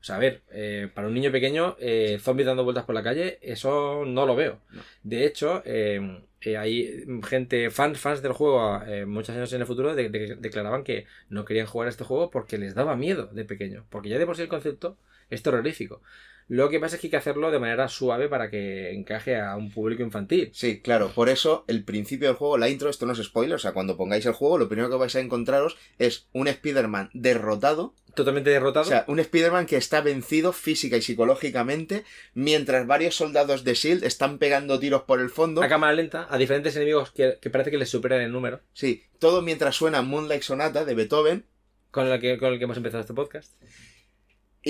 O 0.00 0.04
sea, 0.04 0.16
a 0.16 0.18
ver, 0.18 0.42
eh, 0.50 0.88
para 0.94 1.08
un 1.08 1.14
niño 1.14 1.32
pequeño, 1.32 1.76
eh, 1.80 2.18
zombies 2.20 2.46
dando 2.46 2.64
vueltas 2.64 2.84
por 2.84 2.94
la 2.94 3.02
calle, 3.02 3.38
eso 3.42 4.04
no 4.06 4.26
lo 4.26 4.36
veo. 4.36 4.60
No. 4.70 4.82
De 5.02 5.24
hecho, 5.26 5.62
eh, 5.64 6.22
eh, 6.40 6.56
hay 6.56 7.04
gente, 7.26 7.70
fans, 7.70 7.98
fans 7.98 8.22
del 8.22 8.32
juego, 8.32 8.80
muchos 9.06 9.34
años 9.34 9.52
en 9.52 9.60
el 9.60 9.66
futuro, 9.66 9.94
de- 9.96 10.08
de- 10.08 10.36
declaraban 10.36 10.84
que 10.84 11.06
no 11.28 11.44
querían 11.44 11.66
jugar 11.66 11.86
a 11.88 11.90
este 11.90 12.04
juego 12.04 12.30
porque 12.30 12.58
les 12.58 12.74
daba 12.74 12.96
miedo 12.96 13.26
de 13.26 13.44
pequeño. 13.44 13.86
Porque 13.90 14.08
ya 14.08 14.18
de 14.18 14.26
por 14.26 14.36
sí 14.36 14.42
el 14.42 14.48
concepto 14.48 14.96
es 15.30 15.42
terrorífico. 15.42 16.00
Lo 16.48 16.70
que 16.70 16.80
pasa 16.80 16.96
es 16.96 17.00
que 17.02 17.06
hay 17.06 17.10
que 17.10 17.16
hacerlo 17.18 17.50
de 17.50 17.58
manera 17.58 17.88
suave 17.88 18.28
para 18.28 18.48
que 18.50 18.92
encaje 18.92 19.36
a 19.36 19.54
un 19.56 19.70
público 19.70 20.02
infantil. 20.02 20.50
Sí, 20.54 20.80
claro, 20.80 21.10
por 21.14 21.28
eso 21.28 21.64
el 21.68 21.84
principio 21.84 22.28
del 22.28 22.36
juego, 22.36 22.56
la 22.56 22.70
intro, 22.70 22.88
esto 22.88 23.04
no 23.04 23.12
es 23.12 23.22
spoiler, 23.22 23.56
o 23.56 23.58
sea, 23.58 23.72
cuando 23.72 23.98
pongáis 23.98 24.24
el 24.24 24.32
juego, 24.32 24.56
lo 24.56 24.68
primero 24.68 24.88
que 24.88 24.96
vais 24.96 25.14
a 25.14 25.20
encontraros 25.20 25.76
es 25.98 26.26
un 26.32 26.48
Spider-Man 26.48 27.10
derrotado, 27.12 27.94
Totalmente 28.14 28.50
derrotado. 28.50 28.86
o 28.86 28.88
sea, 28.88 29.04
un 29.06 29.20
Spider-Man 29.20 29.66
que 29.66 29.76
está 29.76 30.00
vencido 30.00 30.52
física 30.52 30.96
y 30.96 31.02
psicológicamente, 31.02 32.04
mientras 32.34 32.86
varios 32.86 33.14
soldados 33.14 33.62
de 33.62 33.72
S.H.I.E.L.D. 33.72 34.06
Están 34.06 34.38
pegando 34.38 34.80
tiros 34.80 35.02
por 35.02 35.20
el 35.20 35.30
fondo. 35.30 35.62
a 35.62 35.68
cámara 35.68 35.92
lenta, 35.92 36.26
a 36.28 36.38
diferentes 36.38 36.74
enemigos 36.74 37.12
que, 37.12 37.38
que 37.40 37.50
parece 37.50 37.70
que 37.70 37.78
les 37.78 37.90
superan 37.90 38.22
en 38.22 38.32
número. 38.32 38.60
Sí, 38.72 39.04
todo 39.20 39.42
mientras 39.42 39.76
suena 39.76 40.02
Moonlight 40.02 40.42
Sonata 40.42 40.84
de 40.84 40.94
Beethoven. 40.94 41.44
Con 41.92 42.08
el 42.08 42.18
que, 42.20 42.38
con 42.38 42.52
el 42.52 42.58
que 42.58 42.64
hemos 42.64 42.76
empezado 42.76 43.02
este 43.02 43.14
podcast. 43.14 43.52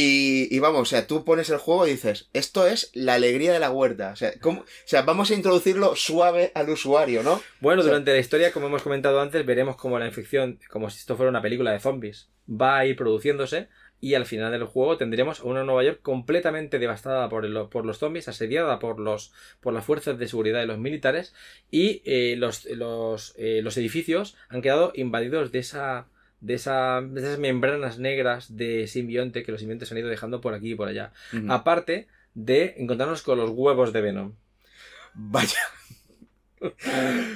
Y, 0.01 0.55
y 0.55 0.61
vamos, 0.61 0.83
o 0.83 0.85
sea, 0.85 1.09
tú 1.09 1.25
pones 1.25 1.51
el 1.51 1.57
juego 1.59 1.85
y 1.85 1.91
dices, 1.91 2.29
esto 2.33 2.69
es 2.69 2.93
la 2.95 3.15
alegría 3.15 3.53
de 3.53 3.59
la 3.59 3.73
huerta. 3.73 4.11
O 4.13 4.17
sea, 4.17 4.31
¿cómo? 4.41 4.61
O 4.61 4.65
sea, 4.85 5.03
vamos 5.03 5.31
a 5.31 5.35
introducirlo 5.35 5.97
suave 5.97 6.53
al 6.55 6.71
usuario, 6.71 7.25
¿no? 7.25 7.43
Bueno, 7.61 7.81
O 7.81 7.83
sea- 7.83 7.91
durante 7.91 8.13
la 8.13 8.19
historia, 8.19 8.53
como 8.53 8.69
hemos 8.69 8.83
comentado 8.83 9.21
antes, 9.21 9.45
veremos 9.45 9.75
cómo 9.75 9.99
la 9.99 10.07
infección, 10.07 10.61
como 10.71 10.89
si 10.89 10.99
esto 10.99 11.17
fuera 11.17 11.31
una 11.31 11.43
película 11.43 11.73
de 11.73 11.81
zombies, 11.81 12.29
va 12.49 12.79
a 12.79 12.87
ir 12.87 12.95
produciéndose 12.95 13.67
y 14.01 14.15
al 14.15 14.27
final 14.27 14.53
del 14.53 14.63
juego 14.67 14.97
tendremos 14.99 15.41
una 15.41 15.65
Nueva 15.65 15.83
York 15.83 15.99
completamente 16.03 16.79
devastada 16.79 17.29
por, 17.29 17.45
el- 17.45 17.67
por 17.69 17.85
los 17.85 17.99
zombies, 17.99 18.29
asediada 18.29 18.79
por, 18.79 19.01
los, 19.01 19.33
por 19.61 19.75
las 19.75 19.85
fuerzas 19.85 20.17
de 20.17 20.29
seguridad 20.29 20.61
de 20.61 20.67
los 20.67 20.79
militares 20.79 21.35
y 21.73 22.03
eh, 22.05 22.37
los, 22.39 22.67
los, 22.67 23.35
eh, 23.37 23.63
los 23.65 23.77
edificios 23.77 24.37
han 24.49 24.63
quedado 24.63 24.93
invadidos 24.95 25.51
de 25.51 25.59
esa... 25.59 26.07
De, 26.41 26.55
esa, 26.55 27.01
de 27.01 27.21
esas 27.21 27.39
membranas 27.39 27.99
negras 27.99 28.57
de 28.57 28.87
simbionte 28.87 29.43
que 29.43 29.51
los 29.53 29.61
simbiontes 29.61 29.91
han 29.91 29.99
ido 29.99 30.09
dejando 30.09 30.41
por 30.41 30.55
aquí 30.55 30.73
y 30.73 30.75
por 30.75 30.89
allá. 30.89 31.13
Aparte 31.49 32.07
de 32.35 32.75
encontrarnos 32.79 33.23
con 33.23 33.39
los 33.39 33.51
huevos 33.51 33.93
de 33.93 34.01
Venom. 34.01 34.35
Vaya, 35.15 35.59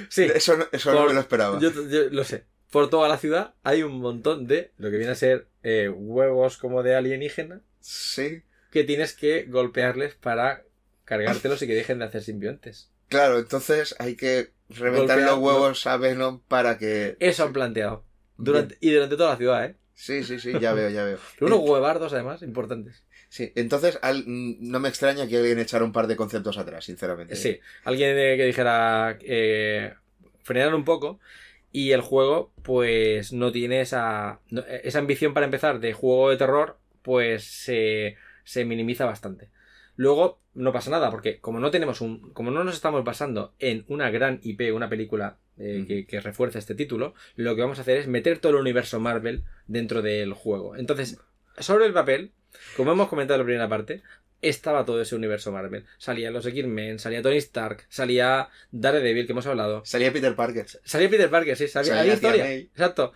Sí, 0.09 0.23
eso, 0.23 0.57
no- 0.57 0.65
eso 0.71 0.93
no 0.93 1.05
me 1.07 1.13
lo 1.13 1.19
esperaba. 1.21 1.59
Yo, 1.59 1.71
yo 1.71 2.09
lo 2.11 2.23
sé. 2.23 2.45
Por 2.71 2.89
toda 2.89 3.07
la 3.07 3.17
ciudad 3.17 3.53
hay 3.63 3.83
un 3.83 3.99
montón 3.99 4.47
de 4.47 4.71
lo 4.77 4.89
que 4.91 4.97
viene 4.97 5.11
a 5.11 5.15
ser 5.15 5.47
eh, 5.63 5.89
huevos 5.89 6.57
como 6.57 6.83
de 6.83 6.95
alienígena 6.95 7.61
Sí. 7.79 8.43
que 8.71 8.83
tienes 8.83 9.13
que 9.13 9.43
golpearles 9.43 10.15
para 10.15 10.63
cargártelos 11.05 11.61
y 11.61 11.67
que 11.67 11.75
dejen 11.75 11.99
de 11.99 12.05
hacer 12.05 12.23
simbiontes. 12.23 12.89
Claro, 13.09 13.37
entonces 13.39 13.95
hay 13.99 14.15
que 14.15 14.51
reventar 14.69 15.19
los 15.19 15.37
huevos 15.37 15.85
a 15.87 15.97
Venom 15.97 16.39
para 16.47 16.77
que... 16.77 17.15
Eso 17.19 17.43
han 17.43 17.53
planteado. 17.53 18.03
Durante, 18.37 18.77
y 18.81 18.91
durante 18.91 19.15
toda 19.17 19.31
la 19.31 19.37
ciudad, 19.37 19.65
¿eh? 19.65 19.75
Sí, 19.95 20.23
sí, 20.23 20.39
sí, 20.39 20.53
ya 20.59 20.73
veo, 20.73 20.89
ya 20.89 21.03
veo. 21.03 21.17
Pero 21.39 21.55
unos 21.55 21.69
huevardos, 21.69 22.13
además, 22.13 22.41
importantes. 22.41 23.03
Sí, 23.29 23.51
entonces 23.55 23.99
al- 24.01 24.23
no 24.27 24.79
me 24.79 24.89
extraña 24.89 25.27
que 25.27 25.37
alguien 25.37 25.59
echara 25.59 25.83
un 25.85 25.91
par 25.91 26.07
de 26.07 26.15
conceptos 26.15 26.57
atrás, 26.57 26.85
sinceramente. 26.85 27.35
Sí. 27.35 27.59
Alguien 27.83 28.17
eh, 28.17 28.37
que 28.37 28.45
dijera 28.45 29.17
eh, 29.21 29.93
frenar 30.43 30.73
un 30.75 30.83
poco. 30.85 31.19
Y 31.71 31.91
el 31.91 32.01
juego, 32.01 32.51
pues, 32.61 33.33
no 33.33 33.51
tiene 33.51 33.81
esa, 33.81 34.39
no- 34.51 34.63
esa 34.65 34.99
ambición 34.99 35.33
para 35.33 35.45
empezar 35.45 35.79
de 35.79 35.93
juego 35.93 36.29
de 36.29 36.37
terror, 36.37 36.77
pues 37.01 37.43
se, 37.43 38.15
se 38.43 38.65
minimiza 38.65 39.05
bastante. 39.05 39.49
Luego, 39.95 40.39
no 40.53 40.71
pasa 40.71 40.91
nada, 40.91 41.09
porque 41.09 41.39
como 41.39 41.59
no 41.59 41.71
tenemos 41.71 42.01
un. 42.01 42.31
Como 42.33 42.51
no 42.51 42.63
nos 42.63 42.75
estamos 42.75 43.03
basando 43.03 43.53
en 43.59 43.85
una 43.87 44.11
gran 44.11 44.39
IP, 44.43 44.71
una 44.71 44.89
película 44.89 45.37
eh, 45.57 45.85
que, 45.87 46.05
que 46.05 46.19
refuerce 46.19 46.59
este 46.59 46.75
título, 46.75 47.13
lo 47.35 47.55
que 47.55 47.61
vamos 47.61 47.79
a 47.79 47.81
hacer 47.81 47.97
es 47.97 48.07
meter 48.07 48.39
todo 48.39 48.53
el 48.53 48.59
universo 48.59 48.99
Marvel 48.99 49.43
dentro 49.67 50.01
del 50.01 50.33
juego. 50.33 50.75
Entonces, 50.75 51.17
sobre 51.59 51.85
el 51.85 51.93
papel, 51.93 52.31
como 52.75 52.91
hemos 52.91 53.07
comentado 53.07 53.35
en 53.35 53.41
la 53.41 53.45
primera 53.45 53.69
parte, 53.69 54.01
estaba 54.41 54.85
todo 54.85 55.01
ese 55.01 55.15
universo 55.15 55.51
Marvel. 55.51 55.85
Salía 55.97 56.29
los 56.29 56.45
X-Men, 56.45 56.99
salía 56.99 57.21
Tony 57.21 57.37
Stark, 57.37 57.85
salía 57.89 58.49
Daredevil, 58.71 59.25
que 59.25 59.31
hemos 59.31 59.47
hablado. 59.47 59.83
Salía 59.85 60.11
Peter 60.11 60.35
Parker. 60.35 60.65
Salía 60.83 61.09
Peter 61.09 61.29
Parker, 61.29 61.55
sí, 61.55 61.67
Salía 61.67 61.93
había 61.93 62.03
Tía 62.03 62.13
historia. 62.13 62.43
May. 62.43 62.59
Exacto. 62.59 63.13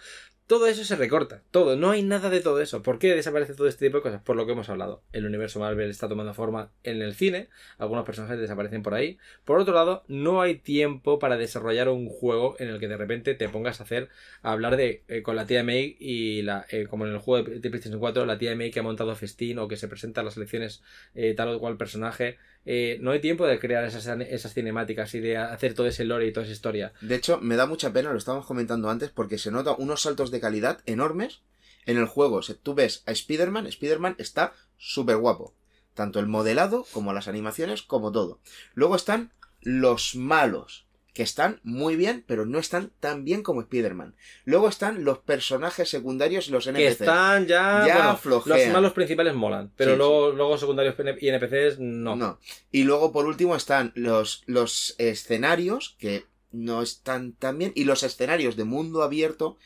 Todo 0.48 0.68
eso 0.68 0.86
se 0.86 0.96
recorta, 0.96 1.44
todo, 1.52 1.76
no 1.76 1.90
hay 1.92 2.04
nada 2.04 2.30
de 2.30 2.40
todo 2.40 2.62
eso. 2.62 2.82
¿Por 2.82 3.00
qué 3.00 3.14
desaparece 3.14 3.54
todo 3.54 3.68
este 3.68 3.88
tipo 3.88 3.98
de 3.98 4.04
cosas? 4.04 4.22
Por 4.22 4.38
lo 4.38 4.46
que 4.46 4.54
hemos 4.54 4.70
hablado. 4.70 5.04
El 5.12 5.26
universo 5.26 5.60
Marvel 5.60 5.90
está 5.90 6.08
tomando 6.08 6.34
forma 6.34 6.72
en 6.84 7.02
el 7.02 7.16
cine, 7.16 7.50
algunos 7.78 8.06
personajes 8.06 8.40
desaparecen 8.40 8.82
por 8.82 8.94
ahí. 8.94 9.18
Por 9.44 9.60
otro 9.60 9.74
lado, 9.74 10.06
no 10.08 10.40
hay 10.40 10.56
tiempo 10.56 11.20
para 11.20 11.36
desarrollar 11.36 11.90
un 11.90 12.08
juego 12.08 12.56
en 12.60 12.70
el 12.70 12.80
que 12.80 12.88
de 12.88 12.96
repente 12.96 13.36
te 13.36 13.50
pongas 13.50 13.82
a 13.82 13.84
hacer, 13.84 14.08
a 14.42 14.54
hablar 14.54 14.78
de 14.78 15.04
eh, 15.10 15.22
con 15.22 15.36
la 15.36 15.46
tía 15.46 15.66
May 15.66 15.98
y 16.00 16.44
la, 16.44 16.66
eh, 16.70 16.88
como 16.90 17.06
en 17.06 17.12
el 17.12 17.20
juego 17.20 17.50
de, 17.50 17.70
PlayStation 17.70 18.00
4, 18.00 18.26
la 18.26 18.38
tía 18.38 18.56
May 18.56 18.72
que 18.72 18.80
ha 18.80 18.84
montado 18.84 19.14
festín 19.18 19.60
o 19.60 19.68
que 19.68 19.76
se 19.76 19.90
presenta 19.90 20.22
a 20.22 20.24
las 20.24 20.38
elecciones 20.38 20.82
eh, 21.14 21.34
tal 21.36 21.50
o 21.50 21.60
cual 21.60 21.76
personaje. 21.76 22.38
Eh, 22.70 22.98
no 23.00 23.12
hay 23.12 23.22
tiempo 23.22 23.48
de 23.48 23.60
crear 23.60 23.86
esas, 23.86 24.06
esas 24.08 24.54
cinemáticas 24.54 25.16
y 25.16 25.22
de 25.22 25.38
hacer 25.38 25.74
todo 25.74 25.88
ese 25.88 26.04
lore 26.04 26.28
y 26.28 26.34
toda 26.34 26.46
esa 26.46 26.54
historia. 26.54 26.92
De 27.00 27.16
hecho, 27.16 27.40
me 27.40 27.56
da 27.56 27.66
mucha 27.66 27.94
pena, 27.94 28.12
lo 28.12 28.18
estábamos 28.18 28.46
comentando 28.46 28.90
antes, 28.90 29.10
porque 29.10 29.38
se 29.38 29.52
nota 29.52 29.72
unos 29.72 30.02
saltos 30.02 30.32
de 30.32 30.42
calidad 30.42 30.82
enormes 30.86 31.40
en 31.86 31.96
el 31.96 32.08
juego. 32.08 32.42
Sea, 32.42 32.58
tú 32.62 32.76
ves 32.76 33.04
a 33.06 33.12
Spider-Man, 33.12 33.68
Spider-Man 33.68 34.16
está 34.18 34.54
súper 34.76 35.16
guapo. 35.16 35.56
Tanto 35.94 36.20
el 36.20 36.28
modelado, 36.28 36.86
como 36.92 37.14
las 37.14 37.30
animaciones, 37.30 37.84
como 37.84 38.12
todo. 38.12 38.42
Luego 38.74 38.98
están 38.98 39.32
los 39.62 40.16
malos, 40.16 40.87
que 41.18 41.24
están 41.24 41.60
muy 41.64 41.96
bien, 41.96 42.24
pero 42.28 42.46
no 42.46 42.60
están 42.60 42.92
tan 43.00 43.26
bien 43.26 43.42
como 43.42 43.62
Spider-Man. 43.62 44.14
Luego 44.46 44.70
están 44.70 45.04
los 45.04 45.18
personajes 45.18 45.90
secundarios 45.90 46.48
y 46.48 46.52
los 46.52 46.68
NPCs. 46.68 46.78
Que 46.78 46.88
están 46.90 47.48
ya. 47.48 47.88
Ya 47.88 47.96
bueno, 47.96 48.18
flojean. 48.18 48.60
los 48.60 48.68
malos 48.68 48.94
principales 48.94 49.34
molan, 49.34 49.72
pero 49.76 49.94
Sí, 49.94 49.98
luego, 49.98 50.32
luego 50.34 50.60
secundarios 50.60 50.94
y 51.20 51.30
NPCs 51.30 51.80
no. 51.80 52.16
No. 52.16 52.40
Y 52.72 52.84
luego, 52.84 53.12
por 53.12 53.26
último, 53.26 53.56
están 53.56 53.94
los, 53.96 54.44
los 54.46 54.94
escenarios, 55.00 55.96
que 55.98 56.26
no 56.52 56.84
están 56.84 57.34
tan 57.34 57.58
bien, 57.58 57.72
y 57.74 57.86
los 57.86 58.04
escenarios 58.04 58.56
de 58.56 58.66
mundo 58.66 59.02
abierto, 59.02 59.58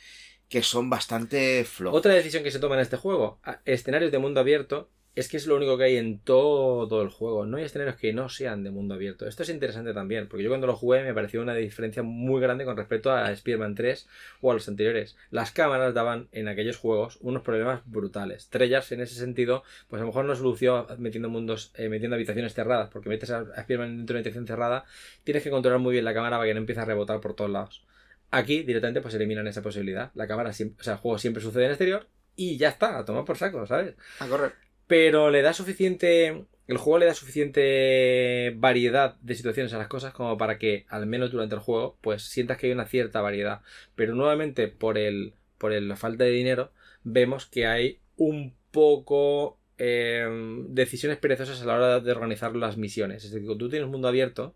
que 0.48 0.64
son 0.64 0.90
bastante 0.90 1.65
flojos. 1.65 1.99
Otra 1.99 2.14
decisión 2.14 2.44
que 2.44 2.52
se 2.52 2.60
toma 2.60 2.76
en 2.76 2.82
este 2.82 2.95
juego: 2.95 3.41
escenarios 3.65 4.14
de 4.14 4.19
mundo 4.19 4.40
abierto 4.40 4.90
es 5.13 5.27
que 5.27 5.38
es 5.38 5.45
lo 5.45 5.57
único 5.57 5.77
que 5.77 5.83
hay 5.83 5.97
en 5.97 6.19
todo 6.19 7.01
el 7.01 7.09
juego. 7.09 7.45
No 7.45 7.57
hay 7.57 7.65
escenarios 7.65 7.97
que 7.97 8.13
no 8.13 8.29
sean 8.29 8.63
de 8.63 8.71
mundo 8.71 8.95
abierto. 8.95 9.27
Esto 9.27 9.43
es 9.43 9.49
interesante 9.49 9.93
también, 9.93 10.27
porque 10.27 10.43
yo 10.43 10.49
cuando 10.49 10.67
lo 10.67 10.75
jugué 10.75 11.03
me 11.03 11.13
pareció 11.13 11.41
una 11.41 11.53
diferencia 11.53 12.01
muy 12.01 12.39
grande 12.39 12.63
con 12.63 12.77
respecto 12.77 13.11
a 13.11 13.29
Spider-Man 13.31 13.75
3 13.75 14.07
o 14.41 14.51
a 14.51 14.53
los 14.53 14.67
anteriores. 14.69 15.17
Las 15.29 15.51
cámaras 15.51 15.93
daban 15.93 16.29
en 16.31 16.47
aquellos 16.47 16.77
juegos 16.77 17.17
unos 17.21 17.41
problemas 17.41 17.81
brutales. 17.85 18.47
Treyarch 18.49 18.93
en 18.93 19.01
ese 19.01 19.15
sentido, 19.15 19.63
pues 19.89 19.99
a 19.99 20.03
lo 20.03 20.07
mejor 20.07 20.25
no 20.25 20.35
solucionó 20.35 20.88
metiendo 20.97 21.29
mundos, 21.29 21.73
eh, 21.75 21.89
metiendo 21.89 22.15
habitaciones 22.15 22.53
cerradas, 22.53 22.89
porque 22.89 23.09
metes 23.09 23.31
a 23.31 23.41
Spider-Man 23.41 23.97
dentro 23.97 24.13
de 24.13 24.19
una 24.19 24.19
habitación 24.19 24.47
cerrada, 24.47 24.85
tienes 25.23 25.43
que 25.43 25.49
controlar 25.49 25.79
muy 25.79 25.93
bien 25.93 26.05
la 26.05 26.13
cámara 26.13 26.38
para 26.38 26.47
que 26.47 26.53
no 26.53 26.59
empiece 26.61 26.81
a 26.81 26.85
rebotar 26.85 27.19
por 27.19 27.35
todos 27.35 27.51
lados. 27.51 27.83
Aquí 28.31 28.63
directamente 28.63 29.01
pues 29.01 29.13
eliminan 29.13 29.45
esa 29.47 29.61
posibilidad. 29.61 30.11
La 30.15 30.25
cámara 30.25 30.53
siempre, 30.53 30.79
o 30.79 30.83
sea, 30.83 30.93
el 30.93 30.99
juego 30.99 31.17
siempre 31.19 31.43
sucede 31.43 31.65
en 31.65 31.71
exterior 31.71 32.07
y 32.38 32.57
ya 32.57 32.69
está, 32.69 32.97
a 32.97 33.03
tomar 33.03 33.25
por 33.25 33.38
saco, 33.38 33.67
¿sabes? 33.67 33.95
A 34.19 34.27
correr. 34.27 34.70
Pero 34.91 35.30
le 35.31 35.41
da 35.41 35.53
suficiente. 35.53 36.45
El 36.68 36.77
juego 36.77 36.99
le 36.99 37.05
da 37.05 37.13
suficiente 37.15 38.53
variedad 38.57 39.15
de 39.22 39.35
situaciones 39.35 39.73
a 39.73 39.77
las 39.77 39.88
cosas 39.88 40.13
como 40.13 40.38
para 40.38 40.57
que, 40.57 40.85
al 40.89 41.05
menos 41.05 41.31
durante 41.31 41.55
el 41.55 41.61
juego, 41.61 41.97
pues 42.01 42.23
sientas 42.23 42.57
que 42.57 42.68
hay 42.68 42.73
una 42.73 42.85
cierta 42.85 43.22
variedad. 43.22 43.61
Pero 43.95 44.15
nuevamente, 44.15 44.68
por 44.68 44.97
el. 44.97 45.34
por 45.57 45.72
la 45.73 45.95
falta 45.95 46.23
de 46.26 46.31
dinero, 46.31 46.72
vemos 47.03 47.45
que 47.45 47.65
hay 47.68 47.99
un 48.18 48.53
poco. 48.72 49.57
em, 49.84 50.68
decisiones 50.76 51.18
perezosas 51.18 51.59
a 51.61 51.65
la 51.65 51.73
hora 51.76 51.99
de 51.99 52.11
organizar 52.11 52.55
las 52.55 52.77
misiones. 52.77 53.23
Es 53.26 53.31
decir, 53.31 53.45
cuando 53.47 53.65
tú 53.65 53.69
tienes 53.69 53.89
mundo 53.89 54.07
abierto. 54.07 54.55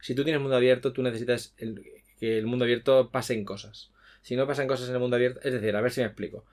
Si 0.00 0.14
tú 0.14 0.24
tienes 0.24 0.40
mundo 0.42 0.56
abierto, 0.56 0.92
tú 0.92 1.02
necesitas 1.02 1.54
el- 1.58 1.82
que 2.20 2.38
el 2.38 2.46
mundo 2.46 2.64
abierto 2.64 3.10
pasen 3.12 3.44
cosas. 3.44 3.92
Si 4.22 4.36
no 4.36 4.46
pasan 4.46 4.66
cosas 4.68 4.88
en 4.88 4.94
el 4.96 5.00
mundo 5.00 5.16
abierto. 5.16 5.40
Es 5.44 5.52
decir, 5.52 5.76
a 5.76 5.80
ver 5.82 5.92
si 5.92 6.00
me 6.00 6.06
explico. 6.06 6.46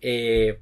Eh, 0.00 0.60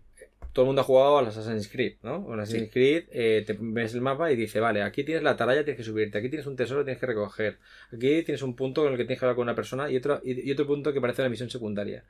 todo 0.59 0.65
el 0.65 0.67
mundo 0.71 0.81
ha 0.83 0.85
jugado 0.85 1.19
al 1.19 1.27
Assassin's 1.29 1.69
Creed, 1.69 1.99
¿no? 2.03 2.35
En 2.35 2.41
Assassin's 2.41 2.73
Creed 2.73 3.05
eh, 3.13 3.45
te 3.47 3.57
ves 3.61 3.95
el 3.95 4.01
mapa 4.01 4.33
y 4.33 4.35
dice, 4.35 4.59
vale, 4.59 4.83
aquí 4.83 5.05
tienes 5.05 5.23
la 5.23 5.31
atalaya, 5.31 5.63
tienes 5.63 5.77
que 5.77 5.85
subirte, 5.85 6.19
aquí 6.19 6.29
tienes 6.29 6.49
un 6.49 6.57
tesoro, 6.57 6.83
tienes 6.85 6.99
que 6.99 7.07
recoger, 7.07 7.59
aquí 7.93 8.25
tienes 8.25 8.43
un 8.43 8.57
punto 8.57 8.83
con 8.83 8.91
el 8.91 8.99
que 8.99 9.05
tienes 9.05 9.21
que 9.21 9.25
hablar 9.25 9.37
con 9.37 9.45
una 9.45 9.55
persona 9.55 9.89
y 9.89 9.97
otro, 9.97 10.21
y, 10.25 10.49
y 10.49 10.51
otro 10.51 10.67
punto 10.67 10.93
que 10.93 11.01
parece 11.01 11.23
una 11.23 11.29
misión 11.29 11.49
secundaria. 11.49 12.05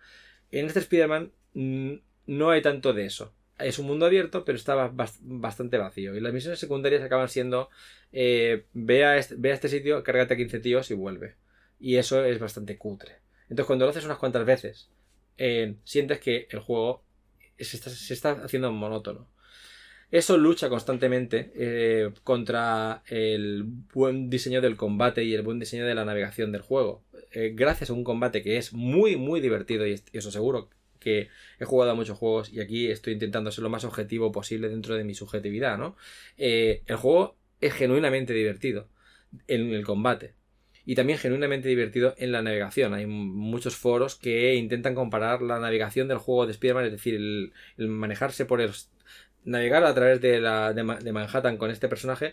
En 0.50 0.64
este 0.64 0.78
Spider-Man 0.78 1.30
no 2.26 2.50
hay 2.50 2.62
tanto 2.62 2.94
de 2.94 3.04
eso. 3.04 3.34
Es 3.58 3.78
un 3.78 3.86
mundo 3.86 4.06
abierto, 4.06 4.46
pero 4.46 4.56
está 4.56 4.74
bas- 4.90 5.18
bastante 5.20 5.76
vacío. 5.76 6.16
Y 6.16 6.20
las 6.20 6.32
misiones 6.32 6.58
secundarias 6.58 7.02
acaban 7.02 7.28
siendo, 7.28 7.68
eh, 8.12 8.64
ve, 8.72 9.04
a 9.04 9.18
este, 9.18 9.34
ve 9.36 9.50
a 9.50 9.54
este 9.54 9.68
sitio, 9.68 10.02
cárgate 10.02 10.32
a 10.32 10.36
15 10.38 10.60
tíos 10.60 10.90
y 10.90 10.94
vuelve. 10.94 11.34
Y 11.78 11.96
eso 11.96 12.24
es 12.24 12.38
bastante 12.38 12.78
cutre. 12.78 13.16
Entonces 13.42 13.66
cuando 13.66 13.84
lo 13.84 13.90
haces 13.90 14.06
unas 14.06 14.16
cuantas 14.16 14.46
veces, 14.46 14.88
eh, 15.36 15.74
sientes 15.84 16.18
que 16.18 16.46
el 16.50 16.60
juego 16.60 17.02
se 17.64 18.14
está, 18.14 18.32
haciendo 18.32 18.72
monótono. 18.72 19.28
Eso 20.10 20.38
lucha 20.38 20.70
constantemente 20.70 21.52
eh, 21.54 22.10
contra 22.24 23.02
el 23.08 23.64
buen 23.92 24.30
diseño 24.30 24.62
del 24.62 24.76
combate 24.76 25.22
y 25.24 25.34
el 25.34 25.42
buen 25.42 25.58
diseño 25.58 25.84
de 25.86 25.94
la 25.94 26.06
navegación 26.06 26.50
del 26.50 26.62
juego. 26.62 27.04
Eh, 27.32 27.52
gracias 27.54 27.90
a 27.90 27.92
un 27.92 28.04
combate 28.04 28.42
que 28.42 28.56
es 28.56 28.72
muy, 28.72 29.16
muy 29.16 29.40
divertido 29.40 29.86
y, 29.86 30.00
y 30.12 30.18
eso 30.18 30.30
seguro 30.30 30.70
que 30.98 31.28
he 31.58 31.64
jugado 31.64 31.92
a 31.92 31.94
muchos 31.94 32.18
juegos 32.18 32.52
y 32.52 32.60
aquí 32.60 32.90
estoy 32.90 33.12
intentando 33.14 33.50
ser 33.50 33.62
lo 33.62 33.70
más 33.70 33.84
objetivo 33.84 34.32
posible 34.32 34.68
dentro 34.68 34.94
de 34.94 35.04
mi 35.04 35.14
subjetividad, 35.14 35.78
¿no? 35.78 35.96
Eh, 36.36 36.82
el 36.86 36.96
juego 36.96 37.36
es 37.60 37.72
genuinamente 37.74 38.32
divertido 38.32 38.88
en 39.46 39.72
el 39.74 39.84
combate 39.84 40.34
y 40.88 40.94
también 40.94 41.18
genuinamente 41.18 41.68
divertido 41.68 42.14
en 42.16 42.32
la 42.32 42.40
navegación. 42.40 42.94
Hay 42.94 43.04
muchos 43.06 43.76
foros 43.76 44.16
que 44.16 44.54
intentan 44.54 44.94
comparar 44.94 45.42
la 45.42 45.58
navegación 45.60 46.08
del 46.08 46.16
juego 46.16 46.46
de 46.46 46.52
Spider-Man, 46.52 46.86
es 46.86 46.92
decir, 46.92 47.14
el, 47.14 47.52
manejarse 47.88 48.46
por 48.46 48.62
el 48.62 48.70
navegar 49.44 49.84
a 49.84 49.94
través 49.94 50.22
de, 50.22 50.40
la, 50.40 50.72
de, 50.72 50.82
Ma- 50.84 50.98
de 50.98 51.12
Manhattan 51.12 51.58
con 51.58 51.70
este 51.70 51.88
personaje, 51.88 52.32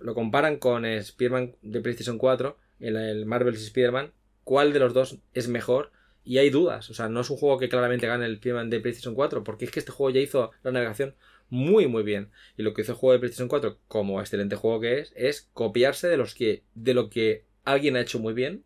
lo 0.00 0.14
comparan 0.14 0.56
con 0.56 0.84
Spider-Man 0.84 1.54
de 1.62 1.80
PlayStation 1.80 2.18
4, 2.18 2.58
el, 2.80 2.96
el 2.96 3.24
Marvel's 3.26 3.62
Spider-Man, 3.62 4.12
cuál 4.42 4.72
de 4.72 4.80
los 4.80 4.92
dos 4.92 5.18
es 5.32 5.48
mejor. 5.48 5.92
Y 6.24 6.38
hay 6.38 6.50
dudas, 6.50 6.90
o 6.90 6.94
sea, 6.94 7.08
no 7.08 7.20
es 7.20 7.30
un 7.30 7.36
juego 7.36 7.56
que 7.56 7.68
claramente 7.68 8.08
gane 8.08 8.26
el 8.26 8.34
Spider-Man 8.34 8.68
de 8.68 8.80
PlayStation 8.80 9.14
4, 9.14 9.44
porque 9.44 9.64
es 9.64 9.70
que 9.70 9.78
este 9.78 9.92
juego 9.92 10.10
ya 10.12 10.20
hizo 10.20 10.50
la 10.64 10.72
navegación 10.72 11.14
muy 11.50 11.86
muy 11.86 12.02
bien. 12.02 12.30
Y 12.56 12.62
lo 12.64 12.74
que 12.74 12.82
hizo 12.82 12.92
el 12.92 12.98
juego 12.98 13.12
de 13.12 13.20
PlayStation 13.20 13.48
4, 13.48 13.78
como 13.86 14.20
excelente 14.20 14.56
juego 14.56 14.80
que 14.80 14.98
es, 14.98 15.12
es 15.14 15.48
copiarse 15.52 16.08
de 16.08 16.16
los 16.16 16.34
que 16.34 16.64
de 16.74 16.94
lo 16.94 17.10
que 17.10 17.44
alguien 17.66 17.96
ha 17.96 18.00
hecho 18.00 18.18
muy 18.18 18.32
bien 18.32 18.64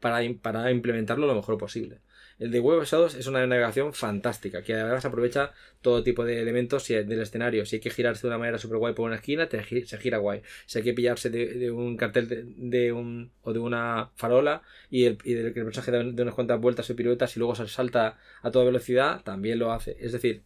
para, 0.00 0.20
para 0.42 0.70
implementarlo 0.70 1.26
lo 1.26 1.34
mejor 1.34 1.56
posible. 1.56 2.00
El 2.38 2.50
de 2.50 2.58
Web 2.58 2.80
of 2.80 3.14
es 3.16 3.26
una 3.28 3.46
navegación 3.46 3.94
fantástica, 3.94 4.62
que 4.62 4.74
además 4.74 5.04
aprovecha 5.04 5.52
todo 5.80 6.02
tipo 6.02 6.24
de 6.24 6.40
elementos 6.40 6.88
del 6.88 7.20
escenario. 7.20 7.64
Si 7.64 7.76
hay 7.76 7.80
que 7.80 7.90
girarse 7.90 8.22
de 8.22 8.28
una 8.28 8.38
manera 8.38 8.58
super 8.58 8.78
guay 8.78 8.94
por 8.94 9.06
una 9.06 9.16
esquina, 9.16 9.48
se 9.48 9.98
gira 9.98 10.18
guay. 10.18 10.42
Si 10.66 10.78
hay 10.78 10.84
que 10.84 10.92
pillarse 10.92 11.30
de, 11.30 11.54
de 11.54 11.70
un 11.70 11.96
cartel 11.96 12.54
de, 12.56 12.92
un, 12.92 13.30
o 13.42 13.52
de 13.52 13.60
una 13.60 14.10
farola 14.16 14.62
y 14.90 15.04
el, 15.04 15.18
y 15.22 15.34
el 15.34 15.52
personaje 15.52 15.92
da 15.92 16.02
de 16.02 16.22
unas 16.22 16.34
cuantas 16.34 16.60
vueltas 16.60 16.90
o 16.90 16.96
piruetas 16.96 17.36
y 17.36 17.38
luego 17.38 17.54
se 17.54 17.68
salta 17.68 18.18
a 18.42 18.50
toda 18.50 18.64
velocidad, 18.64 19.22
también 19.22 19.60
lo 19.60 19.70
hace. 19.70 19.96
Es 20.00 20.10
decir, 20.10 20.42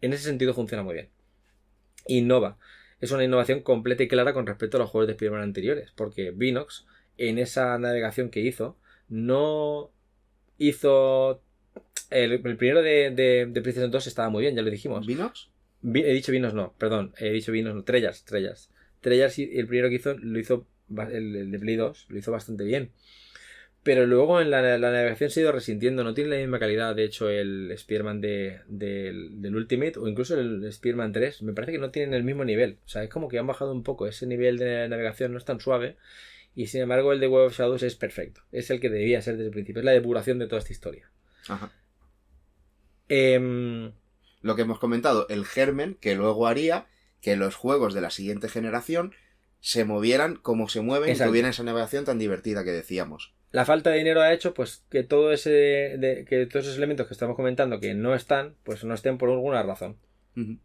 en 0.00 0.14
ese 0.14 0.24
sentido 0.24 0.54
funciona 0.54 0.82
muy 0.82 0.94
bien. 0.94 1.10
Innova. 2.06 2.58
Es 3.00 3.10
una 3.10 3.24
innovación 3.24 3.60
completa 3.60 4.02
y 4.02 4.08
clara 4.08 4.32
con 4.32 4.46
respecto 4.46 4.78
a 4.78 4.80
los 4.80 4.88
juegos 4.88 5.08
de 5.08 5.12
Spider-Man 5.12 5.42
anteriores, 5.42 5.92
porque 5.94 6.30
Vinox, 6.30 6.86
en 7.18 7.38
esa 7.38 7.78
navegación 7.78 8.30
que 8.30 8.40
hizo, 8.40 8.76
no 9.08 9.90
hizo. 10.58 11.42
El, 12.10 12.32
el 12.32 12.56
primero 12.56 12.82
de, 12.82 13.10
de, 13.10 13.46
de 13.46 13.62
PlayStation 13.62 13.90
2 13.90 14.06
estaba 14.06 14.28
muy 14.30 14.42
bien, 14.42 14.54
ya 14.54 14.62
lo 14.62 14.70
dijimos. 14.70 15.06
¿Vinox? 15.06 15.48
Vi- 15.82 16.02
he 16.02 16.12
dicho 16.12 16.32
Vinos 16.32 16.54
no, 16.54 16.74
perdón, 16.78 17.12
he 17.18 17.30
dicho 17.30 17.52
Vinos 17.52 17.74
no, 17.74 17.82
Trellas, 17.84 18.24
Trellas. 18.24 18.70
Trellas, 19.00 19.38
el 19.38 19.66
primero 19.66 19.88
que 19.88 19.96
hizo, 19.96 20.14
lo 20.18 20.38
hizo, 20.38 20.66
el, 21.10 21.36
el 21.36 21.50
de 21.50 21.58
Play 21.58 21.76
2, 21.76 22.06
lo 22.08 22.18
hizo 22.18 22.32
bastante 22.32 22.64
bien. 22.64 22.90
Pero 23.82 24.06
luego 24.06 24.40
en 24.40 24.50
la, 24.50 24.62
la 24.62 24.90
navegación 24.90 25.28
se 25.28 25.40
ha 25.40 25.42
ido 25.42 25.52
resintiendo, 25.52 26.04
no 26.04 26.14
tiene 26.14 26.30
la 26.30 26.36
misma 26.38 26.58
calidad, 26.58 26.94
de 26.96 27.04
hecho, 27.04 27.28
el 27.28 27.70
Spearman 27.76 28.22
de, 28.22 28.60
del, 28.66 29.42
del 29.42 29.56
Ultimate 29.56 29.98
o 29.98 30.08
incluso 30.08 30.40
el 30.40 30.72
Spearman 30.72 31.12
3, 31.12 31.42
me 31.42 31.52
parece 31.52 31.72
que 31.72 31.78
no 31.78 31.90
tienen 31.90 32.14
el 32.14 32.24
mismo 32.24 32.46
nivel. 32.46 32.78
O 32.86 32.88
sea, 32.88 33.02
es 33.04 33.10
como 33.10 33.28
que 33.28 33.38
han 33.38 33.46
bajado 33.46 33.72
un 33.72 33.82
poco, 33.82 34.06
ese 34.06 34.26
nivel 34.26 34.56
de 34.56 34.88
navegación 34.88 35.32
no 35.32 35.38
es 35.38 35.44
tan 35.44 35.60
suave. 35.60 35.96
Y 36.54 36.66
sin 36.68 36.82
embargo, 36.82 37.12
el 37.12 37.20
de 37.20 37.26
Web 37.28 37.46
of 37.46 37.56
Shadows 37.58 37.82
es 37.82 37.96
perfecto. 37.96 38.42
Es 38.52 38.70
el 38.70 38.80
que 38.80 38.88
debía 38.90 39.20
ser 39.22 39.34
desde 39.36 39.46
el 39.48 39.52
principio. 39.52 39.80
Es 39.80 39.84
la 39.84 39.92
depuración 39.92 40.38
de 40.38 40.46
toda 40.46 40.60
esta 40.60 40.72
historia. 40.72 41.10
Ajá. 41.48 41.72
Em, 43.08 43.92
Lo 44.40 44.56
que 44.56 44.62
hemos 44.62 44.78
comentado, 44.78 45.26
el 45.28 45.44
germen 45.44 45.96
que 46.00 46.14
luego 46.14 46.46
haría 46.46 46.86
que 47.20 47.36
los 47.36 47.54
juegos 47.54 47.94
de 47.94 48.00
la 48.00 48.10
siguiente 48.10 48.48
generación 48.48 49.14
se 49.60 49.84
movieran 49.84 50.36
como 50.36 50.68
se 50.68 50.80
mueven 50.82 51.08
Exacto. 51.10 51.28
y 51.28 51.30
tuvieran 51.30 51.50
esa 51.50 51.62
navegación 51.62 52.04
tan 52.04 52.18
divertida 52.18 52.64
que 52.64 52.70
decíamos. 52.72 53.34
la 53.50 53.64
falta 53.64 53.90
de 53.90 53.98
dinero 53.98 54.20
ha 54.20 54.32
hecho 54.32 54.52
pues 54.52 54.84
que 54.90 55.04
todo 55.04 55.32
ese 55.32 55.50
de- 55.50 56.24
que 56.28 56.44
todos 56.46 56.66
esos 56.66 56.76
elementos 56.76 57.06
que 57.06 57.14
estamos 57.14 57.36
comentando 57.36 57.78
que 57.80 57.94
no 57.94 58.14
están 58.14 58.56
pues 58.64 58.82
no 58.84 58.92
estén 58.94 59.16
por 59.16 59.30
alguna 59.30 59.62
razón 59.62 59.96
Ujú. 60.36 60.58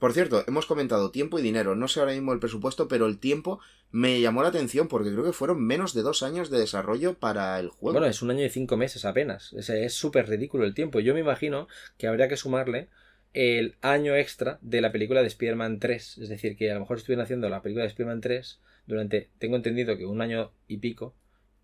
Por 0.00 0.14
cierto, 0.14 0.42
hemos 0.48 0.64
comentado 0.64 1.10
tiempo 1.10 1.38
y 1.38 1.42
dinero. 1.42 1.76
No 1.76 1.86
sé 1.86 2.00
ahora 2.00 2.12
mismo 2.12 2.32
el 2.32 2.40
presupuesto, 2.40 2.88
pero 2.88 3.06
el 3.06 3.18
tiempo 3.18 3.60
me 3.92 4.18
llamó 4.22 4.42
la 4.42 4.48
atención 4.48 4.88
porque 4.88 5.10
creo 5.10 5.24
que 5.24 5.34
fueron 5.34 5.62
menos 5.62 5.92
de 5.92 6.00
dos 6.00 6.22
años 6.22 6.48
de 6.48 6.58
desarrollo 6.58 7.18
para 7.18 7.60
el 7.60 7.68
juego. 7.68 7.98
bueno 7.98 8.06
es 8.06 8.22
un 8.22 8.30
año 8.30 8.44
y 8.44 8.48
cinco 8.48 8.76
meses 8.76 9.04
apenas 9.04 9.52
es 9.52 9.94
súper 9.94 10.28
ridículo 10.28 10.64
el 10.64 10.74
tiempo 10.74 11.00
yo 11.00 11.12
me 11.12 11.20
imagino 11.20 11.66
que 11.98 12.06
habría 12.06 12.28
que 12.28 12.36
sumarle 12.36 12.88
el 13.34 13.74
año 13.80 14.14
extra 14.14 14.58
de 14.62 14.80
la 14.80 14.92
película 14.92 15.22
de 15.22 15.26
Spider-Man 15.26 15.80
3 15.80 16.18
es 16.18 16.28
decir 16.28 16.56
que 16.56 16.70
a 16.70 16.74
lo 16.74 16.80
mejor 16.80 16.98
estuvieron 16.98 17.24
haciendo 17.24 17.48
la 17.48 17.62
película 17.62 17.82
de 17.82 17.88
Spider-Man 17.88 18.20
3 18.20 18.60
durante 18.86 19.28
tengo 19.38 19.56
entendido 19.56 19.98
que 19.98 20.06
un 20.06 20.20
año 20.20 20.52
y 20.68 20.78
pico 20.78 21.14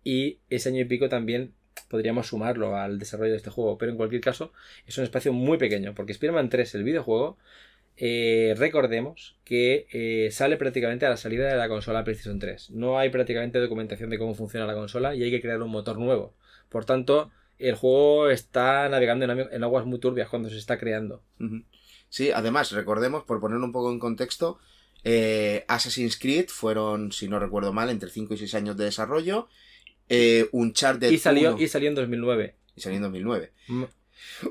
y 0.03 0.39
ese 0.49 0.69
año 0.69 0.81
y 0.81 0.85
pico 0.85 1.07
también 1.07 1.53
podríamos 1.89 2.27
sumarlo 2.27 2.75
al 2.75 2.99
desarrollo 2.99 3.31
de 3.31 3.37
este 3.37 3.49
juego 3.49 3.77
pero 3.77 3.91
en 3.91 3.97
cualquier 3.97 4.21
caso 4.21 4.51
es 4.85 4.97
un 4.97 5.05
espacio 5.05 5.31
muy 5.31 5.57
pequeño 5.57 5.95
porque 5.95 6.11
Spider-Man 6.11 6.49
3 6.49 6.75
el 6.75 6.83
videojuego 6.83 7.37
eh, 7.97 8.53
recordemos 8.57 9.37
que 9.43 9.87
eh, 9.91 10.29
sale 10.31 10.57
prácticamente 10.57 11.05
a 11.05 11.09
la 11.09 11.17
salida 11.17 11.47
de 11.47 11.57
la 11.57 11.67
consola 11.67 12.03
PlayStation 12.03 12.39
3. 12.39 12.71
No 12.71 12.99
hay 12.99 13.09
prácticamente 13.09 13.59
documentación 13.59 14.09
de 14.09 14.19
cómo 14.19 14.35
funciona 14.35 14.67
la 14.67 14.75
consola 14.75 15.15
y 15.15 15.23
hay 15.23 15.31
que 15.31 15.41
crear 15.41 15.61
un 15.61 15.71
motor 15.71 15.97
nuevo. 15.97 16.35
Por 16.69 16.85
tanto, 16.85 17.31
el 17.57 17.75
juego 17.75 18.29
está 18.29 18.87
navegando 18.87 19.25
en, 19.25 19.63
aguas 19.63 19.85
muy 19.85 19.99
turbias 19.99 20.29
cuando 20.29 20.49
se 20.49 20.57
está 20.57 20.77
creando. 20.77 21.23
Sí, 22.09 22.31
además, 22.31 22.71
recordemos, 22.71 23.23
por 23.23 23.39
ponerlo 23.39 23.65
un 23.65 23.71
poco 23.71 23.91
en 23.91 23.99
contexto, 23.99 24.59
eh, 25.03 25.65
Assassin's 25.67 26.17
Creed 26.17 26.49
fueron, 26.49 27.11
si 27.11 27.27
no 27.27 27.39
recuerdo 27.39 27.73
mal, 27.73 27.89
entre 27.89 28.09
5 28.09 28.35
y 28.35 28.37
6 28.37 28.53
años 28.55 28.77
de 28.77 28.85
desarrollo. 28.85 29.47
Eh, 30.09 30.47
Uncharted 30.51 31.09
Y 31.09 31.17
salió, 31.17 31.55
1 31.55 31.63
y 31.63 31.67
salió 31.67 31.89
en 31.89 31.95
2009. 31.95 32.55
y 32.75 32.81
salió 32.81 32.97
en 32.97 33.03
2009. 33.03 33.51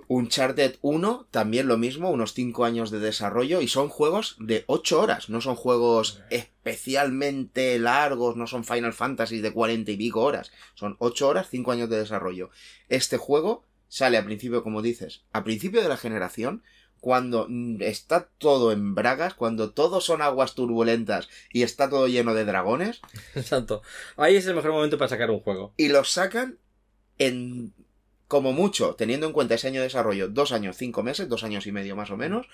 Uncharted 0.08 0.76
1, 0.82 1.28
también 1.30 1.68
lo 1.68 1.78
mismo, 1.78 2.10
unos 2.10 2.34
5 2.34 2.64
años 2.64 2.90
de 2.90 2.98
desarrollo 2.98 3.60
y 3.60 3.68
son 3.68 3.88
juegos 3.88 4.36
de 4.38 4.64
8 4.66 5.00
horas, 5.00 5.28
no 5.28 5.40
son 5.40 5.56
juegos 5.56 6.22
especialmente 6.30 7.78
largos, 7.78 8.36
no 8.36 8.46
son 8.46 8.64
Final 8.64 8.92
Fantasy 8.92 9.40
de 9.40 9.52
40 9.52 9.90
y 9.92 9.96
pico 9.96 10.22
horas, 10.22 10.50
son 10.74 10.96
8 10.98 11.28
horas, 11.28 11.48
5 11.50 11.72
años 11.72 11.90
de 11.90 11.98
desarrollo. 11.98 12.50
Este 12.88 13.16
juego 13.16 13.64
sale 13.88 14.18
a 14.18 14.24
principio, 14.24 14.62
como 14.62 14.82
dices, 14.82 15.22
a 15.32 15.44
principio 15.44 15.82
de 15.82 15.88
la 15.88 15.96
generación 15.96 16.62
cuando 17.00 17.46
mm, 17.48 17.82
está 17.82 18.28
todo 18.38 18.72
en 18.72 18.94
bragas, 18.94 19.34
cuando 19.34 19.70
todo 19.70 20.00
son 20.00 20.22
aguas 20.22 20.54
turbulentas 20.54 21.28
y 21.52 21.62
está 21.62 21.88
todo 21.88 22.08
lleno 22.08 22.34
de 22.34 22.44
dragones, 22.44 23.00
Exacto. 23.34 23.82
Ahí 24.16 24.36
es 24.36 24.46
el 24.46 24.54
mejor 24.54 24.72
momento 24.72 24.98
para 24.98 25.08
sacar 25.08 25.30
un 25.30 25.40
juego. 25.40 25.72
y 25.76 25.88
los 25.88 26.10
sacan 26.10 26.58
en, 27.18 27.72
como 28.28 28.52
mucho, 28.52 28.94
teniendo 28.96 29.26
en 29.26 29.32
cuenta 29.32 29.54
ese 29.54 29.68
año 29.68 29.80
de 29.80 29.86
desarrollo, 29.86 30.28
dos 30.28 30.52
años, 30.52 30.76
cinco 30.76 31.02
meses, 31.02 31.28
dos 31.28 31.44
años 31.44 31.66
y 31.66 31.72
medio 31.72 31.94
más 31.96 32.10
o 32.10 32.16
menos. 32.16 32.46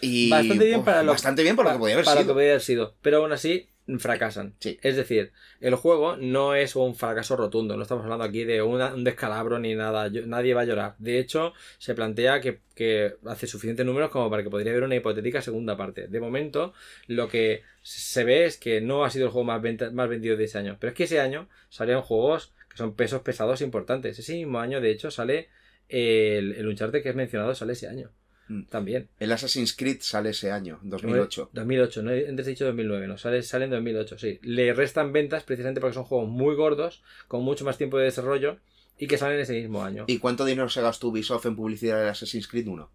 Y 0.00 0.30
Bastante 0.30 0.64
bien 0.64 0.78
uf, 0.80 0.84
para 0.84 1.02
lo- 1.02 1.12
bastante 1.12 1.42
bien 1.42 1.56
por 1.56 1.64
lo 1.64 1.72
que 1.72 1.78
podía 1.78 1.94
haber 1.94 2.04
para 2.04 2.16
lo 2.16 2.20
sido. 2.22 2.32
que 2.32 2.36
podía 2.36 2.50
haber 2.50 2.60
sido. 2.62 2.94
Pero 3.02 3.16
aún 3.18 3.32
así, 3.32 3.68
fracasan. 3.98 4.54
Sí. 4.60 4.78
Es 4.82 4.94
decir, 4.96 5.32
el 5.60 5.74
juego 5.74 6.16
no 6.16 6.54
es 6.54 6.76
un 6.76 6.94
fracaso 6.94 7.36
rotundo. 7.36 7.76
No 7.76 7.82
estamos 7.82 8.04
hablando 8.04 8.22
aquí 8.24 8.44
de 8.44 8.62
una- 8.62 8.94
un 8.94 9.02
descalabro 9.02 9.58
ni 9.58 9.74
nada. 9.74 10.06
Yo- 10.08 10.24
nadie 10.26 10.54
va 10.54 10.60
a 10.60 10.64
llorar. 10.66 10.94
De 10.98 11.18
hecho, 11.18 11.52
se 11.78 11.94
plantea 11.96 12.40
que, 12.40 12.60
que 12.76 13.16
hace 13.26 13.48
suficientes 13.48 13.84
números 13.84 14.10
como 14.10 14.30
para 14.30 14.44
que 14.44 14.50
podría 14.50 14.70
haber 14.70 14.84
una 14.84 14.94
hipotética 14.94 15.42
segunda 15.42 15.76
parte. 15.76 16.06
De 16.06 16.20
momento, 16.20 16.74
lo 17.08 17.28
que 17.28 17.62
se 17.82 18.22
ve 18.22 18.44
es 18.44 18.56
que 18.56 18.80
no 18.80 19.04
ha 19.04 19.10
sido 19.10 19.24
el 19.26 19.32
juego 19.32 19.46
más, 19.46 19.60
venta- 19.60 19.90
más 19.90 20.08
vendido 20.08 20.36
de 20.36 20.44
ese 20.44 20.58
año. 20.58 20.76
Pero 20.78 20.90
es 20.92 20.96
que 20.96 21.04
ese 21.04 21.18
año 21.18 21.48
salieron 21.70 22.02
juegos 22.02 22.52
son 22.78 22.94
pesos 22.94 23.22
pesados 23.22 23.60
importantes. 23.60 24.18
Ese 24.18 24.34
mismo 24.34 24.60
año, 24.60 24.80
de 24.80 24.90
hecho, 24.90 25.10
sale 25.10 25.48
el, 25.88 26.54
el 26.54 26.66
Uncharted 26.66 27.02
que 27.02 27.10
has 27.10 27.16
mencionado, 27.16 27.54
sale 27.54 27.74
ese 27.74 27.88
año. 27.88 28.10
Mm. 28.48 28.62
También. 28.64 29.08
El 29.18 29.32
Assassin's 29.32 29.74
Creed 29.76 29.98
sale 30.00 30.30
ese 30.30 30.50
año, 30.50 30.78
2008. 30.82 31.50
2008, 31.52 32.02
no 32.02 32.10
antes 32.10 32.46
he 32.46 32.50
dicho 32.50 32.64
2009, 32.64 33.06
no, 33.06 33.18
sale, 33.18 33.42
sale 33.42 33.66
en 33.66 33.70
2008, 33.72 34.18
sí. 34.18 34.38
Le 34.42 34.72
restan 34.72 35.12
ventas 35.12 35.44
precisamente 35.44 35.80
porque 35.80 35.94
son 35.94 36.04
juegos 36.04 36.28
muy 36.28 36.54
gordos, 36.54 37.02
con 37.28 37.42
mucho 37.42 37.64
más 37.64 37.76
tiempo 37.76 37.98
de 37.98 38.04
desarrollo 38.04 38.58
y 38.98 39.06
que 39.06 39.18
salen 39.18 39.38
ese 39.38 39.52
mismo 39.52 39.82
año. 39.82 40.04
¿Y 40.08 40.18
cuánto 40.18 40.44
dinero 40.44 40.68
se 40.68 40.82
gastó 40.82 41.08
Ubisoft 41.08 41.46
en 41.46 41.56
publicidad 41.56 41.98
del 41.98 42.08
Assassin's 42.08 42.48
Creed 42.48 42.68
1? 42.68 42.90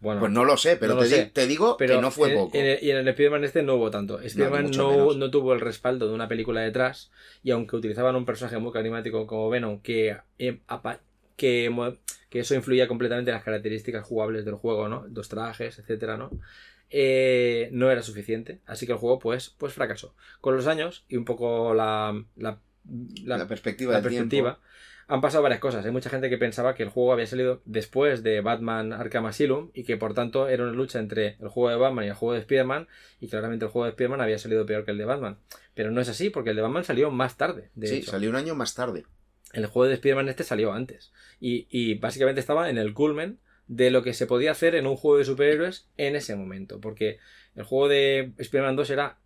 Bueno, 0.00 0.20
Pues 0.20 0.32
no 0.32 0.44
lo 0.44 0.56
sé, 0.56 0.76
pero 0.76 0.94
no 0.94 1.00
lo 1.00 1.02
te, 1.02 1.08
di- 1.08 1.14
sé. 1.22 1.30
te 1.32 1.46
digo 1.46 1.76
pero 1.76 1.96
que 1.96 2.00
no 2.02 2.10
fue 2.10 2.30
en- 2.32 2.36
poco. 2.38 2.56
en 2.56 2.66
el- 2.66 2.78
y 2.82 2.90
en 2.90 2.98
el 2.98 3.08
Spider-Man 3.08 3.44
este 3.44 3.62
no 3.62 3.74
hubo 3.74 3.90
tanto. 3.90 4.20
Spider-Man 4.20 4.70
no, 4.76 5.12
no 5.14 5.30
tuvo 5.30 5.52
el 5.54 5.60
respaldo 5.60 6.06
de 6.08 6.14
una 6.14 6.28
película 6.28 6.60
detrás 6.60 7.10
y 7.42 7.50
aunque 7.50 7.76
utilizaban 7.76 8.14
un 8.16 8.24
personaje 8.24 8.58
muy 8.58 8.72
carismático 8.72 9.26
como 9.26 9.50
Venom 9.50 9.80
que, 9.80 10.16
eh, 10.38 10.60
que, 11.36 11.96
que 12.30 12.38
eso 12.40 12.54
influía 12.54 12.86
completamente 12.88 13.30
en 13.30 13.34
las 13.36 13.44
características 13.44 14.04
jugables 14.04 14.44
del 14.44 14.54
juego, 14.54 14.88
¿no? 14.88 15.06
Los 15.12 15.28
trajes, 15.28 15.78
etcétera, 15.78 16.16
¿no? 16.16 16.30
Eh, 16.90 17.68
no 17.72 17.90
era 17.90 18.02
suficiente, 18.02 18.60
así 18.66 18.86
que 18.86 18.92
el 18.92 18.98
juego 18.98 19.18
pues, 19.18 19.50
pues 19.58 19.72
fracasó. 19.74 20.14
Con 20.40 20.56
los 20.56 20.66
años 20.66 21.04
y 21.08 21.16
un 21.16 21.24
poco 21.24 21.74
la, 21.74 22.24
la, 22.36 22.58
la- 23.24 23.36
la 23.38 23.46
perspectiva 23.48 23.92
la 23.92 23.98
del 24.00 24.04
perspectiva, 24.10 24.54
tiempo. 24.54 24.68
Han 25.08 25.20
pasado 25.22 25.42
varias 25.42 25.60
cosas. 25.60 25.84
Hay 25.84 25.90
mucha 25.90 26.10
gente 26.10 26.28
que 26.28 26.36
pensaba 26.38 26.74
que 26.74 26.82
el 26.82 26.90
juego 26.90 27.12
había 27.12 27.26
salido 27.26 27.62
después 27.64 28.22
de 28.22 28.40
Batman 28.42 28.92
Arkham 28.92 29.24
Asylum 29.26 29.70
y 29.72 29.84
que 29.84 29.96
por 29.96 30.12
tanto 30.14 30.48
era 30.48 30.62
una 30.64 30.72
lucha 30.72 30.98
entre 30.98 31.36
el 31.40 31.48
juego 31.48 31.70
de 31.70 31.76
Batman 31.76 32.04
y 32.04 32.08
el 32.08 32.14
juego 32.14 32.34
de 32.34 32.40
Spider-Man 32.40 32.86
y 33.20 33.28
claramente 33.28 33.64
el 33.64 33.70
juego 33.70 33.86
de 33.86 33.90
Spider-Man 33.90 34.20
había 34.20 34.38
salido 34.38 34.66
peor 34.66 34.84
que 34.84 34.90
el 34.90 34.98
de 34.98 35.06
Batman. 35.06 35.38
Pero 35.74 35.90
no 35.90 36.00
es 36.02 36.08
así 36.10 36.28
porque 36.30 36.50
el 36.50 36.56
de 36.56 36.62
Batman 36.62 36.84
salió 36.84 37.10
más 37.10 37.36
tarde. 37.38 37.70
De 37.74 37.86
Sí, 37.88 37.96
hecho. 37.96 38.10
salió 38.10 38.28
un 38.30 38.36
año 38.36 38.54
más 38.54 38.74
tarde. 38.74 39.06
El 39.54 39.64
juego 39.66 39.88
de 39.88 39.94
Spider-Man 39.94 40.28
este 40.28 40.44
salió 40.44 40.72
antes. 40.72 41.10
Y, 41.40 41.66
y 41.70 41.94
básicamente 41.94 42.40
estaba 42.40 42.68
en 42.68 42.76
el 42.76 42.92
culmen 42.92 43.38
de 43.66 43.90
lo 43.90 44.02
que 44.02 44.12
se 44.12 44.26
podía 44.26 44.50
hacer 44.50 44.74
en 44.74 44.86
un 44.86 44.96
juego 44.96 45.16
de 45.18 45.24
superhéroes 45.24 45.88
en 45.96 46.16
ese 46.16 46.36
momento. 46.36 46.80
Porque 46.80 47.18
el 47.56 47.64
juego 47.64 47.88
de 47.88 48.32
Spider-Man 48.36 48.76
2 48.76 48.90
era, 48.90 49.16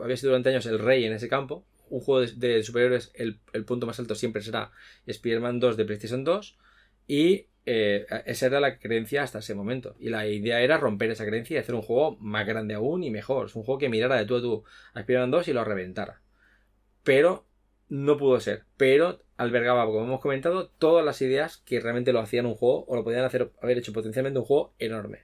había 0.00 0.16
sido 0.16 0.30
durante 0.30 0.50
años 0.50 0.66
el 0.66 0.78
rey 0.78 1.04
en 1.04 1.12
ese 1.12 1.28
campo. 1.28 1.64
Un 1.88 2.00
juego 2.00 2.20
de, 2.20 2.32
de 2.34 2.62
superhéroes, 2.62 3.12
el, 3.14 3.40
el 3.52 3.64
punto 3.64 3.86
más 3.86 3.98
alto 3.98 4.14
siempre 4.14 4.42
será 4.42 4.70
Spider-Man 5.06 5.60
2 5.60 5.76
de 5.76 5.84
PlayStation 5.84 6.24
2. 6.24 6.58
Y 7.06 7.46
eh, 7.66 8.06
esa 8.26 8.46
era 8.46 8.60
la 8.60 8.78
creencia 8.78 9.22
hasta 9.22 9.38
ese 9.38 9.54
momento. 9.54 9.96
Y 9.98 10.10
la 10.10 10.26
idea 10.26 10.60
era 10.60 10.78
romper 10.78 11.10
esa 11.10 11.24
creencia 11.24 11.56
y 11.56 11.58
hacer 11.58 11.74
un 11.74 11.82
juego 11.82 12.16
más 12.18 12.46
grande 12.46 12.74
aún 12.74 13.04
y 13.04 13.10
mejor. 13.10 13.46
Es 13.46 13.56
un 13.56 13.62
juego 13.62 13.78
que 13.78 13.88
mirara 13.88 14.16
de 14.16 14.26
tú 14.26 14.36
a 14.36 14.40
tú 14.40 14.64
a 14.92 15.00
Spider-Man 15.00 15.30
2 15.30 15.48
y 15.48 15.52
lo 15.52 15.64
reventara. 15.64 16.20
Pero 17.02 17.46
no 17.88 18.16
pudo 18.16 18.40
ser. 18.40 18.64
Pero 18.76 19.22
albergaba, 19.36 19.86
como 19.86 20.04
hemos 20.04 20.20
comentado, 20.20 20.68
todas 20.68 21.04
las 21.04 21.20
ideas 21.22 21.58
que 21.58 21.80
realmente 21.80 22.12
lo 22.12 22.20
hacían 22.20 22.46
un 22.46 22.54
juego 22.54 22.84
o 22.86 22.96
lo 22.96 23.04
podían 23.04 23.24
hacer, 23.24 23.50
haber 23.60 23.78
hecho 23.78 23.92
potencialmente 23.92 24.38
un 24.38 24.44
juego 24.44 24.74
enorme. 24.78 25.22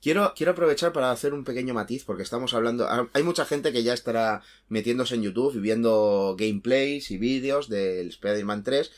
Quiero, 0.00 0.32
quiero 0.36 0.52
aprovechar 0.52 0.92
para 0.92 1.10
hacer 1.10 1.34
un 1.34 1.42
pequeño 1.44 1.74
matiz, 1.74 2.04
porque 2.04 2.22
estamos 2.22 2.54
hablando. 2.54 2.86
ah, 2.88 3.08
Hay 3.14 3.22
mucha 3.24 3.44
gente 3.44 3.72
que 3.72 3.82
ya 3.82 3.94
estará 3.94 4.42
metiéndose 4.68 5.16
en 5.16 5.22
YouTube 5.22 5.56
y 5.56 5.60
viendo 5.60 6.36
gameplays 6.38 7.10
y 7.10 7.18
vídeos 7.18 7.68
del 7.68 8.08
Spider-Man 8.08 8.62
3, 8.62 8.92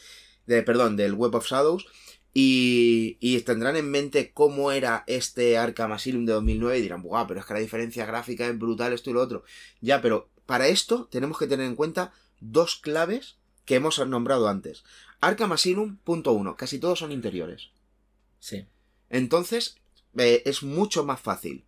de, 0.47 0.62
perdón, 0.62 0.97
del 0.97 1.14
Web 1.14 1.35
of 1.36 1.47
Shadows, 1.47 1.86
y, 2.35 3.16
y 3.18 3.40
tendrán 3.40 3.77
en 3.77 3.90
mente 3.90 4.32
cómo 4.32 4.72
era 4.72 5.05
este 5.06 5.56
Arkham 5.56 5.93
Asylum 5.93 6.27
de 6.27 6.35
2009 6.35 6.78
y 6.78 6.82
dirán, 6.82 7.02
¡buah! 7.02 7.27
Pero 7.27 7.40
es 7.40 7.47
que 7.47 7.55
la 7.55 7.60
diferencia 7.60 8.05
gráfica 8.06 8.47
es 8.47 8.59
brutal, 8.59 8.93
esto 8.93 9.10
y 9.10 9.14
lo 9.14 9.22
otro. 9.22 9.43
Ya, 9.81 10.02
pero 10.02 10.28
para 10.47 10.68
esto 10.68 11.09
tenemos 11.10 11.39
que 11.39 11.47
tener 11.47 11.66
en 11.66 11.77
cuenta 11.77 12.12
dos 12.40 12.77
claves 12.77 13.36
que 13.64 13.77
hemos 13.77 14.06
nombrado 14.06 14.48
antes. 14.48 14.85
Arkham 15.20 15.52
Asylum, 15.52 15.97
punto 15.97 16.32
uno, 16.32 16.56
casi 16.56 16.78
todos 16.78 16.98
son 16.98 17.10
interiores. 17.10 17.70
Sí. 18.39 18.66
Entonces, 19.09 19.77
eh, 20.16 20.42
es 20.46 20.62
mucho 20.62 21.04
más 21.04 21.20
fácil. 21.20 21.64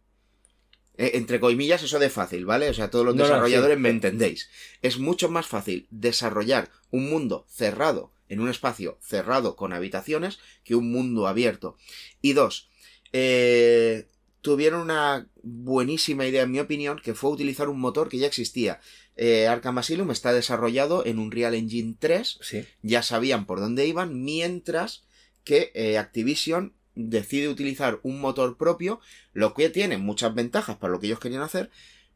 Eh, 0.99 1.13
entre 1.15 1.41
comillas, 1.41 1.83
eso 1.83 1.99
de 1.99 2.11
fácil, 2.11 2.45
¿vale? 2.45 2.69
O 2.69 2.75
sea, 2.75 2.91
todos 2.91 3.05
los 3.07 3.15
No, 3.15 3.23
no, 3.23 3.29
desarrolladores 3.29 3.77
sí. 3.77 3.83
me 3.83 3.89
entendéis. 3.91 4.49
Es 4.83 4.99
mucho 4.99 5.31
más 5.31 5.47
fácil 5.47 5.87
desarrollar 5.91 6.71
un 6.91 7.09
mundo 7.09 7.47
cerrado, 7.49 8.13
en 8.29 8.41
un 8.41 8.49
espacio 8.51 8.99
cerrado 9.01 9.57
con 9.57 9.73
habitaciones, 9.73 10.39
que 10.65 10.75
un 10.75 10.91
mundo 10.93 11.27
abierto. 11.27 11.77
Y 12.21 12.35
dos, 12.35 12.69
eh, 13.13 14.07
tuvieron 14.43 14.81
una 14.83 15.29
buenísima 15.43 16.27
idea, 16.27 16.43
en 16.43 16.51
mi 16.51 16.61
opinión, 16.61 17.01
que 17.03 17.15
fue 17.15 17.31
utilizar 17.31 17.69
un 17.69 17.81
motor 17.81 18.09
que 18.09 18.19
ya 18.19 18.27
existía. 18.27 18.81
Eh, 19.17 19.47
Arkham 19.47 19.79
Asylum 19.79 20.11
está 20.11 20.33
desarrollado 20.33 21.05
en 21.07 21.19
Unreal 21.19 21.55
Engine 21.55 21.95
3, 21.99 22.39
Sí. 22.43 22.65
ya 22.83 23.03
sabían 23.03 23.47
por 23.47 23.61
dónde 23.61 23.87
iban, 23.87 24.25
mientras 24.25 25.05
que 25.45 25.71
eh, 25.75 25.99
Activision 25.99 26.75
decide 26.95 27.49
utilizar 27.49 28.01
un 28.03 28.21
motor 28.21 28.57
propio, 28.57 29.01
lo 29.33 29.55
que 29.55 29.71
tiene 29.71 29.99
muchas 29.99 30.35
ventajas 30.35 30.77
para 30.77 30.93
lo 30.93 31.01
que 31.01 31.07
ellos 31.07 31.21
querían 31.21 31.43
hacer, 31.43 31.71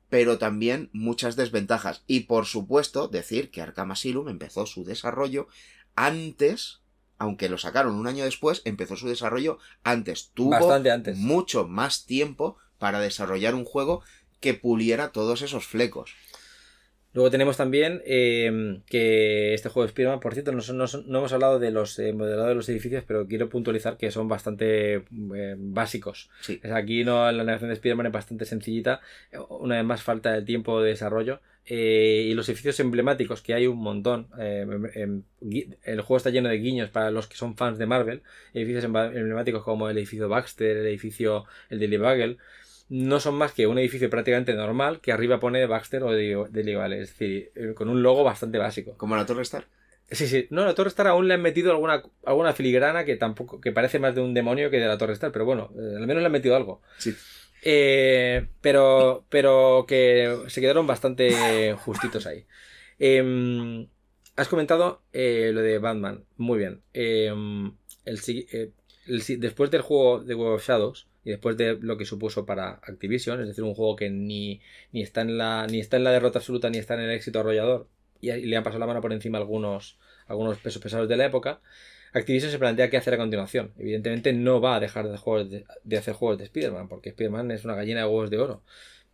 pero 0.09 0.39
también 0.39 0.91
muchas 0.93 1.37
desventajas. 1.37 2.03
Y 2.07 2.21
por 2.21 2.47
supuesto, 2.47 3.09
decir 3.09 3.51
que 3.51 3.63
Arkham 3.63 3.91
Asylum 3.91 4.29
empezó 4.29 4.67
su 4.67 4.85
desarrollo 4.85 5.49
antes, 5.95 6.81
aunque 7.19 7.49
lo 7.49 7.59
sacaron 7.59 7.95
un 7.95 8.07
año 8.07 8.25
después, 8.25 8.63
empezó 8.65 8.97
su 8.97 9.09
desarrollo 9.09 9.59
antes. 9.83 10.31
Tuvo 10.35 10.51
Bastante 10.51 10.91
antes. 10.91 11.17
mucho 11.17 11.67
más 11.67 12.05
tiempo 12.05 12.57
para 12.79 13.01
desarrollar 13.01 13.55
un 13.55 13.65
juego 13.65 14.03
que 14.41 14.55
puliera 14.55 15.13
todos 15.13 15.43
esos 15.43 15.67
flecos. 15.67 16.15
Luego 17.17 17.31
tenemos 17.31 17.57
también 17.57 18.03
eh, 18.05 18.83
que 18.85 19.55
este 19.55 19.71
juego 19.71 19.87
de 19.87 19.89
Spider-Man, 19.89 20.21
por 20.21 20.35
cierto, 20.35 20.53
no, 20.53 20.61
hemos 20.63 21.33
hablado 21.33 21.59
de 21.59 21.71
los 21.71 21.99
eh, 21.99 22.13
modelados 22.13 22.51
de 22.51 22.55
los 22.57 22.69
edificios, 22.69 23.05
pero 23.09 23.27
quiero 23.27 23.49
puntualizar 23.49 23.97
que 23.97 24.11
son 24.11 24.29
bastante 24.29 24.97
eh, 25.35 25.55
básicos. 25.57 26.29
Sí. 26.43 26.61
Aquí 26.71 27.05
no, 27.05 27.25
la 27.33 27.43
navegación 27.43 27.71
de 27.71 27.75
Spider-Man 27.77 28.09
es 28.09 28.13
bastante 28.13 28.45
sencillita. 28.45 29.01
Eh, 29.33 29.39
Una 29.49 29.77
vez 29.77 29.85
más 29.87 30.03
falta 30.03 30.37
el 30.37 30.45
tiempo 30.45 30.83
de 30.83 30.91
desarrollo. 30.91 31.41
Eh, 31.65 32.27
y 32.29 32.35
los 32.35 32.47
edificios 32.51 32.79
emblemáticos, 32.81 33.41
que 33.41 33.55
hay 33.55 33.67
un 33.67 33.79
montón. 33.79 34.29
eh, 34.39 34.67
em- 34.95 35.23
em, 35.43 35.75
el 35.85 36.01
juego 36.03 36.19
está 36.19 36.29
lleno 36.29 36.51
de 36.51 36.59
guiños 36.59 36.91
para 36.91 37.11
los 37.11 37.27
que 37.29 37.37
son 37.37 37.57
fans 37.57 37.79
de 37.79 37.87
Marvel. 37.87 38.21
Edificios 38.53 38.85
emblemáticos 38.85 39.63
como 39.65 39.89
el 39.89 39.97
edificio 39.97 40.29
Baxter, 40.29 40.77
el 40.77 40.87
edificio 40.87 41.47
el 41.71 41.79
Daily 41.79 41.97
Bugle. 41.97 42.37
No 42.89 43.19
son 43.19 43.35
más 43.35 43.53
que 43.53 43.67
un 43.67 43.79
edificio 43.79 44.09
prácticamente 44.09 44.55
normal 44.55 45.01
que 45.01 45.13
arriba 45.13 45.41
pone 45.41 45.67
Baxter 45.67 46.05
o 46.05 46.13
de 46.13 46.47
Daily 46.51 46.77
Bugle. 46.77 47.01
Es 47.01 47.11
decir, 47.11 47.51
eh, 47.57 47.75
con 47.75 47.89
un 47.89 48.03
logo 48.03 48.23
bastante 48.23 48.59
básico. 48.59 48.97
Como 48.97 49.17
la 49.17 49.27
Torre 49.27 49.43
Star. 49.43 49.67
Sí, 50.09 50.29
sí. 50.29 50.47
No, 50.51 50.65
la 50.65 50.75
Torre 50.75 50.89
Star 50.89 51.09
aún 51.09 51.27
le 51.27 51.35
han 51.35 51.43
metido 51.43 51.73
alguna, 51.73 52.03
alguna 52.25 52.53
filigrana 52.53 53.05
que 53.05 53.17
tampoco, 53.17 53.61
que 53.61 53.73
parece 53.73 53.99
más 53.99 54.15
de 54.15 54.21
un 54.21 54.35
demonio 54.35 54.71
que 54.71 54.79
de 54.79 54.87
la 54.87 54.99
Torre 54.99 55.15
Star, 55.15 55.33
pero 55.33 55.45
bueno, 55.45 55.73
eh, 55.75 55.97
al 55.97 56.07
menos 56.07 56.21
le 56.23 56.27
han 56.27 56.33
metido 56.33 56.55
algo. 56.55 56.81
Sí. 56.99 57.13
Eh, 57.65 58.47
pero, 58.61 59.25
pero 59.31 59.85
que 59.89 60.45
se 60.47 60.61
quedaron 60.61 60.87
bastante 60.87 61.75
justitos 61.75 62.27
ahí. 62.27 62.47
Em, 63.01 63.89
has 64.37 64.47
comentado 64.47 65.03
lo 65.13 65.61
de 65.61 65.79
Batman. 65.79 66.25
Muy 66.37 66.59
bien. 66.59 66.83
Em, 66.93 67.73
el, 68.05 68.21
el 69.07 69.41
después 69.41 69.73
del 69.73 69.81
juego 69.81 70.21
de 70.21 70.35
World 70.37 70.55
of 70.55 70.69
Shadows 70.69 71.09
y 71.27 71.31
después 71.31 71.57
de 71.57 71.77
lo 71.81 71.99
que 71.99 72.05
supuso 72.05 72.47
para 72.47 72.71
Activision, 72.75 73.41
es 73.41 73.49
decir, 73.49 73.65
un 73.65 73.75
juego 73.75 73.97
que 73.97 74.09
ni, 74.09 74.61
ni, 74.93 75.03
está, 75.03 75.23
en 75.23 75.37
la, 75.37 75.67
ni 75.67 75.81
está 75.81 75.97
en 75.97 76.05
la 76.05 76.13
derrota 76.13 76.39
absoluta 76.39 76.71
ni 76.71 76.79
está 76.79 76.95
en 76.95 77.01
el 77.01 77.11
éxito 77.11 77.41
arrollador, 77.41 77.89
y, 78.21 78.31
y 78.31 78.47
le 78.47 78.57
han 78.57 78.63
pasado 78.63 78.79
la 78.79 78.87
mano 78.87 79.01
por 79.01 79.13
encima 79.13 79.39
algunos, 79.39 79.99
algunos 80.29 80.57
pesos 80.59 80.81
pesados 80.81 81.09
de 81.09 81.17
la 81.17 81.27
época, 81.27 81.61
Activision 82.15 82.51
se 82.53 82.59
plantea 82.61 82.89
qué 82.89 82.97
hacer 82.97 83.15
a 83.15 83.19
continuación. 83.19 83.73
Evidentemente 83.77 84.33
no 84.33 84.61
va 84.61 84.77
a 84.77 84.81
dejar 84.81 85.09
de, 85.09 85.19
juegos 85.19 85.51
de, 85.51 85.65
de 85.83 85.99
hacer 85.99 86.15
juegos 86.15 86.39
de 86.39 86.45
Spider-Man, 86.45 86.89
porque 86.89 87.11
Spider-Man 87.11 87.51
es 87.51 87.65
una 87.65 87.75
gallina 87.75 88.01
de 88.01 88.07
huevos 88.07 88.31
de 88.31 88.39
oro. 88.39 88.63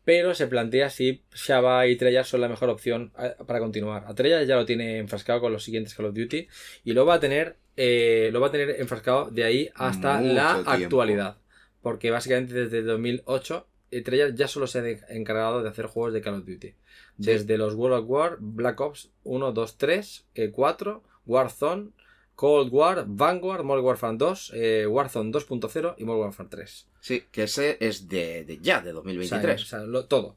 Pero 0.04 0.34
se 0.34 0.46
plantea 0.48 0.90
si 0.90 1.22
Shaba 1.34 1.86
y 1.86 1.96
Treyarch 1.96 2.26
son 2.26 2.42
la 2.42 2.48
mejor 2.48 2.68
opción 2.68 3.12
para 3.46 3.58
continuar. 3.60 4.04
A 4.06 4.14
Treyarch 4.14 4.46
ya 4.46 4.56
lo 4.56 4.66
tiene 4.66 4.98
enfrascado 4.98 5.40
con 5.40 5.52
los 5.52 5.64
siguientes 5.64 5.94
Call 5.94 6.06
of 6.06 6.14
Duty 6.14 6.46
y 6.84 6.92
lo 6.92 7.06
va 7.06 7.14
a 7.14 7.20
tener, 7.20 7.56
eh, 7.76 8.28
lo 8.32 8.40
va 8.40 8.48
a 8.48 8.50
tener 8.50 8.76
enfrascado 8.80 9.30
de 9.30 9.44
ahí 9.44 9.70
hasta 9.74 10.18
Mucho 10.18 10.34
la 10.34 10.54
tiempo. 10.54 10.70
actualidad. 10.70 11.36
Porque 11.82 12.10
básicamente 12.10 12.54
desde 12.54 12.78
el 12.78 12.86
2008 12.86 13.66
Treyarch 14.00 14.34
ya 14.34 14.48
solo 14.48 14.66
se 14.66 14.78
ha 14.78 15.14
encargado 15.14 15.62
de 15.62 15.68
hacer 15.68 15.86
juegos 15.86 16.14
de 16.14 16.22
Call 16.22 16.34
of 16.34 16.46
Duty. 16.46 16.74
Desde 17.18 17.58
los 17.58 17.74
World 17.74 18.04
of 18.04 18.08
War, 18.08 18.36
Black 18.40 18.80
Ops 18.80 19.10
1, 19.24 19.52
2, 19.52 19.76
3, 19.76 20.26
4, 20.50 21.02
Warzone, 21.26 21.90
Cold 22.34 22.72
War, 22.72 23.04
Vanguard, 23.06 23.64
Modern 23.64 23.84
Warfare 23.84 24.16
2, 24.16 24.52
eh, 24.54 24.86
Warzone 24.86 25.30
2.0 25.30 25.94
y 25.98 26.04
Modern 26.04 26.22
Warfare 26.22 26.48
3. 26.48 26.88
Sí, 27.00 27.24
que 27.30 27.42
ese 27.42 27.76
es 27.80 28.08
de, 28.08 28.58
ya, 28.62 28.80
de 28.80 28.92
2023. 28.92 29.62
O 29.62 29.66
sea, 29.66 30.08
todo. 30.08 30.36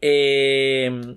Eh, 0.00 1.16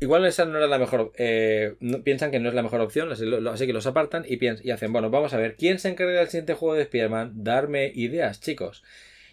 igual 0.00 0.24
esa 0.26 0.44
no 0.44 0.58
era 0.58 0.66
la 0.66 0.78
mejor. 0.78 1.12
Eh, 1.16 1.76
piensan 2.04 2.30
que 2.30 2.40
no 2.40 2.48
es 2.48 2.54
la 2.54 2.62
mejor 2.62 2.80
opción, 2.80 3.10
así, 3.10 3.66
que 3.66 3.72
los 3.72 3.86
apartan 3.86 4.24
y, 4.28 4.38
y 4.44 4.70
hacen, 4.70 4.92
bueno, 4.92 5.10
vamos 5.10 5.34
a 5.34 5.38
ver, 5.38 5.56
¿quién 5.56 5.78
se 5.78 5.88
encarga 5.88 6.18
del 6.18 6.28
siguiente 6.28 6.54
juego 6.54 6.74
de 6.74 6.82
Spider-Man? 6.82 7.44
Darme 7.44 7.92
ideas, 7.94 8.40
chicos. 8.40 8.82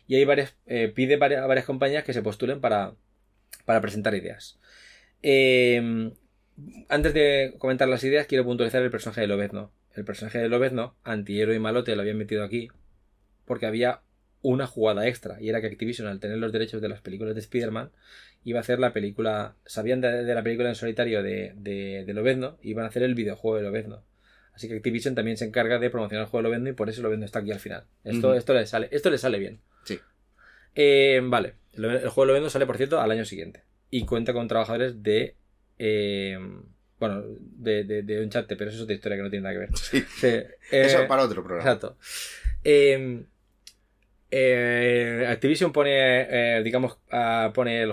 Y 0.08 0.16
hay 0.16 0.26
varias, 0.26 0.56
pide 0.94 1.16
a 1.16 1.48
varias 1.48 1.66
compañías 1.66 2.04
que 2.04 2.14
se 2.14 2.22
postulen 2.22 2.60
para, 2.62 2.96
para 3.66 3.82
presentar 3.82 4.16
ideas. 4.16 4.60
Eh, 5.22 6.12
antes 6.90 7.14
de 7.14 7.56
comentar 7.58 7.88
las 7.88 8.04
ideas, 8.04 8.28
quiero 8.28 8.44
puntualizar 8.44 8.84
el 8.84 8.92
personaje 8.92 9.22
de 9.22 9.28
Lobezno. 9.28 9.72
El 9.96 10.06
personaje 10.06 10.40
de 10.40 10.50
Lobezno, 10.50 10.96
antihéroe 11.04 11.56
y 11.56 11.60
malote, 11.60 11.96
lo 11.96 12.02
habían 12.02 12.18
metido 12.18 12.44
aquí 12.44 12.70
porque 13.46 13.66
había 13.66 14.02
una 14.42 14.68
jugada 14.68 15.08
extra 15.08 15.42
y 15.42 15.50
era 15.50 15.62
que 15.62 15.68
Activision, 15.68 16.08
al 16.08 16.20
tener 16.20 16.38
los 16.38 16.52
derechos 16.52 16.82
de 16.82 16.90
las 16.90 17.02
películas 17.02 17.34
de 17.36 17.42
Spider-Man, 17.42 17.92
iba 18.44 18.60
a 18.60 18.62
hacer 18.62 18.80
la 18.80 18.94
película. 18.94 19.56
Sabían 19.66 20.02
de, 20.02 20.24
la 20.24 20.44
película 20.44 20.70
en 20.70 20.76
solitario 20.76 21.24
de, 21.24 21.54
de, 21.56 22.04
de 22.06 22.14
Lobezno 22.14 22.58
y 22.62 22.72
iban 22.72 22.86
a 22.86 22.90
hacer 22.90 23.04
el 23.04 23.16
videojuego 23.16 23.58
de 23.58 23.64
Lobezno. 23.64 24.04
Así 24.54 24.68
que 24.68 24.76
Activision 24.76 25.16
también 25.16 25.38
se 25.38 25.46
encarga 25.46 25.80
de 25.80 25.90
promocionar 25.90 26.26
el 26.26 26.30
juego 26.30 26.44
de 26.44 26.50
Lobezno 26.50 26.70
y 26.70 26.74
por 26.74 26.90
eso 26.90 27.02
Lobezno 27.02 27.26
está 27.26 27.40
aquí 27.40 27.52
al 27.52 27.60
final. 27.60 27.86
Esto, 28.04 28.34
esto, 28.34 28.54
le, 28.54 28.66
sale, 28.66 28.88
esto 28.92 29.10
le 29.10 29.18
sale 29.18 29.40
bien. 29.40 29.60
Sí. 29.84 30.00
Eh, 30.76 31.22
vale. 31.24 31.56
El, 31.74 32.10
juego 32.10 32.22
de 32.22 32.28
Lobezno 32.28 32.50
sale, 32.50 32.66
por 32.66 32.78
cierto, 32.78 33.02
al 33.02 33.12
año 33.12 33.26
siguiente. 33.26 33.64
Y 33.90 34.06
cuenta 34.06 34.34
con 34.34 34.48
trabajadores 34.48 35.02
de 35.02 35.36
eh, 35.80 36.38
bueno, 37.00 37.24
de, 37.38 37.84
de, 37.84 38.04
de 38.04 38.24
Uncharted, 38.24 38.58
pero 38.58 38.70
eso 38.70 38.78
es 38.78 38.84
otra 38.84 38.96
historia 38.96 39.18
que 39.18 39.24
no 39.24 39.30
tiene 39.30 39.44
nada 39.44 39.56
que 39.56 39.60
ver. 39.60 39.70
Sí. 39.78 39.98
eso 40.72 41.02
eh, 41.02 41.06
para 41.08 41.24
otro 41.24 41.44
programa. 41.44 41.70
Exacto. 41.70 41.98
Eh, 42.64 43.26
Activision 45.28 45.72
pone, 45.72 46.62
digamos, 46.64 46.98
pone 47.54 47.86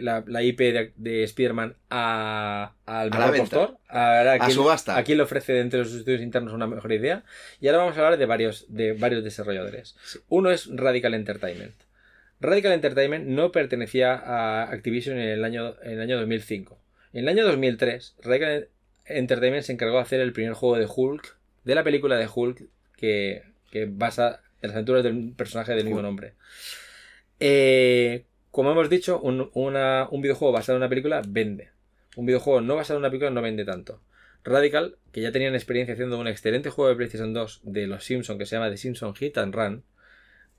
la, 0.00 0.42
IP 0.42 0.58
de, 0.58 0.92
de 0.96 1.22
Spider-Man 1.24 1.76
al 1.88 3.10
mejor 3.10 3.36
postor. 3.36 3.78
A, 3.88 4.32
a, 4.32 4.50
subasta. 4.50 4.96
A 4.96 5.04
quién 5.04 5.18
le 5.18 5.24
ofrece 5.24 5.52
dentro 5.52 5.78
de 5.78 5.84
sus 5.84 5.98
estudios 5.98 6.20
internos 6.20 6.52
una 6.52 6.66
mejor 6.66 6.92
idea. 6.92 7.24
Y 7.60 7.68
ahora 7.68 7.78
vamos 7.78 7.96
a 7.96 8.00
hablar 8.00 8.18
de 8.18 8.26
varios, 8.26 8.66
de 8.68 8.92
varios 8.92 9.22
desarrolladores. 9.22 9.96
Uno 10.28 10.50
es 10.50 10.68
Radical 10.74 11.14
Entertainment. 11.14 11.74
Radical 12.40 12.72
Entertainment 12.72 13.26
no 13.26 13.52
pertenecía 13.52 14.14
a 14.14 14.70
Activision 14.70 15.18
en 15.18 15.28
el 15.28 15.44
año, 15.44 15.76
en 15.82 15.92
el 15.92 16.00
año 16.00 16.18
2005. 16.18 16.78
En 17.12 17.20
el 17.20 17.28
año 17.28 17.46
2003, 17.46 18.16
Radical 18.22 18.68
Entertainment 19.06 19.64
se 19.64 19.72
encargó 19.72 19.96
de 19.96 20.02
hacer 20.02 20.20
el 20.20 20.32
primer 20.32 20.54
juego 20.54 20.76
de 20.76 20.86
Hulk, 20.92 21.36
de 21.64 21.74
la 21.74 21.84
película 21.84 22.16
de 22.16 22.28
Hulk, 22.32 22.64
que, 22.96 23.42
basa 23.88 24.40
en 24.64 24.68
las 24.70 24.76
aventuras 24.76 25.04
del 25.04 25.32
personaje 25.36 25.74
del 25.74 25.84
mismo 25.84 26.02
nombre. 26.02 26.34
Eh, 27.38 28.24
como 28.50 28.70
hemos 28.70 28.88
dicho, 28.88 29.20
un, 29.20 29.50
videojuego 30.22 30.52
basado 30.52 30.76
en 30.76 30.82
una 30.82 30.88
película 30.88 31.22
vende. 31.26 31.70
Un 32.16 32.26
videojuego 32.26 32.60
no 32.60 32.76
basado 32.76 32.98
en 32.98 33.02
una 33.02 33.10
película 33.10 33.30
no 33.30 33.42
vende 33.42 33.64
tanto. 33.64 34.00
Radical, 34.42 34.96
que 35.12 35.20
ya 35.20 35.32
tenían 35.32 35.54
experiencia 35.54 35.94
haciendo 35.94 36.18
un 36.18 36.28
excelente 36.28 36.70
juego 36.70 36.88
de 36.88 36.96
PlayStation 36.96 37.32
2 37.32 37.60
de 37.64 37.86
los 37.86 38.04
Simpsons 38.04 38.38
que 38.38 38.46
se 38.46 38.56
llama 38.56 38.70
The 38.70 38.76
Simpsons 38.76 39.18
Hit 39.18 39.38
and 39.38 39.54
Run, 39.54 39.84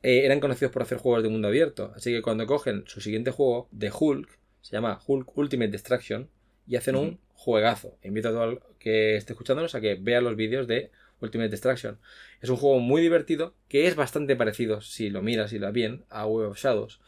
eh, 0.03 0.25
eran 0.25 0.39
conocidos 0.39 0.71
por 0.71 0.81
hacer 0.81 0.97
juegos 0.97 1.23
de 1.23 1.29
mundo 1.29 1.47
abierto. 1.47 1.93
Así 1.95 2.11
que 2.11 2.21
cuando 2.21 2.45
cogen 2.45 2.83
su 2.87 3.01
siguiente 3.01 3.31
juego 3.31 3.69
de 3.71 3.91
Hulk, 3.97 4.39
se 4.61 4.71
llama 4.75 4.99
Hulk 5.05 5.37
Ultimate 5.37 5.71
Destruction, 5.71 6.29
y 6.67 6.75
hacen 6.75 6.95
un 6.95 7.19
juegazo. 7.33 7.97
Invito 8.03 8.29
a 8.29 8.31
todo 8.31 8.43
el 8.43 8.59
que 8.79 9.15
esté 9.15 9.33
escuchándonos 9.33 9.75
a 9.75 9.81
que 9.81 9.95
vea 9.95 10.21
los 10.21 10.35
vídeos 10.35 10.67
de 10.67 10.91
Ultimate 11.21 11.49
Destruction. 11.49 11.99
Es 12.41 12.49
un 12.49 12.57
juego 12.57 12.79
muy 12.79 13.01
divertido 13.01 13.55
que 13.67 13.87
es 13.87 13.95
bastante 13.95 14.35
parecido, 14.35 14.81
si 14.81 15.09
lo 15.09 15.21
miras 15.21 15.53
y 15.53 15.59
lo 15.59 15.71
bien, 15.71 16.05
a 16.09 16.25
Web 16.25 16.49
of 16.49 16.59
Shadows. 16.59 16.99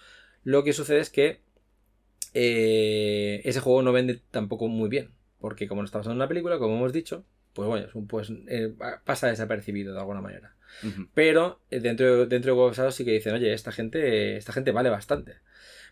Lo 0.44 0.64
que 0.64 0.74
sucede 0.74 1.00
es 1.00 1.10
que 1.10 1.42
eh, 2.34 3.42
ese 3.46 3.60
juego 3.60 3.82
no 3.82 3.92
vende 3.92 4.22
tampoco 4.32 4.68
muy 4.68 4.90
bien, 4.90 5.12
porque 5.40 5.68
como 5.68 5.82
no 5.82 5.86
está 5.86 6.00
basado 6.00 6.14
en 6.14 6.18
una 6.18 6.28
película, 6.28 6.58
como 6.58 6.76
hemos 6.76 6.94
dicho, 6.94 7.26
pues 7.54 7.68
bueno, 7.68 7.88
pues, 8.08 8.32
eh, 8.48 8.74
pasa 9.04 9.28
desapercibido 9.28 9.94
de 9.94 10.00
alguna 10.00 10.22
manera. 10.22 10.54
Pero 11.14 11.62
eh, 11.72 11.80
dentro, 11.80 12.26
dentro 12.28 12.54
de 12.54 12.60
Web 12.60 12.70
of 12.70 12.78
Shadows 12.78 12.96
sí 12.96 13.06
que 13.06 13.12
dicen, 13.12 13.34
oye, 13.34 13.54
esta 13.54 13.72
gente, 13.72 14.38
esta 14.38 14.54
gente 14.54 14.72
vale 14.72 14.90
bastante. 14.90 15.38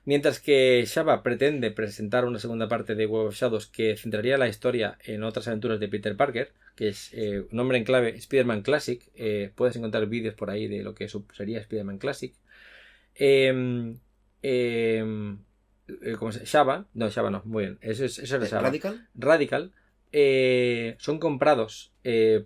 Mientras 0.05 0.39
que 0.39 0.85
Shaba 0.85 1.23
pretende 1.23 1.71
presentar 1.71 2.25
una 2.25 2.37
segunda 2.37 2.67
parte 2.67 2.93
de 2.93 3.07
Web 3.07 3.27
of 3.27 3.35
Shadows 3.35 3.65
que 3.65 3.97
centraría 3.97 4.37
la 4.37 4.47
historia 4.47 4.99
en 5.03 5.23
otras 5.23 5.47
aventuras 5.47 5.79
de 5.79 5.87
Peter 5.87 6.15
Parker, 6.15 6.51
que 6.75 6.89
es 6.89 7.09
eh, 7.13 7.47
nombre 7.49 7.79
en 7.79 7.85
clave 7.85 8.09
Spider-Man 8.09 8.61
Classic. 8.61 9.01
Eh, 9.15 9.51
puedes 9.55 9.75
encontrar 9.75 10.05
vídeos 10.05 10.35
por 10.35 10.51
ahí 10.51 10.67
de 10.67 10.83
lo 10.83 10.93
que 10.93 11.09
sería 11.33 11.59
Spider-Man 11.59 11.97
Classic. 11.97 12.35
Em, 13.15 13.97
em, 14.43 15.39
eh, 15.87 16.15
¿Cómo 16.19 16.31
se? 16.31 16.45
Shaba, 16.45 16.85
no, 16.93 17.09
Shaba 17.09 17.31
no, 17.31 17.41
muy 17.45 17.63
bien. 17.63 17.79
Eso 17.81 18.05
es, 18.05 18.19
eso 18.19 18.37
¿Radical? 18.37 19.07
Radical. 19.15 19.73
son 20.99 21.17
comprados 21.17 21.93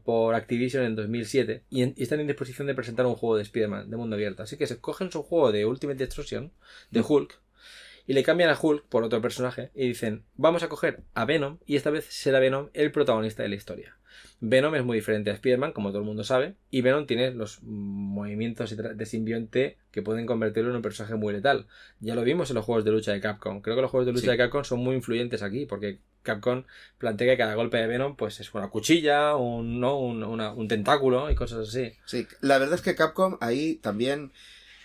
por 0.06 0.34
Activision 0.34 0.86
en 0.86 0.96
2007 0.96 1.64
y, 1.70 1.84
y, 1.84 2.04
están 2.04 2.22
en 2.22 2.28
disposición 2.28 2.68
de 2.68 2.74
presentar 2.74 3.06
un 3.06 3.16
juego 3.16 3.36
de 3.36 3.44
Spider-Man 3.44 3.90
de 3.90 3.98
mundo 3.98 4.16
abierto. 4.16 4.44
Así 4.44 4.56
que 4.56 4.66
se 4.66 4.80
cogen 4.80 5.12
su 5.12 5.24
juego 5.24 5.52
de 5.52 5.66
Ultimate 5.66 5.98
Destruction, 5.98 6.54
de 6.92 7.02
Hulk, 7.02 7.40
y 8.10 8.14
le 8.14 8.24
cambian 8.24 8.50
a 8.50 8.58
Hulk 8.60 8.86
por 8.86 9.04
otro 9.04 9.22
personaje 9.22 9.70
y 9.76 9.88
dicen, 9.88 10.24
vamos 10.36 10.64
a 10.64 10.68
coger 10.68 11.04
a 11.14 11.26
Venom 11.26 11.60
y 11.68 11.76
esta 11.76 11.92
vez 11.92 12.06
será 12.06 12.40
Venom 12.40 12.70
el 12.74 12.92
protagonista 12.92 13.44
de 13.44 13.50
la 13.50 13.56
historia. 13.56 13.98
Venom 14.40 14.74
es 14.74 14.84
muy 14.84 14.98
diferente 14.98 15.30
a 15.30 15.34
Spider-Man, 15.34 15.74
como 15.74 15.90
todo 15.90 16.00
el 16.00 16.06
mundo 16.06 16.24
sabe, 16.24 16.56
y 16.72 16.82
Venom 16.82 17.06
tiene 17.06 17.30
los 17.30 17.62
movimientos 17.62 18.76
de 18.76 19.06
simbionte 19.06 19.78
que 19.92 20.02
pueden 20.02 20.26
convertirlo 20.26 20.72
en 20.72 20.78
un 20.78 20.82
personaje 20.82 21.14
muy 21.14 21.34
letal. 21.34 21.68
Ya 22.00 22.16
lo 22.16 22.24
vimos 22.24 22.50
en 22.50 22.56
los 22.56 22.66
juegos 22.66 22.84
de 22.84 22.90
lucha 22.90 23.12
de 23.12 23.22
Capcom. 23.22 23.62
Creo 23.62 23.76
que 23.76 23.84
los 23.84 23.92
juegos 23.92 24.08
de 24.08 24.14
lucha 24.14 24.32
de 24.32 24.38
Capcom 24.38 24.64
son 24.64 24.80
muy 24.80 24.96
influyentes 24.96 25.44
aquí, 25.44 25.68
porque 25.68 26.00
Capcom 26.24 26.64
plantea 26.98 27.28
que 27.28 27.38
cada 27.38 27.54
golpe 27.54 27.78
de 27.78 27.86
Venom 27.86 28.16
pues 28.16 28.40
es 28.40 28.52
una 28.56 28.70
cuchilla, 28.70 29.36
un, 29.36 29.80
¿no? 29.80 30.00
un 30.00 30.68
tentáculo 30.68 31.30
y 31.30 31.36
cosas 31.36 31.68
así. 31.70 31.92
Sí, 32.06 32.26
la 32.42 32.58
verdad 32.58 32.74
es 32.74 32.82
que 32.82 32.96
Capcom 32.96 33.38
ahí 33.40 33.76
también 33.76 34.32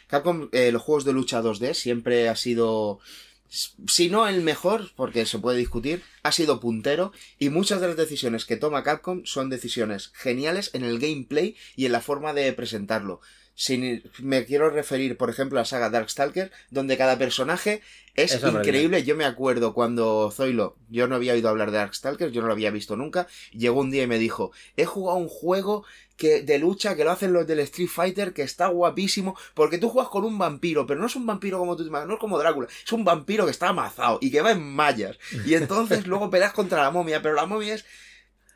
Capcom, 0.07 0.49
eh, 0.53 0.73
los 0.73 0.83
juegos 0.83 1.05
de 1.05 1.13
lucha 1.13 1.43
2D 1.43 1.75
siempre 1.75 2.29
ha 2.29 2.37
sido, 2.37 3.01
si 3.49 4.09
no 4.11 4.27
el 4.29 4.43
mejor, 4.43 4.91
porque 4.97 5.27
se 5.27 5.39
puede 5.39 5.59
discutir, 5.59 6.03
ha 6.23 6.33
sido 6.33 6.61
puntero 6.61 7.13
y 7.39 7.49
muchas 7.49 7.81
de 7.81 7.89
las 7.89 7.97
decisiones 7.97 8.45
que 8.45 8.57
toma 8.57 8.83
Capcom 8.83 9.25
son 9.25 9.51
decisiones 9.51 10.11
geniales 10.15 10.71
en 10.75 10.85
el 10.85 10.99
gameplay 10.99 11.57
y 11.77 11.87
en 11.87 11.93
la 11.93 12.01
forma 12.01 12.33
de 12.33 12.53
presentarlo. 12.53 13.21
Si 13.57 14.03
me 14.19 14.45
quiero 14.45 14.69
referir, 14.69 15.17
por 15.17 15.31
ejemplo, 15.31 15.59
a 15.59 15.63
la 15.63 15.67
saga 15.67 15.89
Darkstalker, 15.89 16.51
donde 16.71 16.97
cada 16.97 17.17
personaje 17.19 17.83
es, 18.17 18.43
increíble. 18.43 19.05
Yo 19.05 19.15
me 19.15 19.25
acuerdo 19.25 19.75
cuando 19.75 20.31
Zoilo, 20.33 20.77
yo 20.89 21.07
no 21.07 21.15
había 21.15 21.35
oído 21.35 21.49
hablar 21.49 21.71
de 21.71 21.79
Darkstalker, 21.79 22.33
yo 22.33 22.41
no 22.41 22.49
lo 22.49 22.53
había 22.53 22.71
visto 22.71 22.97
nunca, 22.97 23.29
llegó 23.53 23.81
un 23.81 23.91
día 23.91 24.05
y 24.05 24.07
me 24.09 24.19
dijo, 24.19 24.51
he 24.77 24.87
jugado 24.87 25.19
un 25.19 25.29
juego 25.29 25.85
que 26.17 26.43
de 26.43 26.59
lucha 26.59 26.97
que 26.97 27.05
lo 27.05 27.13
hacen 27.13 27.33
los 27.33 27.47
del 27.47 27.61
Street 27.61 27.89
Fighter, 27.89 28.33
que 28.33 28.43
está 28.43 28.69
guapísimo, 28.69 29.37
porque 29.55 29.79
tú 29.79 29.89
juegas 29.89 30.11
con 30.11 30.25
un 30.25 30.39
vampiro, 30.39 30.87
pero 30.87 31.01
no 31.01 31.07
es 31.07 31.17
un 31.17 31.27
vampiro 31.27 31.59
como 31.59 31.77
tú 31.77 31.85
te 31.85 31.89
imaginas, 31.89 32.09
no 32.09 32.15
es 32.15 32.21
como 32.21 32.39
Drácula, 32.39 32.69
es 32.85 32.93
un 32.93 33.05
vampiro 33.05 33.45
que 33.45 33.53
está 33.53 33.69
amazado 33.69 34.19
y 34.21 34.31
que 34.31 34.43
va 34.43 34.51
en 34.53 34.63
mallas. 34.63 35.19
Y 35.47 35.55
entonces 35.55 36.07
luego 36.07 36.31
peleas 36.31 36.53
contra 36.53 36.83
la 36.83 36.91
momia, 36.91 37.23
pero 37.23 37.35
la 37.35 37.47
momia 37.47 37.75
es... 37.75 37.85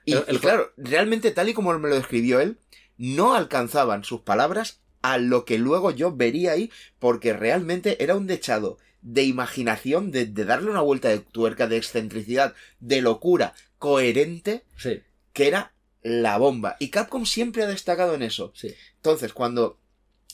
Y, 0.04 0.16
y 0.16 0.38
claro, 0.38 0.72
realmente 0.76 1.30
tal 1.32 1.50
y 1.50 1.54
como 1.54 1.76
me 1.78 1.88
lo 1.88 1.94
describió 1.94 2.40
él, 2.40 2.58
no 2.96 3.34
alcanzaban 3.34 4.04
sus 4.04 4.22
palabras 4.22 4.80
a 5.02 5.18
lo 5.18 5.44
que 5.44 5.58
luego 5.58 5.90
yo 5.90 6.14
vería 6.14 6.52
ahí, 6.52 6.70
porque 6.98 7.32
realmente 7.32 8.02
era 8.02 8.16
un 8.16 8.26
dechado 8.26 8.78
de 9.02 9.22
imaginación, 9.22 10.10
de, 10.10 10.26
darle 10.26 10.70
una 10.70 10.80
vuelta 10.80 11.08
de 11.08 11.20
tuerca, 11.20 11.66
de 11.66 11.76
excentricidad, 11.76 12.54
de 12.80 13.00
locura, 13.00 13.54
coherente, 13.78 14.64
sí. 14.76 15.02
que 15.32 15.48
era 15.48 15.72
la 16.02 16.38
bomba. 16.38 16.76
Y 16.80 16.88
Capcom 16.88 17.24
siempre 17.24 17.62
ha 17.62 17.66
destacado 17.66 18.14
en 18.14 18.22
eso. 18.22 18.52
Sí. 18.54 18.74
Entonces, 18.96 19.32
cuando 19.32 19.78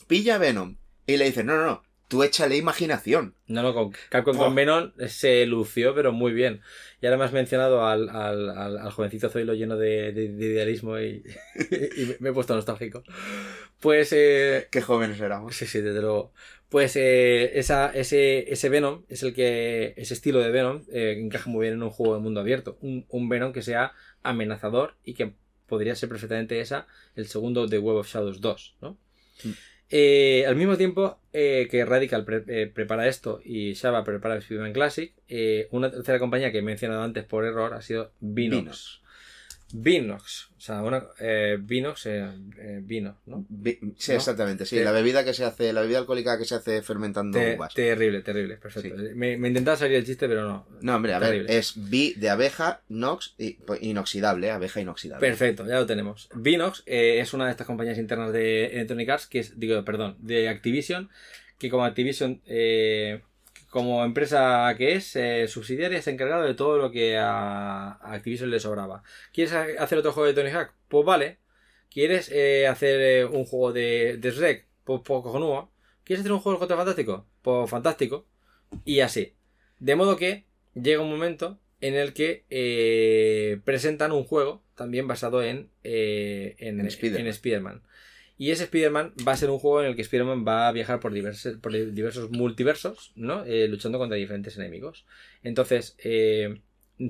pilla 0.07 0.35
a 0.35 0.39
Venom 0.39 0.77
y 1.05 1.17
le 1.17 1.25
dice, 1.25 1.43
no, 1.43 1.57
no, 1.57 1.65
no, 1.65 1.83
tú 2.07 2.23
échale 2.23 2.57
imaginación. 2.57 3.35
No, 3.47 3.63
no, 3.63 3.73
con 3.73 3.93
Capcom 4.09 4.37
con 4.37 4.55
Venom 4.55 4.91
se 5.07 5.45
lució, 5.45 5.95
pero 5.95 6.11
muy 6.11 6.33
bien. 6.33 6.61
Y 7.01 7.05
ahora 7.05 7.17
me 7.17 7.25
has 7.25 7.33
mencionado 7.33 7.85
al, 7.85 8.09
al, 8.09 8.49
al, 8.49 8.91
jovencito 8.91 9.29
Zoilo 9.29 9.53
lleno 9.53 9.77
de, 9.77 10.09
idealismo 10.09 10.99
y, 10.99 11.23
me 12.19 12.29
he 12.29 12.33
puesto 12.33 12.55
nostálgico. 12.55 13.03
Pues. 13.79 14.13
Eh, 14.13 14.67
Qué 14.71 14.81
jóvenes 14.81 15.19
éramos. 15.19 15.55
Sí, 15.55 15.65
sí, 15.65 15.81
desde 15.81 16.01
luego. 16.01 16.33
Pues 16.69 16.95
eh, 16.95 17.57
esa, 17.57 17.91
ese, 17.91 18.51
ese 18.51 18.69
Venom 18.69 19.03
es 19.09 19.23
el 19.23 19.33
que. 19.33 19.93
Ese 19.97 20.13
estilo 20.13 20.39
de 20.39 20.51
Venom 20.51 20.83
eh, 20.91 21.15
encaja 21.17 21.49
muy 21.49 21.63
bien 21.63 21.75
en 21.75 21.83
un 21.83 21.89
juego 21.89 22.15
de 22.15 22.21
mundo 22.21 22.39
abierto. 22.39 22.77
Un, 22.81 23.05
un 23.09 23.29
Venom 23.29 23.53
que 23.53 23.61
sea 23.61 23.93
amenazador 24.23 24.95
y 25.03 25.13
que 25.13 25.33
podría 25.67 25.95
ser 25.95 26.09
perfectamente 26.09 26.59
esa 26.59 26.87
el 27.15 27.27
segundo 27.27 27.67
de 27.67 27.79
Web 27.79 27.97
of 27.97 28.07
Shadows 28.07 28.41
2, 28.41 28.75
¿no? 28.81 28.97
Mm. 29.43 29.49
Eh, 29.89 30.45
al 30.47 30.55
mismo 30.55 30.77
tiempo 30.77 31.19
eh, 31.31 31.67
que 31.69 31.85
Radical 31.85 32.25
eh, 32.47 32.71
prepara 32.73 33.07
esto 33.07 33.39
y 33.43 33.75
Java 33.75 34.03
prepara 34.03 34.33
el 34.35 34.41
Spider-Man 34.41 34.73
Classic, 34.73 35.13
una 35.71 35.91
tercera 35.91 36.19
compañía 36.19 36.51
que 36.51 36.59
he 36.59 36.63
mencionado 36.63 37.03
antes 37.03 37.23
por 37.23 37.45
error 37.45 37.73
ha 37.73 37.81
sido 37.81 38.11
Vinox. 38.19 39.01
Vinox. 39.73 40.49
O 40.57 40.61
sea, 40.61 40.81
una, 40.81 41.03
eh, 41.19 41.57
Vinox, 41.59 42.05
eh, 42.05 42.25
eh, 42.59 42.79
vino, 42.83 43.17
¿no? 43.25 43.45
Vi- 43.49 43.79
Sí, 43.97 44.11
¿No? 44.11 44.17
exactamente, 44.17 44.65
sí. 44.65 44.77
Te- 44.77 44.83
La 44.83 44.91
bebida 44.91 45.23
que 45.25 45.33
se 45.33 45.43
hace, 45.43 45.73
la 45.73 45.81
bebida 45.81 45.99
alcohólica 45.99 46.37
que 46.37 46.45
se 46.45 46.55
hace 46.55 46.81
fermentando 46.81 47.37
Te- 47.37 47.55
uvas. 47.55 47.73
terrible, 47.73 48.21
terrible, 48.21 48.57
perfecto. 48.57 48.95
Me, 49.15 49.37
me 49.37 49.47
intentaba 49.49 49.77
salir 49.77 49.97
el 49.97 50.05
chiste, 50.05 50.27
pero 50.27 50.47
no. 50.47 50.67
No, 50.81 50.95
hombre, 50.95 51.13
a 51.13 51.19
Terrible. 51.19 51.47
ver, 51.47 51.57
es 51.57 51.73
bi 51.75 52.13
de 52.15 52.29
abeja, 52.29 52.81
nox, 52.89 53.33
y, 53.37 53.53
pues, 53.53 53.81
inoxidable, 53.83 54.49
abeja 54.51 54.81
inoxidable. 54.81 55.27
Perfecto, 55.27 55.65
ya 55.67 55.79
lo 55.79 55.85
tenemos. 55.85 56.29
Vinox 56.35 56.83
eh, 56.85 57.19
es 57.19 57.33
una 57.33 57.45
de 57.45 57.51
estas 57.51 57.67
compañías 57.67 57.97
internas 57.97 58.31
de 58.31 58.67
Electronic 58.67 59.09
Arts, 59.09 59.27
que 59.27 59.39
es, 59.39 59.59
digo, 59.59 59.83
perdón, 59.83 60.15
de 60.19 60.47
Activision, 60.49 61.09
que 61.59 61.69
como 61.69 61.85
Activision, 61.85 62.41
eh, 62.45 63.21
como 63.75 64.05
empresa 64.05 64.73
que 64.77 64.93
es, 64.93 65.15
eh, 65.17 65.47
subsidiaria, 65.49 66.01
se 66.01 66.09
ha 66.09 66.13
encargado 66.13 66.43
de 66.45 66.53
todo 66.55 66.77
lo 66.77 66.91
que 66.91 67.17
a, 67.17 67.91
a 67.91 68.13
Activision 68.13 68.49
le 68.49 68.59
sobraba. 68.61 69.03
¿Quieres 69.33 69.53
ha- 69.53 69.67
hacer 69.83 69.97
otro 69.97 70.13
juego 70.13 70.27
de 70.27 70.33
Tony 70.33 70.49
Hawk? 70.55 70.73
Pues 70.87 71.05
vale. 71.05 71.39
¿Quieres 71.89 72.29
eh, 72.31 72.67
hacer 72.67 73.01
eh, 73.01 73.25
un 73.25 73.45
juego 73.45 73.73
de, 73.73 74.17
de 74.17 74.31
Shrek? 74.31 74.67
Pues, 74.85 75.01
pues 75.03 75.21
cojonudo. 75.23 75.71
¿Quieres 76.05 76.21
hacer 76.21 76.31
un 76.31 76.39
juego 76.39 76.55
de 76.57 76.59
Contra 76.59 76.77
Fantástico? 76.77 77.27
Pues 77.41 77.69
fantástico. 77.69 78.25
Y 78.85 79.01
así. 79.01 79.35
De 79.79 79.95
modo 79.95 80.15
que 80.17 80.45
llega 80.73 81.01
un 81.01 81.09
momento 81.09 81.59
en 81.81 81.95
el 81.95 82.13
que 82.13 82.45
eh, 82.49 83.59
presentan 83.65 84.11
un 84.13 84.23
juego 84.23 84.63
también 84.75 85.07
basado 85.07 85.43
en, 85.43 85.69
en, 85.83 86.79
En 86.79 86.85
Spider-Man. 86.87 87.21
en 87.21 87.27
Spider-Man. 87.27 87.81
Y 88.37 88.51
ese 88.51 88.65
Spider-Man 88.65 89.13
va 89.25 89.31
a 89.31 89.37
ser 89.37 89.49
un 89.49 89.59
juego 89.59 89.81
en 89.81 89.87
el 89.87 89.95
que 89.95 90.01
Spider-Man 90.01 90.45
va 90.45 90.67
a 90.67 90.71
viajar 90.73 90.99
por 90.99 91.13
diversos, 91.13 91.57
por 91.57 91.71
diversos 91.71 92.31
multiversos, 92.31 93.13
¿no? 93.15 93.45
Eh, 93.45 93.67
luchando 93.69 93.97
contra 93.97 94.17
diferentes 94.17 94.57
enemigos. 94.57 95.05
Entonces, 95.41 95.95
eh, 96.03 96.61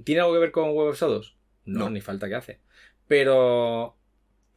¿tiene 0.03 0.21
algo 0.21 0.33
que 0.33 0.39
ver 0.39 0.51
con 0.51 0.69
Web 0.71 0.89
of 0.89 0.99
Shadows? 1.01 1.35
No, 1.65 1.85
No. 1.85 1.89
ni 1.89 2.01
falta 2.01 2.27
que 2.29 2.35
hace. 2.35 2.59
Pero 3.07 3.97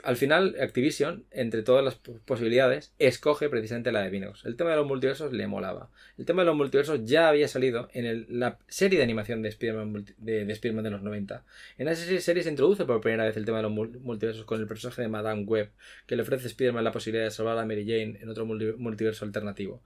al 0.04 0.16
final, 0.16 0.54
Activision, 0.60 1.24
entre 1.32 1.62
todas 1.62 1.84
las 1.84 1.96
posibilidades, 2.24 2.92
escoge 2.98 3.48
precisamente 3.48 3.90
la 3.90 4.00
de 4.02 4.10
Vinox. 4.10 4.44
El 4.44 4.56
tema 4.56 4.70
de 4.70 4.76
los 4.76 4.86
multiversos 4.86 5.32
le 5.32 5.46
molaba. 5.48 5.90
El 6.16 6.24
tema 6.24 6.42
de 6.42 6.46
los 6.46 6.56
multiversos 6.56 7.04
ya 7.04 7.28
había 7.28 7.48
salido 7.48 7.88
en 7.92 8.26
la 8.38 8.58
serie 8.68 8.98
de 8.98 9.04
animación 9.04 9.42
de 9.42 9.48
Spider-Man 9.48 10.04
de, 10.18 10.44
de 10.44 10.90
los 10.90 11.02
90. 11.02 11.44
En 11.78 11.88
esa 11.88 12.20
serie, 12.20 12.42
se 12.42 12.48
introduce 12.50 12.84
por 12.84 13.00
primera 13.00 13.24
vez 13.24 13.36
el 13.36 13.44
tema 13.44 13.56
de 13.58 13.64
los 13.64 13.72
mul- 13.72 13.98
multiversos 14.00 14.44
con 14.44 14.60
el 14.60 14.66
personaje 14.68 15.02
de 15.02 15.08
Madame 15.08 15.42
Web, 15.44 15.70
que 16.06 16.14
le 16.16 16.22
ofrece 16.22 16.44
a 16.44 16.46
Spider-Man 16.48 16.84
la 16.84 16.92
posibilidad 16.92 17.24
de 17.24 17.30
salvar 17.32 17.58
a 17.58 17.66
Mary 17.66 17.82
Jane 17.84 18.18
en 18.22 18.28
otro 18.28 18.46
multi- 18.46 18.74
multiverso 18.76 19.24
alternativo. 19.24 19.82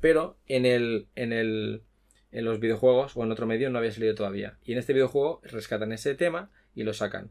Pero 0.00 0.36
en 0.46 0.64
el, 0.66 1.06
en 1.16 1.32
el 1.32 1.82
en 2.32 2.44
los 2.44 2.60
videojuegos 2.60 3.16
o 3.16 3.24
en 3.24 3.32
otro 3.32 3.46
medio 3.46 3.70
no 3.70 3.78
había 3.78 3.92
salido 3.92 4.14
todavía. 4.14 4.58
Y 4.64 4.72
en 4.72 4.78
este 4.78 4.92
videojuego 4.92 5.40
rescatan 5.44 5.92
ese 5.92 6.14
tema 6.14 6.50
y 6.74 6.82
lo 6.82 6.92
sacan. 6.92 7.30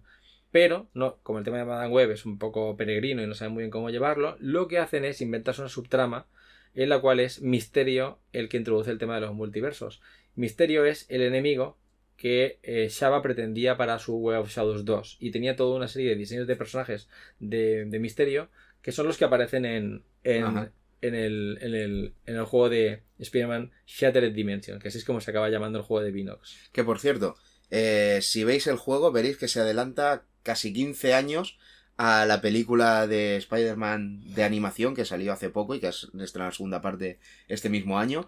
Pero, 0.52 0.88
no, 0.94 1.18
como 1.24 1.40
el 1.40 1.46
tema 1.46 1.58
de 1.58 1.66
Madame 1.66 1.94
Web 1.94 2.12
es 2.12 2.26
un 2.26 2.38
poco 2.38 2.78
peregrino 2.78 3.22
y 3.22 3.28
no 3.28 3.34
saben 3.34 3.54
muy 3.54 3.64
bien 3.64 3.72
cómo 3.72 3.90
llevarlo, 3.90 4.38
lo 4.40 4.68
que 4.68 4.80
hacen 4.80 5.04
es 5.04 5.22
inventarse 5.22 5.62
una 5.62 5.70
subtrama 5.70 6.28
en 6.76 6.90
la 6.90 7.00
cual 7.00 7.20
es 7.20 7.42
Misterio 7.42 8.20
el 8.32 8.50
que 8.50 8.58
introduce 8.58 8.92
el 8.92 8.98
tema 8.98 9.16
de 9.16 9.22
los 9.22 9.34
multiversos. 9.34 10.02
Misterio 10.36 10.86
es 10.86 11.06
el 11.10 11.22
enemigo 11.22 11.78
que 12.18 12.60
eh, 12.64 12.88
Shaba 12.90 13.22
pretendía 13.22 13.78
para 13.78 14.00
su 14.00 14.18
Web 14.18 14.42
of 14.42 14.50
Shadows 14.50 14.86
2 14.86 15.18
y 15.20 15.32
tenía 15.32 15.56
toda 15.56 15.76
una 15.76 15.88
serie 15.88 16.10
de 16.10 16.16
diseños 16.16 16.48
de 16.48 16.56
personajes 16.56 17.10
de, 17.40 17.86
de 17.86 18.00
Misterio 18.00 18.50
que 18.82 18.92
son 18.92 19.08
los 19.08 19.18
que 19.18 19.26
aparecen 19.26 19.66
en, 19.66 20.04
en, 20.24 20.70
en 21.02 21.16
el, 21.16 21.58
en, 21.62 21.74
el, 21.74 22.14
en 22.26 22.36
el 22.36 22.46
juego 22.46 22.70
de 22.70 23.02
Spider-Man 23.20 23.72
Shattered 23.88 24.34
Dimension, 24.34 24.80
que 24.80 24.90
así 24.90 25.00
es 25.00 25.06
como 25.06 25.22
se 25.22 25.32
acaba 25.32 25.50
llamando 25.50 25.80
el 25.80 25.86
juego 25.86 26.06
de 26.06 26.12
Vinox. 26.12 26.70
Que 26.72 26.84
por 26.84 27.00
cierto, 27.00 27.36
eh, 27.72 28.20
si 28.22 28.44
veis 28.44 28.68
el 28.68 28.78
juego, 28.78 29.12
veréis 29.12 29.38
que 29.38 29.48
se 29.48 29.60
adelanta 29.60 30.26
casi 30.46 30.72
15 30.72 31.14
años 31.14 31.58
a 31.98 32.26
la 32.26 32.40
película 32.40 33.08
de 33.08 33.38
Spider-Man 33.38 34.22
de 34.34 34.44
animación 34.44 34.96
que 34.96 35.06
salió 35.06 35.34
hace 35.34 35.50
poco 35.50 35.76
y 35.76 35.80
que 35.80 35.88
es 35.88 36.14
nuestra 36.14 36.50
segunda 36.52 36.82
parte 36.82 37.20
este 37.48 37.70
mismo 37.70 38.00
año. 38.00 38.28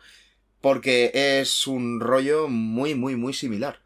Porque 0.59 1.11
es 1.13 1.67
un 1.67 1.99
rollo 1.99 2.47
muy, 2.47 2.95
muy, 2.95 3.15
muy 3.15 3.33
similar. 3.33 3.79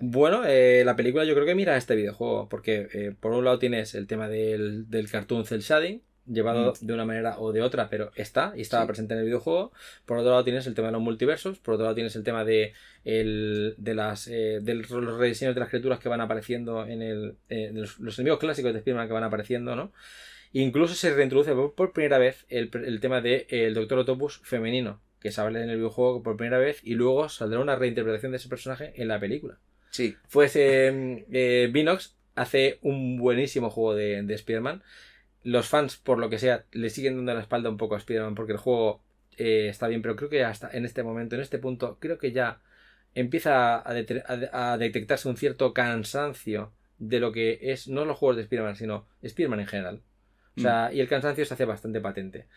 Bueno, 0.00 0.42
eh, 0.44 0.82
la 0.84 0.96
película 0.96 1.24
yo 1.24 1.34
creo 1.34 1.46
que 1.46 1.54
mira 1.54 1.76
este 1.76 1.94
videojuego, 1.94 2.48
porque 2.48 2.88
eh, 2.92 3.14
por 3.18 3.32
un 3.32 3.44
lado 3.44 3.58
tienes 3.58 3.94
el 3.94 4.06
tema 4.06 4.28
del, 4.28 4.90
del 4.90 5.08
cartoon 5.08 5.46
cel 5.46 5.60
shading, 5.60 6.02
llevado 6.26 6.74
de 6.80 6.92
una 6.92 7.04
manera 7.04 7.38
o 7.38 7.52
de 7.52 7.62
otra, 7.62 7.88
pero 7.88 8.10
está 8.16 8.52
y 8.56 8.60
estaba 8.62 8.84
Sí. 8.84 8.88
presente 8.88 9.14
en 9.14 9.20
el 9.20 9.26
videojuego. 9.26 9.72
Por 10.04 10.18
otro 10.18 10.30
lado 10.30 10.44
tienes 10.44 10.66
el 10.66 10.74
tema 10.74 10.88
de 10.88 10.92
los 10.92 11.02
multiversos, 11.02 11.58
por 11.58 11.74
otro 11.74 11.84
lado 11.84 11.94
tienes 11.94 12.14
el 12.16 12.24
tema 12.24 12.44
de, 12.44 12.72
el, 13.04 13.74
de, 13.78 13.94
las, 13.94 14.28
eh, 14.28 14.58
de 14.62 14.74
los 14.74 14.90
rediseños 15.18 15.54
de 15.54 15.60
las 15.60 15.68
criaturas 15.70 15.98
que 15.98 16.08
van 16.08 16.20
apareciendo 16.20 16.86
en 16.86 17.02
el, 17.02 17.36
eh, 17.48 17.70
de 17.72 17.80
los, 17.80 17.98
los 17.98 18.18
enemigos 18.18 18.38
clásicos 18.40 18.72
de 18.72 18.78
Spider-Man 18.78 19.06
que 19.08 19.14
van 19.14 19.24
apareciendo, 19.24 19.76
¿no? 19.76 19.92
Incluso 20.52 20.94
se 20.94 21.12
reintroduce 21.14 21.52
por, 21.52 21.74
por 21.74 21.92
primera 21.92 22.18
vez 22.18 22.46
el, 22.48 22.70
el 22.72 23.00
tema 23.00 23.20
del 23.20 23.46
de, 23.48 23.66
el 23.66 23.74
Doctor 23.74 23.98
Octopus 23.98 24.40
femenino, 24.42 25.00
que 25.20 25.30
se 25.30 25.40
habla 25.40 25.62
en 25.62 25.70
el 25.70 25.76
videojuego 25.76 26.22
por 26.22 26.36
primera 26.36 26.58
vez 26.58 26.80
y 26.82 26.94
luego 26.94 27.28
saldrá 27.28 27.60
una 27.60 27.76
reinterpretación 27.76 28.32
de 28.32 28.38
ese 28.38 28.48
personaje 28.48 28.92
en 28.96 29.08
la 29.08 29.18
película. 29.20 29.58
Sí, 29.90 30.16
Pues 30.30 30.54
eh, 30.56 31.24
eh, 31.32 31.68
Vinox 31.72 32.16
hace 32.34 32.78
un 32.82 33.16
buenísimo 33.18 33.70
juego 33.70 33.94
de, 33.94 34.22
de 34.22 34.34
Spider-Man. 34.34 34.82
Los 35.46 35.68
fans, 35.68 35.96
por 35.96 36.18
lo 36.18 36.28
que 36.28 36.38
sea, 36.38 36.64
le 36.72 36.90
siguen 36.90 37.14
dando 37.18 37.34
la 37.34 37.40
espalda 37.40 37.70
un 37.70 37.76
poco 37.76 37.94
a 37.94 37.98
Spider-Man 37.98 38.34
porque 38.34 38.50
el 38.50 38.58
juego 38.58 39.00
eh, 39.36 39.68
está 39.68 39.86
bien, 39.86 40.02
pero 40.02 40.16
creo 40.16 40.28
que 40.28 40.42
hasta 40.42 40.68
en 40.72 40.84
este 40.84 41.04
momento, 41.04 41.36
en 41.36 41.40
este 41.40 41.58
punto, 41.58 41.98
creo 42.00 42.18
que 42.18 42.32
ya 42.32 42.60
empieza 43.14 43.80
a, 43.88 44.76
detectarse 44.76 45.28
un 45.28 45.36
cierto 45.36 45.72
cansancio 45.72 46.72
de 46.98 47.20
lo 47.20 47.30
que 47.30 47.60
es, 47.62 47.86
no 47.86 48.04
los 48.04 48.18
juegos 48.18 48.36
de 48.36 48.42
Spider-Man, 48.42 48.74
sino 48.74 49.06
Spider-Man 49.22 49.60
en 49.60 49.66
general. 49.68 50.02
O 50.56 50.60
sea, 50.60 50.92
y 50.92 51.00
el 51.00 51.08
cansancio 51.08 51.44
se 51.44 51.54
hace 51.54 51.64
bastante 51.64 52.00
patente. 52.00 52.48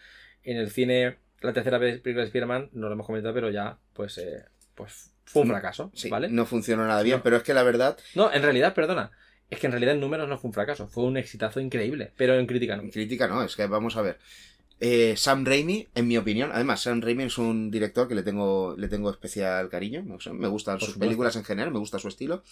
En 0.44 0.58
el 0.58 0.72
cine, 0.72 1.18
la 1.42 1.54
tercera 1.54 1.78
vez 1.78 2.02
película 2.02 2.24
de 2.24 2.30
Spider-Man, 2.30 2.70
no 2.74 2.88
lo 2.88 2.94
hemos 2.94 3.06
comentado, 3.06 3.36
pero 3.36 3.52
ya, 3.52 3.78
pues, 3.94 4.18
eh, 4.18 4.46
pues 4.74 5.14
fue 5.26 5.44
un 5.44 5.50
fracaso, 5.50 5.92
sí, 5.94 6.10
¿vale? 6.10 6.28
no 6.30 6.48
funcionó 6.48 6.88
nada 6.88 7.04
bien, 7.04 7.18
No. 7.18 7.24
pero 7.24 7.38
es 7.38 7.44
que 7.44 7.54
la 7.54 7.62
verdad, 7.62 8.00
No, 8.16 8.34
en 8.34 8.42
realidad, 8.42 8.74
perdona. 8.74 9.12
Es 9.50 9.60
que 9.60 9.66
en 9.68 9.72
realidad 9.72 9.96
en 9.96 10.00
números 10.02 10.30
no 10.30 10.38
fue 10.38 10.50
un 10.50 10.54
fracaso, 10.54 10.88
fue 10.88 11.04
un 11.06 11.18
exitazo 11.18 11.60
increíble, 11.60 12.12
pero 12.18 12.38
en 12.38 12.46
crítica 12.46 12.76
no. 12.78 12.84
en 12.84 12.92
crítica 12.92 13.28
no, 13.28 13.44
es 13.44 13.56
que 13.56 13.66
vamos 13.68 13.98
a 13.98 14.02
ver. 14.04 14.20
Eh, 14.82 15.16
Sam 15.18 15.44
Raimi, 15.44 15.88
en 15.96 16.08
mi 16.08 16.18
opinión, 16.18 16.52
además, 16.54 16.82
Sam 16.82 17.02
Raimi 17.02 17.24
es 17.24 17.38
un 17.38 17.70
director 17.72 18.08
que 18.08 18.16
le 18.16 18.24
tengo, 18.24 18.76
le 18.78 18.88
tengo 18.88 19.10
especial 19.10 19.68
cariño. 19.70 20.06
o 20.16 20.20
sea, 20.22 20.32
me 20.34 20.48
gustan 20.48 20.76
Por 20.76 20.82
sus 20.82 20.94
supuesto. 20.94 21.08
películas 21.10 21.36
en 21.36 21.44
general, 21.44 21.72
me 21.72 21.80
gusta 21.80 22.00
su 22.00 22.08
estilo. 22.08 22.44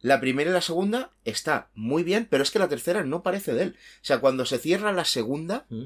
La 0.00 0.20
primera 0.20 0.48
y 0.50 0.54
la 0.54 0.62
segunda 0.62 1.10
está 1.26 1.68
muy 1.74 2.02
bien, 2.02 2.26
pero 2.30 2.42
es 2.42 2.50
que 2.50 2.58
la 2.58 2.68
tercera 2.68 3.04
no 3.04 3.22
parece 3.22 3.52
de 3.52 3.64
él. 3.64 3.76
O 3.96 4.04
sea, 4.04 4.18
cuando 4.20 4.46
se 4.46 4.58
cierra 4.58 4.92
la 4.92 5.04
segunda, 5.04 5.66
Mm. 5.68 5.84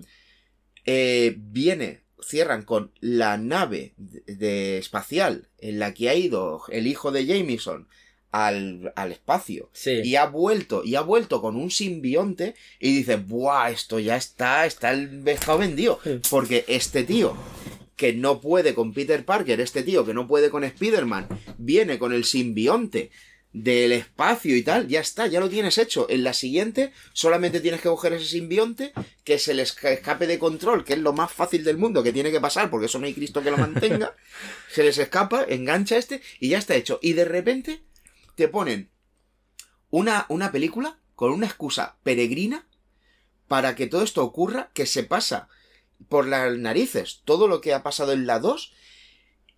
eh, 0.87 1.35
viene, 1.39 2.03
cierran 2.23 2.63
con 2.63 2.93
la 3.01 3.37
nave 3.37 3.95
de, 3.97 4.23
de 4.35 4.79
espacial 4.79 5.49
en 5.59 5.79
la 5.79 5.93
que 5.95 6.09
ha 6.09 6.15
ido 6.15 6.63
el 6.69 6.87
hijo 6.87 7.11
de 7.11 7.27
Jameson 7.27 7.89
al, 8.37 8.93
al 8.97 9.13
espacio 9.13 9.71
Sí. 9.73 10.01
y 10.03 10.17
ha 10.17 10.27
vuelto, 10.27 10.83
y 10.85 10.97
ha 10.97 11.03
vuelto 11.03 11.41
con 11.41 11.55
un 11.55 11.71
simbionte 11.71 12.57
y 12.81 12.93
dice, 12.97 13.15
¡buah! 13.17 13.71
Esto 13.71 14.01
ya 14.01 14.17
está, 14.17 14.67
está 14.67 14.91
el 14.91 15.21
pescado 15.23 15.59
vendido. 15.59 16.01
Porque 16.31 16.65
este 16.67 17.05
tío 17.05 17.37
que 17.95 18.13
no 18.13 18.41
puede 18.41 18.75
con 18.75 18.93
Peter 18.93 19.25
Parker, 19.25 19.61
este 19.61 19.85
tío 19.85 20.05
que 20.05 20.15
no 20.15 20.27
puede 20.27 20.51
con 20.51 20.65
Spider-Man, 20.65 21.29
viene 21.59 21.97
con 22.01 22.13
el 22.13 22.25
simbionte 22.25 23.11
del 23.53 23.93
espacio 23.93 24.57
y 24.57 24.63
tal, 24.65 24.89
ya 24.89 24.99
está, 24.99 25.29
ya 25.29 25.39
lo 25.39 25.49
tienes 25.49 25.79
hecho. 25.79 26.09
En 26.11 26.25
la 26.25 26.33
siguiente 26.33 26.91
solamente 27.13 27.61
tienes 27.61 27.81
que 27.83 27.89
coger 27.89 28.15
ese 28.15 28.27
simbionte, 28.27 28.93
que 29.23 29.39
se 29.39 29.55
le 29.55 29.63
esca- 29.63 29.93
escape 29.93 30.27
de 30.27 30.41
control, 30.41 30.85
que 30.85 30.95
es 30.95 30.99
lo 30.99 31.13
más 31.13 31.31
fácil 31.31 31.63
del 31.63 31.79
mundo 31.79 32.03
que 32.03 32.13
tiene 32.13 32.33
que 32.33 32.41
pasar, 32.41 32.69
porque 32.69 32.87
eso 32.87 32.99
no 32.99 33.07
hay 33.07 33.15
Cristo 33.15 33.45
que 33.45 33.53
lo 33.53 33.59
mantenga. 33.59 34.13
se 34.75 34.83
les 34.83 34.99
escapa, 34.99 35.45
engancha 35.49 35.97
este 35.97 36.21
y 36.41 36.49
ya 36.49 36.59
está 36.59 36.75
hecho. 36.75 36.99
Y 37.01 37.13
de 37.13 37.25
repente 37.27 37.81
te 38.35 38.49
ponen 38.49 38.91
una, 39.91 40.27
una 40.29 40.53
película 40.53 40.99
con 41.15 41.33
una 41.33 41.47
excusa 41.47 41.97
peregrina 42.03 42.67
para 43.49 43.75
que 43.75 43.87
todo 43.87 44.03
esto 44.03 44.25
ocurra, 44.25 44.71
que 44.75 44.87
se 44.87 45.05
pasa 45.05 45.49
por 46.09 46.27
las 46.27 46.57
narices 46.59 47.23
todo 47.25 47.49
lo 47.49 47.61
que 47.61 47.75
ha 47.75 47.83
pasado 47.83 48.13
en 48.13 48.27
la 48.27 48.39
2 48.41 48.73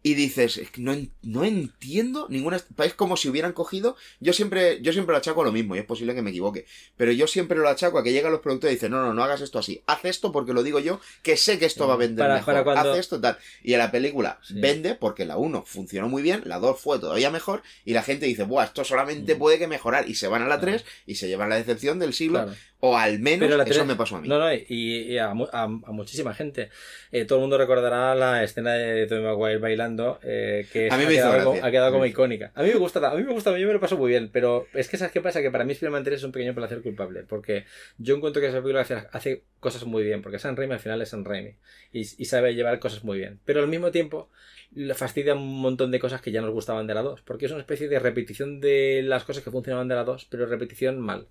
y 0.08 0.14
dices, 0.14 0.56
"Es 0.56 0.70
que 0.70 0.80
no, 0.80 0.92
en- 0.92 1.10
no 1.22 1.42
entiendo 1.44 2.26
ninguna... 2.30 2.60
Es 2.78 2.94
como 2.94 3.16
si 3.16 3.28
hubieran 3.28 3.52
cogido... 3.52 3.96
Yo 4.20 4.32
siempre, 4.32 4.80
yo 4.80 4.92
siempre 4.92 5.12
lo 5.12 5.18
achaco 5.18 5.42
a 5.42 5.44
lo 5.44 5.50
mismo 5.50 5.74
y 5.74 5.80
es 5.80 5.84
posible 5.84 6.14
que 6.14 6.22
me 6.22 6.30
equivoque. 6.30 6.64
Pero 6.96 7.10
yo 7.10 7.26
siempre 7.26 7.58
lo 7.58 7.68
achaco 7.68 7.98
a 7.98 8.04
que 8.04 8.12
llegan 8.12 8.30
los 8.30 8.40
productores 8.40 8.74
y 8.74 8.76
dicen, 8.76 8.92
no, 8.92 9.02
no, 9.02 9.12
no 9.14 9.24
hagas 9.24 9.40
esto 9.40 9.58
así. 9.58 9.82
Haz 9.86 10.04
esto 10.04 10.30
porque 10.30 10.52
lo 10.52 10.62
digo 10.62 10.78
yo, 10.78 11.00
que 11.24 11.36
sé 11.36 11.58
que 11.58 11.66
esto 11.66 11.88
va 11.88 11.94
a 11.94 11.96
vender 11.96 12.24
Para- 12.24 12.34
mejor. 12.36 12.54
para 12.54 12.64
cuando- 12.64 12.92
Haz 12.92 12.98
esto 12.98 13.20
tal. 13.20 13.36
Y 13.64 13.74
a 13.74 13.78
la 13.78 13.90
película 13.90 14.38
Sí. 14.46 14.54
vende 14.60 14.94
porque 14.94 15.24
la 15.24 15.38
1 15.38 15.64
funcionó 15.66 16.08
muy 16.08 16.22
bien, 16.22 16.42
la 16.44 16.60
2 16.60 16.78
fue 16.80 17.00
todavía 17.00 17.30
mejor 17.32 17.62
y 17.84 17.92
la 17.92 18.02
gente 18.04 18.26
dice, 18.26 18.44
buah, 18.44 18.64
esto 18.66 18.84
solamente 18.84 19.34
Mm. 19.34 19.38
puede 19.38 19.58
que 19.58 19.66
mejorar. 19.66 20.08
Y 20.08 20.14
se 20.14 20.28
van 20.28 20.42
a 20.42 20.46
la 20.46 20.60
Claro. 20.60 20.78
3 20.78 20.84
y 21.06 21.16
se 21.16 21.26
llevan 21.26 21.48
la 21.48 21.56
decepción 21.56 21.98
del 21.98 22.14
siglo. 22.14 22.44
Claro. 22.44 22.56
O 22.80 22.96
al 22.96 23.18
menos 23.20 23.46
Pero 23.48 23.56
la 23.56 23.64
eso 23.64 23.84
me 23.86 23.96
pasó 23.96 24.16
a 24.16 24.20
mí. 24.20 24.28
No, 24.28 24.38
no, 24.38 24.52
y, 24.52 24.64
y 24.68 25.16
a, 25.18 25.28
a- 25.30 25.62
a 25.62 25.66
muchísima 25.68 26.34
gente. 26.34 26.68
Eh, 27.10 27.24
todo 27.24 27.38
el 27.38 27.40
mundo 27.42 27.56
recordará 27.56 28.14
la 28.14 28.44
escena 28.44 28.74
de 28.74 29.06
Tobey 29.06 29.24
Maguire 29.24 29.56
bailando, 29.58 30.20
eh, 30.22 30.66
que 30.72 30.88
A 30.90 30.96
mí 30.98 31.04
ha 31.04 31.06
me 31.08 31.14
hizo 31.14 31.22
quedado, 31.30 31.44
como- 31.52 31.64
ha 31.64 31.70
quedado 31.70 31.92
como 31.92 32.04
icónica. 32.06 32.52
A 32.54 32.62
mí 32.62 32.68
me 32.68 32.74
gusta, 32.74 32.98
a 33.10 33.14
mí 33.14 33.22
me 33.22 33.32
gusta, 33.32 33.56
yo 33.58 33.66
me 33.66 33.72
lo 33.72 33.80
paso 33.80 33.96
muy 33.96 34.10
bien, 34.10 34.28
pero 34.30 34.66
es 34.74 34.88
que 34.88 34.98
¿sabes 34.98 35.12
qué 35.12 35.22
pasa? 35.22 35.40
Que 35.40 35.50
para 35.50 35.64
mí 35.64 35.72
Spider-Man 35.72 36.04
3 36.04 36.18
es 36.18 36.24
un 36.24 36.32
pequeño 36.32 36.54
placer 36.54 36.82
culpable, 36.82 37.22
porque 37.22 37.64
yo 37.96 38.14
encuentro 38.16 38.42
que 38.42 38.48
esa 38.48 38.58
película 38.60 38.82
hace, 38.82 38.94
hace 39.10 39.42
cosas 39.58 39.84
muy 39.84 40.04
bien, 40.04 40.20
porque 40.20 40.38
San 40.38 40.54
Raimi 40.54 40.74
al 40.74 40.80
final 40.80 41.00
es 41.00 41.08
San 41.08 41.24
Raimi, 41.24 41.54
y, 41.92 42.00
y 42.00 42.24
sabe 42.26 42.54
llevar 42.54 42.78
cosas 42.78 43.04
muy 43.04 43.16
bien. 43.18 43.40
Pero 43.46 43.60
al 43.60 43.68
mismo 43.68 43.90
tiempo 43.90 44.28
le 44.74 44.92
fastidia 44.94 45.34
un 45.34 45.60
montón 45.62 45.90
de 45.90 45.98
cosas 45.98 46.20
que 46.20 46.30
ya 46.30 46.42
nos 46.42 46.50
gustaban 46.50 46.86
de 46.86 46.92
la 46.94 47.00
2, 47.02 47.22
porque 47.22 47.46
es 47.46 47.52
una 47.52 47.60
especie 47.60 47.88
de 47.88 47.98
repetición 47.98 48.60
de 48.60 49.00
las 49.02 49.24
cosas 49.24 49.42
que 49.42 49.50
funcionaban 49.50 49.88
de 49.88 49.94
la 49.94 50.04
2, 50.04 50.26
pero 50.30 50.44
repetición 50.44 51.00
mal. 51.00 51.28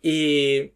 Y, 0.00 0.72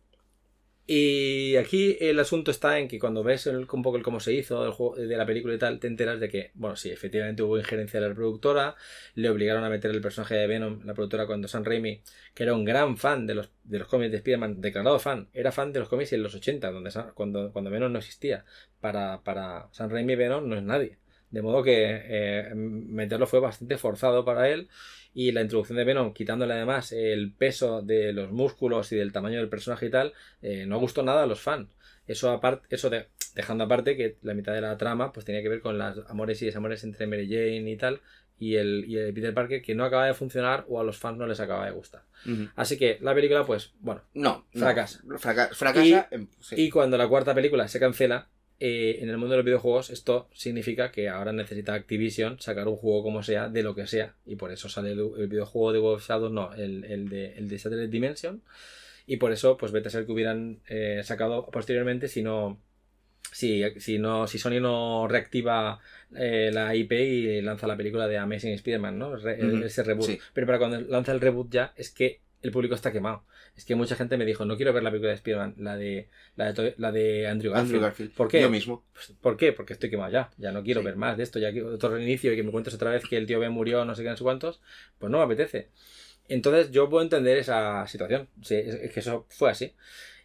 y 0.89 1.57
aquí 1.57 1.97
el 2.01 2.21
asunto 2.21 2.53
está 2.53 2.79
en 2.79 2.87
que 2.87 3.01
cuando 3.01 3.25
ves 3.25 3.47
un 3.49 3.83
poco 3.83 3.97
el 3.97 4.05
cómo 4.05 4.21
se 4.21 4.33
hizo 4.33 4.65
el 4.65 4.71
juego 4.71 4.95
de 4.95 5.17
la 5.17 5.27
película 5.27 5.55
y 5.55 5.59
tal, 5.59 5.81
te 5.81 5.89
enteras 5.89 6.21
de 6.21 6.29
que, 6.29 6.53
bueno, 6.55 6.77
sí, 6.77 6.91
efectivamente 6.91 7.43
hubo 7.43 7.59
injerencia 7.59 8.01
de 8.01 8.09
la 8.09 8.15
productora, 8.15 8.77
le 9.15 9.29
obligaron 9.29 9.65
a 9.65 9.69
meter 9.69 9.91
el 9.91 10.01
personaje 10.01 10.37
de 10.37 10.47
Venom, 10.47 10.81
la 10.85 10.95
productora, 10.95 11.27
cuando 11.27 11.49
Sam 11.49 11.65
Raimi, 11.65 12.03
que 12.35 12.43
era 12.45 12.55
un 12.55 12.65
gran 12.65 12.97
fan 12.97 13.27
de 13.27 13.35
los, 13.35 13.51
de 13.65 13.81
los 13.81 13.89
cómics 13.89 14.13
de 14.13 14.19
Spider-Man, 14.19 14.61
declarado 14.61 15.01
fan, 15.01 15.29
era 15.33 15.51
fan 15.51 15.73
de 15.73 15.81
los 15.81 15.89
cómics 15.89 16.13
en 16.13 16.23
los 16.23 16.35
80, 16.37 16.71
donde, 16.71 16.91
cuando, 17.15 17.53
cuando 17.53 17.71
Venom 17.71 17.93
no 17.93 17.99
existía. 17.99 18.45
Para, 18.81 19.23
para 19.25 19.69
Sam 19.73 19.91
Raimi, 19.91 20.15
Venom 20.15 20.49
no 20.49 20.57
es 20.57 20.63
nadie. 20.63 20.99
De 21.31 21.43
modo 21.43 21.63
que 21.65 22.03
eh, 22.05 22.55
meterlo 22.55 23.27
fue 23.27 23.41
bastante 23.41 23.77
forzado 23.77 24.25
para 24.25 24.49
él. 24.49 24.69
Y 25.19 25.33
la 25.33 25.41
introducción 25.41 25.79
de 25.79 25.85
Venom, 25.85 26.13
quitándole 26.13 26.53
además 26.53 26.93
el 26.93 27.33
peso 27.33 27.81
de 27.81 28.13
los 28.13 28.31
músculos 28.33 28.93
y 28.93 28.97
del 28.97 29.13
tamaño 29.13 29.39
del 29.39 29.49
personaje 29.49 29.87
y 29.87 29.91
tal, 29.91 30.13
eh, 30.43 30.67
no 30.67 30.79
gustó 30.79 31.03
nada 31.03 31.23
a 31.23 31.27
los 31.27 31.41
fans. 31.41 31.71
Eso 32.07 32.31
aparte, 32.31 32.67
eso 32.69 32.91
de, 32.91 33.07
dejando 33.35 33.65
aparte 33.65 33.97
que 33.97 34.19
la 34.21 34.35
mitad 34.35 34.53
de 34.53 34.61
la 34.61 34.77
trama 34.77 35.13
pues 35.15 35.25
tenía 35.25 35.41
que 35.43 35.49
ver 35.49 35.61
con 35.63 35.79
las 35.79 35.97
amores 36.09 36.43
y 36.43 36.45
desamores 36.47 36.85
entre 36.85 37.07
Mary 37.07 37.27
Jane 37.29 37.71
y 37.71 37.77
tal, 37.79 38.03
y 38.39 38.57
el, 38.57 38.85
y 38.87 38.99
el 38.99 39.15
Peter 39.15 39.33
Parker 39.33 39.63
que 39.63 39.75
no 39.75 39.85
acaba 39.87 40.05
de 40.07 40.13
funcionar 40.13 40.67
o 40.69 40.79
a 40.81 40.85
los 40.85 40.99
fans 40.99 41.17
no 41.17 41.27
les 41.27 41.41
acaba 41.41 41.65
de 41.65 41.73
gustar. 41.73 42.03
Así 42.55 42.77
que 42.77 42.99
la 43.01 43.15
película, 43.15 43.47
pues, 43.47 43.73
bueno. 43.81 44.03
No, 44.13 44.47
no. 44.53 44.61
Fracasa. 44.61 45.01
Fraca- 45.19 45.49
fracasa. 45.55 46.09
en- 46.11 46.29
sí. 46.41 46.57
Y 46.59 46.69
cuando 46.71 46.99
la 46.99 47.09
cuarta 47.09 47.35
película 47.35 47.67
se 47.69 47.81
cancela, 47.81 48.29
eh, 48.61 48.99
en 49.01 49.09
el 49.11 49.19
mundo 49.19 49.33
de 49.33 49.37
los 49.39 49.45
videojuegos 49.45 49.91
esto 49.91 50.29
significa 50.35 50.91
que 50.91 51.09
ahora 51.09 51.33
necesita 51.33 51.75
Activision 51.75 52.41
sacar 52.41 52.69
un 52.69 52.77
juego 52.77 53.03
como 53.03 53.23
sea, 53.23 53.49
de 53.49 53.63
lo 53.63 53.75
que 53.75 53.87
sea. 53.87 54.15
Y 54.25 54.37
por 54.37 54.51
eso 54.53 54.69
sale 54.69 54.93
el, 54.93 55.01
el 55.19 55.29
videojuego 55.29 55.73
de 55.73 55.79
Web 55.81 55.95
of 55.95 56.09
Shadows, 56.09 56.33
no, 56.33 56.55
el, 56.55 56.85
el 56.85 57.09
de, 57.09 57.35
el 57.37 57.49
de 57.49 57.59
Satellite 57.59 57.89
Dimension. 57.89 58.43
Y 59.07 59.19
por 59.19 59.31
eso, 59.33 59.57
pues 59.57 59.73
vete 59.73 59.89
a 59.89 59.91
ser 59.91 60.05
que 60.07 60.13
hubieran 60.13 60.61
eh, 60.69 61.01
sacado 61.05 61.47
posteriormente 61.51 62.09
si 62.09 62.23
no. 62.23 62.59
Si, 63.33 63.63
si 63.81 63.99
no 63.99 64.27
si 64.29 64.39
Sony 64.39 64.61
no 64.61 65.09
reactiva 65.09 65.79
eh, 66.15 66.51
la 66.53 66.75
IP 66.75 66.93
y 66.93 67.43
lanza 67.43 67.67
la 67.67 67.77
película 67.77 68.07
de 68.09 68.17
Amazing 68.19 68.53
Spider-Man, 68.55 68.99
¿no? 68.99 69.17
Re- 69.17 69.67
Ese 69.67 69.83
reboot. 69.83 70.07
sí. 70.07 70.19
Pero 70.33 70.47
para 70.47 70.59
cuando 70.59 70.81
lanza 70.81 71.13
el 71.13 71.21
reboot 71.21 71.51
ya 71.51 71.73
es 71.77 71.91
que 71.91 72.21
el 72.43 72.51
público 72.53 72.75
está 72.77 72.93
quemado. 72.93 73.25
Es 73.57 73.65
que 73.65 73.75
mucha 73.75 73.97
gente 73.97 74.17
me 74.19 74.27
dijo, 74.27 74.45
no 74.45 74.57
quiero 74.57 74.73
ver 74.75 74.83
la 74.83 74.91
película 74.91 75.11
de 75.11 75.17
Spider-Man, 75.17 75.55
la 75.59 75.77
de, 75.77 76.09
la 76.37 76.47
de, 76.47 76.53
To- 76.53 76.75
la 76.79 76.93
de 76.93 77.27
Andrew 77.27 77.53
Garfield. 77.53 77.67
Andrew 77.77 77.81
Garfield. 77.81 78.13
¿Por 78.13 78.29
qué? 78.29 78.43
Yo 78.43 78.51
mismo. 78.51 78.85
Pues, 78.93 79.15
¿Por 79.21 79.37
qué? 79.37 79.53
Porque 79.53 79.73
estoy 79.73 79.89
quemado 79.89 80.13
ya. 80.13 80.31
Ya 80.37 80.53
no 80.53 80.63
quiero 80.63 80.81
Sí. 80.81 80.85
ver 80.87 80.97
más 80.97 81.17
de 81.17 81.23
esto. 81.23 81.39
Ya 81.39 81.51
quiero 81.53 81.69
otro 81.75 81.89
reinicio 81.91 82.33
y 82.33 82.37
que 82.37 82.43
me 82.43 82.51
cuentes 82.51 82.75
otra 82.75 82.91
vez 82.91 83.05
que 83.09 83.17
el 83.17 83.27
tío 83.27 83.41
Ben 83.41 83.53
murió, 83.53 83.85
no 83.87 83.95
sé 83.95 84.03
qué, 84.03 84.11
no 84.11 84.17
sé 84.17 84.25
cuántos. 84.25 84.61
Pues 84.99 85.11
no 85.11 85.19
me 85.19 85.25
apetece. 85.25 85.71
Entonces 86.29 86.71
yo 86.71 86.91
puedo 86.91 87.03
entender 87.03 87.39
esa 87.39 87.87
situación. 87.87 88.29
Sí, 88.43 88.57
es, 88.57 88.93
que 88.93 89.01
eso 89.01 89.27
fue 89.31 89.51
así. 89.51 89.73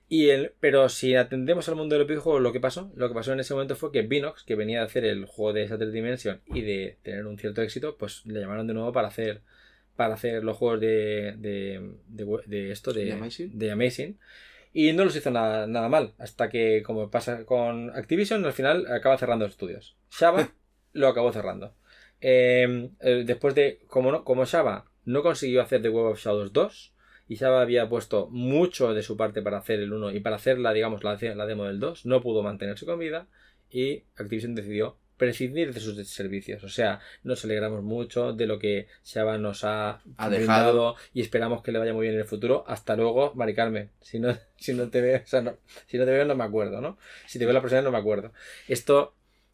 Y 0.10 0.28
el, 0.30 0.52
pero 0.60 0.90
si 0.90 1.16
atendemos 1.16 1.70
al 1.70 1.76
mundo 1.76 1.96
de 1.96 2.00
los 2.00 2.08
videojuegos, 2.10 2.42
lo 2.42 2.52
que 2.52 2.60
pasó, 2.60 2.92
lo 2.98 3.08
que 3.08 3.14
pasó 3.16 3.32
en 3.32 3.40
ese 3.40 3.54
momento 3.54 3.78
fue 3.78 3.94
que 3.94 4.02
Vinox, 4.02 4.44
que 4.44 4.56
venía 4.56 4.80
de 4.80 4.86
hacer 4.88 5.06
el 5.06 5.24
juego 5.26 5.54
de 5.54 5.70
Satellite 5.70 5.96
Dimension 5.96 6.42
y 6.48 6.62
de 6.64 6.98
tener 7.02 7.26
un 7.28 7.38
cierto 7.38 7.62
éxito, 7.62 7.96
pues 7.98 8.26
le 8.26 8.42
llamaron 8.42 8.68
de 8.68 8.74
nuevo 8.74 8.92
para 8.92 9.08
hacer 9.08 9.40
para 10.02 10.16
hacer 10.16 10.44
los 10.44 10.58
juegos 10.58 10.80
de, 10.80 11.36
de, 11.38 11.92
de, 12.08 12.26
de 12.48 12.72
esto, 12.72 12.92
de, 12.92 13.06
¿De 13.06 13.12
Amazing? 13.12 13.56
de 13.56 13.72
Amazing. 13.72 14.20
Y 14.74 14.94
no 14.94 15.06
los 15.06 15.16
hizo 15.16 15.30
nada, 15.30 15.68
nada 15.68 15.90
mal, 15.90 16.16
hasta 16.18 16.50
que, 16.50 16.82
como 16.82 17.12
pasa 17.12 17.46
con 17.46 17.92
Activision, 17.92 18.44
al 18.44 18.54
final 18.54 18.92
acaba 18.92 19.20
cerrando 19.20 19.46
estudios. 19.46 19.96
Shaba 20.10 20.56
lo 20.94 21.08
acabó 21.08 21.32
cerrando. 21.32 21.76
Eh, 22.20 22.90
eh, 23.00 23.24
después 23.28 23.54
de, 23.54 23.84
como, 23.86 24.12
no, 24.12 24.24
como 24.24 24.46
Shaba 24.46 24.86
no 25.06 25.22
consiguió 25.22 25.62
hacer 25.62 25.84
The 25.84 25.90
Web 25.90 26.14
of 26.14 26.20
Shadows 26.20 26.52
2, 26.52 26.96
y 27.28 27.36
Shaba 27.36 27.62
había 27.62 27.88
puesto 27.88 28.28
mucho 28.32 28.96
de 28.96 29.04
su 29.04 29.16
parte 29.18 29.44
para 29.44 29.60
hacer 29.60 29.82
el 29.82 29.94
1 29.94 30.14
y 30.14 30.20
para 30.20 30.38
hacer 30.38 30.58
la, 30.58 30.74
digamos, 30.74 31.04
la, 31.04 31.16
la 31.36 31.46
demo 31.46 31.66
del 31.66 31.80
2, 31.80 32.08
no 32.08 32.22
pudo 32.22 32.42
mantenerse 32.42 32.88
con 32.88 32.98
vida, 32.98 33.28
y 33.70 34.06
Activision 34.16 34.56
decidió 34.56 34.98
prescindir 35.22 35.72
de 35.72 35.80
sus 35.80 35.96
servicios. 36.10 36.64
O 36.64 36.70
sea, 36.70 37.00
nos 37.24 37.46
alegramos 37.46 37.84
mucho 37.84 38.34
de 38.34 38.48
lo 38.48 38.58
que 38.58 38.88
Shaba 39.06 39.38
nos 39.38 39.64
ha, 39.64 40.02
Ha 40.18 40.30
dejado. 40.32 40.96
y 41.14 41.22
esperamos 41.22 41.62
que 41.62 41.72
le 41.72 41.78
vaya 41.78 41.94
muy 41.94 42.02
bien 42.08 42.16
en 42.16 42.22
el 42.22 42.26
futuro. 42.28 42.64
Hasta 42.68 42.96
luego, 42.96 43.32
Mari 43.36 43.54
Carmen. 43.54 43.92
Si 44.02 44.20
no, 44.20 44.36
si 44.58 44.74
no 44.74 44.90
te 44.90 45.00
veo, 45.02 45.22
o 45.24 45.28
sea, 45.28 45.42
no- 45.42 45.58
si 45.86 46.00
no 46.00 46.06
te 46.06 46.12
veo 46.12 46.26
no 46.26 46.36
me 46.36 46.44
acuerdo, 46.44 46.82
¿no? 46.82 46.98
Si 47.28 47.38
te 47.38 47.46
veo 47.46 47.54
la 47.54 47.60
próxima 47.62 47.84
no 47.84 47.92
me 47.92 48.00
acuerdo. 48.00 48.34
Esto 48.68 49.14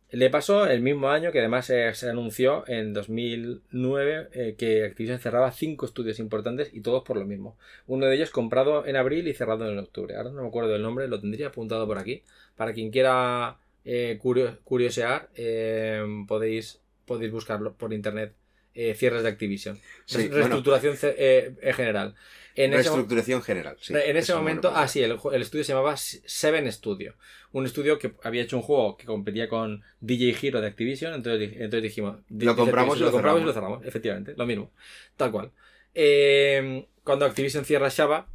le 0.09 0.29
pasó 0.29 0.67
el 0.67 0.79
mismo 0.81 1.09
año 1.09 1.33
que 1.33 1.39
además 1.39 1.69
eh, 1.69 1.93
se 1.93 2.09
anunció 2.09 2.63
en 2.69 2.93
2009 2.93 4.29
eh, 4.31 4.55
que 4.57 4.85
Activision 4.85 5.19
cerraba 5.19 5.51
cinco 5.51 5.85
estudios 5.85 6.19
importantes 6.19 6.69
y 6.73 6.79
todos 6.79 7.03
por 7.03 7.17
lo 7.17 7.25
mismo. 7.25 7.57
Uno 7.87 8.05
de 8.05 8.15
ellos 8.15 8.29
comprado 8.29 8.85
en 8.85 8.95
abril 8.95 9.27
y 9.27 9.33
cerrado 9.33 9.69
en 9.69 9.77
octubre. 9.77 10.15
Ahora 10.15 10.29
no 10.31 10.43
me 10.43 10.47
acuerdo 10.47 10.69
del 10.71 10.81
nombre, 10.81 11.09
lo 11.09 11.19
tendría 11.19 11.47
apuntado 11.47 11.85
por 11.85 11.97
aquí. 11.97 12.23
Para 12.55 12.71
quien 12.73 12.89
quiera 12.89 13.57
eh, 13.89 14.19
curio- 14.21 14.59
curiosear, 14.65 15.29
eh, 15.35 16.03
podéis, 16.27 16.81
podéis 17.05 17.31
buscarlo 17.31 17.73
por 17.73 17.93
internet. 17.93 18.33
eh, 18.79 18.93
cierres 18.93 19.23
de 19.23 19.29
Activision. 19.29 19.79
Sí, 20.05 20.17
Re- 20.17 20.23
bueno. 20.27 20.35
Reestructuración 20.37 20.97
ce- 20.97 21.15
eh, 21.17 21.55
en 21.63 21.73
general. 21.73 22.13
En 22.53 22.73
ese, 22.73 22.83
Reestructuración 22.83 23.41
general. 23.41 23.75
sí. 23.81 23.91
en 23.95 24.17
ese 24.17 24.35
momento, 24.35 24.71
ah, 24.75 24.87
sí, 24.87 25.01
el, 25.01 25.13
estudio 25.41 25.63
se 25.63 25.73
llamaba 25.73 25.97
Seven 25.97 26.71
Studio. 26.71 27.15
Un 27.53 27.65
estudio 27.65 27.97
que 27.97 28.13
había 28.21 28.43
hecho 28.43 28.55
un 28.55 28.61
juego 28.61 28.95
que 28.95 29.05
competía 29.07 29.49
con 29.49 29.81
DJ 29.99 30.35
Hero 30.43 30.61
de 30.61 30.67
Activision. 30.67 31.15
Entonces, 31.15 31.39
di- 31.49 31.55
entonces 31.55 31.81
dijimos: 31.81 32.17
di- 32.29 32.45
Lo 32.45 32.55
compramos 32.55 32.97
y 32.97 33.01
lo 33.01 33.11
compramos 33.11 33.41
y 33.41 33.45
lo 33.45 33.51
cerramos. 33.53 33.77
cerramos. 33.79 33.87
Efectivamente, 33.89 34.35
lo 34.37 34.45
mismo. 34.45 34.71
Tal 35.15 35.31
cual. 35.31 35.49
Eh, 35.95 36.85
cuando 37.03 37.25
Activision 37.25 37.65
cierra 37.65 37.89
Shaba, 37.89 38.27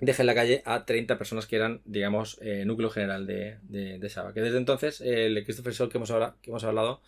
deja 0.00 0.22
en 0.22 0.26
la 0.26 0.34
calle 0.34 0.62
a 0.66 0.84
30 0.84 1.16
personas 1.18 1.46
que 1.46 1.56
eran, 1.56 1.80
digamos, 1.84 2.38
eh, 2.42 2.64
núcleo 2.66 2.90
general 2.90 3.26
de, 3.26 3.58
de, 3.62 3.98
de 3.98 4.08
Shaba. 4.08 4.32
Que 4.34 4.40
desde 4.42 4.58
entonces, 4.58 5.00
eh, 5.00 5.26
el 5.26 5.44
Christopher 5.44 5.74
Scholl 5.74 5.88
que 5.90 5.98
hemos, 5.98 6.10
habla- 6.10 6.36
que 6.42 6.50
hemos 6.50 6.64
hablado, 6.64 7.00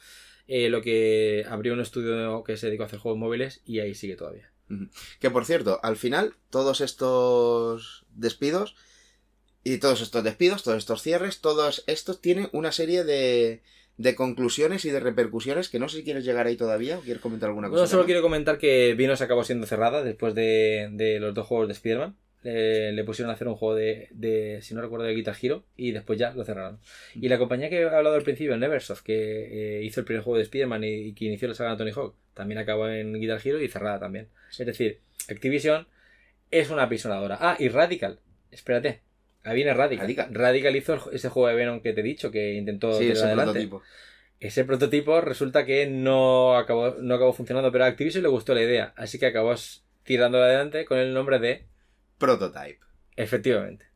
eh, 0.47 0.71
lo 0.71 0.81
que 0.81 1.45
abrió 1.49 1.75
un 1.75 1.81
estudio 1.81 2.43
que 2.45 2.57
se 2.57 2.67
dedicó 2.69 2.85
a 2.85 2.87
hacer 2.87 2.99
juegos 2.99 3.19
móviles 3.19 3.61
y 3.67 3.81
ahí 3.81 3.95
sigue 3.95 4.17
todavía. 4.17 4.51
Que 5.21 5.31
por 5.31 5.45
cierto, 5.47 5.81
al 5.83 5.97
final, 5.97 6.35
todos 6.51 6.81
estos 6.83 8.05
despidos 8.15 8.77
y 9.65 9.79
todos 9.79 10.01
estos 10.01 10.25
despidos, 10.25 10.63
todos 10.63 10.79
estos 10.79 11.03
cierres, 11.03 11.41
todos 11.41 11.85
estos 11.87 12.21
tienen 12.21 12.49
una 12.53 12.71
serie 12.73 13.05
de, 13.05 13.63
de 13.97 14.15
conclusiones 14.15 14.85
y 14.85 14.91
de 14.91 15.01
repercusiones 15.01 15.69
que 15.69 15.79
no 15.79 15.89
sé 15.89 15.99
si 15.99 16.05
quieres 16.05 16.25
llegar 16.25 16.47
ahí 16.47 16.57
todavía 16.57 16.99
o 16.99 17.01
quieres 17.03 17.23
comentar 17.23 17.49
alguna 17.49 17.69
cosa. 17.69 17.81
Bueno, 17.81 17.91
solo 17.91 18.05
quiero 18.07 18.23
comentar 18.23 18.59
que 18.59 18.95
Vinos 18.95 19.21
acabó 19.21 19.43
siendo 19.45 19.67
cerrada 19.67 20.03
después 20.03 20.35
de, 20.35 20.89
de 20.93 21.19
los 21.21 21.35
dos 21.35 21.47
juegos 21.47 21.69
de 21.69 21.75
Spider-Man. 21.75 22.17
Le 22.43 23.05
pusieron 23.05 23.31
a 23.31 23.35
hacer 23.35 23.49
un 23.49 23.57
juego 23.57 23.75
de, 23.75 24.09
de, 24.13 24.61
si 24.63 24.75
no 24.75 24.81
recuerdo, 24.81 25.05
de 25.05 25.15
Guitar 25.15 25.37
Hero 25.41 25.65
y 25.77 25.91
después 25.93 26.19
ya 26.19 26.31
lo 26.33 26.45
cerraron. 26.45 26.79
Y 27.15 27.29
la 27.29 27.37
compañía 27.39 27.69
que 27.69 27.81
he 27.81 27.85
hablado 27.85 28.15
al 28.15 28.23
principio, 28.23 28.57
Neversoft, 28.57 29.03
que 29.03 29.79
eh, 29.79 29.83
hizo 29.85 30.01
el 30.01 30.07
primer 30.07 30.23
juego 30.23 30.37
de 30.39 30.45
Spider-Man 30.45 30.85
y, 30.85 30.89
y 31.09 31.13
que 31.15 31.25
inició 31.27 31.49
la 31.49 31.55
saga 31.55 31.73
de 31.73 31.77
Tony 31.79 31.91
Hawk, 31.91 32.15
también 32.35 32.59
acabó 32.59 32.89
en 32.89 33.13
Guitar 33.21 33.41
Hero 33.45 33.61
y 33.61 33.69
cerrada 33.69 33.99
también. 33.99 34.29
Es 34.51 34.65
decir, 34.65 35.01
Activision 35.29 35.87
es 36.51 36.71
una 36.71 36.89
pisonadora. 36.89 37.37
Ah, 37.41 37.57
y 37.59 37.69
Radical. 37.69 38.21
Espérate. 38.51 39.01
Ahí 39.43 39.57
viene 39.57 39.75
Radical. 39.75 40.05
Radical. 40.05 40.35
Radical, 40.35 40.77
hizo 40.77 41.11
ese 41.13 41.29
juego 41.29 41.49
de 41.49 41.55
Venom 41.55 41.81
que 41.81 41.93
te 41.93 42.01
he 42.01 42.05
dicho 42.05 42.31
que 42.31 42.55
intentó 42.55 42.93
Sí, 42.95 43.11
ese 43.11 43.25
adelante. 43.25 43.53
prototipo. 43.53 43.83
Ese 44.41 44.65
prototipo 44.65 45.21
resulta 45.21 45.67
que 45.67 45.87
no 45.87 46.57
acabó, 46.57 46.95
no 47.01 47.15
acabó 47.17 47.33
funcionando, 47.33 47.73
pero 47.73 47.85
a 47.85 47.89
Activision 47.89 48.23
le 48.23 48.29
gustó 48.29 48.55
la 48.55 48.63
idea, 48.63 48.93
así 48.97 49.19
que 49.19 49.27
acabó 49.27 49.53
tirando 50.05 50.39
adelante 50.41 50.85
con 50.85 50.99
el 50.99 51.13
nombre 51.13 51.39
de 51.41 51.65
Prototype. 52.19 52.79
Efectivamente. 53.17 53.87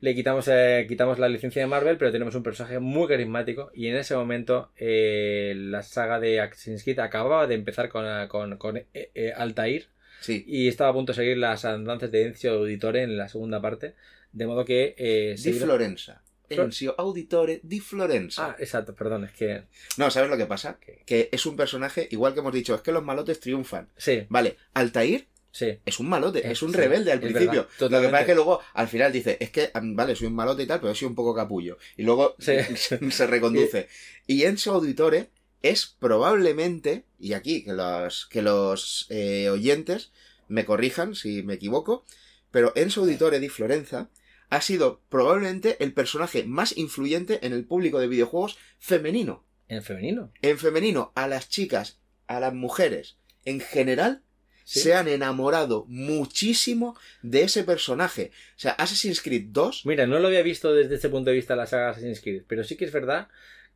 Le 0.00 0.14
quitamos, 0.14 0.46
eh, 0.48 0.84
quitamos 0.88 1.18
la 1.18 1.28
licencia 1.28 1.62
de 1.62 1.66
Marvel, 1.68 1.96
pero 1.96 2.12
tenemos 2.12 2.34
un 2.34 2.42
personaje 2.42 2.78
muy 2.78 3.08
carismático 3.08 3.70
y 3.74 3.86
en 3.88 3.96
ese 3.96 4.14
momento 4.14 4.70
eh, 4.76 5.54
la 5.56 5.82
saga 5.82 6.20
de 6.20 6.40
Assassin's 6.40 6.82
Creed 6.84 6.98
acababa 6.98 7.46
de 7.46 7.54
empezar 7.54 7.88
con, 7.88 8.04
con, 8.28 8.58
con, 8.58 8.76
eh, 8.76 8.86
eh, 8.94 9.32
Altair 9.34 9.88
Sí. 10.20 10.44
y 10.46 10.68
estaba 10.68 10.90
a 10.90 10.92
punto 10.92 11.12
de 11.12 11.16
seguir 11.16 11.38
las 11.38 11.64
andanzas 11.64 12.10
de 12.10 12.24
Encio 12.26 12.52
Auditore 12.52 13.02
en 13.02 13.16
la 13.16 13.28
segunda 13.28 13.60
parte, 13.60 13.94
de 14.32 14.46
modo 14.46 14.64
que... 14.64 14.94
Eh, 14.98 15.34
Di 15.42 15.52
Florenza. 15.52 16.22
Flor- 16.48 16.66
Enzio 16.66 16.94
Auditore 16.98 17.60
di 17.64 17.80
Florenza. 17.80 18.50
Ah, 18.50 18.56
exacto, 18.58 18.94
perdón, 18.94 19.24
es 19.24 19.32
que... 19.32 19.64
No, 19.98 20.10
¿sabes 20.10 20.30
lo 20.30 20.36
que 20.36 20.46
pasa? 20.46 20.78
Que 21.04 21.28
es 21.32 21.44
un 21.46 21.56
personaje, 21.56 22.06
igual 22.10 22.34
que 22.34 22.40
hemos 22.40 22.52
dicho, 22.52 22.74
es 22.74 22.82
que 22.82 22.92
los 22.92 23.02
malotes 23.02 23.40
triunfan. 23.40 23.88
Sí, 23.96 24.26
Vale, 24.28 24.56
Altair 24.74 25.26
Sí. 25.56 25.78
Es 25.86 25.98
un 26.00 26.10
malote, 26.10 26.46
es 26.50 26.60
un 26.60 26.70
sí, 26.70 26.76
rebelde 26.76 27.12
al 27.12 27.20
principio. 27.20 27.66
Lo 27.80 27.88
que 27.88 28.08
pasa 28.08 28.20
es 28.20 28.26
que 28.26 28.34
luego 28.34 28.60
al 28.74 28.88
final 28.88 29.10
dice, 29.10 29.38
es 29.40 29.48
que, 29.48 29.70
mm, 29.72 29.96
vale, 29.96 30.14
soy 30.14 30.26
un 30.26 30.34
malote 30.34 30.64
y 30.64 30.66
tal, 30.66 30.80
pero 30.82 30.94
soy 30.94 31.08
un 31.08 31.14
poco 31.14 31.34
capullo. 31.34 31.78
Y 31.96 32.02
luego 32.02 32.36
Sí. 32.38 32.52
se 33.10 33.26
reconduce. 33.26 33.88
Y 34.26 34.42
Enzo 34.42 34.72
Auditore 34.74 35.30
es 35.62 35.86
probablemente, 35.98 37.04
y 37.18 37.32
aquí 37.32 37.64
que 37.64 37.72
los, 37.72 38.26
que 38.26 38.42
los 38.42 39.06
eh, 39.08 39.48
oyentes 39.48 40.12
me 40.46 40.66
corrijan 40.66 41.14
si 41.14 41.42
me 41.42 41.54
equivoco, 41.54 42.04
pero 42.50 42.72
Enzo 42.76 43.00
Auditore 43.00 43.40
di 43.40 43.48
Florenza 43.48 44.10
ha 44.50 44.60
sido 44.60 45.00
probablemente 45.08 45.82
el 45.82 45.94
personaje 45.94 46.44
más 46.44 46.76
influyente 46.76 47.46
en 47.46 47.54
el 47.54 47.64
público 47.64 47.98
de 47.98 48.08
videojuegos 48.08 48.58
femenino. 48.78 49.46
En 49.68 49.82
femenino. 49.82 50.32
En 50.42 50.58
femenino, 50.58 51.12
a 51.14 51.28
las 51.28 51.48
chicas, 51.48 51.98
a 52.26 52.40
las 52.40 52.52
mujeres, 52.52 53.16
en 53.46 53.60
general, 53.60 54.22
Sí. 54.68 54.80
se 54.80 54.94
han 54.94 55.06
enamorado 55.06 55.84
muchísimo 55.88 56.96
de 57.22 57.42
ese 57.42 57.62
personaje. 57.62 58.32
O 58.56 58.58
sea, 58.58 58.72
Assassin's 58.72 59.20
Creed 59.22 59.44
2, 59.50 59.86
Mira, 59.86 60.06
no 60.08 60.18
lo 60.18 60.26
había 60.26 60.42
visto 60.42 60.74
desde 60.74 60.96
ese 60.96 61.08
punto 61.08 61.30
de 61.30 61.36
vista 61.36 61.54
la 61.54 61.66
saga 61.66 61.90
Assassin's 61.90 62.20
Creed, 62.20 62.42
pero 62.48 62.64
sí 62.64 62.76
que 62.76 62.84
es 62.84 62.92
verdad 62.92 63.28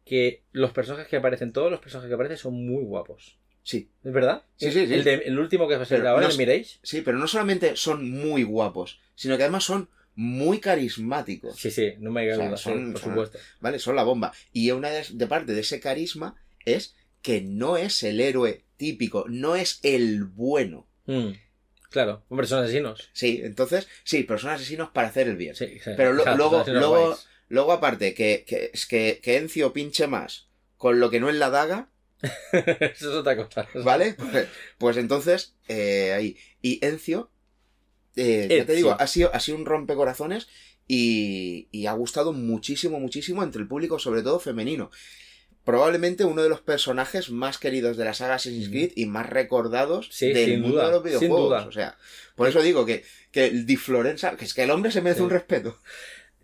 que 0.04 0.42
los 0.50 0.72
personajes 0.72 1.06
que 1.06 1.16
aparecen, 1.16 1.52
todos 1.52 1.70
los 1.70 1.78
personajes 1.78 2.08
que 2.08 2.14
aparecen 2.14 2.38
son 2.38 2.54
muy 2.54 2.82
guapos. 2.82 3.36
sí, 3.62 3.88
¿Es 4.02 4.12
verdad? 4.12 4.42
Sí, 4.56 4.72
sí, 4.72 4.86
sí. 4.88 4.94
El, 4.94 5.04
de- 5.04 5.14
el 5.26 5.38
último 5.38 5.68
que 5.68 5.76
va 5.76 5.82
a 5.82 5.86
ser 5.86 6.04
ahora, 6.06 6.26
no 6.28 6.36
Mirage. 6.36 6.78
sí, 6.82 7.02
pero 7.02 7.18
no 7.18 7.28
solamente 7.28 7.76
son 7.76 8.10
muy 8.10 8.42
guapos, 8.42 8.98
sino 9.14 9.36
que 9.36 9.44
además 9.44 9.62
son 9.62 9.88
muy 10.16 10.58
carismáticos. 10.58 11.56
Sí, 11.56 11.70
sí, 11.70 11.92
no 12.00 12.10
me 12.10 12.32
O 12.32 12.36
sea, 12.36 12.56
son- 12.56 12.92
por 12.92 13.00
son- 13.00 13.10
supuesto. 13.10 13.38
¿Vale? 13.60 13.78
Son 13.78 13.94
la 13.94 14.02
bomba. 14.02 14.32
Y 14.52 14.72
una 14.72 14.90
de, 14.90 15.04
de 15.08 15.26
parte 15.28 15.52
de 15.52 15.60
ese 15.60 15.78
carisma 15.78 16.34
es 16.64 16.96
que 17.22 17.42
no 17.42 17.76
es 17.76 18.02
el 18.02 18.20
héroe 18.20 18.64
típico, 18.80 19.26
no 19.28 19.54
es 19.54 19.78
el 19.84 20.24
bueno. 20.24 20.88
Mm, 21.06 21.32
Claro, 21.90 22.22
hombre, 22.28 22.46
son 22.46 22.62
asesinos. 22.64 23.10
Sí, 23.12 23.40
entonces, 23.42 23.88
sí, 24.04 24.22
personas 24.22 24.60
asesinos 24.60 24.90
para 24.90 25.08
hacer 25.08 25.26
el 25.28 25.36
bien. 25.36 25.54
Sí, 25.56 25.66
sí. 25.84 25.90
Pero 25.96 26.12
lo- 26.12 26.24
luego- 26.36 26.64
son 26.64 26.74
luego- 26.74 27.04
guays. 27.06 27.26
Luego, 27.48 27.72
aparte, 27.72 28.14
que, 28.14 28.44
que, 28.46 28.70
es 28.72 28.86
que, 28.86 29.18
que 29.22 29.36
Encio 29.36 29.72
pinche 29.72 30.06
más 30.06 30.46
con 30.76 31.00
lo 31.00 31.10
que 31.10 31.18
no 31.20 31.28
es 31.28 31.34
la 31.36 31.50
daga, 31.50 31.90
Eso 32.52 33.10
es 33.10 33.16
otra 33.16 33.36
cosa. 33.36 33.66
¿vale? 33.84 34.14
Pues, 34.14 34.46
pues 34.78 34.96
entonces, 34.98 35.54
eh, 35.68 36.12
ahí. 36.12 36.36
Y 36.62 36.78
Encio, 36.86 37.30
eh, 38.16 38.46
ya 38.58 38.66
te 38.66 38.74
digo, 38.74 38.96
ha 38.98 39.06
sido, 39.08 39.34
ha 39.34 39.40
sido 39.40 39.58
un 39.58 39.66
rompecorazones 39.66 40.46
y, 40.86 41.66
y 41.72 41.86
ha 41.86 41.92
gustado 41.92 42.32
muchísimo, 42.32 43.00
muchísimo 43.00 43.42
entre 43.42 43.62
el 43.62 43.68
público, 43.68 43.98
sobre 43.98 44.22
todo 44.22 44.38
femenino. 44.38 44.90
Probablemente 45.70 46.24
uno 46.24 46.42
de 46.42 46.48
los 46.48 46.60
personajes 46.60 47.30
más 47.30 47.58
queridos 47.58 47.96
de 47.96 48.04
la 48.04 48.14
saga 48.14 48.34
Assassin's. 48.34 48.68
Creed 48.68 48.92
y 48.96 49.06
más 49.06 49.28
recordados 49.28 50.08
Sí, 50.10 50.32
del 50.32 50.44
sin 50.46 50.60
mundo 50.62 50.76
duda, 50.76 50.86
de 50.86 50.92
los 50.92 51.02
sin 51.02 51.28
videojuegos. 51.28 51.48
duda. 51.48 51.66
O 51.68 51.72
sea, 51.72 51.96
por 52.36 52.48
eso 52.48 52.62
digo 52.62 52.84
que, 52.86 53.04
que 53.30 53.46
el 53.46 53.66
Di 53.66 53.76
Florenza, 53.76 54.36
que 54.36 54.44
es 54.44 54.54
que 54.54 54.62
el 54.64 54.70
hombre 54.70 54.90
se 54.90 55.00
merece 55.02 55.18
Sí. 55.18 55.24
un 55.24 55.30
respeto. 55.30 55.78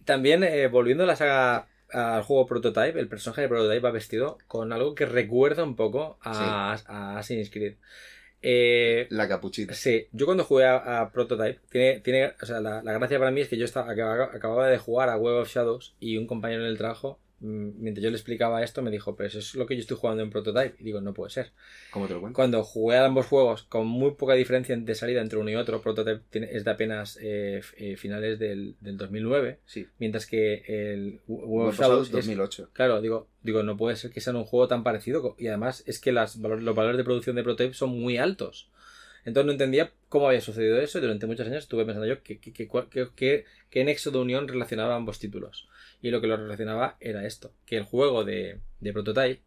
También, 0.05 0.44
eh, 0.44 0.69
volviendo 0.69 1.05
a 1.05 1.07
la 1.07 1.16
saga 1.16 1.69
al 1.93 2.23
juego 2.23 2.47
Prototype, 2.47 2.98
el 2.98 3.09
personaje 3.09 3.43
de 3.43 3.48
Prototype 3.48 3.81
va 3.81 3.90
vestido 3.93 4.39
con 4.48 4.73
algo 4.73 4.94
que 4.94 5.07
recuerda 5.07 5.62
un 5.65 5.77
poco 5.77 6.19
a, 6.23 6.73
a 6.86 7.19
Assassin's 7.19 7.51
Creed. 7.51 7.74
Eh, 8.43 9.07
La 9.11 9.28
capuchita. 9.28 9.74
Sí, 9.74 10.07
yo 10.12 10.27
cuando 10.27 10.44
jugué 10.44 10.66
a, 10.66 11.01
a 11.01 11.11
Prototype, 11.11 11.61
tiene, 11.70 12.01
tiene, 12.01 12.32
o 12.40 12.47
sea, 12.47 12.61
la, 12.61 12.82
la 12.82 12.93
gracia 12.93 13.19
para 13.19 13.31
mí 13.31 13.40
es 13.40 13.48
que 13.48 13.57
yo 13.57 13.65
estaba, 13.65 13.90
acababa, 13.90 14.24
acababa 14.32 14.69
de 14.69 14.78
jugar 14.78 15.09
a 15.09 15.16
Web 15.16 15.36
of 15.36 15.48
Shadows 15.53 15.94
y 15.98 16.16
un 16.16 16.27
compañero 16.27 16.62
en 16.62 16.69
el 16.69 16.78
trabajo, 16.78 17.19
mientras 17.40 18.02
yo 18.02 18.10
le 18.10 18.16
explicaba 18.16 18.62
esto, 18.62 18.82
me 18.82 18.90
dijo, 18.90 19.14
pero 19.16 19.28
eso 19.28 19.38
es 19.38 19.54
lo 19.54 19.66
que 19.66 19.74
yo 19.74 19.80
estoy 19.80 19.96
jugando 19.96 20.22
en 20.22 20.30
Prototype. 20.30 20.74
Y 20.80 20.84
digo, 20.84 21.00
no 21.00 21.12
puede 21.14 21.30
ser. 21.30 21.52
¿Cómo 21.90 22.06
te 22.06 22.14
lo 22.14 22.20
cuento? 22.20 22.34
Cuando 22.36 22.64
jugué 22.64 22.96
a 22.96 23.04
ambos 23.04 23.26
juegos, 23.26 23.62
con 23.64 23.86
muy 23.86 24.12
poca 24.12 24.34
diferencia 24.34 24.76
de 24.76 24.94
salida 24.94 25.20
entre 25.20 25.38
uno 25.38 25.50
y 25.50 25.54
otro, 25.56 25.80
Prototype 25.82 26.22
tiene- 26.30 26.48
es 26.52 26.64
de 26.64 26.70
apenas 26.70 27.18
eh, 27.20 27.60
eh, 27.76 27.96
finales 27.96 28.38
del, 28.38 28.76
del 28.80 28.96
2009, 28.96 29.58
Sí. 29.66 29.86
mientras 29.98 30.26
que 30.26 30.62
el 30.66 31.20
Web 31.26 31.68
of 31.68 31.74
Shadows 31.78 31.78
Shadows 31.78 32.06
es 32.08 32.12
2008. 32.12 32.70
Claro, 32.72 33.00
digo, 33.00 33.28
digo, 33.42 33.62
no 33.62 33.76
puede 33.76 33.96
ser 33.96 34.10
que 34.10 34.20
sea 34.20 34.34
un 34.34 34.44
juego 34.44 34.68
tan 34.68 34.82
parecido. 34.82 35.34
Y 35.38 35.48
además 35.48 35.82
es 35.86 35.98
que 36.00 36.12
las, 36.12 36.36
los 36.36 36.74
valores 36.74 36.96
de 36.96 37.04
producción 37.04 37.36
de 37.36 37.42
Prototype 37.42 37.74
son 37.74 37.90
muy 37.90 38.16
altos. 38.18 38.70
Entonces 39.27 39.44
no 39.47 39.53
entendía 39.53 39.93
cómo 40.09 40.28
había 40.28 40.40
sucedido 40.40 40.81
eso 40.81 40.97
y 40.98 41.03
durante 41.03 41.27
muchos 41.27 41.47
años 41.47 41.65
estuve 41.65 41.85
pensando 41.85 42.07
yo 42.07 42.23
qué, 42.23 42.39
qué, 42.40 43.85
nexo 43.85 44.11
de 44.11 44.19
unión 44.19 44.48
relacionaba 44.48 44.94
ambos 44.97 45.19
títulos. 45.19 45.69
Y 46.01 46.11
lo 46.11 46.20
que 46.23 46.27
lo 46.28 46.36
relacionaba 46.39 46.97
era 47.01 47.27
esto, 47.27 47.53
que 47.66 47.77
el 47.77 47.82
juego 47.82 48.24
de, 48.24 48.61
de 48.81 48.93
Prototype 48.94 49.43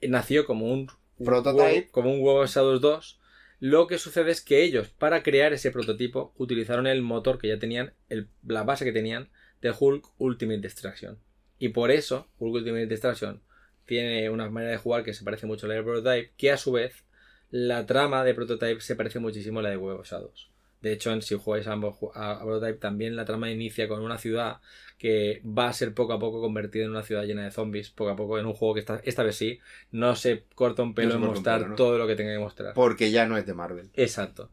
nació 0.00 0.46
como 0.46 0.72
un 0.72 0.88
Prototype. 1.22 1.62
huevo- 1.62 1.90
como 1.90 2.12
un 2.14 2.20
huevo 2.20 2.46
Shadows 2.46 2.80
2. 2.80 3.18
Lo 3.60 3.86
que 3.86 3.98
sucede 3.98 4.30
es 4.32 4.40
que 4.40 4.62
ellos, 4.64 4.88
para 4.88 5.22
crear 5.22 5.52
ese 5.52 5.70
prototipo, 5.70 6.32
utilizaron 6.36 6.86
el 6.86 7.02
motor 7.02 7.38
que 7.38 7.48
ya 7.48 7.58
tenían, 7.58 7.92
el- 8.08 8.28
la 8.46 8.64
base 8.64 8.84
que 8.84 8.92
tenían 8.92 9.28
de 9.60 9.72
Hulk 9.78 10.08
Ultimate 10.18 10.60
Destruction. 10.60 11.18
Y 11.58 11.68
por 11.68 11.90
eso, 11.92 12.28
Hulk 12.38 12.54
Ultimate 12.54 12.86
Destruction 12.86 13.40
tiene 13.86 14.28
una 14.30 14.48
manera 14.50 14.72
de 14.72 14.78
jugar 14.78 15.04
que 15.04 15.14
se 15.14 15.24
parece 15.24 15.46
mucho 15.46 15.66
a 15.66 15.68
la 15.68 15.74
de 15.76 15.82
Prototype, 15.84 16.32
que 16.36 16.50
a 16.50 16.56
su 16.56 16.72
vez, 16.72 17.04
la 17.52 17.86
trama 17.86 18.24
de 18.24 18.34
Prototype 18.34 18.80
se 18.80 18.96
parece 18.96 19.20
muchísimo 19.20 19.60
a 19.60 19.62
la 19.62 19.70
de 19.70 19.76
Web 19.76 20.00
of 20.00 20.06
Shadows. 20.10 20.48
De 20.80 20.92
hecho, 20.92 21.12
en- 21.12 21.22
si 21.22 21.36
jugáis 21.36 21.68
a 21.68 21.72
ambos 21.74 21.96
a, 22.14 22.40
Prototype, 22.42 22.80
también 22.80 23.14
la 23.14 23.24
trama 23.24 23.48
inicia 23.52 23.86
con 23.86 24.02
una 24.02 24.18
ciudad 24.18 24.56
que 24.98 25.40
va 25.46 25.68
a 25.68 25.72
ser 25.72 25.94
poco 25.94 26.12
a 26.12 26.18
poco 26.18 26.40
convertida 26.40 26.84
en 26.84 26.90
una 26.90 27.02
ciudad 27.04 27.22
llena 27.24 27.44
de 27.44 27.50
zombies, 27.52 27.90
poco 27.90 28.10
a 28.10 28.16
poco, 28.16 28.38
en 28.40 28.46
un 28.46 28.52
juego 28.54 28.74
que 28.74 28.80
esta, 28.80 29.00
esta 29.04 29.22
vez 29.22 29.36
sí, 29.36 29.60
no 29.92 30.16
se 30.16 30.42
corta 30.56 30.82
un 30.82 30.94
pelo 30.94 31.10
No 31.10 31.14
en 31.16 31.30
mostrar 31.30 31.58
pelo, 31.58 31.70
¿no? 31.70 31.76
todo 31.76 31.98
lo 31.98 32.06
que 32.08 32.16
tenga 32.16 32.32
que 32.32 32.38
mostrar. 32.40 32.74
Porque 32.74 33.12
ya 33.12 33.26
no 33.26 33.36
es 33.36 33.46
de 33.46 33.54
Marvel. 33.54 33.90
Exacto. 33.94 34.50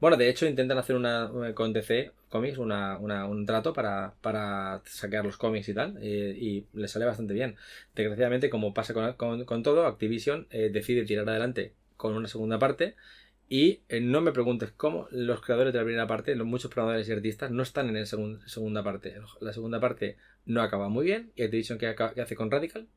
Bueno, 0.00 0.16
de 0.16 0.28
hecho 0.28 0.46
intentan 0.46 0.78
hacer 0.78 0.94
una 0.96 1.30
una- 1.32 1.54
con 1.54 1.72
DC 1.72 2.10
Comics 2.28 2.58
una, 2.58 2.98
una- 2.98 3.26
un 3.26 3.44
trato 3.46 3.72
para, 3.72 4.14
para 4.20 4.82
sacar 4.86 5.24
los 5.24 5.36
cómics 5.36 5.68
y 5.68 5.74
tal, 5.74 5.98
eh, 6.00 6.36
y 6.36 6.66
le 6.74 6.86
sale 6.88 7.04
bastante 7.06 7.34
bien. 7.34 7.56
Desgraciadamente, 7.94 8.50
como 8.50 8.72
pasa 8.74 8.94
con, 8.94 9.12
con- 9.14 9.44
con 9.44 9.62
todo, 9.62 9.86
Activision 9.86 10.46
eh, 10.50 10.70
decide 10.72 11.04
tirar 11.04 11.28
adelante 11.28 11.72
con 12.02 12.14
una 12.14 12.26
segunda 12.28 12.58
parte 12.58 12.96
y 13.48 13.80
eh, 13.88 14.00
no 14.00 14.20
me 14.20 14.32
preguntes 14.32 14.72
cómo 14.76 15.06
los 15.12 15.40
creadores 15.40 15.72
de 15.72 15.78
la 15.78 15.84
primera 15.84 16.06
parte, 16.08 16.34
los 16.34 16.46
muchos 16.46 16.70
programadores 16.70 17.08
y 17.08 17.12
artistas, 17.12 17.50
no 17.52 17.62
están 17.62 17.88
en 17.88 17.94
la 17.94 18.00
segun- 18.06 18.44
segunda 18.46 18.82
parte. 18.82 19.14
La 19.40 19.52
segunda 19.52 19.78
parte 19.78 20.16
no 20.44 20.62
acaba 20.62 20.88
muy 20.88 21.04
bien 21.06 21.32
y 21.36 21.44
Activision 21.44 21.78
¿qué, 21.78 21.94
qué 22.14 22.20
hace 22.20 22.34
con 22.34 22.50
Radical? 22.50 22.88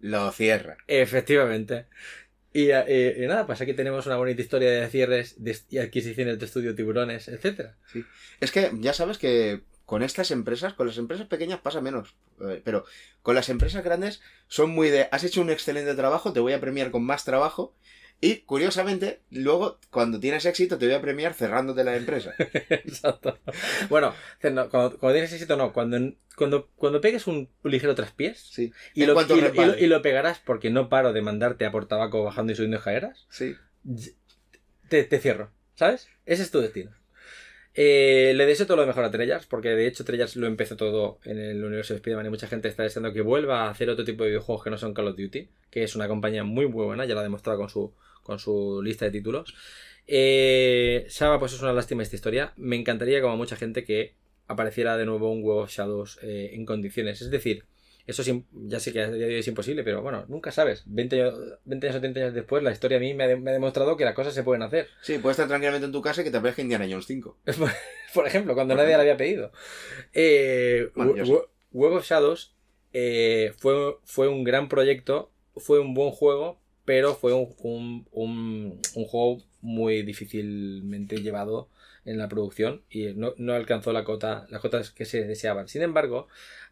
Lo 0.00 0.30
cierra. 0.32 0.76
Efectivamente. 0.88 1.86
Y, 2.52 2.70
eh, 2.70 3.16
y 3.22 3.26
nada, 3.28 3.46
pues 3.46 3.60
aquí 3.60 3.74
tenemos 3.74 4.06
una 4.06 4.16
bonita 4.16 4.42
historia 4.42 4.70
de 4.70 4.88
cierres 4.88 5.42
de- 5.44 5.56
y 5.68 5.78
adquisiciones 5.78 6.38
de 6.38 6.46
estudio 6.46 6.74
tiburones, 6.74 7.28
etcétera. 7.28 7.76
Es 8.40 8.50
que 8.50 8.72
ya 8.80 8.92
sabes 8.92 9.18
que 9.18 9.60
con 9.84 10.02
estas 10.02 10.30
empresas, 10.30 10.72
con 10.74 10.86
las 10.86 10.98
empresas 10.98 11.26
pequeñas 11.26 11.60
pasa 11.60 11.80
menos. 11.80 12.16
eh, 12.40 12.60
Pero 12.64 12.84
con 13.22 13.34
las 13.34 13.48
empresas 13.50 13.84
grandes 13.84 14.20
son 14.48 14.70
muy 14.70 14.88
de, 14.88 15.08
has 15.12 15.24
hecho 15.24 15.42
un 15.42 15.50
excelente 15.50 15.94
trabajo, 15.94 16.32
te 16.32 16.40
voy 16.40 16.52
a 16.54 16.60
premiar 16.60 16.90
con 16.90 17.04
más 17.04 17.24
trabajo. 17.24 17.74
Y 18.22 18.36
curiosamente, 18.42 19.20
luego 19.30 19.78
cuando 19.90 20.20
tienes 20.20 20.44
éxito 20.44 20.76
te 20.76 20.84
voy 20.86 20.94
a 20.94 21.00
premiar 21.00 21.32
cerrándote 21.32 21.84
la 21.84 21.96
empresa. 21.96 22.34
Exacto. 22.38 23.38
Bueno, 23.88 24.14
no, 24.52 24.68
cuando, 24.68 24.98
cuando 24.98 25.12
tienes 25.14 25.32
éxito, 25.32 25.56
no. 25.56 25.72
Cuando, 25.72 25.98
cuando, 26.36 26.68
cuando 26.76 27.00
pegues 27.00 27.26
un 27.26 27.48
ligero 27.64 27.94
traspiés 27.94 28.38
Sí. 28.40 28.72
y 28.94 29.06
lo, 29.06 29.12
y, 29.22 29.26
lo- 29.26 29.36
y 29.36 29.40
lo- 29.40 29.48
resbale. 29.48 29.80
y 29.82 29.86
lo 29.86 30.02
pegarás 30.02 30.38
porque 30.38 30.68
no 30.68 30.88
paro 30.90 31.14
de 31.14 31.22
mandarte 31.22 31.64
a 31.64 31.72
por 31.72 31.86
tabaco 31.88 32.22
bajando 32.22 32.52
y 32.52 32.56
subiendo 32.56 32.76
escaleras, 32.76 33.26
Sí. 33.30 33.56
te, 34.88 35.04
te 35.04 35.18
cierro, 35.18 35.50
¿sabes? 35.74 36.08
Ese 36.26 36.42
es 36.42 36.50
tu 36.50 36.60
destino. 36.60 36.90
Eh, 37.74 38.32
le 38.34 38.46
deseo 38.46 38.66
todo 38.66 38.78
lo 38.78 38.86
mejor 38.86 39.04
a 39.04 39.10
Trellas, 39.12 39.46
porque 39.46 39.68
de 39.70 39.86
hecho 39.86 40.04
Trellas 40.04 40.34
lo 40.34 40.46
empezó 40.48 40.76
todo 40.76 41.20
en 41.24 41.38
el 41.38 41.64
universo 41.64 41.94
de 41.94 41.98
Spider-Man 41.98 42.26
y 42.26 42.30
mucha 42.30 42.48
gente 42.48 42.66
está 42.68 42.82
deseando 42.82 43.12
que 43.12 43.20
vuelva 43.20 43.62
a 43.62 43.70
hacer 43.70 43.88
otro 43.88 44.04
tipo 44.04 44.24
de 44.24 44.30
videojuegos 44.30 44.64
que 44.64 44.70
no 44.70 44.76
son 44.78 44.92
Call 44.92 45.08
of 45.08 45.16
Duty, 45.16 45.48
que 45.70 45.84
es 45.84 45.94
una 45.94 46.08
compañía 46.08 46.42
muy 46.42 46.66
muy 46.66 46.84
buena, 46.84 47.04
ya 47.04 47.14
lo 47.14 47.20
ha 47.20 47.22
demostrado 47.22 47.58
con 47.60 47.68
su, 47.68 47.94
con 48.22 48.38
su 48.38 48.80
lista 48.82 49.04
de 49.06 49.10
títulos. 49.12 49.54
Eh, 50.06 51.06
Saba, 51.08 51.38
pues 51.38 51.52
es 51.52 51.62
una 51.62 51.72
lástima 51.72 52.02
esta 52.02 52.16
historia. 52.16 52.52
Me 52.56 52.76
encantaría, 52.76 53.20
como 53.20 53.34
a 53.34 53.36
mucha 53.36 53.56
gente, 53.56 53.84
que 53.84 54.14
apareciera 54.46 54.96
de 54.96 55.06
nuevo 55.06 55.30
un 55.30 55.44
huevo 55.44 55.66
Shadows 55.68 56.18
eh, 56.22 56.50
en 56.54 56.66
condiciones. 56.66 57.22
Es 57.22 57.30
decir, 57.30 57.64
eso 58.06 58.22
es 58.22 58.32
ya 58.66 58.80
sé 58.80 58.92
que 58.92 59.00
a 59.02 59.10
día 59.10 59.26
de 59.26 59.34
hoy 59.34 59.40
es 59.40 59.46
imposible, 59.46 59.84
pero 59.84 60.02
bueno, 60.02 60.24
nunca 60.28 60.50
sabes. 60.50 60.82
20 60.86 61.22
años, 61.22 61.38
20 61.64 61.86
años 61.86 61.96
o 61.96 62.00
30 62.00 62.20
años 62.20 62.34
después, 62.34 62.62
la 62.62 62.72
historia 62.72 62.96
a 62.96 63.00
mí 63.00 63.14
me 63.14 63.24
ha, 63.24 63.28
de- 63.28 63.36
me 63.36 63.50
ha 63.50 63.52
demostrado 63.52 63.96
que 63.96 64.04
las 64.04 64.14
cosas 64.14 64.34
se 64.34 64.42
pueden 64.42 64.62
hacer. 64.62 64.88
Sí, 65.02 65.18
puedes 65.18 65.36
estar 65.36 65.46
tranquilamente 65.48 65.86
en 65.86 65.92
tu 65.92 66.02
casa 66.02 66.22
y 66.22 66.24
que 66.24 66.30
te 66.32 66.38
aparezca 66.38 66.62
Indiana 66.62 66.86
Jones 66.90 67.06
5. 67.06 67.38
Por 68.14 68.26
ejemplo, 68.26 68.54
cuando 68.54 68.74
nadie 68.74 68.94
la 68.96 69.00
había 69.02 69.16
pedido. 69.16 69.52
Eh, 70.12 70.90
Web 71.72 71.92
of 71.92 72.04
Shadows 72.04 72.56
eh, 72.92 73.52
fue, 73.58 73.96
fue 74.04 74.26
un 74.26 74.42
gran 74.42 74.68
proyecto, 74.68 75.30
fue 75.56 75.78
un 75.78 75.94
buen 75.94 76.10
juego, 76.10 76.59
pero 76.84 77.14
fue 77.14 77.32
un, 77.34 77.54
un- 77.62 78.06
un- 78.12 78.80
juego 79.06 79.42
muy 79.60 80.02
difícilmente 80.02 81.20
llevado 81.22 81.68
en 82.04 82.18
la 82.18 82.28
producción 82.28 82.82
y 82.90 83.12
no, 83.14 83.34
no 83.36 83.52
alcanzó 83.54 83.92
la 83.92 84.04
cota, 84.04 84.46
las 84.50 84.60
cotas 84.60 84.90
que 84.90 85.04
se 85.04 85.24
deseaban. 85.24 85.68
Sin 85.68 85.82
embargo, 85.82 86.28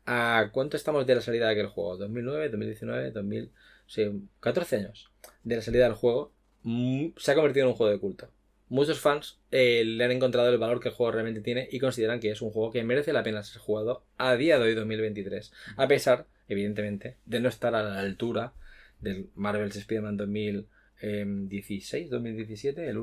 ¿a 0.07 0.49
cuánto 0.53 0.77
estamos 0.77 1.07
de 1.07 1.15
la 1.15 1.21
salida 1.21 1.47
de 1.47 1.53
aquel 1.53 1.67
juego? 1.67 1.99
¿2009, 1.99 2.49
2019, 2.51 3.11
2000? 3.11 3.51
Sí, 3.87 4.07
14 4.41 4.77
años 4.77 5.11
de 5.45 5.57
la 5.57 5.63
salida 5.63 5.85
del 5.85 5.95
juego. 5.95 6.33
mm, 6.63 7.09
Se 7.17 7.33
ha 7.33 7.35
convertido 7.35 7.67
en 7.67 7.71
un 7.73 7.77
juego 7.77 7.93
de 7.93 7.99
culto. 8.01 8.29
muchos 8.71 8.99
fans 9.01 9.39
eh, 9.51 9.83
le 9.85 10.05
han 10.05 10.11
encontrado 10.13 10.49
el 10.51 10.59
valor 10.59 10.81
que 10.81 10.89
el 10.89 10.95
juego 10.95 11.13
realmente 11.13 11.41
tiene 11.41 11.69
y 11.71 11.79
consideran 11.79 12.21
que 12.21 12.31
es 12.31 12.43
un 12.43 12.51
juego 12.51 12.71
que 12.71 12.85
merece 12.85 13.13
la 13.15 13.23
pena 13.23 13.43
ser 13.43 13.61
jugado 13.63 14.05
a 14.19 14.35
día 14.37 14.59
de 14.59 14.65
hoy 14.65 14.75
2023. 14.75 15.53
A 15.77 15.89
pesar, 15.89 16.27
evidentemente, 16.49 17.17
de 17.27 17.41
no 17.41 17.49
estar 17.49 17.75
a 17.75 17.83
la 17.83 17.99
altura 18.01 18.53
del 19.01 19.29
Marvel's 19.35 19.77
Spider-Man 19.77 20.17
2016, 20.17 22.11
2017, 22.11 22.89
el, 22.89 22.97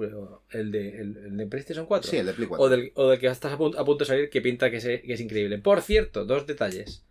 el, 0.51 0.71
de, 0.71 0.89
el, 0.99 1.37
de 1.37 1.47
PlayStation 1.47 1.85
4. 1.85 2.09
Sí, 2.11 2.17
el 2.17 2.25
de 2.25 2.33
Play 2.33 2.47
4. 2.47 2.63
O 2.65 2.69
del, 2.69 2.91
o 2.95 3.09
del 3.09 3.19
que 3.19 3.27
estás 3.27 3.53
a 3.53 3.57
punto, 3.57 3.79
a 3.79 3.85
punto 3.85 4.03
de 4.03 4.07
salir 4.07 4.29
que 4.29 4.41
pinta 4.41 4.69
que, 4.71 4.81
se- 4.81 5.01
que 5.01 5.13
es 5.13 5.21
increíble. 5.21 5.57
Por 5.59 5.81
cierto, 5.81 6.25
dos 6.25 6.45
detalles. 6.47 7.03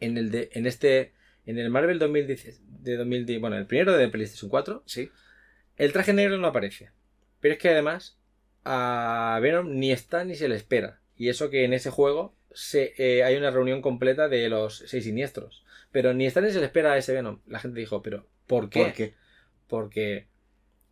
En 0.00 0.16
el 0.16 0.30
de, 0.30 0.50
en 0.52 0.66
este, 0.66 1.12
en 1.46 1.58
el 1.58 1.70
Marvel 1.70 1.98
2010, 1.98 2.60
de 2.84 2.96
2010, 2.96 3.40
bueno, 3.40 3.56
el 3.56 3.66
primero 3.66 3.96
de 3.96 4.08
PlayStation 4.08 4.48
4, 4.50 4.82
Sí. 4.86 5.10
el 5.76 5.92
traje 5.92 6.12
negro 6.12 6.36
no 6.38 6.46
aparece. 6.46 6.90
Pero 7.40 7.54
es 7.54 7.60
que 7.60 7.68
además 7.70 8.16
a 8.64 9.38
Venom 9.42 9.70
ni 9.78 9.90
está 9.92 10.24
ni 10.24 10.34
se 10.34 10.48
le 10.48 10.56
espera. 10.56 11.00
Y 11.16 11.28
eso 11.30 11.50
que 11.50 11.64
en 11.64 11.72
ese 11.72 11.90
juego 11.90 12.34
se, 12.52 12.94
eh, 12.98 13.24
hay 13.24 13.36
una 13.36 13.50
reunión 13.50 13.82
completa 13.82 14.28
de 14.28 14.48
los 14.48 14.78
seis 14.86 15.04
siniestros. 15.04 15.64
Pero 15.98 16.14
ni 16.14 16.26
ni 16.26 16.30
se 16.30 16.40
le 16.40 16.64
espera 16.64 16.92
a 16.92 16.96
ese 16.96 17.12
Venom. 17.12 17.40
La 17.48 17.58
gente 17.58 17.80
dijo, 17.80 18.02
pero 18.02 18.24
¿por 18.46 18.70
qué? 18.70 18.84
¿Por 18.84 18.92
qué? 18.92 19.14
Porque, 19.66 20.26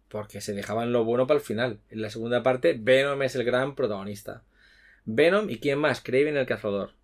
porque 0.09 0.41
se 0.41 0.53
dejaban 0.53 0.91
lo 0.93 1.05
bueno 1.05 1.29
para 1.29 1.39
el 1.39 1.45
final. 1.47 1.79
En 1.91 2.03
la 2.03 2.11
segunda 2.11 2.43
parte, 2.43 2.75
Venom 2.77 3.23
es 3.23 3.37
el 3.37 3.45
gran 3.45 3.77
protagonista. 3.77 4.43
Venom 5.05 5.49
y 5.49 5.61
quién 5.61 5.79
más, 5.79 6.01
Kraven 6.01 6.37
el 6.37 6.45
cazador. 6.45 6.95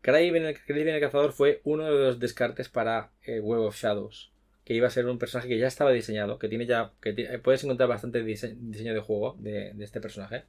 Kraven 0.00 0.44
el, 0.46 0.60
Kraven 0.60 0.90
el 0.90 1.00
cazador 1.00 1.32
fue 1.32 1.60
uno 1.64 1.86
de 1.86 1.90
los 1.90 2.20
descartes 2.20 2.68
para 2.68 3.10
eh, 3.24 3.40
Web 3.40 3.62
of 3.62 3.76
Shadows. 3.76 4.30
Que 4.64 4.74
iba 4.74 4.86
a 4.86 4.90
ser 4.90 5.06
un 5.06 5.18
personaje 5.18 5.48
que 5.48 5.58
ya 5.58 5.66
estaba 5.66 5.90
diseñado, 5.90 6.38
que 6.38 6.48
tiene 6.48 6.66
ya. 6.66 6.92
que 7.02 7.12
ti- 7.14 7.26
puedes 7.42 7.64
encontrar 7.64 7.88
bastante 7.88 8.22
dise- 8.24 8.54
diseño 8.60 8.94
de 8.94 9.00
juego 9.00 9.34
de, 9.40 9.72
de 9.74 9.84
este 9.84 10.00
personaje. 10.00 10.44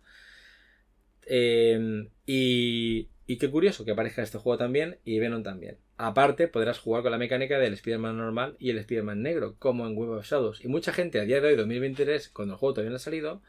Eh, 1.25 2.07
y, 2.27 3.09
y 3.31 3.37
qué 3.37 3.49
curioso 3.49 3.85
que 3.85 3.91
aparezca 3.91 4.21
este 4.21 4.39
juego 4.39 4.57
también 4.57 4.97
y 5.05 5.17
Venom 5.19 5.41
también. 5.41 5.77
Aparte, 5.95 6.49
podrás 6.49 6.79
jugar 6.79 7.01
con 7.01 7.13
la 7.13 7.17
mecánica 7.17 7.57
del 7.59 7.71
Spider-Man 7.75 8.17
normal 8.17 8.57
y 8.59 8.71
el 8.71 8.77
Spider-Man 8.79 9.21
negro, 9.21 9.55
como 9.57 9.87
en 9.87 9.95
Web 9.95 10.09
of 10.09 10.25
Shadows. 10.25 10.65
Y 10.65 10.67
mucha 10.67 10.91
gente 10.91 11.17
a 11.17 11.23
día 11.23 11.39
de 11.39 11.47
hoy, 11.47 11.55
2023, 11.55 12.27
cuando 12.27 12.55
el 12.55 12.59
juego 12.59 12.73
todavía 12.73 12.89
no 12.89 12.97
ha 12.97 12.99
salido, 12.99 13.41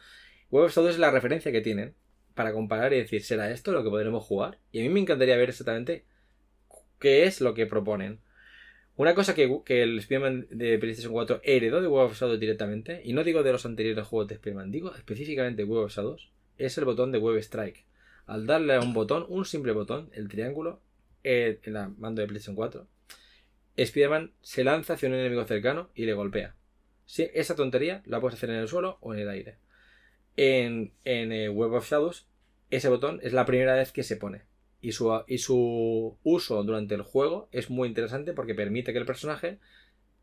Web 0.52 0.66
of 0.66 0.72
Shadows 0.72 0.92
es 0.92 1.00
la 1.00 1.10
referencia 1.10 1.50
que 1.50 1.62
tienen 1.62 1.96
para 2.36 2.52
comparar 2.52 2.92
y 2.92 2.98
decir, 2.98 3.24
¿será 3.24 3.50
esto 3.50 3.72
lo 3.72 3.82
que 3.82 3.90
podremos 3.90 4.22
jugar? 4.22 4.60
Y 4.70 4.78
a 4.78 4.82
mí 4.84 4.88
me 4.88 5.00
encantaría 5.00 5.36
ver 5.36 5.48
exactamente 5.48 6.04
qué 7.00 7.24
es 7.24 7.40
lo 7.40 7.52
que 7.52 7.66
proponen. 7.66 8.20
Una 8.94 9.16
cosa 9.16 9.34
que, 9.34 9.62
el 9.66 9.98
Spider-Man 9.98 10.46
de 10.50 10.78
PlayStation 10.78 11.12
4 11.12 11.40
heredó 11.42 11.80
de 11.80 11.88
Web 11.88 12.04
of 12.04 12.16
Shadows 12.16 12.38
directamente, 12.38 13.02
y 13.04 13.14
no 13.14 13.24
digo 13.24 13.42
de 13.42 13.50
los 13.50 13.66
anteriores 13.66 14.06
juegos 14.06 14.28
de 14.28 14.34
Spider-Man, 14.34 14.70
digo 14.70 14.94
específicamente 14.94 15.64
Web 15.64 15.86
of 15.86 15.92
Shadows, 15.92 16.30
es 16.56 16.78
el 16.78 16.84
botón 16.84 17.10
de 17.10 17.18
Web 17.18 17.38
Strike. 17.38 17.84
Al 18.26 18.46
darle 18.46 18.74
a 18.74 18.80
un 18.80 18.94
botón, 18.94 19.26
un 19.28 19.44
simple 19.44 19.72
botón, 19.72 20.10
el 20.12 20.28
triángulo, 20.28 20.80
eh, 21.24 21.60
en 21.62 21.72
la 21.72 21.88
mando 21.88 22.20
de 22.20 22.28
PlayStation 22.28 22.56
4, 22.56 22.86
Spider-Man 23.76 24.32
se 24.40 24.64
lanza 24.64 24.94
hacia 24.94 25.08
un 25.08 25.14
enemigo 25.14 25.44
cercano 25.44 25.90
y 25.94 26.04
le 26.04 26.12
golpea. 26.12 26.54
Esa 27.16 27.56
tontería 27.56 28.02
la 28.06 28.20
puedes 28.20 28.36
hacer 28.36 28.50
en 28.50 28.56
el 28.56 28.68
suelo 28.68 28.98
o 29.00 29.12
en 29.14 29.20
el 29.20 29.28
aire. 29.28 29.58
En, 30.36 30.92
en 31.04 31.32
eh, 31.32 31.48
Web 31.48 31.72
of 31.72 31.88
Shadows, 31.88 32.26
ese 32.70 32.88
botón 32.88 33.20
es 33.22 33.32
la 33.32 33.44
primera 33.44 33.74
vez 33.74 33.92
que 33.92 34.02
se 34.02 34.16
pone. 34.16 34.42
Y 34.80 34.92
su, 34.92 35.22
y 35.26 35.38
su 35.38 36.18
uso 36.22 36.62
durante 36.64 36.94
el 36.94 37.02
juego 37.02 37.48
es 37.52 37.70
muy 37.70 37.88
interesante 37.88 38.32
porque 38.32 38.54
permite 38.54 38.92
que 38.92 38.98
el 38.98 39.06
personaje 39.06 39.58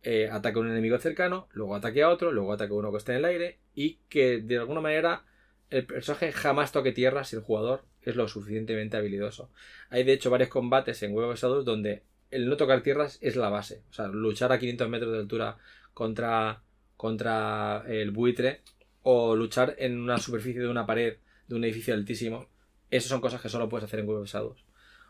eh, 0.02 0.30
ataque 0.32 0.58
a 0.58 0.62
un 0.62 0.72
enemigo 0.72 0.98
cercano, 0.98 1.48
luego 1.52 1.76
ataque 1.76 2.04
a 2.04 2.10
otro, 2.10 2.32
luego 2.32 2.54
ataque 2.54 2.74
a 2.74 2.76
uno 2.76 2.92
que 2.92 2.98
está 2.98 3.14
en 3.14 3.20
el 3.20 3.26
aire 3.26 3.60
y 3.76 4.00
que 4.10 4.40
de 4.40 4.58
alguna 4.58 4.82
manera 4.82 5.24
el 5.70 5.86
personaje 5.86 6.32
jamás 6.32 6.72
toque 6.72 6.92
tierra 6.92 7.24
si 7.24 7.36
el 7.36 7.42
jugador 7.42 7.84
es 8.02 8.16
lo 8.16 8.28
suficientemente 8.28 8.98
habilidoso. 8.98 9.52
Hay 9.90 10.04
de 10.04 10.14
hecho 10.14 10.30
varios 10.30 10.50
combates 10.50 11.02
en 11.04 11.14
Web 11.14 11.30
of 11.30 11.40
Shadows 11.40 11.66
donde 11.66 12.04
el 12.32 12.48
no 12.48 12.58
tocar 12.58 12.82
tierras 12.82 13.18
es 13.22 13.36
la 13.36 13.50
base. 13.50 13.84
O 13.90 13.94
sea, 13.94 14.08
luchar 14.08 14.52
a 14.52 14.60
500 14.60 14.90
metros 14.90 15.12
de 15.12 15.20
altura 15.20 15.58
contra, 15.94 16.62
contra 16.98 17.84
el 17.88 18.12
buitre 18.12 18.62
o 19.04 19.36
luchar 19.36 19.76
en 19.80 20.00
una 20.00 20.18
superficie 20.18 20.62
de 20.62 20.68
una 20.68 20.86
pared 20.86 21.18
de 21.48 21.56
un 21.56 21.64
edificio 21.64 21.94
altísimo. 21.94 22.48
Esas 22.90 23.10
son 23.10 23.22
cosas 23.22 23.42
que 23.42 23.50
solo 23.50 23.70
puedes 23.70 23.86
hacer 23.86 24.00
en 24.00 24.08
Web 24.08 24.22
of 24.22 24.28
Shadows. 24.28 24.66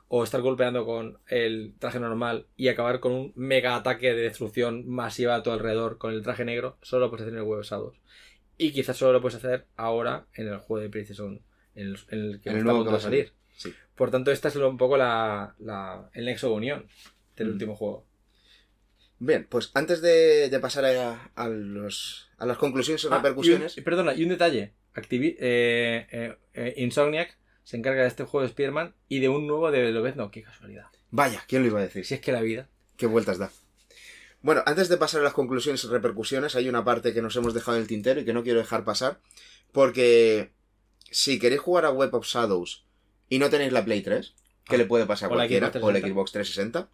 O 0.07 0.23
estar 0.23 0.41
golpeando 0.41 0.85
con 0.85 1.19
el 1.27 1.75
traje 1.77 1.99
normal 1.99 2.47
y 2.57 2.67
acabar 2.67 2.99
con 2.99 3.11
un 3.11 3.31
mega 3.35 3.75
ataque 3.75 4.13
de 4.13 4.23
destrucción 4.23 4.89
masiva 4.89 5.35
a 5.35 5.43
tu 5.43 5.51
alrededor 5.51 5.99
con 5.99 6.13
el 6.13 6.23
traje 6.23 6.45
negro, 6.45 6.77
solo 6.81 7.05
lo 7.05 7.09
puedes 7.11 7.27
hacer 7.27 7.37
en 7.37 7.45
el. 7.45 7.99
Y 8.59 8.71
quizás 8.73 8.95
solo 8.97 9.13
lo 9.13 9.21
puedes 9.21 9.37
hacer 9.37 9.65
ahora 9.75 10.27
en 10.35 10.47
el 10.49 10.57
juego 10.59 10.83
de 10.83 10.89
PlayStation, 10.89 11.41
en 11.75 11.87
el, 11.87 11.97
en 12.09 12.19
el 12.19 12.41
que 12.41 12.49
En 12.49 12.55
el 12.57 12.59
está 12.61 12.69
a 12.69 12.73
nuevo 12.73 12.83
que 12.83 12.91
va 12.91 12.91
de 12.91 12.97
a 12.97 13.01
salir. 13.01 13.25
salir. 13.27 13.39
Sí. 13.55 13.73
Por 13.95 14.11
tanto, 14.11 14.31
esta 14.31 14.49
es 14.49 14.55
un 14.57 14.77
poco 14.77 14.97
la, 14.97 15.55
la- 15.59 16.09
el 16.13 16.25
nexo 16.25 16.49
de 16.49 16.53
unión 16.53 16.85
del 17.35 17.47
Mm. 17.47 17.51
último 17.53 17.75
juego. 17.75 18.05
Bien, 19.17 19.47
pues 19.49 19.71
antes 19.73 20.01
de, 20.01 20.49
de 20.49 20.59
pasar 20.59 20.85
a, 20.85 21.31
a 21.35 21.47
los, 21.49 22.29
a 22.37 22.45
las 22.45 22.57
conclusiones 22.57 23.03
y 23.03 23.07
Ah, 23.07 23.15
repercusiones. 23.17 23.75
y 23.75 23.79
un- 23.79 23.83
perdona, 23.83 24.13
y 24.13 24.23
un 24.23 24.29
detalle. 24.29 24.73
Activi- 24.93 25.35
eh, 25.39 26.07
eh, 26.11 26.35
eh, 26.53 26.73
Insomniac 26.77 27.37
se 27.63 27.77
encarga 27.77 28.01
de 28.03 28.07
este 28.07 28.23
juego 28.23 28.43
de 28.43 28.49
Spider-Man 28.49 28.95
y 29.07 29.19
de 29.19 29.29
un 29.29 29.45
nuevo 29.47 29.71
de 29.71 29.91
Lobezno. 29.91 30.31
Qué 30.31 30.41
casualidad. 30.41 30.85
Vaya, 31.11 31.43
¿quién 31.47 31.61
lo 31.63 31.67
iba 31.69 31.79
a 31.79 31.83
decir? 31.83 32.05
Si 32.05 32.13
es 32.13 32.21
que 32.21 32.31
la 32.31 32.41
vida. 32.41 32.69
¿Qué 32.97 33.05
vueltas 33.07 33.37
da? 33.37 33.51
Bueno, 34.41 34.63
antes 34.65 34.87
de 34.87 34.97
pasar 34.97 35.21
a 35.21 35.25
las 35.25 35.33
conclusiones 35.33 35.83
y 35.83 35.87
repercusiones, 35.87 36.55
hay 36.55 36.69
una 36.69 36.85
parte 36.85 37.13
que 37.13 37.21
nos 37.21 37.35
hemos 37.35 37.53
dejado 37.53 37.77
en 37.77 37.83
el 37.83 37.87
tintero 37.87 38.21
y 38.21 38.25
que 38.25 38.33
no 38.33 38.43
quiero 38.43 38.59
dejar 38.59 38.85
pasar. 38.85 39.19
Porque 39.71 40.51
si 41.11 41.39
queréis 41.39 41.61
jugar 41.61 41.85
a 41.85 41.91
Web 41.91 42.15
of 42.15 42.25
Shadows 42.25 42.85
y 43.27 43.39
no 43.39 43.49
tenéis 43.49 43.73
la 43.73 43.83
Play 43.83 44.01
3, 44.01 44.33
que 44.65 44.77
le 44.77 44.85
puede 44.85 45.05
pasar 45.05 45.27
a 45.27 45.35
cualquiera, 45.35 45.67
o 45.67 45.91
la 45.91 45.99
360. 45.99 46.09
Xbox 46.09 46.31
360, 46.31 46.89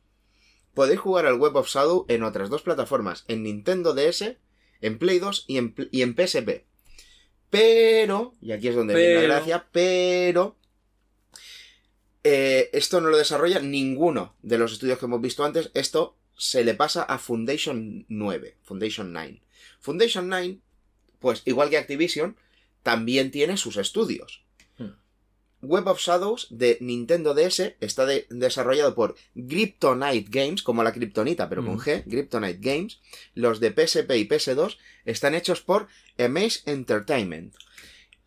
podéis 0.74 1.00
jugar 1.00 1.26
al 1.26 1.36
Web 1.36 1.56
of 1.56 1.70
Shadow 1.70 2.06
en 2.10 2.24
otras 2.24 2.50
dos 2.50 2.64
plataformas, 2.64 3.26
en 3.28 3.44
Nintendo 3.44 3.94
DS, 3.94 4.38
en 4.82 4.98
Play 4.98 5.20
2 5.20 5.46
y 5.48 5.58
en, 5.58 5.76
y 5.92 6.02
en 6.02 6.16
PSP. 6.16 6.66
Pero, 7.50 8.34
y 8.42 8.52
aquí 8.52 8.68
es 8.68 8.76
donde 8.76 8.96
viene 8.96 9.28
la 9.28 9.36
gracia, 9.36 9.68
pero 9.72 10.58
eh, 12.24 12.70
esto 12.74 13.02
no 13.02 13.10
lo 13.10 13.18
desarrolla 13.18 13.60
ninguno 13.60 14.36
de 14.42 14.58
los 14.58 14.74
estudios 14.74 14.98
que 14.98 15.06
hemos 15.06 15.22
visto 15.22 15.46
antes. 15.46 15.72
Esto 15.74 16.16
se 16.38 16.64
le 16.64 16.74
pasa 16.74 17.04
a 17.04 17.18
Foundation 17.18 18.06
9, 18.10 18.56
Foundation 18.64 19.14
9. 19.14 19.42
Foundation 19.80 20.30
9, 20.30 20.58
pues 21.20 21.42
igual 21.46 21.70
que 21.70 21.78
Activision, 21.78 22.36
también 22.84 23.32
tiene 23.32 23.58
sus 23.58 23.78
estudios. 23.78 24.44
Hmm. 24.78 24.92
Web 25.62 25.88
of 25.88 26.00
Shadows 26.00 26.48
de 26.52 26.78
Nintendo 26.82 27.34
DS 27.34 27.76
está 27.80 28.06
de- 28.06 28.28
desarrollado 28.30 28.94
por 28.96 29.16
Kryptonite 29.34 30.28
Games, 30.30 30.62
como 30.62 30.84
la 30.84 30.94
Kryptonita, 30.94 31.50
pero 31.50 31.64
con 31.66 31.76
Mm. 31.76 31.80
G, 31.80 32.04
Kryptonite 32.04 32.60
Games. 32.60 33.00
Los 33.34 33.60
de 33.60 33.72
PSP 33.72 34.12
y 34.18 34.26
PS2 34.28 34.78
están 35.06 35.34
hechos 35.34 35.62
por 35.62 35.88
Amaze 36.20 36.62
Entertainment. 36.66 37.56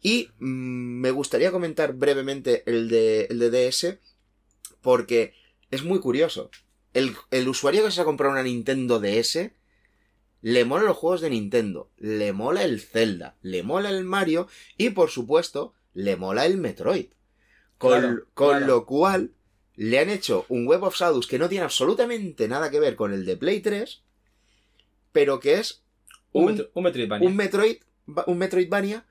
Y 0.03 0.31
mm, 0.39 1.01
me 1.01 1.11
gustaría 1.11 1.53
comentar 1.53 1.93
brevemente 1.93 2.63
el 2.67 2.89
de, 2.89 3.27
el 3.31 3.39
de 3.39 3.51
DS, 3.51 3.99
porque 4.81 5.35
es 5.71 5.83
muy 5.85 6.01
curioso. 6.01 6.51
El, 6.95 7.15
el 7.31 7.49
usuario 7.49 7.85
que 7.85 7.91
se 7.91 8.01
ha 8.01 8.05
comprado 8.05 8.33
una 8.33 8.43
Nintendo 8.43 9.01
DS 9.01 9.51
le 10.41 10.65
mola 10.65 10.85
los 10.85 10.97
juegos 10.97 11.21
de 11.21 11.31
Nintendo, 11.31 11.91
le 11.97 12.33
mola 12.33 12.63
el 12.65 12.81
Zelda, 12.81 13.37
le 13.43 13.63
mola 13.63 13.91
el 13.91 14.05
Mario 14.05 14.49
y 14.77 14.91
por 14.91 15.11
supuesto 15.11 15.75
le 15.95 16.17
mola 16.17 16.47
el 16.47 16.59
Metroid. 16.59 17.07
Con, 17.79 17.91
Claro, 18.01 18.27
con 18.35 18.59
claro. 18.59 18.67
lo 18.67 18.87
cual 18.87 19.33
le 19.77 19.99
han 20.01 20.11
hecho 20.11 20.47
un 20.49 20.67
Web 20.67 20.83
of 20.85 20.97
Shadows 20.97 21.27
que 21.27 21.39
no 21.39 21.49
tiene 21.49 21.65
absolutamente 21.65 22.49
nada 22.49 22.71
que 22.71 22.81
ver 22.81 22.97
con 22.97 23.13
el 23.13 23.25
de 23.25 23.37
Play 23.37 23.61
3, 23.61 24.03
pero 25.13 25.41
que 25.41 25.55
es 25.59 25.85
Un, 26.33 26.45
un, 26.45 26.47
metro, 26.47 26.71
un 26.75 26.85
Metroidvania. 26.85 27.29
un 27.29 27.37
Metroid, 27.37 27.77
un 28.27 28.39
Metroidvania 28.39 29.07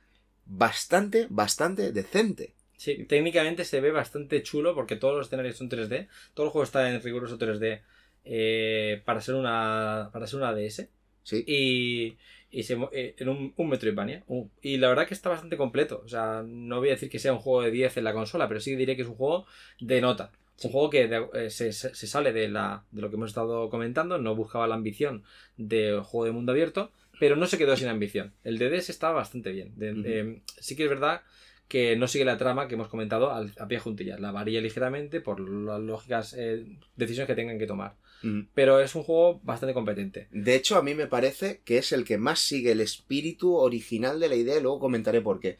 bastante, 0.46 1.28
bastante 1.30 1.92
decente. 1.92 2.57
Sí, 2.78 3.06
técnicamente 3.06 3.66
se 3.66 3.82
ve 3.82 3.92
bastante 3.92 4.42
chulo 4.44 4.76
porque 4.76 4.96
todos 4.96 5.18
los 5.18 5.28
escenarios 5.28 5.58
son 5.58 5.68
3D. 5.70 6.08
Todo 6.34 6.46
el 6.46 6.52
juego 6.52 6.64
está 6.64 6.90
en 6.90 7.02
riguroso 7.02 7.38
3D 7.38 7.82
eh, 8.24 9.02
para 9.06 9.20
ser 9.22 9.36
una 9.36 10.10
para 10.14 10.28
ser 10.28 10.40
una 10.40 10.54
DS. 10.54 10.90
Sí. 11.24 11.44
Y, 11.48 12.18
y 12.52 12.64
se 12.64 12.78
eh, 12.94 13.16
en 13.18 13.30
un, 13.30 13.54
un 13.58 13.70
Metroidvania. 13.70 14.24
Un- 14.28 14.52
y 14.62 14.78
la 14.78 14.90
verdad 14.90 15.08
que 15.08 15.14
está 15.16 15.30
bastante 15.30 15.58
completo. 15.58 16.02
O 16.06 16.08
sea, 16.08 16.44
no 16.46 16.78
voy 16.80 16.90
a 16.90 16.92
decir 16.92 17.10
que 17.10 17.20
sea 17.20 17.34
un 17.34 17.40
juego 17.40 17.64
de 17.64 17.72
10 17.72 17.98
en 17.98 18.04
la 18.06 18.14
consola, 18.14 18.48
pero 18.48 18.60
sí 18.60 18.76
diré 18.76 18.96
que 18.96 19.02
es 19.02 19.08
un 19.08 19.16
juego 19.16 19.46
de 19.80 20.00
nota. 20.00 20.32
Un 20.64 20.72
juego 20.72 20.90
que 20.90 21.08
de- 21.08 21.28
eh, 21.34 21.50
se, 21.50 21.72
se- 21.74 21.94
sale 22.08 22.32
de, 22.32 22.48
la, 22.48 22.84
de 22.92 23.02
lo 23.02 23.10
que 23.10 23.16
hemos 23.16 23.30
estado 23.32 23.70
comentando, 23.70 24.18
no 24.20 24.36
buscaba 24.36 24.68
la 24.68 24.76
ambición 24.76 25.24
de 25.58 26.00
juego 26.04 26.26
de 26.26 26.32
mundo 26.32 26.52
abierto, 26.52 26.92
pero 27.20 27.36
no 27.36 27.46
se 27.48 27.58
quedó 27.58 27.76
sin 27.76 27.88
ambición. 27.90 28.34
El 28.44 28.58
de 28.58 28.70
DS 28.70 28.92
estaba 28.92 29.14
bastante 29.14 29.52
bien. 29.52 29.74
De- 29.78 30.42
sí 30.60 30.76
que 30.76 30.84
es 30.84 30.90
verdad 30.90 31.22
que 31.68 31.96
no 31.98 32.08
sigue 32.08 32.24
la 32.26 32.38
trama 32.38 32.68
que 32.68 32.76
hemos 32.76 32.88
comentado 32.88 33.32
al- 33.32 33.54
a 33.60 33.68
pie 33.68 33.80
juntillas. 33.80 34.20
La 34.20 34.32
varía 34.32 34.62
ligeramente 34.62 35.22
por 35.22 35.40
las 35.40 35.80
lógicas 35.82 36.34
eh, 36.38 36.66
decisiones 36.96 37.28
que 37.28 37.36
tengan 37.36 37.60
que 37.60 37.68
tomar. 37.68 37.96
Mm. 38.24 38.42
Pero 38.54 38.80
es 38.80 38.96
un 38.96 39.04
juego 39.04 39.40
bastante 39.44 39.74
competente. 39.74 40.28
De 40.32 40.56
hecho, 40.56 40.78
a 40.78 40.82
mí 40.84 40.96
me 40.96 41.08
parece 41.08 41.62
que 41.66 41.78
es 41.78 41.92
el 41.92 42.04
que 42.06 42.18
más 42.18 42.40
sigue 42.40 42.72
el 42.72 42.82
espíritu 42.82 43.56
original 43.56 44.20
de 44.20 44.30
la 44.30 44.36
idea 44.36 44.58
y 44.58 44.62
luego 44.62 44.80
comentaré 44.80 45.22
por 45.22 45.40
qué. 45.40 45.58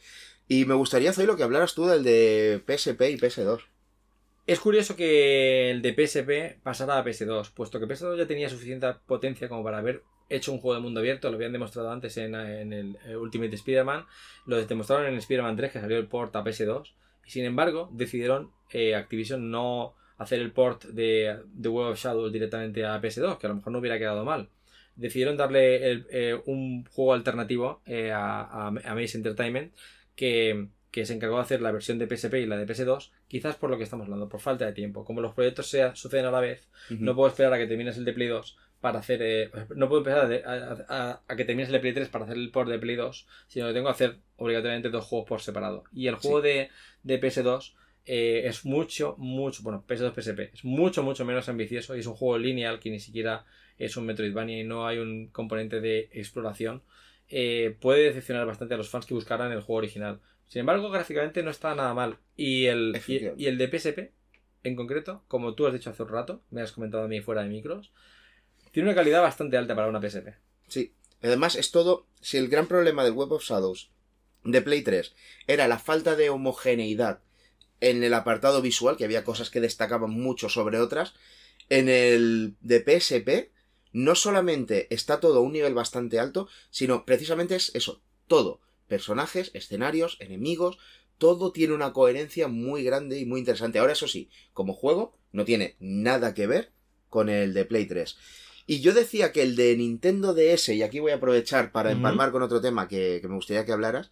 Y 0.48 0.66
me 0.66 0.74
gustaría, 0.76 1.12
Zoilo, 1.14 1.36
que 1.36 1.44
hablaras 1.44 1.76
tú 1.76 1.86
del 1.86 2.04
de 2.04 2.62
PSP 2.66 3.02
y 3.12 3.18
PS2. 3.18 3.60
Es 4.48 4.62
curioso 4.62 4.96
que 4.96 5.70
el 5.72 5.82
de 5.82 5.94
PSP 5.94 6.62
pasara 6.64 6.98
a 6.98 7.04
PS2, 7.04 7.52
puesto 7.54 7.82
que 7.82 7.86
PS2 7.86 8.18
ya 8.18 8.28
tenía 8.28 8.50
suficiente 8.50 8.88
potencia 9.06 9.50
como 9.50 9.62
para 9.62 9.80
haber 9.80 10.04
hecho 10.30 10.52
un 10.52 10.60
juego 10.60 10.76
de 10.76 10.82
mundo 10.82 11.00
abierto, 11.00 11.30
lo 11.30 11.36
habían 11.38 11.54
demostrado 11.54 11.92
antes 11.92 12.18
en, 12.18 12.36
en 12.36 12.74
el 12.74 12.98
eh, 13.06 13.16
Ultimate 13.16 13.56
Spider-Man, 13.56 14.06
lo 14.46 14.64
demostraron 14.66 15.06
en 15.08 15.16
Spider-Man 15.16 15.56
3 15.56 15.72
que 15.72 15.80
salió 15.80 15.98
el 15.98 16.08
port 16.08 16.36
a 16.36 16.44
PS2, 16.44 16.92
y 17.26 17.30
sin 17.32 17.46
embargo 17.46 17.90
decidieron 17.94 18.52
eh, 18.72 18.96
Activision 18.96 19.50
no 19.52 19.96
hacer 20.18 20.40
el 20.40 20.52
port 20.52 20.86
de 20.86 21.38
The 21.62 21.70
Web 21.70 21.88
of 21.92 22.00
Shadows 22.00 22.32
directamente 22.34 22.86
a 22.86 23.00
PS2, 23.02 23.38
que 23.38 23.48
a 23.48 23.50
lo 23.50 23.56
mejor 23.56 23.72
no 23.74 23.80
hubiera 23.80 24.00
quedado 24.00 24.26
mal. 24.26 24.50
Decidieron 24.96 25.38
darle 25.38 25.92
el- 25.92 26.08
eh, 26.10 26.40
un 26.48 26.84
juego 26.86 27.14
alternativo 27.14 27.82
eh, 27.86 28.12
a, 28.12 28.68
a, 28.68 28.72
Maze 28.72 29.18
Entertainment 29.18 29.74
que, 30.16 30.70
que 30.90 31.06
se 31.06 31.14
encargó 31.14 31.36
de 31.36 31.44
hacer 31.44 31.62
la 31.62 31.72
versión 31.72 32.00
de 32.00 32.08
PSP 32.08 32.34
y 32.42 32.46
la 32.48 32.58
de 32.58 32.66
PS2, 32.66 33.12
quizás 33.28 33.56
por 33.58 33.70
lo 33.70 33.78
que 33.78 33.84
estamos 33.84 34.06
hablando, 34.06 34.28
por 34.28 34.40
falta 34.40 34.66
de 34.66 34.74
tiempo. 34.74 35.06
Como 35.06 35.22
los 35.22 35.34
proyectos 35.36 35.70
sea, 35.70 35.96
suceden 35.96 36.26
a 36.26 36.32
la 36.32 36.40
vez, 36.40 36.68
no 36.90 37.16
puedo 37.16 37.30
esperar 37.30 37.54
a 37.54 37.58
que 37.60 37.68
termines 37.68 37.96
el 37.98 38.06
de 38.06 38.14
Play 38.14 38.28
2 38.30 38.58
para 38.82 39.00
hacer. 39.00 39.22
eh, 39.22 39.52
no 39.76 39.88
puedo 39.90 40.02
empezar 40.02 40.44
a, 40.90 41.22
a- 41.28 41.36
que 41.36 41.46
termines 41.46 41.70
el 41.70 41.74
de 41.74 41.80
Play 41.80 41.94
3 41.94 42.10
para 42.10 42.26
hacer 42.26 42.38
el 42.38 42.52
port 42.52 42.70
de 42.70 42.80
Play 42.80 42.96
2, 42.96 43.28
sino 43.48 43.68
que 43.68 43.74
tengo 43.74 43.88
que 43.88 43.92
hacer 43.92 44.18
obligatoriamente 44.38 44.90
dos 44.90 45.06
juegos 45.06 45.28
por 45.28 45.42
separado. 45.42 45.84
Y 45.94 46.08
el 46.08 46.16
juego 46.16 46.42
de, 46.42 46.70
de 47.04 47.18
PS2 47.20 47.76
eh, 48.06 48.44
es 48.46 48.66
mucho, 48.66 49.16
mucho. 49.18 49.64
Bueno, 49.64 49.84
PS2, 49.88 50.14
PSP, 50.14 50.52
es 50.54 50.64
mucho, 50.66 51.04
mucho 51.04 51.26
menos 51.26 51.50
ambicioso 51.50 51.96
y 51.96 52.00
es 52.00 52.08
un 52.08 52.14
juego 52.16 52.38
lineal 52.38 52.80
que 52.80 52.90
ni 52.92 53.00
siquiera 53.00 53.46
es 53.78 53.98
un 53.98 54.06
Metroidvania 54.06 54.60
y 54.60 54.64
no 54.64 54.88
hay 54.88 54.98
un 55.00 55.28
componente 55.30 55.82
de 55.82 56.10
exploración. 56.14 56.84
eh, 57.30 57.76
puede 57.82 58.04
decepcionar 58.04 58.46
bastante 58.46 58.74
a 58.74 58.78
los 58.78 58.90
fans 58.90 59.06
que 59.06 59.14
buscaran 59.14 59.52
el 59.52 59.62
juego 59.62 59.80
original. 59.80 60.20
Sin 60.46 60.62
embargo, 60.62 60.90
gráficamente 60.90 61.44
no 61.44 61.52
está 61.52 61.76
nada 61.76 61.94
mal. 61.94 62.18
Y 62.38 62.66
el, 62.68 62.94
y 63.38 63.48
el 63.48 63.58
de 63.58 63.68
PSP, 63.68 64.12
en 64.64 64.76
concreto, 64.76 65.24
como 65.28 65.54
tú 65.56 65.68
has 65.68 65.74
dicho 65.74 65.90
hace 65.90 66.04
un 66.04 66.10
rato, 66.10 66.42
me 66.52 66.62
has 66.62 66.72
comentado 66.72 67.04
a 67.04 67.08
mí 67.10 67.20
fuera 67.22 67.44
de 67.44 67.50
micros, 67.50 67.92
tiene 68.72 68.90
una 68.90 68.96
calidad 68.96 69.22
bastante 69.22 69.58
alta 69.58 69.76
para 69.76 69.88
una 69.88 70.02
PSP. 70.02 70.30
Sí. 70.68 70.94
Además, 71.22 71.56
es 71.56 71.72
todo. 71.72 72.06
Si 72.22 72.38
el 72.38 72.48
gran 72.48 72.68
problema 72.68 73.04
del 73.04 73.14
Web 73.14 73.32
of 73.32 73.44
Shadows 73.44 73.90
de 74.44 74.62
Play 74.62 74.82
3 74.82 75.14
era 75.48 75.68
la 75.68 75.80
falta 75.80 76.16
de 76.16 76.30
homogeneidad 76.30 77.22
en 77.80 78.04
el 78.04 78.14
apartado 78.14 78.62
visual, 78.62 78.98
que 78.98 79.06
había 79.06 79.24
cosas 79.24 79.50
que 79.50 79.62
destacaban 79.62 80.12
mucho 80.12 80.50
sobre 80.50 80.80
otras, 80.80 81.14
en 81.70 81.90
el 81.90 82.56
de 82.62 82.80
PSP 82.80 83.52
no 83.94 84.16
solamente 84.16 84.94
está 84.94 85.20
todo 85.20 85.40
a 85.40 85.42
un 85.42 85.54
nivel 85.54 85.74
bastante 85.74 86.20
alto, 86.20 86.48
sino 86.70 87.06
precisamente 87.06 87.56
es 87.56 87.74
eso, 87.76 88.02
todo. 88.28 88.62
Personajes, 88.88 89.52
escenarios, 89.54 90.18
enemigos, 90.20 90.78
todo 91.18 91.52
tiene 91.52 91.74
una 91.74 91.94
coherencia 91.94 92.48
muy 92.48 92.84
grande 92.84 93.20
y 93.20 93.26
muy 93.26 93.40
interesante. 93.40 93.80
Ahora, 93.80 93.94
eso 93.94 94.08
sí, 94.08 94.30
como 94.54 94.74
juego, 94.74 95.18
no 95.32 95.46
tiene 95.46 95.76
nada 95.80 96.34
que 96.34 96.48
ver 96.48 96.72
con 97.10 97.30
el 97.30 97.54
de 97.54 97.66
Play 97.66 97.86
3. 97.86 98.18
Y 98.68 98.82
yo 98.82 98.94
decía 98.94 99.32
que 99.32 99.42
el 99.42 99.56
de 99.56 99.76
Nintendo 99.78 100.34
DS, 100.36 100.70
y 100.70 100.84
aquí 100.84 101.00
voy 101.00 101.14
a 101.14 101.16
aprovechar 101.16 101.72
para 101.72 101.92
empalmar 101.92 102.32
con 102.32 102.44
otro 102.44 102.62
tema 102.62 102.88
que, 102.88 103.20
que 103.22 103.28
me 103.28 103.36
gustaría 103.36 103.66
que 103.66 103.72
hablaras, 103.72 104.12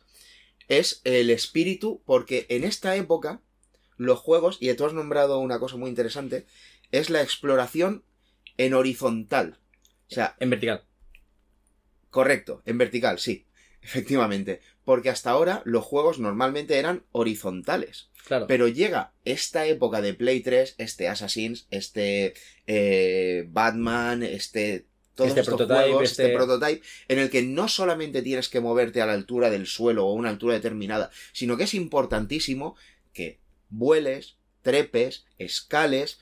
es 0.69 1.01
el 1.03 1.29
espíritu, 1.29 2.01
porque 2.05 2.45
en 2.49 2.63
esta 2.63 2.95
época 2.95 3.41
los 3.97 4.19
juegos, 4.19 4.57
y 4.61 4.73
tú 4.73 4.85
has 4.85 4.93
nombrado 4.93 5.39
una 5.39 5.59
cosa 5.59 5.75
muy 5.75 5.89
interesante, 5.89 6.45
es 6.91 7.09
la 7.09 7.21
exploración 7.21 8.03
en 8.57 8.73
horizontal. 8.73 9.59
O 10.09 10.13
sea, 10.13 10.35
En 10.39 10.49
vertical. 10.49 10.83
correcto, 12.09 12.61
en 12.65 12.77
vertical, 12.77 13.19
sí, 13.19 13.44
efectivamente. 13.85 14.61
Porque 14.83 15.09
hasta 15.09 15.29
ahora 15.31 15.61
los 15.65 15.83
juegos 15.83 16.19
normalmente 16.19 16.77
eran 16.77 17.03
horizontales. 17.11 18.09
Claro. 18.25 18.47
Pero 18.47 18.67
llega 18.67 19.13
esta 19.23 19.65
época 19.67 20.01
de 20.01 20.13
Play 20.13 20.41
3, 20.41 20.75
este 20.77 21.07
Assassins, 21.07 21.67
este 21.71 22.33
eh, 22.67 23.45
Batman, 23.49 24.23
este... 24.23 24.85
Todos 25.13 25.29
Este 25.29 25.41
estos 25.41 25.55
Prototype, 25.55 25.83
juegos, 25.91 26.11
este... 26.11 26.23
este- 26.23 26.35
prototype, 26.35 26.81
en 27.07 27.19
el 27.19 27.29
que 27.29 27.41
no 27.41 27.69
solamente 27.69 28.21
tienes 28.21 28.49
que 28.49 28.59
moverte 28.59 29.01
a 29.01 29.05
la 29.05 29.13
altura 29.13 29.49
del 29.49 29.65
suelo 29.65 30.05
o 30.05 30.11
a 30.11 30.13
una 30.13 30.29
altura 30.29 30.55
determinada, 30.55 31.09
sino 31.31 31.55
que 31.55 31.63
es 31.63 31.73
importantísimo 31.73 32.75
que 33.13 33.39
vueles, 33.69 34.35
trepes, 34.61 35.25
escales, 35.37 36.19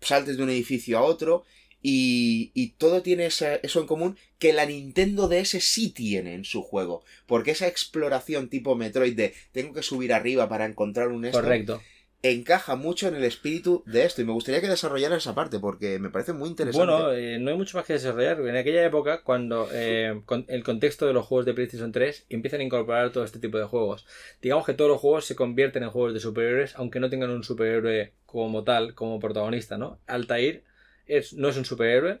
saltes 0.00 0.36
de 0.36 0.44
un 0.44 0.50
edificio 0.50 0.98
a 0.98 1.02
otro, 1.02 1.42
y, 1.82 2.50
y 2.54 2.70
todo 2.72 3.02
tiene 3.02 3.26
esa- 3.26 3.56
eso 3.56 3.80
en 3.80 3.86
común 3.86 4.16
que 4.38 4.52
la 4.52 4.66
Nintendo 4.66 5.28
DS 5.28 5.60
sí 5.60 5.90
tiene 5.90 6.34
en 6.34 6.44
su 6.44 6.62
juego. 6.62 7.04
Porque 7.26 7.52
esa 7.52 7.66
exploración 7.68 8.48
tipo 8.48 8.74
Metroid 8.74 9.16
de 9.16 9.34
tengo 9.52 9.72
que 9.72 9.82
subir 9.82 10.12
arriba 10.12 10.48
para 10.48 10.64
encontrar 10.66 11.08
un 11.08 11.24
esto, 11.24 11.40
Correcto. 11.40 11.80
encaja 12.22 12.74
mucho 12.74 13.06
en 13.06 13.14
el 13.14 13.22
espíritu 13.24 13.84
de 13.86 14.04
esto. 14.04 14.20
Y 14.20 14.24
me 14.24 14.32
gustaría 14.32 14.60
que 14.60 14.68
desarrollaras 14.68 15.18
esa 15.18 15.36
parte 15.36 15.60
porque 15.60 16.00
me 16.00 16.10
parece 16.10 16.32
muy 16.32 16.48
interesante. 16.48 16.84
Bueno, 16.92 17.12
eh, 17.12 17.38
no 17.38 17.50
hay 17.50 17.56
mucho 17.56 17.76
más 17.76 17.86
que 17.86 17.92
desarrollar. 17.92 18.40
En 18.40 18.56
aquella 18.56 18.84
época, 18.84 19.22
cuando 19.22 19.68
eh, 19.72 20.20
con 20.24 20.44
el 20.48 20.64
contexto 20.64 21.06
de 21.06 21.12
los 21.12 21.26
juegos 21.26 21.46
de 21.46 21.54
PlayStation 21.54 21.92
3 21.92 22.26
empiezan 22.28 22.60
a 22.60 22.64
incorporar 22.64 23.12
todo 23.12 23.22
este 23.24 23.38
tipo 23.38 23.56
de 23.58 23.64
juegos. 23.64 24.04
Digamos 24.42 24.66
que 24.66 24.74
todos 24.74 24.90
los 24.90 25.00
juegos 25.00 25.26
se 25.26 25.36
convierten 25.36 25.84
en 25.84 25.90
juegos 25.90 26.12
de 26.12 26.20
superhéroes, 26.20 26.74
aunque 26.76 26.98
no 26.98 27.08
tengan 27.08 27.30
un 27.30 27.44
superhéroe 27.44 28.12
como 28.26 28.64
tal, 28.64 28.94
como 28.94 29.20
protagonista, 29.20 29.78
¿no? 29.78 30.00
Altair 30.08 30.64
es, 31.08 31.32
no 31.34 31.48
es 31.48 31.56
un 31.56 31.64
superhéroe, 31.64 32.20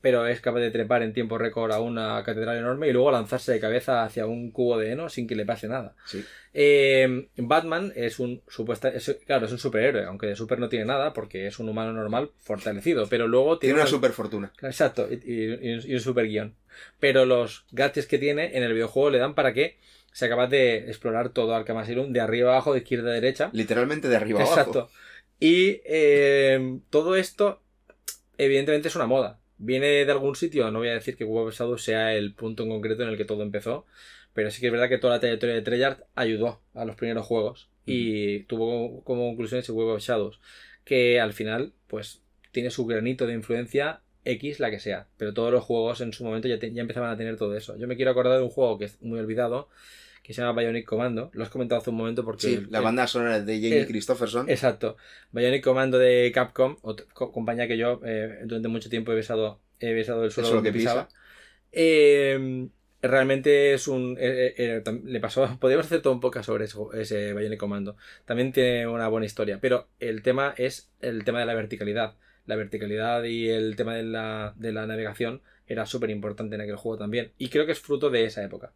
pero 0.00 0.26
es 0.26 0.40
capaz 0.40 0.60
de 0.60 0.70
trepar 0.70 1.02
en 1.02 1.12
tiempo 1.12 1.36
récord 1.36 1.70
a 1.72 1.80
una 1.80 2.22
catedral 2.24 2.56
enorme 2.56 2.88
y 2.88 2.92
luego 2.92 3.10
lanzarse 3.10 3.52
de 3.52 3.60
cabeza 3.60 4.02
hacia 4.02 4.24
un 4.26 4.50
cubo 4.50 4.78
de 4.78 4.92
heno 4.92 5.10
sin 5.10 5.26
que 5.26 5.34
le 5.36 5.44
pase 5.44 5.68
nada. 5.68 5.94
Sí. 6.06 6.24
Eh, 6.54 7.28
Batman 7.36 7.92
es 7.94 8.18
un 8.18 8.42
supuesta, 8.48 8.88
es- 8.88 9.18
claro, 9.26 9.44
es 9.44 9.52
un 9.52 9.58
superhéroe, 9.58 10.04
aunque 10.06 10.26
de 10.28 10.36
super 10.36 10.58
no 10.58 10.70
tiene 10.70 10.86
nada 10.86 11.12
porque 11.12 11.46
es 11.46 11.58
un 11.58 11.68
humano 11.68 11.92
normal 11.92 12.30
fortalecido, 12.38 13.06
pero 13.10 13.28
luego 13.28 13.58
Tiene 13.58 13.74
tiene, 13.74 13.82
una 13.82 13.90
super 13.90 14.12
fortuna. 14.12 14.52
Exacto, 14.62 15.06
y, 15.10 15.16
y- 15.16 15.80
y 15.90 15.94
un 15.94 16.00
super 16.00 16.26
guion. 16.26 16.54
Pero 16.98 17.26
los 17.26 17.66
gadgets 17.70 18.06
que 18.06 18.18
tiene 18.18 18.56
en 18.56 18.62
el 18.62 18.72
videojuego 18.72 19.10
le 19.10 19.18
dan 19.18 19.34
para 19.34 19.52
que 19.52 19.78
sea 20.12 20.28
capaz 20.30 20.46
de 20.48 20.88
explorar 20.88 21.28
todo 21.28 21.54
Arkham 21.54 21.76
Asylum 21.76 22.12
de 22.12 22.20
arriba 22.20 22.50
a 22.50 22.52
abajo, 22.54 22.72
de 22.72 22.78
izquierda 22.80 23.10
a 23.10 23.14
derecha. 23.14 23.50
Literalmente 23.52 24.08
de 24.08 24.16
arriba 24.16 24.40
Exacto. 24.40 24.78
abajo. 24.80 24.92
Y 25.38 25.82
eh, 25.84 26.78
todo 26.90 27.16
esto, 27.16 27.62
evidentemente, 28.44 28.88
es 28.88 28.96
una 28.96 29.06
moda. 29.06 29.40
Viene 29.58 29.86
de 30.04 30.10
algún 30.12 30.34
sitio, 30.36 30.70
no 30.70 30.78
voy 30.80 30.88
a 30.88 30.94
decir 30.94 31.16
que 31.16 31.24
Web 31.24 31.46
of 31.48 31.54
Shadows 31.54 31.82
sea 31.82 32.14
el 32.14 32.34
punto 32.34 32.62
en 32.62 32.70
concreto 32.70 33.02
en 33.02 33.10
el 33.10 33.16
que 33.16 33.24
todo 33.26 33.42
empezó, 33.42 33.86
pero 34.32 34.50
sí 34.50 34.60
que 34.60 34.66
es 34.68 34.72
verdad 34.72 34.88
que 34.88 34.98
toda 34.98 35.14
la 35.14 35.20
trayectoria 35.20 35.54
de 35.56 35.62
Treyarch 35.62 36.02
ayudó 36.14 36.62
a 36.74 36.84
los 36.84 36.96
primeros 36.96 37.26
juegos 37.26 37.68
y 37.86 38.40
tuvo 38.44 39.02
como 39.04 39.26
conclusión 39.28 39.60
ese 39.60 39.72
Web 39.72 39.88
of 39.88 40.02
Shadows, 40.02 40.40
que 40.84 41.20
al 41.20 41.32
final, 41.32 41.72
pues, 41.88 42.22
tiene 42.52 42.70
su 42.70 42.86
granito 42.86 43.26
de 43.26 43.34
influencia 43.34 44.00
X, 44.24 44.60
la 44.60 44.70
que 44.70 44.78
sea, 44.80 45.08
pero 45.16 45.34
todos 45.34 45.52
los 45.52 45.64
juegos 45.64 46.00
en 46.00 46.12
su 46.12 46.24
momento 46.24 46.46
ya, 46.48 46.58
te- 46.58 46.72
ya 46.72 46.82
empezaban 46.82 47.10
a 47.10 47.16
tener 47.16 47.36
todo 47.36 47.56
eso. 47.56 47.76
Yo 47.76 47.86
me 47.88 47.96
quiero 47.96 48.10
acordar 48.12 48.38
de 48.38 48.44
un 48.44 48.50
juego 48.50 48.78
que 48.78 48.84
es 48.86 49.00
muy 49.02 49.18
olvidado, 49.18 49.68
que 50.22 50.34
se 50.34 50.42
llama 50.42 50.60
Bionic 50.60 50.86
Commando, 50.86 51.30
lo 51.32 51.42
has 51.42 51.50
comentado 51.50 51.80
hace 51.80 51.90
un 51.90 51.96
momento 51.96 52.24
porque... 52.24 52.42
Sí, 52.42 52.54
el- 52.54 52.70
la 52.70 52.80
banda 52.80 53.06
sonora 53.06 53.40
de 53.40 53.54
Jamie 53.60 53.86
Christopherson. 53.86 54.48
Exacto. 54.48 54.96
Bionic 55.32 55.62
Commando 55.64 55.98
de 55.98 56.30
Capcom, 56.34 56.76
otra 56.82 57.06
co- 57.12 57.32
compañía 57.32 57.66
que 57.66 57.76
yo 57.78 58.00
eh, 58.04 58.40
durante 58.44 58.68
mucho 58.68 58.88
tiempo 58.90 59.12
he 59.12 59.14
besado, 59.16 59.60
he 59.80 59.92
besado 59.92 60.24
el 60.24 60.30
suelo 60.30 60.48
Eso 60.48 60.56
lo 60.56 60.62
que 60.62 60.72
pisaba. 60.72 61.08
pisa. 61.08 61.18
Eh, 61.72 62.68
realmente 63.02 63.72
es 63.74 63.88
un. 63.88 64.16
eh, 64.18 64.82
le 65.04 65.20
pasó. 65.20 65.48
Podríamos 65.60 65.86
hacer 65.86 66.02
todo 66.02 66.12
un 66.12 66.20
poco 66.20 66.42
sobre 66.42 66.64
eso, 66.64 66.92
ese 66.92 67.32
Bionic 67.34 67.58
Commando. 67.58 67.96
También 68.24 68.52
tiene 68.52 68.86
una 68.86 69.08
buena 69.08 69.26
historia. 69.26 69.58
Pero 69.60 69.88
el 70.00 70.22
tema 70.22 70.54
es 70.56 70.90
el 71.00 71.24
tema 71.24 71.40
de 71.40 71.46
la 71.46 71.54
verticalidad. 71.54 72.14
La 72.46 72.56
verticalidad 72.56 73.22
y 73.24 73.48
el 73.48 73.76
tema 73.76 73.94
de 73.94 74.02
la, 74.02 74.54
de 74.56 74.72
la 74.72 74.86
navegación 74.86 75.40
era 75.66 75.86
súper 75.86 76.10
importante 76.10 76.56
en 76.56 76.60
aquel 76.62 76.76
juego 76.76 76.98
también. 76.98 77.32
Y 77.38 77.48
creo 77.48 77.64
que 77.66 77.72
es 77.72 77.78
fruto 77.78 78.10
de 78.10 78.24
esa 78.24 78.42
época. 78.42 78.72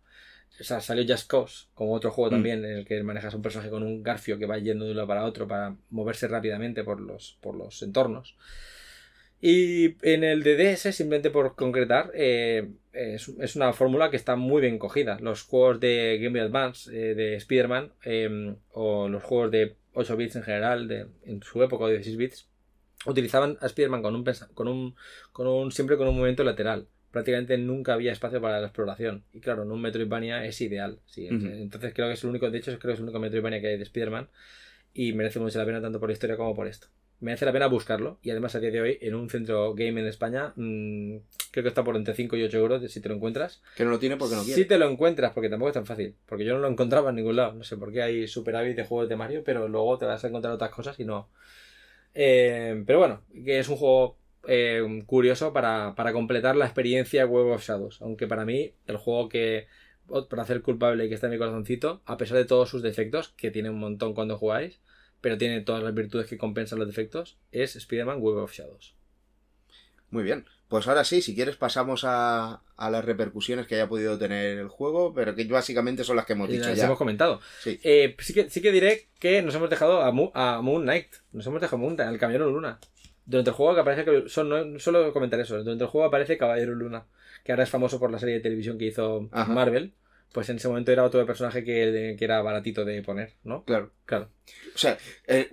O 0.61 0.65
sea, 0.65 0.81
salió 0.81 1.05
Just 1.07 1.29
Cause, 1.29 1.67
como 1.75 1.93
otro 1.95 2.11
juego 2.11 2.31
Mm. 2.31 2.35
también, 2.35 2.65
en 2.65 2.71
el 2.79 2.85
que 2.85 3.03
manejas 3.03 3.35
a 3.35 3.37
un 3.37 3.43
personaje 3.43 3.71
con 3.71 3.83
un 3.83 4.03
garfio 4.03 4.39
que 4.39 4.47
va 4.47 4.59
yendo 4.59 4.85
de 4.85 4.93
un 4.93 4.97
lado 4.97 5.09
para 5.09 5.25
otro 5.25 5.49
para 5.49 5.77
moverse 5.91 6.29
rápidamente 6.29 6.85
por 6.85 7.01
los, 7.01 7.37
por 7.41 7.57
los 7.57 7.83
entornos. 7.83 8.37
Y 9.41 9.97
en 10.03 10.25
el 10.25 10.43
DDS, 10.43 10.95
simplemente 10.95 11.31
por 11.31 11.55
concretar, 11.55 12.11
eh, 12.15 12.71
es, 12.93 13.29
es 13.29 13.57
una 13.57 13.73
fórmula 13.75 14.11
que 14.11 14.17
está 14.17 14.37
muy 14.37 14.63
bien 14.63 14.79
cogida. 14.79 15.19
Los 15.21 15.43
juegos 15.43 15.81
de 15.81 16.19
Game 16.23 16.39
Boy 16.39 16.49
Advance, 16.49 16.91
eh, 16.91 17.15
de 17.15 17.35
Spider-Man, 17.37 17.93
eh, 18.05 18.55
o 18.73 19.09
los 19.09 19.23
juegos 19.23 19.51
de 19.51 19.77
8 19.93 20.17
bits 20.17 20.37
en 20.37 20.45
general, 20.45 20.89
de, 20.89 21.07
en 21.27 21.43
su 21.43 21.63
época, 21.63 21.85
o 21.85 21.89
16 21.89 22.17
bits, 22.17 22.49
utilizaban 23.05 23.59
a 23.61 23.67
Spider-Man 23.67 24.03
con 24.03 24.15
un, 24.15 24.25
con 24.55 24.69
un, 24.69 24.95
con 25.33 25.47
un, 25.47 25.73
siempre 25.73 25.99
con 25.99 26.09
un 26.09 26.15
movimiento 26.17 26.43
lateral. 26.45 26.87
Prácticamente 27.15 27.57
nunca 27.59 27.95
había 27.95 28.11
espacio 28.11 28.41
para 28.41 28.59
la 28.61 28.67
exploración. 28.67 29.23
Y 29.33 29.39
claro, 29.39 29.63
en 29.63 29.71
un 29.71 29.81
Metroidvania 29.81 30.45
es 30.45 30.61
ideal. 30.61 30.99
Sí. 31.07 31.29
Entonces 31.29 31.95
creo 31.95 32.09
que 32.09 32.15
es 32.15 32.25
el 32.25 32.31
único, 32.31 32.51
de 32.51 32.59
hecho, 32.59 32.77
creo 32.81 32.91
que 32.91 32.93
es 32.95 32.99
el 32.99 33.05
único 33.05 33.21
Metroidvania 33.21 33.61
que 33.61 33.69
hay 33.69 33.77
de 33.77 33.85
Spider-Man. 33.85 34.29
Y 34.93 35.13
merece 35.13 35.39
mucho 35.39 35.57
la 35.61 35.65
pena 35.65 35.81
tanto 35.81 36.01
por 36.01 36.09
la 36.09 36.13
historia 36.13 36.37
como 36.37 36.57
por 36.57 36.67
esto. 36.67 36.89
Merece 37.21 37.47
la 37.47 37.53
pena 37.53 37.69
buscarlo. 37.69 38.19
Y 38.21 38.31
además 38.31 38.57
a 38.57 38.61
día 38.61 38.73
de 38.73 38.81
hoy, 38.81 38.99
en 39.01 39.15
un 39.15 39.31
centro 39.31 39.75
game 39.75 40.01
en 40.01 40.09
España, 40.09 40.55
mm, 40.57 41.19
creo 41.53 41.63
que 41.63 41.69
está 41.69 41.85
por 41.85 41.95
entre 41.95 42.15
5 42.15 42.37
y 42.37 42.43
8 42.43 42.59
euros 42.59 42.93
si 42.93 43.01
te 43.01 43.09
lo 43.09 43.15
encuentras. 43.15 43.63
Que 43.77 43.85
no 43.85 43.91
lo 43.91 44.01
tiene 44.01 44.17
porque 44.17 44.35
no 44.35 44.43
quiere. 44.43 44.61
Si 44.61 44.67
te 44.67 44.77
lo 44.77 44.91
encuentras, 44.91 45.33
porque 45.33 45.49
tampoco 45.49 45.69
es 45.69 45.75
tan 45.75 45.87
fácil. 45.87 46.17
Porque 46.27 46.45
yo 46.45 46.55
no 46.55 46.59
lo 46.59 46.69
encontraba 46.69 47.11
en 47.11 47.17
ningún 47.17 47.37
lado. 47.37 47.53
No 47.55 47.63
sé 47.63 47.77
por 47.77 47.93
qué 47.93 48.03
hay 48.03 48.27
superávit 48.27 48.75
de 48.75 48.85
juegos 48.85 49.09
de 49.09 49.15
Mario, 49.15 49.45
pero 49.45 49.69
luego 49.69 49.99
te 49.99 50.07
vas 50.07 50.25
a 50.25 50.29
encontrar 50.29 50.53
otras 50.53 50.71
cosas 50.71 50.99
y 50.99 51.05
no. 51.05 51.29
Eh, 52.13 52.83
pero 52.85 52.99
bueno, 52.99 53.23
que 53.45 53.61
es 53.61 53.69
un 53.69 53.77
juego 53.77 54.17
eh, 54.47 55.03
curioso 55.07 55.53
para, 55.53 55.95
para 55.95 56.13
completar 56.13 56.57
la 56.57 56.65
experiencia 56.67 57.27
Web 57.27 57.47
of 57.53 57.65
Shadows. 57.67 58.01
Aunque 58.03 58.27
para 58.27 58.45
mí, 58.45 58.73
el 58.87 58.97
juego 58.97 59.29
que. 59.29 59.67
Para 60.29 60.43
hacer 60.43 60.61
culpable 60.61 61.07
y 61.07 61.09
que 61.09 61.15
está 61.15 61.29
en 61.29 61.33
mi 61.33 61.39
corazoncito, 61.39 62.03
a 62.05 62.19
pesar 62.19 62.37
de 62.37 62.45
todos 62.45 62.69
sus 62.69 62.83
defectos, 62.83 63.31
que 63.39 63.51
tiene 63.51 63.71
un 63.71 63.79
montón 63.81 64.13
cuando 64.13 64.37
jugáis, 64.37 64.81
pero 65.23 65.39
tiene 65.39 65.63
todas 65.63 65.83
las 65.83 65.95
virtudes 65.95 66.27
que 66.27 66.37
compensan 66.37 66.79
los 66.79 66.87
defectos, 66.87 67.39
es 67.53 67.75
Spider-Man 67.75 68.21
Web 68.21 68.37
of 68.37 68.53
Shadows. 68.53 68.95
Muy 70.11 70.23
bien. 70.23 70.45
Pues 70.69 70.87
ahora 70.89 71.05
sí, 71.05 71.23
si 71.23 71.35
quieres 71.35 71.57
pasamos 71.57 72.03
a, 72.05 72.63
a 72.77 72.91
las 72.91 73.05
repercusiones 73.05 73.67
que 73.67 73.77
haya 73.77 73.89
podido 73.89 74.19
tener 74.19 74.59
el 74.59 74.69
juego, 74.69 75.15
pero 75.15 75.35
que 75.35 75.45
básicamente 75.45 76.05
son 76.05 76.17
las 76.17 76.27
que 76.27 76.35
hemos 76.35 76.51
dicho 76.51 76.69
las 76.69 76.77
ya. 76.77 76.85
hemos 76.85 76.99
comentado. 76.99 77.41
Sí. 77.63 77.81
Eh, 77.83 78.15
sí, 78.19 78.35
que, 78.35 78.51
sí 78.51 78.61
que 78.61 78.73
diré 78.73 79.09
que 79.19 79.41
nos 79.41 79.55
hemos 79.55 79.71
dejado 79.71 80.03
a, 80.03 80.13
Mo- 80.13 80.33
a 80.35 80.61
Moon 80.61 80.83
Knight. 80.83 81.09
Nos 81.33 81.47
hemos 81.47 81.63
dejado 81.63 81.77
a 81.77 81.81
Moon 81.81 81.99
al 81.99 82.19
Caballero 82.19 82.51
Luna. 82.51 82.79
Durante 83.27 83.51
el 83.51 83.57
juego 83.57 83.75
que 83.75 83.81
aparece. 83.81 84.05
que- 84.05 84.29
son- 84.29 84.49
no, 84.49 84.79
solo 84.79 85.13
comentar 85.13 85.41
eso. 85.41 85.63
Durante 85.63 85.85
el 85.85 85.91
juego 85.91 86.07
aparece 86.07 86.37
Caballero 86.39 86.75
Luna. 86.75 87.07
Que 87.45 87.53
ahora 87.53 87.65
es 87.65 87.71
famoso 87.71 87.99
por 87.99 88.11
la 88.11 88.19
serie 88.19 88.35
de 88.37 88.41
televisión 88.41 88.79
que 88.79 88.87
hizo 88.87 89.29
Ajá. 89.33 89.53
Marvel. 89.53 89.95
Pues 90.33 90.49
en 90.49 90.57
ese 90.57 90.69
momento 90.69 90.91
era 90.93 91.05
otro 91.05 91.25
personaje 91.27 91.63
que, 91.65 92.17
que 92.19 92.25
era 92.25 92.43
baratito 92.43 92.85
de 92.85 93.03
poner, 93.03 93.35
¿no? 93.45 93.65
Claro. 93.65 93.93
Claro. 94.05 94.31
O 94.75 94.79
sea, 94.79 94.99
eh, 95.29 95.51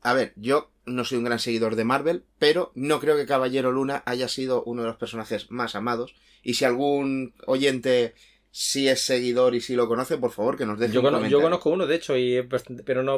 a 0.00 0.14
ver, 0.14 0.32
yo 0.36 0.70
no 0.86 1.04
soy 1.04 1.18
un 1.18 1.24
gran 1.24 1.38
seguidor 1.38 1.76
de 1.76 1.84
Marvel, 1.84 2.24
pero 2.38 2.72
no 2.74 3.00
creo 3.00 3.16
que 3.16 3.26
Caballero 3.26 3.70
Luna 3.70 4.02
haya 4.06 4.28
sido 4.28 4.64
uno 4.64 4.82
de 4.82 4.88
los 4.88 4.96
personajes 4.96 5.50
más 5.50 5.74
amados. 5.74 6.14
Y 6.42 6.54
si 6.54 6.64
algún 6.64 7.34
oyente 7.46 8.14
sí 8.52 8.86
es 8.86 9.00
seguidor 9.00 9.54
y 9.54 9.62
sí 9.62 9.74
lo 9.74 9.88
conoce, 9.88 10.18
por 10.18 10.30
favor, 10.30 10.58
que 10.58 10.66
nos 10.66 10.78
deje 10.78 10.92
Yo, 10.92 11.00
un 11.00 11.28
yo 11.28 11.40
conozco 11.40 11.70
uno, 11.70 11.86
de 11.86 11.96
hecho, 11.96 12.16
y 12.18 12.46
pero 12.84 13.02
no, 13.02 13.16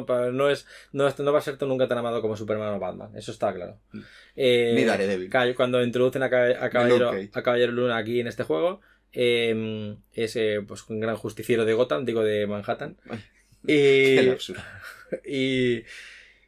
es 0.49 0.65
no, 0.93 1.09
no 1.09 1.33
va 1.33 1.39
a 1.39 1.41
ser 1.41 1.61
nunca 1.61 1.89
tan 1.89 1.97
amado 1.97 2.21
como 2.21 2.37
Superman 2.37 2.73
o 2.73 2.79
Batman. 2.79 3.11
Eso 3.15 3.33
está 3.33 3.53
claro. 3.53 3.77
Eh, 4.35 4.71
Ni 4.73 4.85
Daredevil. 4.85 5.29
Cuando 5.55 5.83
introducen 5.83 6.23
a, 6.23 6.27
a 6.27 6.69
Caballero, 6.69 7.11
a 7.33 7.43
Caballero 7.43 7.73
Luna 7.73 7.97
aquí 7.97 8.21
en 8.21 8.27
este 8.27 8.43
juego, 8.43 8.79
eh, 9.11 9.97
es 10.13 10.35
eh, 10.37 10.63
pues, 10.65 10.89
un 10.89 11.01
gran 11.01 11.17
justiciero 11.17 11.65
de 11.65 11.73
Gotham, 11.73 12.05
digo 12.05 12.23
de 12.23 12.47
Manhattan. 12.47 12.97
Ay, 13.09 13.19
Y, 13.63 14.15
Qué 14.15 14.37
y, 15.25 15.83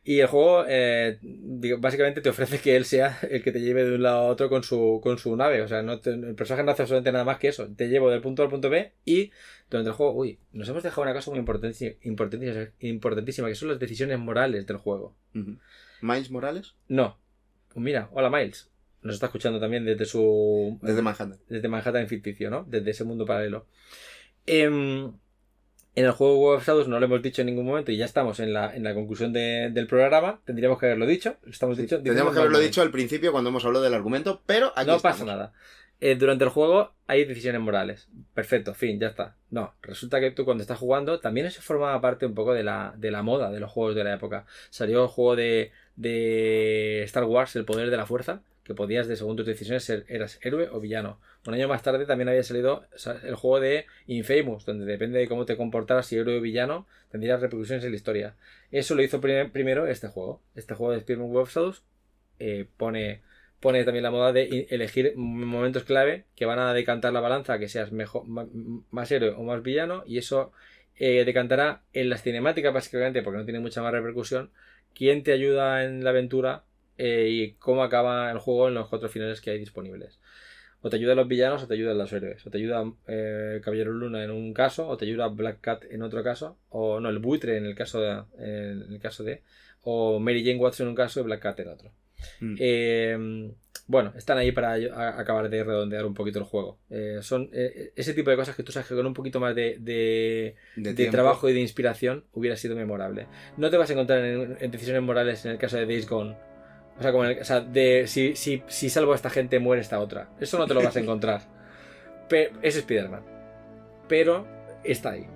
y 0.10 0.22
el 0.22 0.28
juego 0.28 0.64
eh, 0.70 1.20
básicamente 1.80 2.22
te 2.22 2.30
ofrece 2.30 2.60
que 2.60 2.78
él 2.78 2.86
sea 2.86 3.20
el 3.30 3.44
que 3.44 3.52
te 3.52 3.60
lleve 3.60 3.84
de 3.84 3.96
un 3.96 4.04
lado 4.04 4.20
a 4.20 4.28
otro 4.28 4.48
con 4.48 4.64
su, 4.64 5.02
con 5.04 5.18
su 5.18 5.36
nave. 5.36 5.62
O 5.62 5.68
sea, 5.68 5.82
no 5.84 6.00
te- 6.00 6.12
el 6.12 6.34
personaje 6.34 6.64
no 6.64 6.72
hace 6.72 6.84
absolutamente 6.84 7.12
nada 7.12 7.26
más 7.26 7.40
que 7.40 7.50
eso. 7.50 7.68
Te 7.76 7.90
llevo 7.90 8.10
del 8.10 8.22
punto 8.22 8.42
A 8.42 8.46
al 8.46 8.52
punto 8.52 8.70
B 8.70 8.94
y 9.04 9.32
durante 9.70 9.90
el 9.90 9.96
juego, 9.96 10.14
uy, 10.14 10.40
nos 10.54 10.70
hemos 10.70 10.82
dejado 10.84 11.02
una 11.02 11.14
cosa 11.14 11.30
muy 11.32 11.40
importantísima, 11.40 11.92
importantísima, 12.80 13.50
que 13.50 13.56
son 13.56 13.68
las 13.68 13.80
decisiones 13.80 14.18
morales 14.18 14.66
del 14.66 14.78
juego. 14.78 15.14
Miles 16.02 16.32
Morales, 16.32 16.76
No. 16.88 17.20
Pues 17.74 17.84
mira, 17.84 18.08
hola 18.14 18.30
Miles. 18.30 18.70
Nos 19.02 19.16
está 19.16 19.26
escuchando 19.28 19.60
también 19.60 19.84
desde 19.86 20.06
su. 20.06 20.80
desde 20.82 21.02
Manhattan. 21.02 21.38
desde 21.50 21.68
Manhattan 21.68 22.08
ficticio, 22.08 22.50
¿no? 22.50 22.64
Desde 22.68 22.92
ese 22.92 23.04
mundo 23.04 23.26
paralelo. 23.26 23.66
Em, 24.46 25.12
en 25.98 26.06
el 26.06 26.12
juego 26.12 26.38
Web 26.40 26.58
of 26.60 26.68
Shadows 26.68 26.88
no 26.88 27.00
lo 27.00 27.06
hemos 27.08 27.22
dicho 27.24 27.42
en 27.42 27.48
ningún 27.48 27.66
momento 27.66 27.92
y 27.92 27.98
ya 27.98 28.06
estamos 28.06 28.40
en 28.40 28.54
la, 28.54 28.76
en 28.76 28.84
la 28.84 28.94
conclusión 28.94 29.34
de- 29.34 29.70
del 29.72 29.88
programa. 29.88 30.40
Tendríamos 30.46 30.78
que 30.80 30.86
haberlo 30.86 31.06
dicho. 31.08 31.36
Estamos 31.50 31.78
dicho. 31.78 31.96
Tendríamos 32.02 32.34
que 32.34 32.40
haberlo 32.40 32.60
dicho 32.60 32.82
al 32.84 32.92
principio 32.92 33.32
cuando 33.32 33.50
hemos 33.50 33.66
hablado 33.66 33.84
del 33.84 33.94
argumento, 33.96 34.42
pero 34.46 34.68
aquí 34.76 34.88
no 34.88 34.96
estamos. 34.98 35.02
pasa 35.02 35.26
nada. 35.26 35.54
Eh, 36.00 36.14
durante 36.16 36.44
el 36.44 36.52
juego 36.52 36.94
hay 37.08 37.26
decisiones 37.26 37.60
morales. 37.62 38.08
Perfecto, 38.36 38.76
fin, 38.76 39.00
ya 39.00 39.08
está. 39.08 39.36
No, 39.50 39.74
resulta 39.82 40.20
que 40.20 40.30
tú 40.30 40.46
cuando 40.46 40.62
estás 40.62 40.78
jugando 40.78 41.20
también 41.20 41.48
eso 41.48 41.62
formaba 41.64 42.00
parte 42.00 42.28
un 42.28 42.36
poco 42.36 42.54
de 42.54 42.62
la, 42.64 42.94
de 42.98 43.10
la 43.10 43.24
moda 43.24 43.50
de 43.50 43.60
los 43.60 43.72
juegos 43.72 43.96
de 43.96 44.04
la 44.04 44.14
época. 44.14 44.46
Salió 44.70 45.02
el 45.02 45.08
juego 45.10 45.36
de, 45.36 45.72
de 45.96 47.02
Star 47.04 47.24
Wars, 47.24 47.56
El 47.56 47.66
Poder 47.66 47.90
de 47.90 47.98
la 47.98 48.06
Fuerza, 48.06 48.42
que 48.64 48.76
podías, 48.76 49.08
de 49.08 49.16
según 49.16 49.36
tus 49.38 49.46
decisiones, 49.48 49.84
ser 49.86 50.06
eras 50.08 50.40
héroe 50.44 50.70
o 50.72 50.80
villano. 50.80 51.20
Un 51.48 51.54
año 51.56 51.68
más 51.68 51.82
tarde 51.82 52.06
también 52.06 52.30
había 52.30 52.44
salido 52.44 52.86
sa- 52.96 53.20
el 53.24 53.36
juego 53.36 53.60
de 53.62 53.86
Infamous, 54.08 54.66
donde 54.66 54.86
depende 54.86 55.18
de 55.20 55.28
cómo 55.28 55.46
te 55.46 55.58
comportaras, 55.58 56.06
si 56.06 56.18
héroe 56.18 56.38
o 56.38 56.42
villano, 56.42 56.86
tendrías 57.10 57.40
repercusiones 57.42 57.84
en 57.86 57.92
la 57.92 57.96
historia. 57.98 58.36
Eso 58.72 58.96
lo 58.96 59.02
hizo 59.02 59.22
prim- 59.22 59.50
primero 59.52 59.88
este 59.88 60.08
juego. 60.10 60.42
Este 60.56 60.76
juego 60.76 60.92
de 60.92 61.00
Spider-Man 61.00 61.32
Web 61.32 61.48
eh, 62.40 62.68
pone 62.78 63.22
pone 63.60 63.84
también 63.86 64.04
la 64.04 64.12
moda 64.12 64.34
de 64.34 64.68
elegir 64.70 65.14
momentos 65.16 65.84
clave 65.84 66.26
que 66.36 66.46
van 66.46 66.60
a 66.60 66.74
decantar 66.76 67.12
la 67.12 67.22
balanza 67.22 67.58
que 67.58 67.68
seas 67.68 67.92
mejor, 67.92 68.24
más 68.28 69.12
héroe 69.12 69.32
o 69.32 69.42
más 69.44 69.64
villano 69.64 70.04
y 70.06 70.20
eso 70.20 70.52
eh, 70.96 71.26
decantará 71.26 71.82
en 71.94 72.10
las 72.10 72.22
cinemáticas 72.22 72.72
básicamente 72.74 73.24
porque 73.24 73.40
no 73.40 73.46
tiene 73.46 73.60
mucha 73.60 73.82
más 73.82 73.92
repercusión 73.94 74.52
quién 74.94 75.24
te 75.24 75.32
ayuda 75.32 75.84
en 75.84 76.04
la 76.04 76.12
aventura 76.12 76.66
eh, 77.00 77.30
y 77.32 77.52
cómo 77.54 77.82
acaba 77.84 78.30
el 78.32 78.38
juego 78.38 78.68
en 78.68 78.76
los 78.76 78.90
cuatro 78.90 79.10
finales 79.10 79.42
que 79.42 79.50
hay 79.52 79.58
disponibles. 79.60 80.20
O 80.82 80.90
te 80.90 80.98
ayudan 80.98 81.18
los 81.18 81.28
villanos 81.28 81.64
o 81.64 81.68
te 81.68 81.74
ayudan 81.74 81.98
los 81.98 82.12
héroes. 82.14 82.46
O 82.46 82.50
te 82.50 82.58
ayuda 82.58 82.84
eh, 83.08 83.60
Caballero 83.64 83.92
Luna 83.92 84.24
en 84.24 84.32
un 84.32 84.54
caso, 84.54 84.88
o 84.88 84.98
te 84.98 85.06
ayuda 85.06 85.28
Black 85.28 85.60
Cat 85.62 85.86
en 85.90 86.04
otro 86.04 86.24
caso, 86.24 86.58
o 86.70 87.00
no, 87.00 87.10
el 87.10 87.20
buitre 87.20 87.58
en 87.58 87.66
el 87.66 87.76
caso 87.76 88.00
de, 88.00 88.24
en 88.38 88.94
el 88.94 89.00
caso 89.00 89.24
de 89.24 89.42
o 89.82 90.20
Mary 90.20 90.44
Jane 90.46 90.60
Watson 90.60 90.86
en 90.86 90.90
un 90.90 90.96
caso 90.96 91.20
y 91.20 91.24
Black 91.24 91.42
Cat 91.42 91.60
en 91.62 91.68
otro. 91.70 91.92
Mm. 92.40 92.56
Eh, 92.60 93.52
bueno, 93.88 94.12
están 94.18 94.38
ahí 94.38 94.52
para 94.52 94.74
acabar 95.18 95.50
de 95.50 95.64
redondear 95.64 96.06
un 96.06 96.14
poquito 96.14 96.40
el 96.40 96.46
juego. 96.46 96.78
Eh, 96.90 97.20
son 97.22 97.50
eh, 97.54 97.94
ese 97.96 98.14
tipo 98.14 98.30
de 98.30 98.36
cosas 98.36 98.54
que 98.54 98.64
tú 98.64 98.74
sabes 98.74 98.88
que 98.88 98.96
con 98.96 99.06
un 99.06 99.14
poquito 99.14 99.40
más 99.40 99.56
de, 99.56 99.78
de, 99.80 100.56
de 100.76 100.90
de 100.90 100.94
tiempo. 100.94 101.12
trabajo 101.14 101.50
y 101.50 101.54
de 101.54 101.62
inspiración 101.62 102.26
hubiera 102.34 102.58
sido 102.58 102.76
memorable. 102.76 103.28
No 103.56 103.70
te 103.70 103.78
vas 103.78 103.90
a 103.90 103.94
encontrar 103.94 104.26
en, 104.26 104.58
en 104.60 104.72
decisiones 104.72 105.04
morales 105.04 105.46
en 105.46 105.52
el 105.52 105.58
caso 105.58 105.78
de 105.78 105.86
Days 105.86 106.08
Gone. 106.08 106.36
O 107.00 107.02
sea, 107.02 107.12
como 107.12 107.26
el- 107.26 107.40
o 107.40 107.46
sea, 107.46 107.60
de 107.62 108.06
si, 108.08 108.36
si, 108.36 108.64
si 108.68 108.90
salvo 108.90 109.12
a 109.14 109.16
esta 109.16 109.30
gente, 109.30 109.60
muere 109.60 109.82
esta 109.82 110.00
otra. 110.00 110.30
Eso 110.40 110.58
no 110.58 110.66
te 110.68 110.74
lo 110.74 110.82
vas 110.84 110.96
a 110.96 111.00
encontrar. 111.02 111.42
Pero, 112.28 112.58
es 112.62 112.76
Spider-Man. 112.76 113.22
Pero 114.08 114.46
está 114.84 115.12
ahí. 115.12 115.28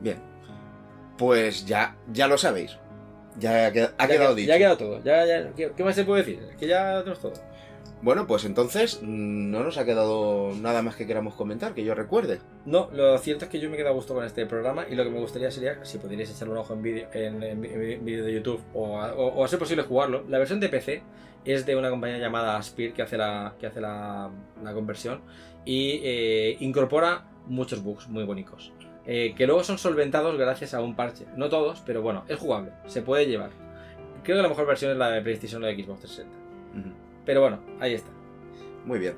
Bien. 0.00 0.18
Pues 1.18 1.66
ya, 1.66 1.96
ya 2.12 2.26
lo 2.26 2.38
sabéis. 2.38 2.78
Ya 3.38 3.66
ha 3.66 3.72
qued- 3.72 3.92
ha 3.96 4.06
Ya 4.06 4.12
quedado 4.12 4.34
que- 4.34 4.40
dicho. 4.42 4.48
Ya 4.50 4.54
ha 4.54 4.58
quedado 4.58 4.76
todo. 4.76 5.02
Ya, 5.04 5.26
ya- 5.26 5.50
¿qué, 5.74 5.84
más 5.84 5.94
se 5.94 6.04
puede 6.04 6.22
decir? 6.22 6.40
Que 6.58 6.66
ya 6.66 6.98
tenemos 7.00 7.20
todo. 7.20 7.32
Bueno, 8.02 8.26
pues 8.26 8.44
entonces 8.44 9.00
mm, 9.00 9.50
no 9.50 9.62
nos 9.62 9.78
ha 9.78 9.84
quedado 9.84 10.52
nada 10.60 10.82
más 10.82 10.96
que 10.96 11.06
queramos 11.06 11.34
comentar, 11.34 11.72
que 11.72 11.84
yo 11.84 11.94
recuerde. 11.94 12.40
No, 12.66 12.90
lo 12.92 13.16
cierto 13.18 13.44
es 13.44 13.50
que 13.50 13.60
yo 13.60 13.70
me 13.70 13.76
quedo 13.76 13.88
a 13.90 13.92
gusto 13.92 14.12
con 14.14 14.24
este 14.24 14.44
programa 14.46 14.86
y 14.90 14.96
lo 14.96 15.04
que 15.04 15.10
me 15.10 15.20
gustaría 15.20 15.50
sería, 15.52 15.84
si 15.84 15.98
pudierais 15.98 16.30
echar 16.34 16.48
un 16.48 16.56
ojo 16.56 16.74
en 16.74 16.82
vídeo 16.82 17.06
en, 17.12 17.42
en 17.42 17.60
de 18.04 18.32
YouTube 18.34 18.60
o 18.74 19.00
a, 19.00 19.14
o- 19.14 19.28
o 19.34 19.44
a 19.44 19.48
ser 19.48 19.58
posible 19.60 19.84
jugarlo. 19.84 20.24
La 20.28 20.38
versión 20.38 20.58
de 20.58 20.68
PC 20.68 21.02
es 21.44 21.64
de 21.64 21.76
una 21.76 21.90
compañía 21.90 22.18
llamada 22.18 22.56
Aspir 22.56 22.92
que 22.92 23.02
hace 23.02 23.16
la, 23.16 23.54
que 23.60 23.66
hace 23.68 23.80
la, 23.80 24.30
la 24.62 24.72
conversión 24.74 25.20
y 25.64 26.00
eh, 26.02 26.56
incorpora 26.60 27.28
muchos 27.46 27.82
bugs 27.84 28.08
muy 28.08 28.24
bonitos. 28.24 28.72
eh, 29.06 29.34
que 29.36 29.46
luego 29.46 29.62
son 29.64 29.78
solventados 29.78 30.36
gracias 30.38 30.74
a 30.74 30.80
un 30.80 30.96
parche. 30.96 31.26
No 31.36 31.48
todos, 31.48 31.82
pero 31.86 32.02
bueno, 32.02 32.24
es 32.28 32.38
jugable, 32.38 32.72
se 32.86 33.02
puede 33.02 33.26
llevar. 33.26 33.50
Creo 34.24 34.36
que 34.38 34.42
la 34.42 34.48
mejor 34.48 34.66
versión 34.66 34.90
es 34.92 34.96
la 34.96 35.10
de 35.10 35.20
PlayStation 35.22 35.62
o 35.62 35.66
de 35.66 35.74
Xbox 35.74 36.00
360. 36.00 36.36
Ujú. 36.78 37.01
Pero 37.24 37.40
bueno, 37.40 37.60
ahí 37.80 37.94
está. 37.94 38.10
Muy 38.84 38.98
bien. 38.98 39.14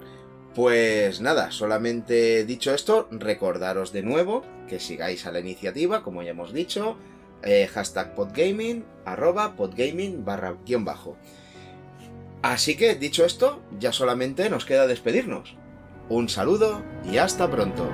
Pues 0.55 1.21
nada, 1.21 1.51
solamente 1.51 2.45
dicho 2.45 2.73
esto, 2.73 3.09
recordaros 3.11 3.93
de 3.93 4.03
nuevo 4.03 4.43
que 4.69 4.79
sigáis 4.79 5.27
a 5.27 5.33
la 5.33 5.41
iniciativa, 5.41 6.03
como 6.03 6.23
ya 6.23 6.31
hemos 6.31 6.53
dicho, 6.53 6.97
eh, 7.43 7.67
hashtag 7.67 8.15
podgaming, 8.15 8.85
arroba 9.05 9.57
podgaming 9.57 10.25
barra 10.25 10.57
guion 10.65 10.85
bajo. 10.85 11.17
Así 12.43 12.77
que, 12.77 12.95
dicho 12.95 13.25
esto, 13.25 13.63
ya 13.81 13.93
solamente 13.93 14.49
nos 14.49 14.65
queda 14.65 14.87
despedirnos. 14.87 15.57
Un 16.09 16.29
saludo 16.29 16.83
y 17.11 17.17
hasta 17.17 17.51
pronto. 17.51 17.91